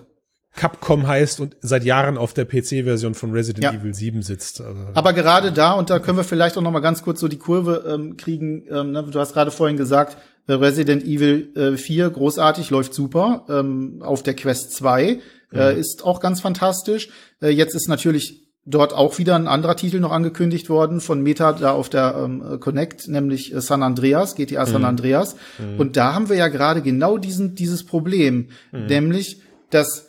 Capcom 0.54 1.06
heißt 1.06 1.40
und 1.40 1.56
seit 1.62 1.84
Jahren 1.84 2.18
auf 2.18 2.34
der 2.34 2.44
PC-Version 2.44 3.14
von 3.14 3.32
Resident 3.32 3.64
ja. 3.64 3.72
Evil 3.72 3.94
7 3.94 4.22
sitzt. 4.22 4.60
Also. 4.60 4.80
Aber 4.92 5.14
gerade 5.14 5.50
da, 5.50 5.72
und 5.72 5.88
da 5.88 5.98
können 5.98 6.18
wir 6.18 6.24
vielleicht 6.24 6.58
auch 6.58 6.62
noch 6.62 6.70
mal 6.70 6.80
ganz 6.80 7.02
kurz 7.02 7.20
so 7.20 7.28
die 7.28 7.38
Kurve 7.38 7.84
ähm, 7.88 8.18
kriegen, 8.18 8.66
ähm, 8.70 8.92
ne? 8.92 9.02
du 9.02 9.18
hast 9.18 9.32
gerade 9.32 9.50
vorhin 9.50 9.78
gesagt, 9.78 10.18
äh, 10.46 10.52
Resident 10.52 11.04
Evil 11.04 11.52
äh, 11.56 11.76
4, 11.78 12.10
großartig, 12.10 12.68
läuft 12.68 12.92
super, 12.92 13.46
ähm, 13.48 14.02
auf 14.02 14.22
der 14.22 14.34
Quest 14.34 14.72
2, 14.72 15.20
äh, 15.52 15.72
mhm. 15.72 15.80
ist 15.80 16.04
auch 16.04 16.20
ganz 16.20 16.42
fantastisch. 16.42 17.08
Äh, 17.40 17.48
jetzt 17.48 17.74
ist 17.74 17.88
natürlich 17.88 18.41
dort 18.64 18.92
auch 18.92 19.18
wieder 19.18 19.34
ein 19.34 19.48
anderer 19.48 19.76
Titel 19.76 19.98
noch 19.98 20.12
angekündigt 20.12 20.68
worden 20.68 21.00
von 21.00 21.22
Meta 21.22 21.52
da 21.52 21.72
auf 21.72 21.88
der 21.88 22.14
ähm, 22.16 22.60
Connect, 22.60 23.08
nämlich 23.08 23.52
äh, 23.52 23.60
San 23.60 23.82
Andreas, 23.82 24.36
GTA 24.36 24.66
San 24.66 24.82
mhm. 24.82 24.88
Andreas. 24.88 25.36
Mhm. 25.58 25.80
Und 25.80 25.96
da 25.96 26.14
haben 26.14 26.28
wir 26.28 26.36
ja 26.36 26.48
gerade 26.48 26.82
genau 26.82 27.18
diesen, 27.18 27.54
dieses 27.54 27.84
Problem, 27.84 28.48
mhm. 28.70 28.86
nämlich, 28.86 29.40
dass 29.70 30.08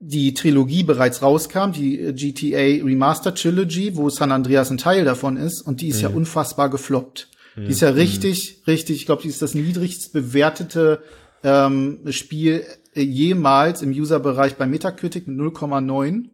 die 0.00 0.34
Trilogie 0.34 0.82
bereits 0.82 1.22
rauskam, 1.22 1.70
die 1.72 2.00
äh, 2.00 2.12
GTA 2.12 2.84
Remastered 2.84 3.40
Trilogy, 3.40 3.96
wo 3.96 4.10
San 4.10 4.32
Andreas 4.32 4.70
ein 4.70 4.78
Teil 4.78 5.04
davon 5.04 5.36
ist, 5.36 5.62
und 5.62 5.80
die 5.80 5.88
ist 5.88 5.98
mhm. 5.98 6.02
ja 6.02 6.08
unfassbar 6.08 6.70
gefloppt. 6.70 7.28
Mhm. 7.54 7.66
Die 7.66 7.70
ist 7.70 7.80
ja 7.80 7.92
mhm. 7.92 7.98
richtig, 7.98 8.62
richtig, 8.66 8.96
ich 8.96 9.06
glaube, 9.06 9.22
die 9.22 9.28
ist 9.28 9.40
das 9.40 9.54
niedrigst 9.54 10.12
bewertete 10.12 11.00
ähm, 11.44 12.00
Spiel 12.10 12.64
äh, 12.94 13.02
jemals 13.02 13.82
im 13.82 13.90
Userbereich 13.90 14.56
bei 14.56 14.66
Metacritic 14.66 15.28
mit 15.28 15.38
0,9. 15.38 16.30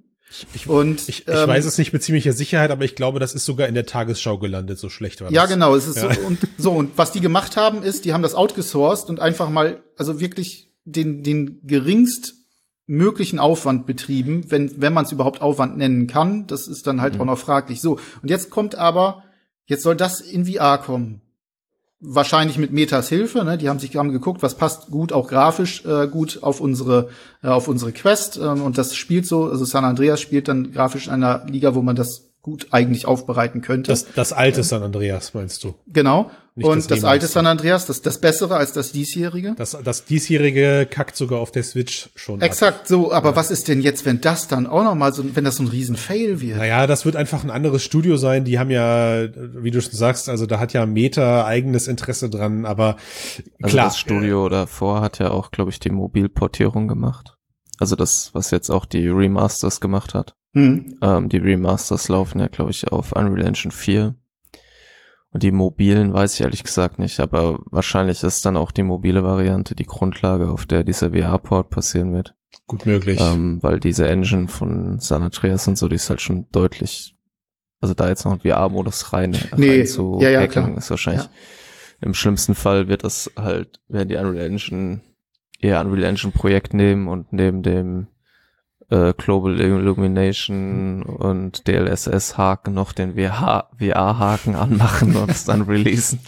Ich, 0.54 0.68
und 0.68 1.08
ich, 1.08 1.26
ich 1.26 1.28
ähm, 1.28 1.48
weiß 1.48 1.64
es 1.64 1.76
nicht 1.76 1.92
mit 1.92 2.02
ziemlicher 2.02 2.32
Sicherheit, 2.32 2.70
aber 2.70 2.84
ich 2.84 2.94
glaube, 2.94 3.18
das 3.18 3.34
ist 3.34 3.44
sogar 3.44 3.66
in 3.66 3.74
der 3.74 3.86
Tagesschau 3.86 4.38
gelandet, 4.38 4.78
so 4.78 4.88
schlecht 4.88 5.20
war 5.20 5.28
das. 5.28 5.34
Ja, 5.34 5.46
genau. 5.46 5.74
Es 5.74 5.88
ist 5.88 5.96
ja. 5.96 6.12
so, 6.12 6.20
und 6.20 6.38
so 6.56 6.72
und 6.72 6.96
was 6.96 7.10
die 7.10 7.20
gemacht 7.20 7.56
haben, 7.56 7.82
ist, 7.82 8.04
die 8.04 8.12
haben 8.12 8.22
das 8.22 8.34
outgesourced 8.34 9.10
und 9.10 9.18
einfach 9.18 9.50
mal, 9.50 9.82
also 9.96 10.20
wirklich 10.20 10.70
den 10.84 11.22
den 11.22 11.60
geringst 11.66 12.34
möglichen 12.86 13.38
Aufwand 13.38 13.86
betrieben, 13.86 14.50
wenn 14.50 14.80
wenn 14.80 14.92
man 14.92 15.04
es 15.04 15.12
überhaupt 15.12 15.42
Aufwand 15.42 15.76
nennen 15.76 16.06
kann. 16.06 16.46
Das 16.46 16.68
ist 16.68 16.86
dann 16.86 17.00
halt 17.00 17.14
mhm. 17.14 17.22
auch 17.22 17.26
noch 17.26 17.38
fraglich. 17.38 17.80
So 17.80 17.98
und 18.22 18.28
jetzt 18.28 18.50
kommt 18.50 18.76
aber, 18.76 19.24
jetzt 19.66 19.82
soll 19.82 19.96
das 19.96 20.20
in 20.20 20.46
VR 20.46 20.78
kommen 20.78 21.22
wahrscheinlich 22.00 22.58
mit 22.58 22.72
Metas 22.72 23.08
Hilfe. 23.08 23.44
Ne? 23.44 23.58
Die 23.58 23.68
haben 23.68 23.78
sich 23.78 23.96
haben 23.96 24.12
geguckt, 24.12 24.42
was 24.42 24.56
passt 24.56 24.90
gut, 24.90 25.12
auch 25.12 25.28
grafisch 25.28 25.84
äh, 25.84 26.08
gut 26.08 26.42
auf 26.42 26.60
unsere 26.60 27.08
äh, 27.42 27.48
auf 27.48 27.68
unsere 27.68 27.92
Quest. 27.92 28.38
Ähm, 28.38 28.62
und 28.62 28.78
das 28.78 28.96
spielt 28.96 29.26
so. 29.26 29.44
Also 29.44 29.64
San 29.64 29.84
Andreas 29.84 30.20
spielt 30.20 30.48
dann 30.48 30.72
grafisch 30.72 31.06
in 31.06 31.12
einer 31.12 31.44
Liga, 31.46 31.74
wo 31.74 31.82
man 31.82 31.96
das 31.96 32.29
gut 32.42 32.68
eigentlich 32.70 33.06
aufbereiten 33.06 33.60
könnte. 33.60 33.90
Das, 33.90 34.06
das 34.14 34.32
alte 34.32 34.62
San 34.62 34.82
Andreas 34.82 35.34
meinst 35.34 35.62
du? 35.62 35.74
Genau. 35.86 36.30
Nicht 36.56 36.66
und 36.66 36.78
das, 36.78 36.86
das 36.86 37.04
alte 37.04 37.26
San 37.26 37.46
Andreas, 37.46 37.86
das, 37.86 38.02
das 38.02 38.18
bessere 38.18 38.56
als 38.56 38.72
das 38.72 38.92
diesjährige? 38.92 39.54
Das, 39.56 39.76
das 39.84 40.04
diesjährige 40.04 40.86
kackt 40.90 41.16
sogar 41.16 41.38
auf 41.38 41.52
der 41.52 41.62
Switch 41.62 42.10
schon. 42.16 42.40
Exakt, 42.40 42.80
ab. 42.80 42.86
so, 42.88 43.12
aber 43.12 43.30
ja. 43.30 43.36
was 43.36 43.50
ist 43.50 43.68
denn 43.68 43.80
jetzt, 43.80 44.04
wenn 44.04 44.20
das 44.20 44.48
dann 44.48 44.66
auch 44.66 44.82
noch 44.82 44.94
mal 44.94 45.12
so, 45.12 45.24
wenn 45.34 45.44
das 45.44 45.56
so 45.56 45.62
ein 45.62 45.68
Riesen-Fail 45.68 46.40
wird? 46.40 46.58
Naja, 46.58 46.86
das 46.86 47.04
wird 47.04 47.14
einfach 47.14 47.44
ein 47.44 47.50
anderes 47.50 47.84
Studio 47.84 48.16
sein. 48.16 48.44
Die 48.44 48.58
haben 48.58 48.70
ja, 48.70 49.28
wie 49.34 49.70
du 49.70 49.80
schon 49.80 49.92
sagst, 49.92 50.28
also 50.28 50.46
da 50.46 50.58
hat 50.58 50.72
ja 50.72 50.86
Meta 50.86 51.44
eigenes 51.44 51.88
Interesse 51.88 52.28
dran, 52.28 52.64
aber 52.64 52.96
also 53.62 53.74
klar. 53.74 53.86
Das 53.86 53.98
Studio 53.98 54.48
davor 54.48 55.02
hat 55.02 55.18
ja 55.18 55.30
auch, 55.30 55.50
glaube 55.52 55.70
ich, 55.70 55.78
die 55.78 55.90
Mobilportierung 55.90 56.88
gemacht. 56.88 57.36
Also 57.78 57.96
das, 57.96 58.30
was 58.34 58.50
jetzt 58.50 58.70
auch 58.70 58.86
die 58.86 59.08
Remasters 59.08 59.80
gemacht 59.80 60.14
hat. 60.14 60.34
Hm. 60.52 60.98
Ähm, 61.00 61.28
die 61.28 61.38
Remasters 61.38 62.08
laufen 62.08 62.40
ja, 62.40 62.48
glaube 62.48 62.70
ich, 62.70 62.88
auf 62.88 63.12
Unreal 63.12 63.46
Engine 63.46 63.72
4. 63.72 64.14
Und 65.32 65.44
die 65.44 65.52
mobilen 65.52 66.12
weiß 66.12 66.34
ich 66.34 66.40
ehrlich 66.40 66.64
gesagt 66.64 66.98
nicht, 66.98 67.20
aber 67.20 67.60
wahrscheinlich 67.66 68.22
ist 68.24 68.44
dann 68.44 68.56
auch 68.56 68.72
die 68.72 68.82
mobile 68.82 69.22
Variante 69.22 69.76
die 69.76 69.86
Grundlage, 69.86 70.50
auf 70.50 70.66
der 70.66 70.82
dieser 70.82 71.12
VR-Port 71.12 71.70
passieren 71.70 72.12
wird. 72.12 72.34
Gut 72.66 72.84
möglich. 72.84 73.20
Ähm, 73.20 73.62
weil 73.62 73.78
diese 73.78 74.08
Engine 74.08 74.48
von 74.48 74.98
San 74.98 75.22
Andreas 75.22 75.68
und 75.68 75.78
so, 75.78 75.86
die 75.86 75.94
ist 75.94 76.10
halt 76.10 76.20
schon 76.20 76.46
deutlich, 76.50 77.16
also 77.80 77.94
da 77.94 78.08
jetzt 78.08 78.24
noch 78.24 78.32
ein 78.32 78.40
VR-Modus 78.40 79.12
rein, 79.12 79.36
nee, 79.56 79.78
rein 79.78 79.86
zu 79.86 80.18
ja, 80.20 80.30
ja, 80.30 80.40
hacken, 80.40 80.76
ist 80.76 80.90
wahrscheinlich, 80.90 81.24
ja. 81.24 81.30
im 82.00 82.14
schlimmsten 82.14 82.56
Fall 82.56 82.88
wird 82.88 83.04
das 83.04 83.30
halt, 83.36 83.80
werden 83.86 84.08
die 84.08 84.16
Unreal 84.16 84.46
Engine, 84.46 85.00
eher 85.60 85.80
Unreal 85.80 86.02
Engine 86.02 86.32
Projekt 86.32 86.74
nehmen 86.74 87.06
und 87.06 87.32
neben 87.32 87.62
dem 87.62 88.08
äh, 88.90 89.14
Global 89.16 89.60
Illumination 89.60 91.02
und 91.02 91.66
DLSS-Haken 91.66 92.74
noch 92.74 92.92
den 92.92 93.14
VR-Haken 93.14 94.56
anmachen 94.56 95.16
und 95.16 95.30
es 95.30 95.44
dann 95.44 95.62
releasen. 95.62 96.20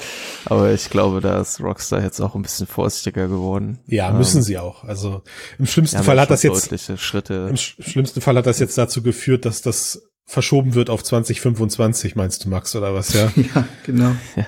Aber 0.46 0.72
ich 0.72 0.88
glaube, 0.88 1.20
da 1.20 1.40
ist 1.40 1.60
Rockstar 1.60 2.02
jetzt 2.02 2.20
auch 2.20 2.34
ein 2.34 2.42
bisschen 2.42 2.66
vorsichtiger 2.66 3.28
geworden. 3.28 3.80
Ja, 3.86 4.10
müssen 4.12 4.38
ähm, 4.38 4.42
sie 4.44 4.58
auch. 4.58 4.84
Also 4.84 5.22
im 5.58 5.66
schlimmsten 5.66 6.02
Fall 6.02 6.20
hat 6.20 6.30
das 6.30 6.42
jetzt 6.42 6.98
Schritte. 7.00 7.48
Im 7.50 7.56
sch 7.56 7.76
schlimmsten 7.80 8.20
Fall 8.20 8.36
hat 8.36 8.46
das 8.46 8.58
jetzt 8.58 8.78
dazu 8.78 9.02
geführt, 9.02 9.44
dass 9.44 9.62
das 9.62 10.08
verschoben 10.24 10.74
wird 10.74 10.88
auf 10.88 11.02
2025, 11.02 12.16
meinst 12.16 12.44
du, 12.44 12.48
Max, 12.48 12.74
oder 12.76 12.94
was, 12.94 13.12
ja? 13.12 13.32
ja, 13.54 13.66
genau. 13.84 14.12
Ja. 14.36 14.46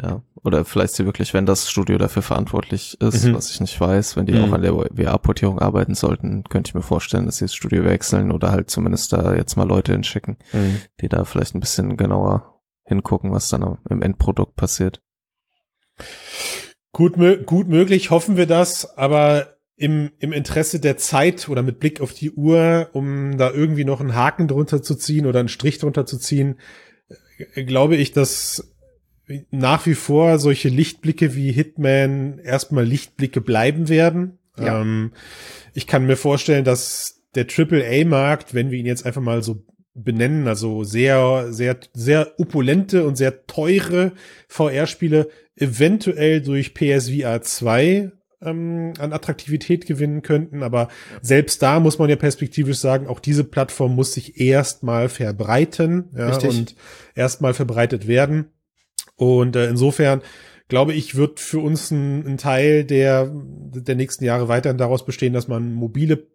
Ja, 0.00 0.22
oder 0.44 0.64
vielleicht 0.64 0.94
sie 0.94 1.06
wirklich, 1.06 1.32
wenn 1.32 1.46
das 1.46 1.70
Studio 1.70 1.96
dafür 1.96 2.22
verantwortlich 2.22 3.00
ist, 3.00 3.24
mhm. 3.24 3.34
was 3.34 3.50
ich 3.50 3.60
nicht 3.60 3.80
weiß, 3.80 4.16
wenn 4.16 4.26
die 4.26 4.34
mhm. 4.34 4.44
auch 4.44 4.52
an 4.52 4.62
der 4.62 4.72
VR-Portierung 4.72 5.58
arbeiten 5.58 5.94
sollten, 5.94 6.44
könnte 6.44 6.68
ich 6.68 6.74
mir 6.74 6.82
vorstellen, 6.82 7.24
dass 7.24 7.38
sie 7.38 7.46
das 7.46 7.54
Studio 7.54 7.84
wechseln 7.84 8.30
oder 8.30 8.52
halt 8.52 8.70
zumindest 8.70 9.12
da 9.12 9.34
jetzt 9.34 9.56
mal 9.56 9.66
Leute 9.66 9.92
hinschicken, 9.92 10.36
mhm. 10.52 10.82
die 11.00 11.08
da 11.08 11.24
vielleicht 11.24 11.54
ein 11.54 11.60
bisschen 11.60 11.96
genauer 11.96 12.60
hingucken, 12.84 13.32
was 13.32 13.48
dann 13.48 13.78
im 13.88 14.02
Endprodukt 14.02 14.54
passiert. 14.54 15.00
Gut, 16.92 17.14
gut 17.46 17.68
möglich, 17.68 18.10
hoffen 18.10 18.36
wir 18.36 18.46
das, 18.46 18.96
aber 18.98 19.56
im, 19.76 20.12
im 20.18 20.32
Interesse 20.32 20.78
der 20.78 20.98
Zeit 20.98 21.48
oder 21.48 21.62
mit 21.62 21.80
Blick 21.80 22.00
auf 22.00 22.12
die 22.12 22.30
Uhr, 22.30 22.90
um 22.92 23.36
da 23.38 23.50
irgendwie 23.50 23.84
noch 23.84 24.00
einen 24.00 24.14
Haken 24.14 24.46
drunter 24.46 24.82
zu 24.82 24.94
ziehen 24.94 25.26
oder 25.26 25.40
einen 25.40 25.48
Strich 25.48 25.78
drunter 25.78 26.06
zu 26.06 26.18
ziehen, 26.18 26.60
äh, 27.54 27.64
glaube 27.64 27.96
ich, 27.96 28.12
dass 28.12 28.73
nach 29.50 29.86
wie 29.86 29.94
vor 29.94 30.38
solche 30.38 30.68
Lichtblicke 30.68 31.34
wie 31.34 31.52
Hitman 31.52 32.38
erstmal 32.38 32.84
Lichtblicke 32.84 33.40
bleiben 33.40 33.88
werden. 33.88 34.38
Ja. 34.58 34.80
Ähm, 34.80 35.12
ich 35.72 35.86
kann 35.86 36.06
mir 36.06 36.16
vorstellen, 36.16 36.64
dass 36.64 37.22
der 37.34 37.46
AAA-Markt, 37.46 38.54
wenn 38.54 38.70
wir 38.70 38.78
ihn 38.78 38.86
jetzt 38.86 39.06
einfach 39.06 39.22
mal 39.22 39.42
so 39.42 39.64
benennen, 39.94 40.48
also 40.48 40.84
sehr, 40.84 41.52
sehr, 41.52 41.76
sehr 41.92 42.32
opulente 42.38 43.06
und 43.06 43.16
sehr 43.16 43.46
teure 43.46 44.12
VR-Spiele 44.48 45.28
eventuell 45.56 46.40
durch 46.42 46.74
PSVR 46.74 47.42
2 47.42 48.10
ähm, 48.42 48.92
an 48.98 49.12
Attraktivität 49.12 49.86
gewinnen 49.86 50.22
könnten. 50.22 50.62
Aber 50.62 50.88
selbst 51.22 51.62
da 51.62 51.80
muss 51.80 51.98
man 51.98 52.10
ja 52.10 52.16
perspektivisch 52.16 52.78
sagen, 52.78 53.06
auch 53.06 53.20
diese 53.20 53.44
Plattform 53.44 53.94
muss 53.94 54.12
sich 54.12 54.40
erstmal 54.40 55.08
verbreiten 55.08 56.10
ja, 56.16 56.28
Richtig. 56.28 56.50
und 56.50 56.76
erstmal 57.14 57.54
verbreitet 57.54 58.06
werden. 58.06 58.46
Und 59.16 59.56
äh, 59.56 59.68
insofern 59.68 60.22
glaube 60.68 60.94
ich, 60.94 61.14
wird 61.14 61.40
für 61.40 61.60
uns 61.60 61.90
ein, 61.90 62.26
ein 62.26 62.38
Teil 62.38 62.84
der, 62.84 63.30
der 63.32 63.94
nächsten 63.94 64.24
Jahre 64.24 64.48
weiterhin 64.48 64.78
daraus 64.78 65.04
bestehen, 65.04 65.32
dass 65.32 65.48
man 65.48 65.72
mobile 65.72 66.26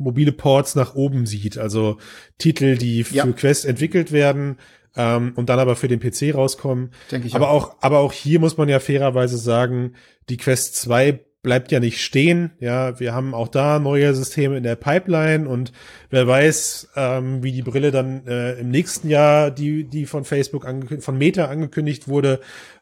mobile 0.00 0.30
Ports 0.30 0.76
nach 0.76 0.94
oben 0.94 1.26
sieht, 1.26 1.58
also 1.58 1.98
Titel, 2.38 2.76
die 2.78 3.02
für 3.02 3.16
ja. 3.16 3.26
Quest 3.26 3.64
entwickelt 3.64 4.12
werden 4.12 4.58
ähm, 4.96 5.32
und 5.34 5.48
dann 5.48 5.58
aber 5.58 5.74
für 5.74 5.88
den 5.88 5.98
PC 5.98 6.34
rauskommen. 6.34 6.92
Denke 7.10 7.26
ich 7.26 7.34
aber 7.34 7.50
auch. 7.50 7.70
auch. 7.70 7.76
aber 7.80 7.98
auch 7.98 8.12
hier 8.12 8.38
muss 8.38 8.56
man 8.56 8.68
ja 8.68 8.78
fairerweise 8.78 9.38
sagen, 9.38 9.94
die 10.28 10.36
Quest 10.36 10.76
2 10.76 11.24
bleibt 11.42 11.70
ja 11.70 11.80
nicht 11.80 12.02
stehen. 12.02 12.50
Ja, 12.58 12.98
wir 12.98 13.14
haben 13.14 13.34
auch 13.34 13.48
da 13.48 13.78
neue 13.78 14.14
Systeme 14.14 14.56
in 14.56 14.64
der 14.64 14.76
Pipeline 14.76 15.48
und 15.48 15.72
wer 16.10 16.26
weiß, 16.26 16.90
ähm, 16.96 17.42
wie 17.42 17.52
die 17.52 17.62
Brille 17.62 17.90
dann 17.90 18.26
äh, 18.26 18.54
im 18.54 18.70
nächsten 18.70 19.08
Jahr, 19.08 19.50
die, 19.50 19.84
die 19.84 20.06
von 20.06 20.24
Facebook, 20.24 20.66
von 21.00 21.18
Meta 21.18 21.46
angekündigt 21.46 22.08
wurde, 22.08 22.40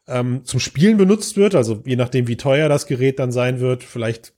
ähm, 0.08 0.44
zum 0.44 0.60
Spielen 0.60 0.96
benutzt 0.96 1.36
wird. 1.36 1.54
Also 1.54 1.82
je 1.84 1.96
nachdem, 1.96 2.28
wie 2.28 2.36
teuer 2.36 2.68
das 2.68 2.86
Gerät 2.86 3.18
dann 3.18 3.32
sein 3.32 3.60
wird, 3.60 3.84
vielleicht 3.84 4.32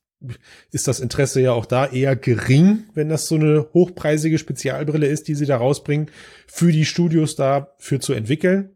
ist 0.72 0.88
das 0.88 0.98
Interesse 0.98 1.40
ja 1.40 1.52
auch 1.52 1.66
da 1.66 1.86
eher 1.86 2.16
gering, 2.16 2.84
wenn 2.94 3.08
das 3.08 3.26
so 3.26 3.36
eine 3.36 3.68
hochpreisige 3.72 4.38
Spezialbrille 4.38 5.06
ist, 5.06 5.28
die 5.28 5.36
sie 5.36 5.46
da 5.46 5.58
rausbringen, 5.58 6.10
für 6.48 6.72
die 6.72 6.84
Studios 6.84 7.36
da 7.36 7.74
für 7.78 8.00
zu 8.00 8.14
entwickeln. 8.14 8.70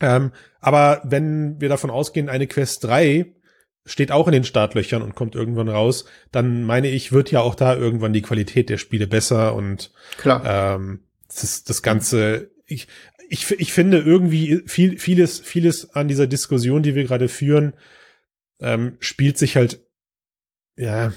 Ähm, 0.00 0.32
aber 0.60 1.02
wenn 1.04 1.60
wir 1.60 1.68
davon 1.68 1.90
ausgehen, 1.90 2.30
eine 2.30 2.46
Quest 2.46 2.84
3 2.84 3.26
steht 3.90 4.12
auch 4.12 4.28
in 4.28 4.32
den 4.32 4.44
Startlöchern 4.44 5.02
und 5.02 5.14
kommt 5.14 5.34
irgendwann 5.34 5.68
raus, 5.68 6.04
dann 6.30 6.62
meine 6.62 6.88
ich, 6.88 7.12
wird 7.12 7.30
ja 7.30 7.40
auch 7.40 7.54
da 7.54 7.74
irgendwann 7.74 8.12
die 8.12 8.22
Qualität 8.22 8.68
der 8.68 8.78
Spiele 8.78 9.06
besser 9.06 9.54
und 9.54 9.90
Klar. 10.16 10.76
Ähm, 10.76 11.00
das, 11.26 11.42
ist 11.42 11.70
das 11.70 11.82
Ganze, 11.82 12.50
ich, 12.66 12.86
ich, 13.28 13.50
ich 13.50 13.72
finde 13.72 13.98
irgendwie 13.98 14.62
viel, 14.66 14.98
vieles, 14.98 15.40
vieles 15.40 15.90
an 15.90 16.08
dieser 16.08 16.26
Diskussion, 16.26 16.82
die 16.82 16.94
wir 16.94 17.04
gerade 17.04 17.28
führen, 17.28 17.74
ähm, 18.60 18.96
spielt 19.00 19.38
sich 19.38 19.56
halt, 19.56 19.80
ja, 20.76 21.12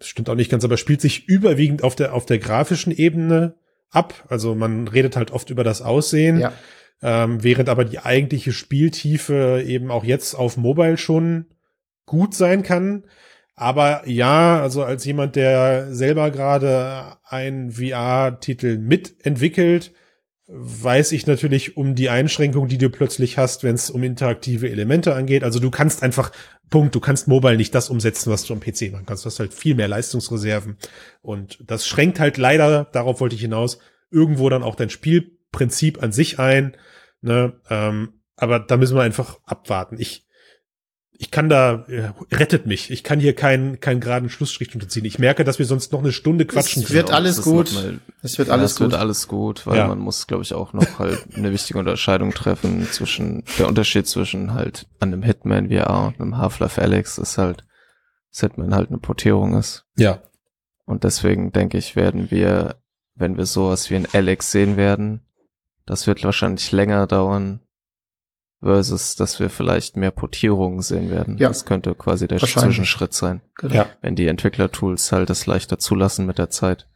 stimmt 0.00 0.28
auch 0.28 0.36
nicht 0.36 0.50
ganz, 0.50 0.64
aber 0.64 0.76
spielt 0.76 1.00
sich 1.00 1.28
überwiegend 1.28 1.82
auf 1.82 1.96
der, 1.96 2.14
auf 2.14 2.24
der 2.24 2.38
grafischen 2.38 2.92
Ebene 2.92 3.56
ab. 3.90 4.26
Also 4.28 4.54
man 4.54 4.86
redet 4.86 5.16
halt 5.16 5.32
oft 5.32 5.50
über 5.50 5.64
das 5.64 5.82
Aussehen. 5.82 6.38
Ja. 6.38 6.52
Ähm, 7.02 7.42
während 7.42 7.68
aber 7.68 7.84
die 7.84 7.98
eigentliche 7.98 8.52
Spieltiefe 8.52 9.64
eben 9.66 9.90
auch 9.90 10.04
jetzt 10.04 10.34
auf 10.34 10.56
Mobile 10.56 10.96
schon 10.96 11.46
gut 12.06 12.34
sein 12.34 12.62
kann. 12.62 13.04
Aber 13.54 14.08
ja, 14.08 14.60
also 14.60 14.82
als 14.82 15.04
jemand, 15.04 15.36
der 15.36 15.94
selber 15.94 16.30
gerade 16.30 17.16
einen 17.24 17.72
VR-Titel 17.72 18.78
mitentwickelt, 18.78 19.92
weiß 20.54 21.12
ich 21.12 21.26
natürlich 21.26 21.76
um 21.76 21.94
die 21.94 22.10
Einschränkung, 22.10 22.68
die 22.68 22.78
du 22.78 22.90
plötzlich 22.90 23.38
hast, 23.38 23.62
wenn 23.62 23.74
es 23.74 23.90
um 23.90 24.02
interaktive 24.02 24.70
Elemente 24.70 25.14
angeht. 25.14 25.44
Also 25.44 25.60
du 25.60 25.70
kannst 25.70 26.02
einfach, 26.02 26.32
Punkt, 26.68 26.94
du 26.94 27.00
kannst 27.00 27.28
mobile 27.28 27.56
nicht 27.56 27.74
das 27.74 27.88
umsetzen, 27.88 28.30
was 28.30 28.44
du 28.44 28.52
am 28.52 28.60
PC 28.60 28.92
machen 28.92 29.06
kannst. 29.06 29.24
Du 29.24 29.28
hast 29.28 29.38
halt 29.38 29.54
viel 29.54 29.74
mehr 29.74 29.88
Leistungsreserven. 29.88 30.76
Und 31.22 31.58
das 31.66 31.86
schränkt 31.86 32.20
halt 32.20 32.36
leider, 32.36 32.84
darauf 32.92 33.20
wollte 33.20 33.34
ich 33.34 33.40
hinaus, 33.40 33.78
irgendwo 34.10 34.48
dann 34.48 34.62
auch 34.62 34.74
dein 34.74 34.90
Spielprinzip 34.90 36.02
an 36.02 36.12
sich 36.12 36.38
ein. 36.38 36.76
Ne? 37.22 37.54
Ähm, 37.70 38.20
aber 38.36 38.58
da 38.58 38.76
müssen 38.76 38.96
wir 38.96 39.02
einfach 39.02 39.38
abwarten. 39.46 39.96
Ich, 39.98 40.26
ich 41.22 41.30
kann 41.30 41.48
da, 41.48 41.84
äh, 41.86 42.10
rettet 42.34 42.66
mich. 42.66 42.90
Ich 42.90 43.04
kann 43.04 43.20
hier 43.20 43.32
keinen, 43.32 43.78
keinen 43.78 44.00
geraden 44.00 44.28
Schlussstrich 44.28 44.74
unterziehen. 44.74 45.04
Ich 45.04 45.20
merke, 45.20 45.44
dass 45.44 45.60
wir 45.60 45.66
sonst 45.66 45.92
noch 45.92 46.00
eine 46.00 46.10
Stunde 46.10 46.46
quatschen. 46.46 46.82
Es 46.82 46.90
wird 46.90 47.06
können. 47.06 47.14
alles 47.14 47.42
gut. 47.42 47.72
Mal, 47.74 48.00
es 48.22 48.38
wird 48.38 48.50
alles 48.50 48.62
ja, 48.62 48.64
es 48.64 48.74
gut. 48.74 48.90
wird 48.90 49.00
alles 49.00 49.28
gut, 49.28 49.64
weil 49.64 49.76
ja. 49.76 49.86
man 49.86 50.00
muss, 50.00 50.26
glaube 50.26 50.42
ich, 50.42 50.52
auch 50.52 50.72
noch 50.72 50.98
halt 50.98 51.24
eine 51.36 51.52
wichtige 51.52 51.78
Unterscheidung 51.78 52.32
treffen 52.32 52.88
zwischen, 52.90 53.44
der 53.56 53.68
Unterschied 53.68 54.08
zwischen 54.08 54.52
halt 54.52 54.88
einem 54.98 55.22
Hitman 55.22 55.68
VR 55.68 56.08
und 56.08 56.20
einem 56.20 56.38
Half-Life 56.38 56.82
Alex 56.82 57.18
ist 57.18 57.38
halt, 57.38 57.64
Setman 58.30 58.74
halt 58.74 58.88
eine 58.88 58.98
Portierung 58.98 59.56
ist. 59.56 59.84
Ja. 59.96 60.24
Und 60.86 61.04
deswegen 61.04 61.52
denke 61.52 61.78
ich, 61.78 61.94
werden 61.94 62.32
wir, 62.32 62.82
wenn 63.14 63.36
wir 63.36 63.46
sowas 63.46 63.90
wie 63.90 63.94
ein 63.94 64.08
Alex 64.12 64.50
sehen 64.50 64.76
werden, 64.76 65.20
das 65.86 66.08
wird 66.08 66.24
wahrscheinlich 66.24 66.72
länger 66.72 67.06
dauern, 67.06 67.60
versus, 68.62 69.16
dass 69.16 69.40
wir 69.40 69.50
vielleicht 69.50 69.96
mehr 69.96 70.10
Portierungen 70.12 70.80
sehen 70.82 71.10
werden. 71.10 71.36
Ja. 71.38 71.48
Das 71.48 71.64
könnte 71.64 71.94
quasi 71.94 72.28
der. 72.28 72.38
Zwischenschritt 72.38 73.12
sein. 73.12 73.42
Genau. 73.56 73.74
Ja. 73.74 73.86
Wenn 74.00 74.14
die 74.14 74.26
Entwicklertools 74.28 75.10
halt 75.12 75.30
das 75.30 75.46
leichter 75.46 75.78
zulassen 75.78 76.26
mit 76.26 76.38
der 76.38 76.50
Zeit, 76.50 76.86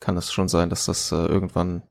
kann 0.00 0.16
es 0.16 0.32
schon 0.32 0.48
sein, 0.48 0.70
dass 0.70 0.86
das 0.86 1.10
äh, 1.12 1.16
irgendwann 1.16 1.82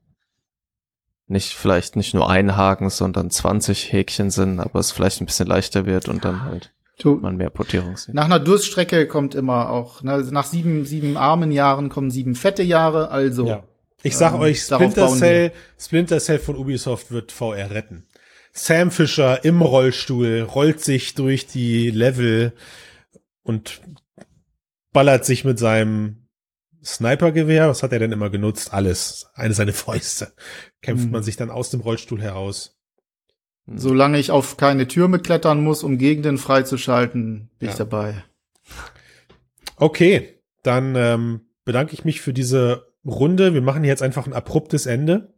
nicht, 1.26 1.54
vielleicht 1.54 1.96
nicht 1.96 2.14
nur 2.14 2.28
ein 2.28 2.56
Haken, 2.56 2.90
sondern 2.90 3.30
20 3.30 3.92
Häkchen 3.92 4.30
sind, 4.30 4.60
aber 4.60 4.78
es 4.78 4.92
vielleicht 4.92 5.20
ein 5.20 5.26
bisschen 5.26 5.46
leichter 5.48 5.86
wird 5.86 6.08
und 6.08 6.24
dann 6.24 6.44
halt 6.44 6.72
Du, 6.98 7.16
man 7.16 7.36
mehr 7.36 7.50
Portierungen 7.50 7.96
sieht. 7.96 8.14
nach 8.14 8.26
einer 8.26 8.38
Durststrecke 8.38 9.08
kommt 9.08 9.34
immer 9.34 9.68
auch, 9.70 10.02
ne, 10.02 10.18
nach 10.30 10.44
sieben, 10.46 10.84
sieben 10.84 11.16
armen 11.16 11.50
Jahren 11.50 11.88
kommen 11.88 12.10
sieben 12.12 12.36
fette 12.36 12.62
Jahre, 12.62 13.10
also. 13.10 13.48
Ja. 13.48 13.64
Ich 14.04 14.16
sag 14.16 14.34
Ähm, 14.34 14.40
euch, 14.40 14.60
Splinter 14.62 15.08
Cell, 15.08 15.52
Splinter 15.78 16.20
Cell 16.20 16.38
von 16.38 16.56
Ubisoft 16.56 17.10
wird 17.10 17.32
VR 17.32 17.70
retten. 17.70 18.06
Sam 18.56 18.90
Fisher 18.92 19.44
im 19.44 19.60
Rollstuhl 19.62 20.42
rollt 20.42 20.80
sich 20.80 21.14
durch 21.14 21.46
die 21.48 21.90
Level 21.90 22.52
und 23.42 23.80
ballert 24.92 25.24
sich 25.24 25.44
mit 25.44 25.58
seinem 25.58 26.28
Snipergewehr, 26.84 27.68
was 27.68 27.82
hat 27.82 27.92
er 27.92 27.98
denn 27.98 28.12
immer 28.12 28.30
genutzt? 28.30 28.72
Alles. 28.72 29.26
Eine 29.34 29.54
seine 29.54 29.72
Fäuste. 29.74 30.32
Kämpft 30.82 31.06
Mhm. 31.06 31.10
man 31.10 31.22
sich 31.24 31.36
dann 31.36 31.50
aus 31.50 31.70
dem 31.70 31.80
Rollstuhl 31.80 32.20
heraus. 32.22 32.78
Solange 33.66 34.18
ich 34.18 34.30
auf 34.30 34.56
keine 34.58 34.86
Tür 34.86 35.08
mitklettern 35.08 35.62
muss, 35.62 35.82
um 35.82 35.96
Gegenden 35.98 36.36
freizuschalten, 36.38 37.50
bin 37.58 37.68
ich 37.70 37.74
Ja. 37.74 37.78
dabei. 37.84 38.22
Okay, 39.76 40.38
dann 40.62 40.94
ähm, 40.96 41.40
bedanke 41.64 41.94
ich 41.94 42.04
mich 42.04 42.20
für 42.20 42.32
diese 42.34 42.92
Runde. 43.04 43.54
Wir 43.54 43.62
machen 43.62 43.82
jetzt 43.84 44.02
einfach 44.02 44.26
ein 44.26 44.32
abruptes 44.34 44.86
Ende. 44.86 45.33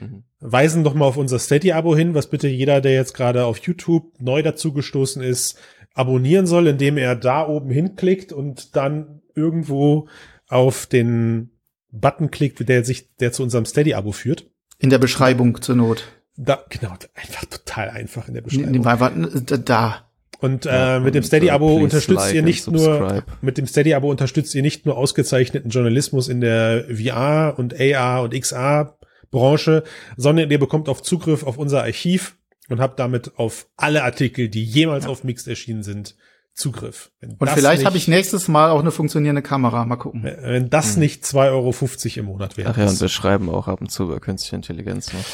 Mhm. 0.00 0.22
weisen 0.40 0.84
doch 0.84 0.94
mal 0.94 1.04
auf 1.06 1.16
unser 1.16 1.38
Steady-Abo 1.38 1.94
hin, 1.96 2.14
was 2.14 2.28
bitte 2.28 2.48
jeder, 2.48 2.80
der 2.80 2.92
jetzt 2.94 3.14
gerade 3.14 3.44
auf 3.44 3.58
YouTube 3.58 4.12
neu 4.20 4.42
dazugestoßen 4.42 5.22
ist, 5.22 5.58
abonnieren 5.94 6.46
soll, 6.46 6.66
indem 6.68 6.96
er 6.98 7.14
da 7.16 7.46
oben 7.46 7.70
hinklickt 7.70 8.32
und 8.32 8.74
dann 8.76 9.20
irgendwo 9.34 10.08
auf 10.48 10.86
den 10.86 11.50
Button 11.90 12.30
klickt, 12.30 12.66
der 12.68 12.84
sich, 12.84 13.14
der 13.16 13.32
zu 13.32 13.42
unserem 13.42 13.64
Steady-Abo 13.66 14.12
führt. 14.12 14.46
In 14.78 14.90
der 14.90 14.98
Beschreibung 14.98 15.60
zur 15.60 15.76
Not. 15.76 16.04
Da, 16.36 16.64
genau, 16.70 16.94
einfach 17.14 17.44
total 17.44 17.90
einfach 17.90 18.28
in 18.28 18.34
der 18.34 18.40
Beschreibung. 18.40 18.86
einfach, 18.86 19.12
da- 19.46 19.56
da. 19.58 20.08
Und 20.40 20.64
Ja, 20.64 20.96
äh, 20.96 21.00
mit 21.00 21.14
dem 21.14 21.22
Steady-Abo 21.22 21.78
äh, 21.78 21.82
unterstützt 21.84 22.24
like 22.26 22.34
ihr 22.34 22.42
nicht 22.42 22.68
nur, 22.68 23.22
mit 23.42 23.58
dem 23.58 23.66
Steady-Abo 23.66 24.10
unterstützt 24.10 24.54
ihr 24.56 24.62
nicht 24.62 24.86
nur 24.86 24.96
ausgezeichneten 24.96 25.70
Journalismus 25.70 26.28
in 26.28 26.40
der 26.40 26.84
VR 26.86 27.54
und 27.58 27.78
AR 27.78 28.22
und 28.24 28.34
XR 28.34 28.96
Branche, 29.32 29.82
sondern 30.16 30.48
ihr 30.52 30.58
bekommt 30.60 30.88
auch 30.88 31.00
Zugriff 31.00 31.42
auf 31.42 31.58
unser 31.58 31.82
Archiv 31.82 32.36
und 32.68 32.78
habt 32.80 33.00
damit 33.00 33.32
auf 33.36 33.66
alle 33.76 34.04
Artikel, 34.04 34.48
die 34.48 34.62
jemals 34.62 35.06
auf 35.06 35.24
Mixed 35.24 35.48
erschienen 35.48 35.82
sind, 35.82 36.14
Zugriff. 36.54 37.10
Wenn 37.20 37.32
Und 37.38 37.50
vielleicht 37.50 37.84
habe 37.86 37.96
ich 37.96 38.06
nächstes 38.08 38.46
Mal 38.46 38.70
auch 38.70 38.80
eine 38.80 38.90
funktionierende 38.90 39.40
Kamera. 39.42 39.84
Mal 39.86 39.96
gucken. 39.96 40.22
wenn 40.22 40.68
das 40.70 40.96
nicht 40.96 41.24
2,50 41.24 41.48
Euro 41.50 41.74
im 42.20 42.24
Monat 42.26 42.56
wäre. 42.58 42.70
Ach 42.70 42.76
ja, 42.78 42.86
und 42.88 43.00
wir 43.00 43.08
schreiben 43.08 43.48
auch 43.48 43.68
ab 43.68 43.80
und 43.80 43.90
zu 43.90 44.04
über 44.04 44.20
künstliche 44.20 44.56
Intelligenz 44.56 45.12
noch. 45.12 45.24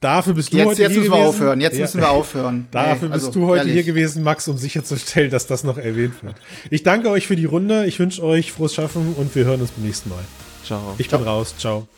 Dafür 0.00 0.34
bist 0.34 0.52
du 0.52 0.58
Jetzt, 0.58 0.66
heute 0.66 0.82
jetzt 0.82 0.92
hier 0.92 1.00
müssen 1.00 1.10
wir 1.12 1.16
gewesen. 1.18 1.28
aufhören. 1.28 1.60
Jetzt 1.60 1.74
Ja. 1.74 1.80
müssen 1.80 2.00
wir 2.00 2.10
aufhören. 2.10 2.68
Dafür 2.70 3.08
Nee, 3.08 3.14
bist 3.14 3.26
also, 3.28 3.40
du 3.40 3.46
heute 3.46 3.60
ehrlich. 3.60 3.74
hier 3.74 3.82
gewesen, 3.84 4.22
Max, 4.22 4.46
um 4.48 4.56
sicherzustellen, 4.58 5.30
dass 5.30 5.46
das 5.46 5.64
noch 5.64 5.78
erwähnt 5.78 6.22
wird. 6.22 6.34
Ich 6.70 6.82
danke 6.82 7.08
euch 7.10 7.26
für 7.26 7.36
die 7.36 7.46
Runde. 7.46 7.86
Ich 7.86 7.98
wünsche 7.98 8.22
euch 8.22 8.52
frohes 8.52 8.74
Schaffen 8.74 9.14
und 9.16 9.34
wir 9.34 9.44
hören 9.46 9.60
uns 9.60 9.70
beim 9.72 9.84
nächsten 9.86 10.10
Mal. 10.10 10.24
Ciao. 10.64 10.94
Ich 10.98 11.08
bin 11.08 11.22
raus. 11.22 11.54
Ciao. 11.58 11.88